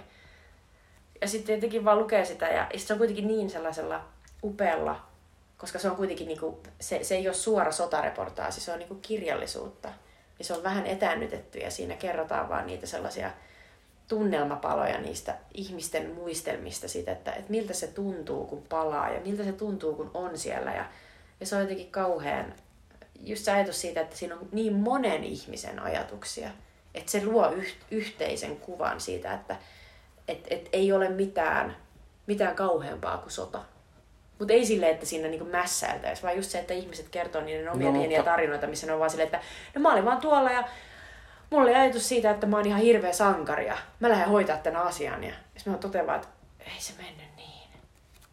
Ja 1.21 1.27
sitten 1.27 1.55
jotenkin 1.55 1.85
vaan 1.85 1.99
lukee 1.99 2.25
sitä 2.25 2.47
ja, 2.47 2.67
ja 2.73 2.79
sit 2.79 2.87
se 2.87 2.93
on 2.93 2.97
kuitenkin 2.97 3.27
niin 3.27 3.49
sellaisella 3.49 4.01
upealla, 4.43 5.01
koska 5.57 5.79
se 5.79 5.89
on 5.89 5.95
kuitenkin 5.95 6.27
niinku, 6.27 6.59
se, 6.79 7.03
se 7.03 7.15
ei 7.15 7.27
ole 7.27 7.33
suora 7.33 7.71
sotareportaasi, 7.71 8.61
se 8.61 8.71
on 8.71 8.79
niinku 8.79 8.95
kirjallisuutta. 9.01 9.89
Ja 10.39 10.45
se 10.45 10.53
on 10.53 10.63
vähän 10.63 10.85
etäännytetty 10.85 11.59
ja 11.59 11.71
siinä 11.71 11.95
kerrotaan 11.95 12.49
vaan 12.49 12.67
niitä 12.67 12.85
sellaisia 12.85 13.31
tunnelmapaloja 14.07 15.01
niistä 15.01 15.35
ihmisten 15.53 16.11
muistelmista 16.15 16.87
siitä, 16.87 17.11
että, 17.11 17.31
että 17.31 17.51
miltä 17.51 17.73
se 17.73 17.87
tuntuu, 17.87 18.45
kun 18.45 18.63
palaa 18.69 19.09
ja 19.09 19.21
miltä 19.25 19.43
se 19.43 19.51
tuntuu, 19.51 19.93
kun 19.95 20.11
on 20.13 20.37
siellä. 20.37 20.71
Ja, 20.73 20.85
ja 21.39 21.45
se 21.45 21.55
on 21.55 21.61
jotenkin 21.61 21.91
kauhean, 21.91 22.53
just 23.19 23.45
se 23.45 23.51
ajatus 23.51 23.81
siitä, 23.81 24.01
että 24.01 24.15
siinä 24.15 24.35
on 24.35 24.47
niin 24.51 24.73
monen 24.73 25.23
ihmisen 25.23 25.79
ajatuksia, 25.79 26.49
että 26.95 27.11
se 27.11 27.25
luo 27.25 27.51
yh, 27.51 27.75
yhteisen 27.91 28.57
kuvan 28.57 29.01
siitä, 29.01 29.33
että 29.33 29.55
et, 30.27 30.47
et 30.49 30.69
ei 30.73 30.91
ole 30.91 31.09
mitään, 31.09 31.75
mitään 32.27 32.55
kauheampaa 32.55 33.17
kuin 33.17 33.31
sota. 33.31 33.61
Mutta 34.39 34.53
ei 34.53 34.65
silleen, 34.65 34.91
että 34.93 35.05
siinä 35.05 35.27
niinku 35.27 35.45
mässäiltäisi, 35.45 36.23
vaan 36.23 36.35
just 36.35 36.49
se, 36.51 36.59
että 36.59 36.73
ihmiset 36.73 37.09
kertoo 37.09 37.41
niiden 37.41 37.71
omia 37.71 37.87
No, 37.91 37.93
pieniä 37.99 38.17
mutta- 38.17 38.31
tarinoita, 38.31 38.67
missä 38.67 38.87
ne 38.87 38.93
on 38.93 38.99
vaan 38.99 39.09
silleen, 39.09 39.25
että 39.27 39.41
no 39.75 39.81
mä 39.81 39.93
olin 39.93 40.05
vaan 40.05 40.21
tuolla 40.21 40.51
ja 40.51 40.63
mulla 41.53 41.69
oli 41.69 41.75
ajatus 41.75 42.09
siitä, 42.09 42.31
että 42.31 42.47
mä 42.47 42.57
oon 42.57 42.65
ihan 42.65 42.81
hirveä 42.81 43.13
sankari 43.13 43.67
ja 43.67 43.77
mä 43.99 44.09
lähden 44.09 44.29
hoitaa 44.29 44.57
tämän 44.57 44.81
asian. 44.81 45.23
Ja 45.23 45.33
sitten 45.57 45.73
mä 45.73 46.07
vaan, 46.07 46.15
että 46.15 46.33
ei 46.59 46.79
se 46.79 46.93
mennyt 46.97 47.35
niin. 47.35 47.69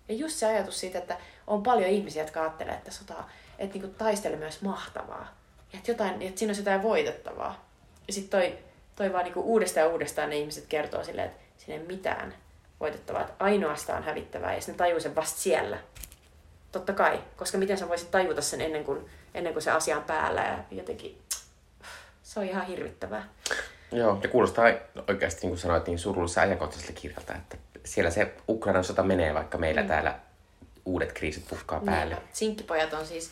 Ja 0.08 0.14
just 0.14 0.36
se 0.36 0.46
ajatus 0.46 0.80
siitä, 0.80 0.98
että 0.98 1.16
on 1.46 1.62
paljon 1.62 1.90
ihmisiä, 1.90 2.22
jotka 2.22 2.40
ajattelee, 2.40 2.74
että 2.74 2.90
sota, 2.90 3.14
että 3.58 3.78
niinku 3.78 3.94
taistele 3.98 4.36
myös 4.36 4.62
mahtavaa. 4.62 5.34
Ja 5.72 5.78
että, 5.78 5.90
jotain, 5.90 6.22
että 6.22 6.38
siinä 6.38 6.52
on 6.52 6.58
jotain 6.58 6.82
voitettavaa. 6.82 7.64
Ja 8.06 8.12
sitten 8.12 8.40
toi, 8.40 8.58
toi 8.96 9.12
vaan 9.12 9.24
niinku 9.24 9.40
uudestaan 9.40 9.86
ja 9.86 9.92
uudestaan 9.92 10.30
ne 10.30 10.36
ihmiset 10.36 10.66
kertoo 10.66 11.04
silleen, 11.04 11.28
että 11.28 11.40
siinä 11.56 11.80
ei 11.80 11.86
mitään 11.86 12.34
voitettavaa, 12.80 13.22
että 13.22 13.34
ainoastaan 13.38 14.02
hävittävää. 14.02 14.54
Ja 14.54 14.60
sitten 14.60 14.76
tajuu 14.76 15.00
sen 15.00 15.16
vasta 15.16 15.40
siellä. 15.40 15.78
Totta 16.72 16.92
kai, 16.92 17.20
koska 17.36 17.58
miten 17.58 17.78
sä 17.78 17.88
voisit 17.88 18.10
tajuta 18.10 18.42
sen 18.42 18.60
ennen 18.60 18.84
kuin, 18.84 19.10
ennen 19.34 19.52
kuin 19.52 19.62
se 19.62 19.70
asia 19.70 19.96
on 19.96 20.04
päällä 20.04 20.40
ja 20.40 20.58
jotenkin 20.70 21.22
se 22.30 22.40
on 22.40 22.46
ihan 22.46 22.66
hirvittävää. 22.66 23.28
Joo, 23.92 24.18
ja 24.22 24.28
kuulostaa 24.28 24.64
oikeasti, 25.08 25.40
niin 25.40 25.50
kuin 25.50 25.58
sanoit, 25.58 25.86
niin 25.86 25.98
surullisessa 25.98 26.40
ajankohtaiselta 26.40 26.92
kirjalta, 27.00 27.34
että 27.34 27.56
siellä 27.84 28.10
se 28.10 28.34
Ukrainan 28.48 28.84
sota 28.84 29.02
menee, 29.02 29.34
vaikka 29.34 29.58
meillä 29.58 29.82
mm. 29.82 29.88
täällä 29.88 30.18
uudet 30.84 31.12
kriisit 31.12 31.48
pukkaa 31.48 31.80
päälle. 31.80 32.14
Niin, 32.14 32.24
Sinkkipojat 32.32 32.92
on 32.92 33.06
siis 33.06 33.30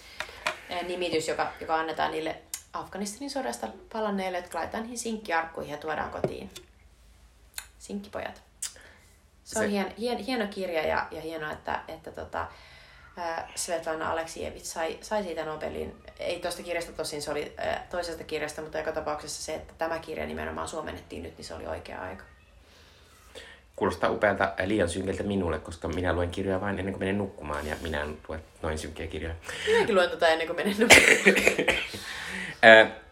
nimitys, 0.86 1.28
joka, 1.28 1.52
joka 1.60 1.74
annetaan 1.74 2.10
niille 2.10 2.36
Afganistanin 2.72 3.30
sodasta 3.30 3.68
palanneille, 3.92 4.38
jotka 4.38 4.58
laitetaan 4.58 4.82
niihin 4.82 4.98
sinkkiarkkuihin 4.98 5.72
ja 5.72 5.78
tuodaan 5.78 6.10
kotiin. 6.10 6.50
Sinkkipojat. 7.78 8.42
Se 9.44 9.58
on 9.58 9.64
Se- 9.64 9.70
hien, 9.70 9.94
hien, 9.98 10.18
hieno 10.18 10.46
kirja 10.46 10.86
ja, 10.86 11.06
ja 11.10 11.20
hienoa, 11.20 11.52
että, 11.52 11.80
että 11.88 12.10
tota, 12.10 12.46
Svetlana 13.54 14.12
Aleksijevits 14.12 14.72
sai, 14.72 14.98
sai 15.00 15.22
siitä 15.22 15.44
Nobelin. 15.44 15.96
Ei 16.18 16.40
tuosta 16.40 16.62
kirjasta 16.62 16.92
tosin, 16.92 17.22
se 17.22 17.30
oli 17.30 17.52
ää, 17.56 17.86
toisesta 17.90 18.24
kirjasta, 18.24 18.62
mutta 18.62 18.78
joka 18.78 18.92
tapauksessa 18.92 19.42
se, 19.42 19.54
että 19.54 19.74
tämä 19.78 19.98
kirja 19.98 20.26
nimenomaan 20.26 20.68
suomennettiin 20.68 21.22
nyt, 21.22 21.38
niin 21.38 21.44
se 21.44 21.54
oli 21.54 21.66
oikea 21.66 22.00
aika. 22.02 22.24
Kuulostaa 23.76 24.10
upealta 24.10 24.52
liian 24.64 24.88
synkiltä 24.88 25.22
minulle, 25.22 25.58
koska 25.58 25.88
minä 25.88 26.12
luen 26.12 26.30
kirjoja 26.30 26.60
vain 26.60 26.78
ennen 26.78 26.92
kuin 26.94 27.02
menen 27.02 27.18
nukkumaan, 27.18 27.66
ja 27.66 27.76
minä 27.80 28.02
en 28.02 28.18
lue 28.28 28.40
noin 28.62 28.78
synkkiä 28.78 29.06
kirjoja. 29.06 29.34
Minäkin 29.66 29.94
luen 29.94 30.10
tätä 30.10 30.28
ennen 30.28 30.46
kuin 30.46 30.56
menen 30.56 30.76
nukkumaan. 30.78 31.78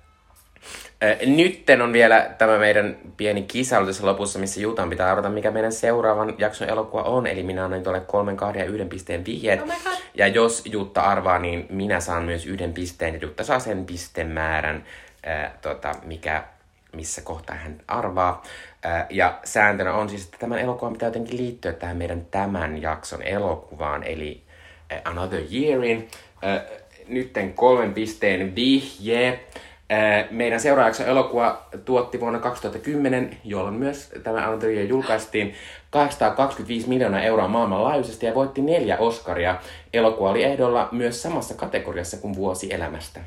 Nytten 1.27 1.83
on 1.83 1.93
vielä 1.93 2.31
tämä 2.39 2.59
meidän 2.59 2.97
pieni 3.17 3.43
kisa 3.43 3.87
tässä 3.87 4.07
lopussa, 4.07 4.39
missä 4.39 4.61
Jutan 4.61 4.91
pitää 4.91 5.11
arvata, 5.11 5.29
mikä 5.29 5.51
meidän 5.51 5.73
seuraavan 5.73 6.35
jakson 6.39 6.69
elokuva 6.69 7.03
on. 7.03 7.27
Eli 7.27 7.43
minä 7.43 7.65
annoin 7.65 7.83
tuolle 7.83 8.01
kolmen, 8.01 8.37
kahden 8.37 8.61
ja 8.61 8.67
yhden 8.67 8.89
pisteen 8.89 9.25
vihjeet. 9.25 9.63
Oh. 9.63 9.69
Ja 10.15 10.27
jos 10.27 10.63
Jutta 10.67 11.01
arvaa, 11.01 11.39
niin 11.39 11.67
minä 11.71 12.01
saan 12.01 12.23
myös 12.25 12.47
yhden 12.47 12.73
pisteen. 12.73 13.15
Ja 13.15 13.21
Jutta 13.23 13.45
saa 13.45 13.59
sen 13.59 13.87
pistemäärän, 13.87 14.85
ää, 15.27 15.59
tota, 15.63 15.93
mikä, 16.05 16.45
missä 16.93 17.21
kohtaa 17.21 17.57
hän 17.57 17.81
arvaa. 17.89 18.43
Ää, 18.83 19.07
ja 19.11 19.39
sääntönä 19.45 19.95
on 19.95 20.09
siis, 20.09 20.25
että 20.25 20.39
tämän 20.39 20.59
elokuvan 20.59 20.93
pitää 20.93 21.07
jotenkin 21.07 21.37
liittyä 21.37 21.73
tähän 21.73 21.97
meidän 21.97 22.27
tämän 22.31 22.83
jakson 22.83 23.23
elokuvaan, 23.23 24.03
eli 24.03 24.43
Another 25.05 25.43
Yearin. 25.53 26.09
Ää, 26.43 26.65
nytten 27.09 27.55
kolmen 27.55 27.95
pisteen 27.95 28.55
vihje. 28.55 29.41
Meidän 30.31 30.61
seuraavaksi 30.61 31.03
elokuva 31.03 31.67
tuotti 31.85 32.21
vuonna 32.21 32.39
2010, 32.39 33.39
jolloin 33.45 33.75
myös 33.75 34.11
tämä 34.23 34.59
Year 34.63 34.87
julkaistiin 34.87 35.55
825 35.91 36.89
miljoonaa 36.89 37.23
euroa 37.23 37.49
maailmanlaajuisesti 37.49 38.27
ja 38.27 38.35
voitti 38.35 38.63
neljä 38.63 38.99
Oscaria. 38.99 39.61
Elokuva 39.93 40.31
oli 40.31 40.45
ehdolla 40.45 40.89
myös 40.93 41.23
samassa 41.23 41.55
kategoriassa 41.55 42.17
kuin 42.17 42.35
Vuosi 42.35 42.75
elämästä. 42.75 43.21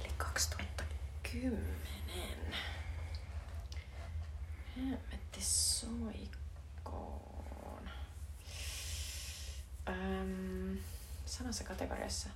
Eli 0.00 0.08
2010. 0.16 1.60
Helvetti 4.76 5.40
soikoon. 5.40 6.20
Öm, 9.88 10.78
samassa 11.26 11.64
kategoriassa. 11.64 12.28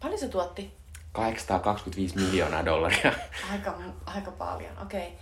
Paljon 0.00 0.18
se 0.18 0.28
tuotti? 0.28 0.76
825 1.12 2.16
miljoonaa 2.16 2.64
dollaria. 2.64 3.12
Aika, 3.52 3.78
aika 4.06 4.30
paljon, 4.30 4.78
okei. 4.78 5.06
Okay. 5.06 5.18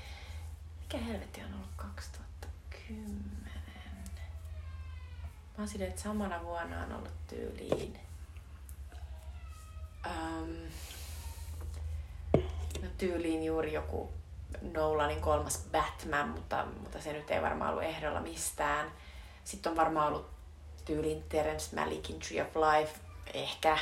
Mikä 0.80 0.98
helvetti 0.98 1.40
on 1.40 1.54
ollut 1.54 1.70
2010? 1.76 3.34
Mä 5.56 5.58
oon 5.58 5.68
silleen, 5.68 5.90
että 5.90 6.02
samana 6.02 6.42
vuonna 6.42 6.82
on 6.82 6.92
ollut 6.92 7.26
tyyliin. 7.26 8.00
Öm, 10.06 10.70
no 12.82 12.88
tyyliin 12.98 13.44
juuri 13.44 13.72
joku 13.72 14.12
Nolanin 14.72 15.20
kolmas 15.20 15.66
Batman, 15.72 16.28
mutta, 16.28 16.66
mutta 16.80 17.00
se 17.00 17.12
nyt 17.12 17.30
ei 17.30 17.42
varmaan 17.42 17.70
ollut 17.70 17.84
ehdolla 17.84 18.20
mistään. 18.20 18.90
Sitten 19.44 19.70
on 19.70 19.76
varmaan 19.76 20.08
ollut 20.08 20.30
tyyliin 20.84 21.22
Terence 21.22 21.76
Malikin 21.76 22.20
Tree 22.20 22.42
of 22.42 22.56
Life, 22.56 23.00
ehkä. 23.34 23.78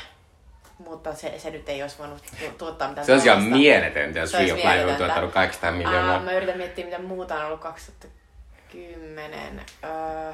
Mutta 0.84 1.14
se, 1.14 1.38
se 1.38 1.50
nyt 1.50 1.68
ei 1.68 1.82
olisi 1.82 1.98
voinut 1.98 2.22
tu- 2.22 2.50
tuottaa 2.58 2.88
mitään 2.88 3.06
Se 3.06 3.12
olisi 3.12 3.26
ihan 3.28 3.42
mieletöntä, 3.42 4.18
jos 4.18 4.30
Free 4.30 4.52
of 4.52 4.58
Life 4.58 4.84
on 4.86 4.96
tuottanut 4.96 5.32
800 5.32 5.72
miljoonaa. 5.72 6.14
Aa, 6.14 6.20
mä 6.20 6.32
yritän 6.32 6.56
miettiä, 6.56 6.84
mitä 6.84 6.98
muuta 6.98 7.34
on 7.34 7.44
ollut 7.46 7.60
2010. 7.60 9.62
Öö, 9.84 10.32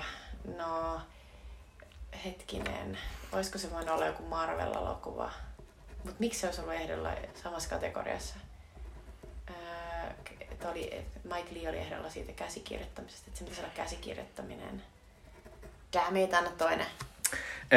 No, 0.56 1.00
hetkinen. 2.24 2.98
Olisiko 3.32 3.58
se 3.58 3.70
voinut 3.70 3.88
olla 3.90 4.06
joku 4.06 4.22
Marvel-elokuva? 4.22 5.30
Mutta 6.04 6.16
miksi 6.18 6.40
se 6.40 6.46
olisi 6.46 6.60
ollut 6.60 6.74
ehdolla 6.74 7.10
samassa 7.42 7.68
kategoriassa? 7.68 8.34
Öö, 9.50 9.54
oli, 10.70 11.04
Mike 11.34 11.54
Lee 11.54 11.68
oli 11.68 11.78
ehdolla 11.78 12.10
siitä 12.10 12.32
käsikirjoittamisesta, 12.32 13.24
että 13.26 13.38
se 13.38 13.44
pitäisi 13.44 13.62
olla 13.62 13.72
käsikirjoittaminen. 13.76 14.82
Damn 15.92 16.16
it, 16.16 16.34
anna 16.34 16.50
toinen. 16.50 16.86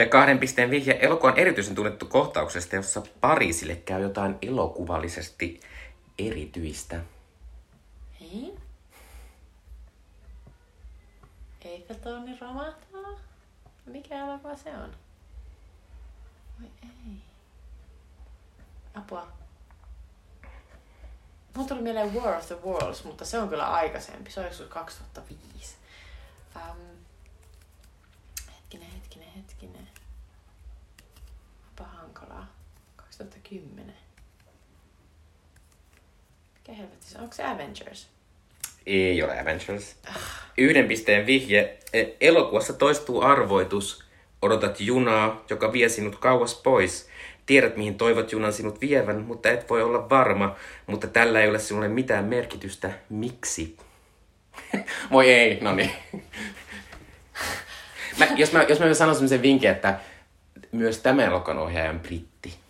Kahden 0.09 0.39
pisteen 0.39 0.69
vihje. 0.69 0.97
Elokuva 1.01 1.31
on 1.31 1.39
erityisen 1.39 1.75
tunnettu 1.75 2.05
kohtauksesta, 2.05 2.75
jossa 2.75 3.01
Pariisille 3.21 3.75
käy 3.75 4.01
jotain 4.01 4.37
elokuvallisesti 4.41 5.59
erityistä. 6.19 6.99
Hei? 8.21 8.53
Eiffeltorni 11.65 12.37
romahtaa? 12.41 13.19
Mikä 13.85 14.15
elokuva 14.15 14.55
se 14.55 14.69
on? 14.69 14.95
Voi 16.61 16.69
ei. 16.83 17.21
Apua. 18.93 19.27
Mun 21.55 21.67
tuli 21.67 21.81
mieleen 21.81 22.13
War 22.13 22.37
of 22.37 22.47
the 22.47 22.57
Worlds, 22.65 23.03
mutta 23.03 23.25
se 23.25 23.39
on 23.39 23.49
kyllä 23.49 23.67
aikaisempi. 23.67 24.31
Se 24.31 24.39
on 24.39 24.45
joskus 24.45 24.67
2005. 24.67 25.75
Um, 26.55 26.77
hetkinen, 28.55 28.91
hetkinen, 28.91 29.29
hetkinen. 29.33 29.89
Onpa 31.69 31.83
hankalaa. 31.83 32.47
2010. 33.23 33.95
Mikä 36.53 36.73
helvetti 36.73 37.05
se 37.05 37.17
on? 37.17 37.23
Onko 37.23 37.35
se 37.35 37.43
Avengers? 37.43 38.07
Ei 38.85 39.23
ole 39.23 39.39
Avengers. 39.39 39.95
Yhden 40.57 40.87
pisteen 40.87 41.25
vihje. 41.25 41.77
E, 41.93 42.03
Elokuvassa 42.21 42.73
toistuu 42.73 43.21
arvoitus. 43.21 44.03
Odotat 44.41 44.81
junaa, 44.81 45.45
joka 45.49 45.73
vie 45.73 45.89
sinut 45.89 46.15
kauas 46.15 46.55
pois. 46.55 47.09
Tiedät, 47.45 47.77
mihin 47.77 47.95
toivot 47.95 48.31
junan 48.31 48.53
sinut 48.53 48.81
vievän, 48.81 49.21
mutta 49.21 49.49
et 49.49 49.69
voi 49.69 49.81
olla 49.81 50.09
varma. 50.09 50.55
Mutta 50.87 51.07
tällä 51.07 51.41
ei 51.41 51.49
ole 51.49 51.59
sinulle 51.59 51.87
mitään 51.87 52.25
merkitystä. 52.25 52.91
Miksi? 53.09 53.77
Voi 55.11 55.33
ei, 55.33 55.59
no 55.61 55.75
niin. 55.75 55.91
Mä, 58.19 58.27
jos, 58.35 58.53
mä, 58.53 58.63
jos 58.63 58.79
mä 58.79 58.93
sanon 58.93 59.15
semmoisen 59.15 59.41
vinkin, 59.41 59.69
että 59.69 59.99
myös 60.71 60.97
tämä 60.97 61.25
elokuvan 61.25 61.57
ohjaaja 61.57 61.89
on 61.89 61.99
britti. 61.99 62.60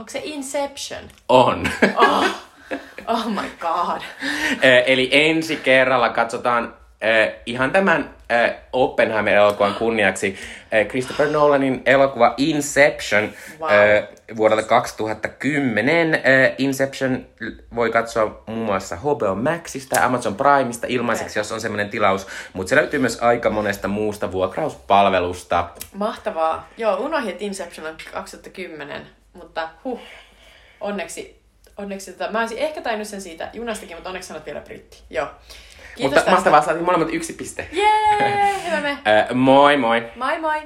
Onko 0.00 0.10
se 0.12 0.20
Inception? 0.24 1.00
On. 1.28 1.68
Oh, 1.96 2.24
oh 3.06 3.26
my 3.26 3.48
god. 3.60 4.00
Eh, 4.62 4.82
Eli 4.86 5.08
ensi 5.12 5.56
kerralla 5.56 6.08
katsotaan 6.08 6.74
eh, 7.00 7.34
ihan 7.46 7.70
tämän 7.72 8.14
eh, 8.30 8.54
Oppenheimer-elokuvan 8.72 9.74
kunniaksi 9.74 10.38
eh, 10.72 10.86
Christopher 10.88 11.28
Nolanin 11.28 11.82
elokuva 11.86 12.34
Inception 12.36 13.28
Wow. 13.60 13.70
eh, 13.70 14.08
vuodelta 14.36 14.62
2010. 14.62 16.14
Eh, 16.14 16.54
Inception 16.58 17.26
voi 17.74 17.90
katsoa 17.90 18.42
muun 18.46 18.66
muassa 18.66 18.96
HBO 18.96 19.34
Maxista 19.34 19.96
ja 19.98 20.06
Amazon 20.06 20.34
Primeista 20.34 20.86
ilmaiseksi, 20.90 21.38
jos 21.38 21.52
on 21.52 21.60
semmoinen 21.60 21.90
tilaus. 21.90 22.26
Mutta 22.52 22.70
se 22.70 22.76
löytyy 22.76 23.00
myös 23.00 23.18
aika 23.22 23.50
monesta 23.50 23.88
muusta 23.88 24.32
vuokrauspalvelusta. 24.32 25.68
Mahtavaa. 25.94 26.68
Joo, 26.76 26.96
unohdin, 26.96 27.30
että 27.30 27.44
Inception 27.44 27.86
on 27.86 27.96
2010, 28.12 29.06
mutta 29.32 29.68
huh, 29.84 30.00
onneksi, 30.80 31.40
onneksi 31.76 32.12
tota, 32.12 32.30
mä 32.30 32.40
olisin 32.40 32.58
ehkä 32.58 32.82
tainnut 32.82 33.08
sen 33.08 33.20
siitä 33.20 33.50
junastakin, 33.52 33.96
mutta 33.96 34.08
onneksi 34.08 34.28
sanot 34.28 34.46
vielä 34.46 34.60
britti. 34.60 35.02
Joo. 35.10 35.28
Kiitos 35.96 36.16
Mutta 36.16 36.30
mahtavaa, 36.30 36.62
saatiin 36.62 36.84
molemmat 36.84 37.08
yksi 37.12 37.32
piste. 37.32 37.68
Jee, 37.72 38.54
hyvä 38.66 38.80
me. 38.80 38.98
Moi 39.34 39.76
moi! 39.76 40.10
Moi 40.16 40.40
moi. 40.40 40.62